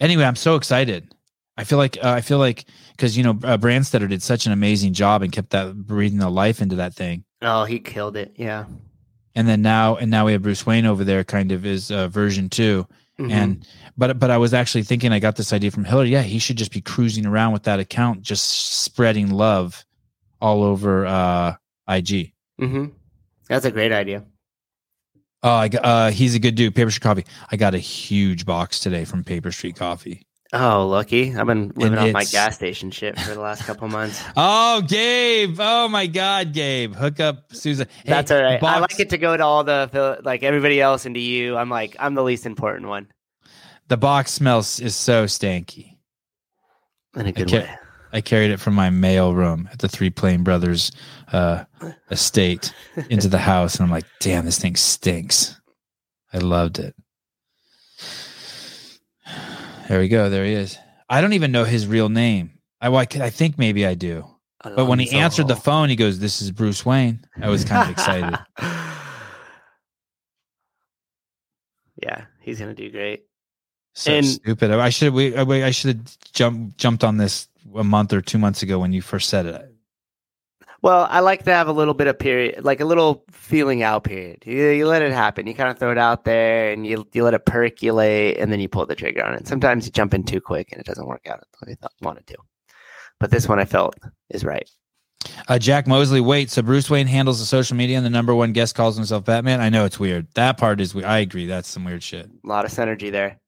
Anyway, 0.00 0.24
I'm 0.24 0.36
so 0.36 0.56
excited. 0.56 1.14
I 1.56 1.64
feel 1.64 1.78
like 1.78 1.96
uh, 2.02 2.08
I 2.10 2.22
feel 2.22 2.38
like 2.38 2.64
because 2.96 3.16
you 3.16 3.22
know 3.22 3.38
uh, 3.44 3.56
Brandstetter 3.56 4.08
did 4.08 4.22
such 4.22 4.46
an 4.46 4.52
amazing 4.52 4.94
job 4.94 5.22
and 5.22 5.30
kept 5.30 5.50
that 5.50 5.76
breathing 5.76 6.18
the 6.18 6.28
life 6.30 6.60
into 6.60 6.76
that 6.76 6.94
thing, 6.94 7.24
Oh, 7.40 7.64
he 7.64 7.78
killed 7.78 8.16
it. 8.16 8.32
Yeah. 8.36 8.64
and 9.36 9.46
then 9.46 9.62
now 9.62 9.94
and 9.96 10.10
now 10.10 10.26
we 10.26 10.32
have 10.32 10.42
Bruce 10.42 10.66
Wayne 10.66 10.86
over 10.86 11.04
there, 11.04 11.22
kind 11.24 11.52
of 11.52 11.64
is 11.64 11.90
uh, 11.92 12.08
version 12.08 12.48
two. 12.48 12.86
Mhm. 13.18 13.30
And 13.30 13.66
but 13.96 14.18
but 14.18 14.30
I 14.30 14.38
was 14.38 14.54
actually 14.54 14.84
thinking 14.84 15.12
I 15.12 15.18
got 15.18 15.36
this 15.36 15.52
idea 15.52 15.70
from 15.70 15.84
Hillary. 15.84 16.10
Yeah, 16.10 16.22
he 16.22 16.38
should 16.38 16.56
just 16.56 16.72
be 16.72 16.80
cruising 16.80 17.26
around 17.26 17.52
with 17.52 17.64
that 17.64 17.78
account, 17.78 18.22
just 18.22 18.44
spreading 18.82 19.30
love 19.30 19.84
all 20.40 20.62
over 20.62 21.06
uh 21.06 21.54
IG. 21.88 22.32
Mm-hmm. 22.60 22.86
that's 23.48 23.64
a 23.64 23.70
great 23.70 23.92
idea. 23.92 24.24
Oh, 25.42 25.50
I 25.50 25.66
uh, 25.68 26.10
he's 26.12 26.34
a 26.36 26.38
good 26.38 26.54
dude. 26.54 26.74
Paper 26.74 26.90
Street 26.90 27.02
Coffee. 27.02 27.24
I 27.50 27.56
got 27.56 27.74
a 27.74 27.78
huge 27.78 28.46
box 28.46 28.78
today 28.78 29.04
from 29.04 29.24
Paper 29.24 29.50
Street 29.50 29.74
Coffee. 29.76 30.24
Oh, 30.54 30.86
lucky. 30.86 31.34
I've 31.34 31.46
been 31.46 31.72
living 31.76 31.98
off 31.98 32.12
my 32.12 32.24
gas 32.24 32.56
station 32.56 32.90
shit 32.90 33.18
for 33.18 33.32
the 33.32 33.40
last 33.40 33.62
couple 33.64 33.88
months. 33.88 34.22
Oh, 34.36 34.82
Gabe! 34.86 35.56
Oh 35.58 35.88
my 35.88 36.06
God, 36.06 36.52
Gabe! 36.52 36.94
Hook 36.94 37.20
up 37.20 37.54
Susan. 37.54 37.86
Hey, 38.04 38.10
That's 38.10 38.30
all 38.30 38.42
right. 38.42 38.62
I 38.62 38.78
like 38.80 39.00
it 39.00 39.10
to 39.10 39.18
go 39.18 39.34
to 39.36 39.42
all 39.44 39.64
the 39.64 40.20
like 40.24 40.42
everybody 40.42 40.80
else 40.80 41.06
and 41.06 41.14
to 41.14 41.20
you. 41.20 41.56
I'm 41.56 41.70
like 41.70 41.96
I'm 41.98 42.14
the 42.14 42.22
least 42.22 42.44
important 42.46 42.88
one 42.88 43.08
The 43.88 43.96
box 43.96 44.30
smells 44.32 44.78
is 44.80 44.94
so 44.94 45.24
stanky. 45.24 45.96
in 47.16 47.26
a 47.26 47.32
good 47.32 47.48
can't- 47.48 47.64
way. 47.68 47.74
I 48.14 48.20
carried 48.20 48.50
it 48.50 48.60
from 48.60 48.74
my 48.74 48.90
mail 48.90 49.32
room 49.32 49.70
at 49.72 49.78
the 49.78 49.88
Three 49.88 50.10
Plain 50.10 50.42
Brothers 50.44 50.92
uh, 51.32 51.64
estate 52.10 52.74
into 53.08 53.26
the 53.28 53.38
house, 53.38 53.76
and 53.76 53.84
I'm 53.84 53.90
like, 53.90 54.04
"Damn, 54.20 54.44
this 54.44 54.58
thing 54.58 54.76
stinks." 54.76 55.58
I 56.30 56.36
loved 56.38 56.78
it. 56.78 56.94
There 59.92 60.00
we 60.00 60.08
go. 60.08 60.30
There 60.30 60.46
he 60.46 60.54
is. 60.54 60.78
I 61.10 61.20
don't 61.20 61.34
even 61.34 61.52
know 61.52 61.64
his 61.64 61.86
real 61.86 62.08
name. 62.08 62.52
I 62.80 62.88
well, 62.88 63.00
I, 63.00 63.06
I 63.24 63.28
think 63.28 63.58
maybe 63.58 63.84
I 63.84 63.92
do. 63.92 64.24
But 64.64 64.86
when 64.86 64.98
he 64.98 65.10
answered 65.10 65.48
the 65.48 65.54
phone, 65.54 65.90
he 65.90 65.96
goes, 65.96 66.18
"This 66.18 66.40
is 66.40 66.50
Bruce 66.50 66.86
Wayne." 66.86 67.26
I 67.42 67.50
was 67.50 67.62
kind 67.66 67.82
of 67.82 67.90
excited. 67.90 68.38
yeah, 72.02 72.24
he's 72.40 72.58
gonna 72.58 72.72
do 72.72 72.90
great. 72.90 73.24
So 73.92 74.12
And- 74.12 74.26
stupid. 74.26 74.70
I 74.70 74.88
should 74.88 75.12
we 75.12 75.36
I 75.36 75.42
I 75.42 75.70
should 75.72 75.94
have 75.94 76.18
jumped 76.32 76.78
jumped 76.78 77.04
on 77.04 77.18
this 77.18 77.48
a 77.74 77.84
month 77.84 78.14
or 78.14 78.22
two 78.22 78.38
months 78.38 78.62
ago 78.62 78.78
when 78.78 78.94
you 78.94 79.02
first 79.02 79.28
said 79.28 79.44
it. 79.44 79.71
Well, 80.82 81.06
I 81.08 81.20
like 81.20 81.44
to 81.44 81.52
have 81.52 81.68
a 81.68 81.72
little 81.72 81.94
bit 81.94 82.08
of 82.08 82.18
period, 82.18 82.64
like 82.64 82.80
a 82.80 82.84
little 82.84 83.24
feeling 83.30 83.84
out 83.84 84.02
period. 84.02 84.42
You, 84.44 84.70
you 84.70 84.86
let 84.88 85.02
it 85.02 85.12
happen. 85.12 85.46
You 85.46 85.54
kind 85.54 85.70
of 85.70 85.78
throw 85.78 85.92
it 85.92 85.98
out 85.98 86.24
there, 86.24 86.72
and 86.72 86.84
you 86.84 87.06
you 87.12 87.22
let 87.22 87.34
it 87.34 87.46
percolate, 87.46 88.36
and 88.38 88.50
then 88.50 88.58
you 88.58 88.68
pull 88.68 88.84
the 88.86 88.96
trigger 88.96 89.24
on 89.24 89.34
it. 89.34 89.46
Sometimes 89.46 89.86
you 89.86 89.92
jump 89.92 90.12
in 90.12 90.24
too 90.24 90.40
quick, 90.40 90.72
and 90.72 90.80
it 90.80 90.86
doesn't 90.86 91.06
work 91.06 91.26
out 91.28 91.40
the 91.60 91.66
way 91.66 91.70
you 91.70 91.76
thought, 91.76 91.92
wanted 92.00 92.26
to. 92.26 92.36
But 93.20 93.30
this 93.30 93.48
one 93.48 93.60
I 93.60 93.64
felt 93.64 93.94
is 94.30 94.44
right. 94.44 94.68
Uh, 95.46 95.56
Jack 95.56 95.86
Mosley, 95.86 96.20
wait. 96.20 96.50
So 96.50 96.62
Bruce 96.62 96.90
Wayne 96.90 97.06
handles 97.06 97.38
the 97.38 97.46
social 97.46 97.76
media, 97.76 97.96
and 97.96 98.04
the 98.04 98.10
number 98.10 98.34
one 98.34 98.52
guest 98.52 98.74
calls 98.74 98.96
himself 98.96 99.24
Batman. 99.24 99.60
I 99.60 99.68
know 99.68 99.84
it's 99.84 100.00
weird. 100.00 100.26
That 100.34 100.58
part 100.58 100.80
is. 100.80 100.96
we- 100.96 101.04
I 101.04 101.18
agree. 101.20 101.46
That's 101.46 101.68
some 101.68 101.84
weird 101.84 102.02
shit. 102.02 102.26
A 102.26 102.48
lot 102.48 102.64
of 102.64 102.72
synergy 102.72 103.12
there. 103.12 103.38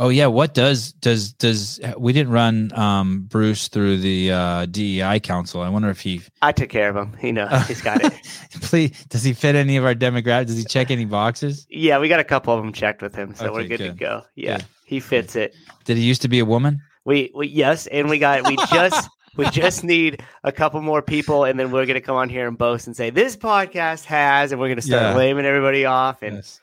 Oh 0.00 0.08
yeah. 0.08 0.26
What 0.26 0.54
does 0.54 0.92
does 0.94 1.32
does 1.34 1.78
we 1.96 2.12
didn't 2.12 2.32
run 2.32 2.72
um 2.74 3.26
Bruce 3.28 3.68
through 3.68 3.98
the 3.98 4.32
uh 4.32 4.66
DEI 4.66 5.20
council? 5.20 5.60
I 5.62 5.68
wonder 5.68 5.88
if 5.88 6.00
he. 6.00 6.20
I 6.42 6.50
took 6.50 6.68
care 6.68 6.88
of 6.90 6.96
him. 6.96 7.16
He 7.20 7.30
knows 7.30 7.66
he's 7.68 7.80
got 7.80 8.02
it. 8.04 8.12
Please, 8.60 8.90
does 9.08 9.22
he 9.22 9.32
fit 9.32 9.54
any 9.54 9.76
of 9.76 9.84
our 9.84 9.94
demographics? 9.94 10.46
Does 10.46 10.58
he 10.58 10.64
check 10.64 10.90
any 10.90 11.04
boxes? 11.04 11.66
Yeah, 11.70 11.98
we 12.00 12.08
got 12.08 12.18
a 12.18 12.24
couple 12.24 12.52
of 12.52 12.60
them 12.62 12.72
checked 12.72 13.02
with 13.02 13.14
him, 13.14 13.34
so 13.36 13.52
we're 13.52 13.60
Okay, 13.60 13.68
good, 13.76 13.78
to 13.78 13.92
go. 13.92 14.22
Yeah, 14.34 14.56
Good. 14.56 14.66
he 14.84 14.98
fits 15.00 15.36
it. 15.36 15.54
Did 15.84 15.96
he 15.96 16.02
used 16.02 16.22
to 16.22 16.28
be 16.28 16.40
a 16.40 16.44
woman? 16.44 16.80
We, 17.04 17.30
we 17.34 17.46
yes, 17.46 17.86
and 17.86 18.08
we 18.08 18.18
got 18.18 18.48
we 18.48 18.56
just 18.56 19.08
we 19.36 19.48
just 19.50 19.84
need 19.84 20.24
a 20.42 20.50
couple 20.50 20.80
more 20.82 21.02
people, 21.02 21.44
and 21.44 21.56
then 21.60 21.70
we're 21.70 21.86
gonna 21.86 22.00
come 22.00 22.16
on 22.16 22.28
here 22.28 22.48
and 22.48 22.58
boast 22.58 22.88
and 22.88 22.96
say 22.96 23.10
this 23.10 23.36
podcast 23.36 24.06
has, 24.06 24.50
and 24.50 24.60
we're 24.60 24.70
gonna 24.70 24.82
start 24.82 25.02
Yeah. 25.02 25.12
blaming 25.14 25.44
everybody 25.44 25.84
off, 25.84 26.22
and 26.22 26.36
Yes. 26.36 26.60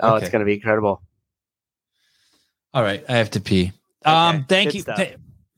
oh, 0.00 0.16
it's 0.16 0.28
gonna 0.28 0.44
be 0.44 0.54
incredible. 0.54 1.00
All 2.74 2.82
right, 2.82 3.04
I 3.08 3.12
have 3.16 3.30
to 3.30 3.40
pee. 3.40 3.72
Um, 4.04 4.36
Okay, 4.36 4.44
thank 4.48 4.74
you. 4.74 4.82
Th- 4.82 5.16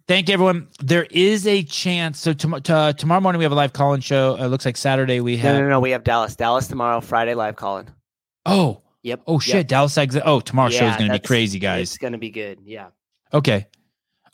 thank 0.08 0.28
everyone. 0.28 0.68
There 0.80 1.04
is 1.10 1.46
a 1.46 1.62
chance. 1.62 2.18
So 2.18 2.32
tom- 2.32 2.60
t- 2.62 2.72
uh, 2.72 2.92
tomorrow 2.92 3.20
morning 3.20 3.38
we 3.38 3.44
have 3.44 3.52
a 3.52 3.56
live 3.56 3.72
call-in 3.72 4.00
show. 4.00 4.34
It 4.36 4.46
looks 4.48 4.66
like 4.66 4.76
Saturday 4.76 5.20
we 5.20 5.36
have. 5.38 5.54
no, 5.54 5.62
no, 5.62 5.68
no, 5.68 5.80
we 5.80 5.90
have 5.90 6.04
Dallas, 6.04 6.34
Dallas 6.36 6.66
tomorrow, 6.66 7.00
Friday 7.00 7.34
live 7.34 7.56
calling. 7.56 7.88
Oh, 8.46 8.82
Yep. 9.02 9.22
oh 9.26 9.34
yep. 9.34 9.42
shit! 9.42 9.68
Dallas 9.68 9.96
exit. 9.98 10.22
Oh, 10.24 10.40
tomorrow's 10.40 10.74
show 10.74 10.86
is 10.86 10.96
going 10.96 11.10
to 11.10 11.18
be 11.18 11.26
crazy, 11.26 11.58
guys. 11.58 11.90
It's 11.90 11.98
gonna 11.98 12.16
be 12.18 12.30
good. 12.30 12.58
Yeah. 12.64 12.86
Okay. 13.34 13.66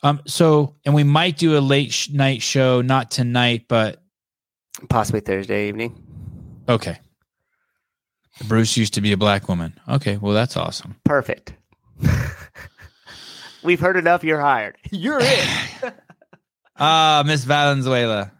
Um. 0.01 0.21
So, 0.25 0.75
and 0.85 0.95
we 0.95 1.03
might 1.03 1.37
do 1.37 1.57
a 1.57 1.59
late 1.59 1.91
sh- 1.93 2.09
night 2.09 2.41
show, 2.41 2.81
not 2.81 3.11
tonight, 3.11 3.65
but 3.67 4.01
Possibly 4.89 5.19
Thursday 5.19 5.67
evening. 5.67 6.01
okay. 6.69 6.99
Bruce 8.47 8.75
used 8.77 8.93
to 8.95 9.01
be 9.01 9.11
a 9.11 9.17
black 9.17 9.47
woman. 9.49 9.77
Okay, 9.87 10.17
well 10.17 10.33
that's 10.33 10.57
awesome. 10.57 10.95
Perfect. 11.03 11.53
We've 13.63 13.79
heard 13.79 13.97
enough. 13.97 14.23
You're 14.23 14.41
hired. 14.41 14.77
You're 14.91 15.19
in. 15.21 15.47
Ah, 16.83 17.21
Miss 17.27 17.43
Valenzuela. 17.43 18.31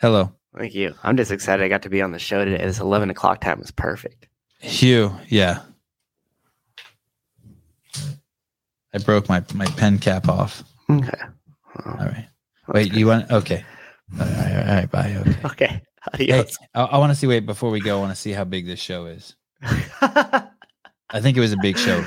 Hello, 0.00 0.32
Thank 0.58 0.74
you. 0.74 0.92
I'm 1.04 1.16
just 1.16 1.30
excited 1.30 1.62
I 1.64 1.68
got 1.68 1.82
to 1.82 1.88
be 1.88 2.02
on 2.02 2.10
the 2.10 2.18
show 2.18 2.44
today. 2.44 2.64
This 2.64 2.80
11 2.80 3.10
o'clock 3.10 3.40
time 3.40 3.60
was 3.60 3.70
perfect. 3.70 4.26
Hugh. 4.58 5.12
Yeah. 5.28 5.60
I 8.92 8.98
broke 9.04 9.28
my 9.28 9.44
my 9.54 9.66
pen 9.66 9.98
cap 9.98 10.28
off. 10.28 10.64
Okay. 10.90 11.10
All 11.84 11.92
right. 11.96 12.28
Wait, 12.68 12.92
you 12.94 13.06
want? 13.06 13.30
Okay. 13.30 13.64
All 14.18 14.26
right. 14.26 14.66
All 14.68 14.74
right. 14.74 14.90
Bye. 14.90 15.22
Okay. 15.44 15.82
Okay. 16.14 16.26
Hey, 16.32 16.44
I, 16.74 16.82
I 16.82 16.98
want 16.98 17.10
to 17.10 17.16
see. 17.16 17.26
Wait, 17.26 17.46
before 17.46 17.70
we 17.70 17.80
go, 17.80 17.98
I 17.98 18.00
want 18.00 18.12
to 18.12 18.16
see 18.20 18.30
how 18.32 18.44
big 18.44 18.64
this 18.66 18.78
show 18.78 19.06
is. 19.06 19.34
I 19.62 21.20
think 21.20 21.36
it 21.36 21.40
was 21.40 21.52
a 21.52 21.56
big 21.60 21.76
show. 21.76 22.04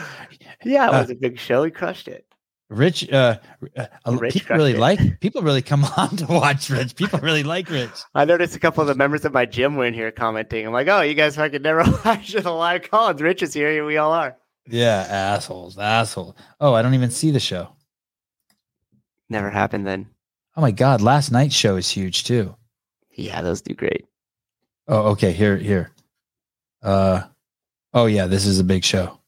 Yeah, 0.63 0.87
it 0.87 0.93
Uh, 0.93 1.01
was 1.01 1.09
a 1.09 1.15
big 1.15 1.39
show. 1.39 1.63
He 1.63 1.71
crushed 1.71 2.07
it. 2.07 2.25
Rich, 2.69 3.11
uh, 3.11 3.39
uh, 3.75 3.87
Rich 4.17 4.33
people 4.35 4.55
really 4.57 4.73
it. 4.73 4.79
like. 4.79 5.19
People 5.21 5.41
really 5.41 5.63
come 5.63 5.83
on 5.97 6.15
to 6.17 6.25
watch 6.27 6.69
Rich. 6.69 6.95
People 6.95 7.19
really 7.19 7.41
like 7.43 7.69
Rich. 7.69 7.89
I 8.13 8.25
noticed 8.25 8.55
a 8.55 8.59
couple 8.59 8.81
of 8.81 8.87
the 8.87 8.93
members 8.95 9.25
of 9.25 9.33
my 9.33 9.45
gym 9.47 9.75
were 9.75 9.85
in 9.85 9.93
here 9.95 10.11
commenting. 10.11 10.67
I'm 10.67 10.73
like, 10.73 10.87
oh, 10.87 11.01
you 11.01 11.15
guys 11.15 11.35
fucking 11.35 11.63
never 11.63 11.83
watch 12.05 12.31
the 12.33 12.51
live 12.51 12.83
calls. 12.89 13.21
Rich 13.21 13.41
is 13.41 13.53
here. 13.55 13.71
Here 13.71 13.85
we 13.85 13.97
all 13.97 14.11
are. 14.11 14.37
Yeah, 14.67 15.05
assholes, 15.09 15.79
asshole. 15.79 16.37
Oh, 16.59 16.73
I 16.75 16.83
don't 16.83 16.93
even 16.93 17.09
see 17.09 17.31
the 17.31 17.39
show. 17.39 17.69
Never 19.29 19.49
happened 19.49 19.87
then. 19.87 20.07
Oh 20.55 20.61
my 20.61 20.71
god, 20.71 21.01
last 21.01 21.31
night's 21.31 21.55
show 21.55 21.75
is 21.75 21.89
huge 21.89 22.23
too. 22.23 22.55
Yeah, 23.15 23.41
those 23.41 23.61
do 23.61 23.73
great. 23.73 24.05
Oh, 24.87 25.09
okay. 25.11 25.31
Here, 25.33 25.57
here. 25.57 25.91
Uh, 26.81 27.23
oh 27.93 28.05
yeah, 28.05 28.27
this 28.27 28.45
is 28.45 28.59
a 28.59 28.63
big 28.63 28.83
show. 28.83 29.18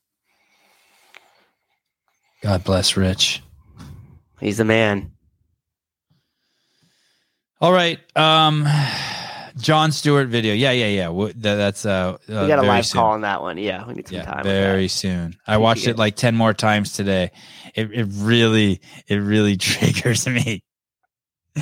God 2.41 2.63
bless 2.63 2.97
Rich. 2.97 3.41
He's 4.39 4.57
the 4.57 4.65
man. 4.65 5.11
All 7.59 7.71
right. 7.71 7.99
Um, 8.17 8.67
Jon 9.57 9.91
Stewart 9.91 10.27
video. 10.29 10.53
Yeah, 10.55 10.71
yeah, 10.71 10.87
yeah. 10.87 11.31
That- 11.35 11.55
that's 11.55 11.85
uh, 11.85 12.13
uh 12.13 12.17
We 12.27 12.47
got 12.47 12.57
a 12.59 12.63
live 12.63 12.85
soon. 12.87 12.99
call 12.99 13.11
on 13.11 13.21
that 13.21 13.41
one. 13.41 13.57
Yeah, 13.57 13.85
we 13.85 13.93
need 13.93 14.07
some 14.07 14.17
Yeah, 14.17 14.25
time. 14.25 14.43
very 14.43 14.87
soon. 14.87 15.37
I 15.45 15.57
watched 15.57 15.85
it 15.87 15.97
like 15.97 16.15
ten 16.15 16.35
more 16.35 16.53
times 16.53 16.93
today. 16.93 17.31
It 17.75 17.91
it 17.91 18.07
really 18.11 18.81
it 19.07 19.17
really 19.17 19.57
triggers 19.57 20.27
me. 20.27 20.63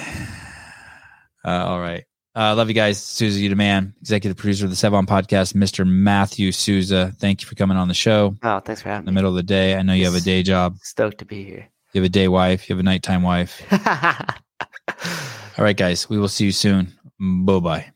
Uh, 1.45 1.51
all 1.51 1.79
right. 1.79 2.03
Uh, 2.35 2.55
love 2.55 2.67
you 2.67 2.73
guys. 2.75 3.01
Souza, 3.01 3.39
you 3.39 3.49
the 3.49 3.55
man. 3.55 3.93
Executive 4.01 4.37
producer 4.37 4.65
of 4.65 4.69
the 4.71 4.75
Sevan 4.77 5.05
podcast, 5.05 5.53
Mr. 5.55 5.85
Matthew 5.85 6.51
Souza. 6.51 7.11
Thank 7.19 7.41
you 7.41 7.47
for 7.47 7.55
coming 7.55 7.75
on 7.77 7.87
the 7.87 7.93
show 7.93 8.37
Oh, 8.43 8.59
thanks 8.59 8.81
for 8.81 8.89
having 8.89 8.99
me. 8.99 8.99
in 9.01 9.05
the 9.05 9.11
me. 9.11 9.15
middle 9.15 9.31
of 9.31 9.35
the 9.35 9.43
day. 9.43 9.75
I 9.75 9.81
know 9.81 9.93
you 9.93 10.05
have 10.05 10.15
a 10.15 10.21
day 10.21 10.43
job. 10.43 10.77
Stoked 10.81 11.17
to 11.19 11.25
be 11.25 11.43
here. 11.43 11.67
You 11.93 12.01
have 12.01 12.05
a 12.05 12.09
day 12.09 12.27
wife. 12.27 12.69
You 12.69 12.75
have 12.75 12.79
a 12.79 12.83
nighttime 12.83 13.23
wife. 13.23 13.61
All 15.57 15.65
right, 15.65 15.75
guys. 15.75 16.07
We 16.09 16.17
will 16.19 16.27
see 16.29 16.45
you 16.45 16.51
soon. 16.51 16.93
Bye 17.19 17.59
bye. 17.59 17.91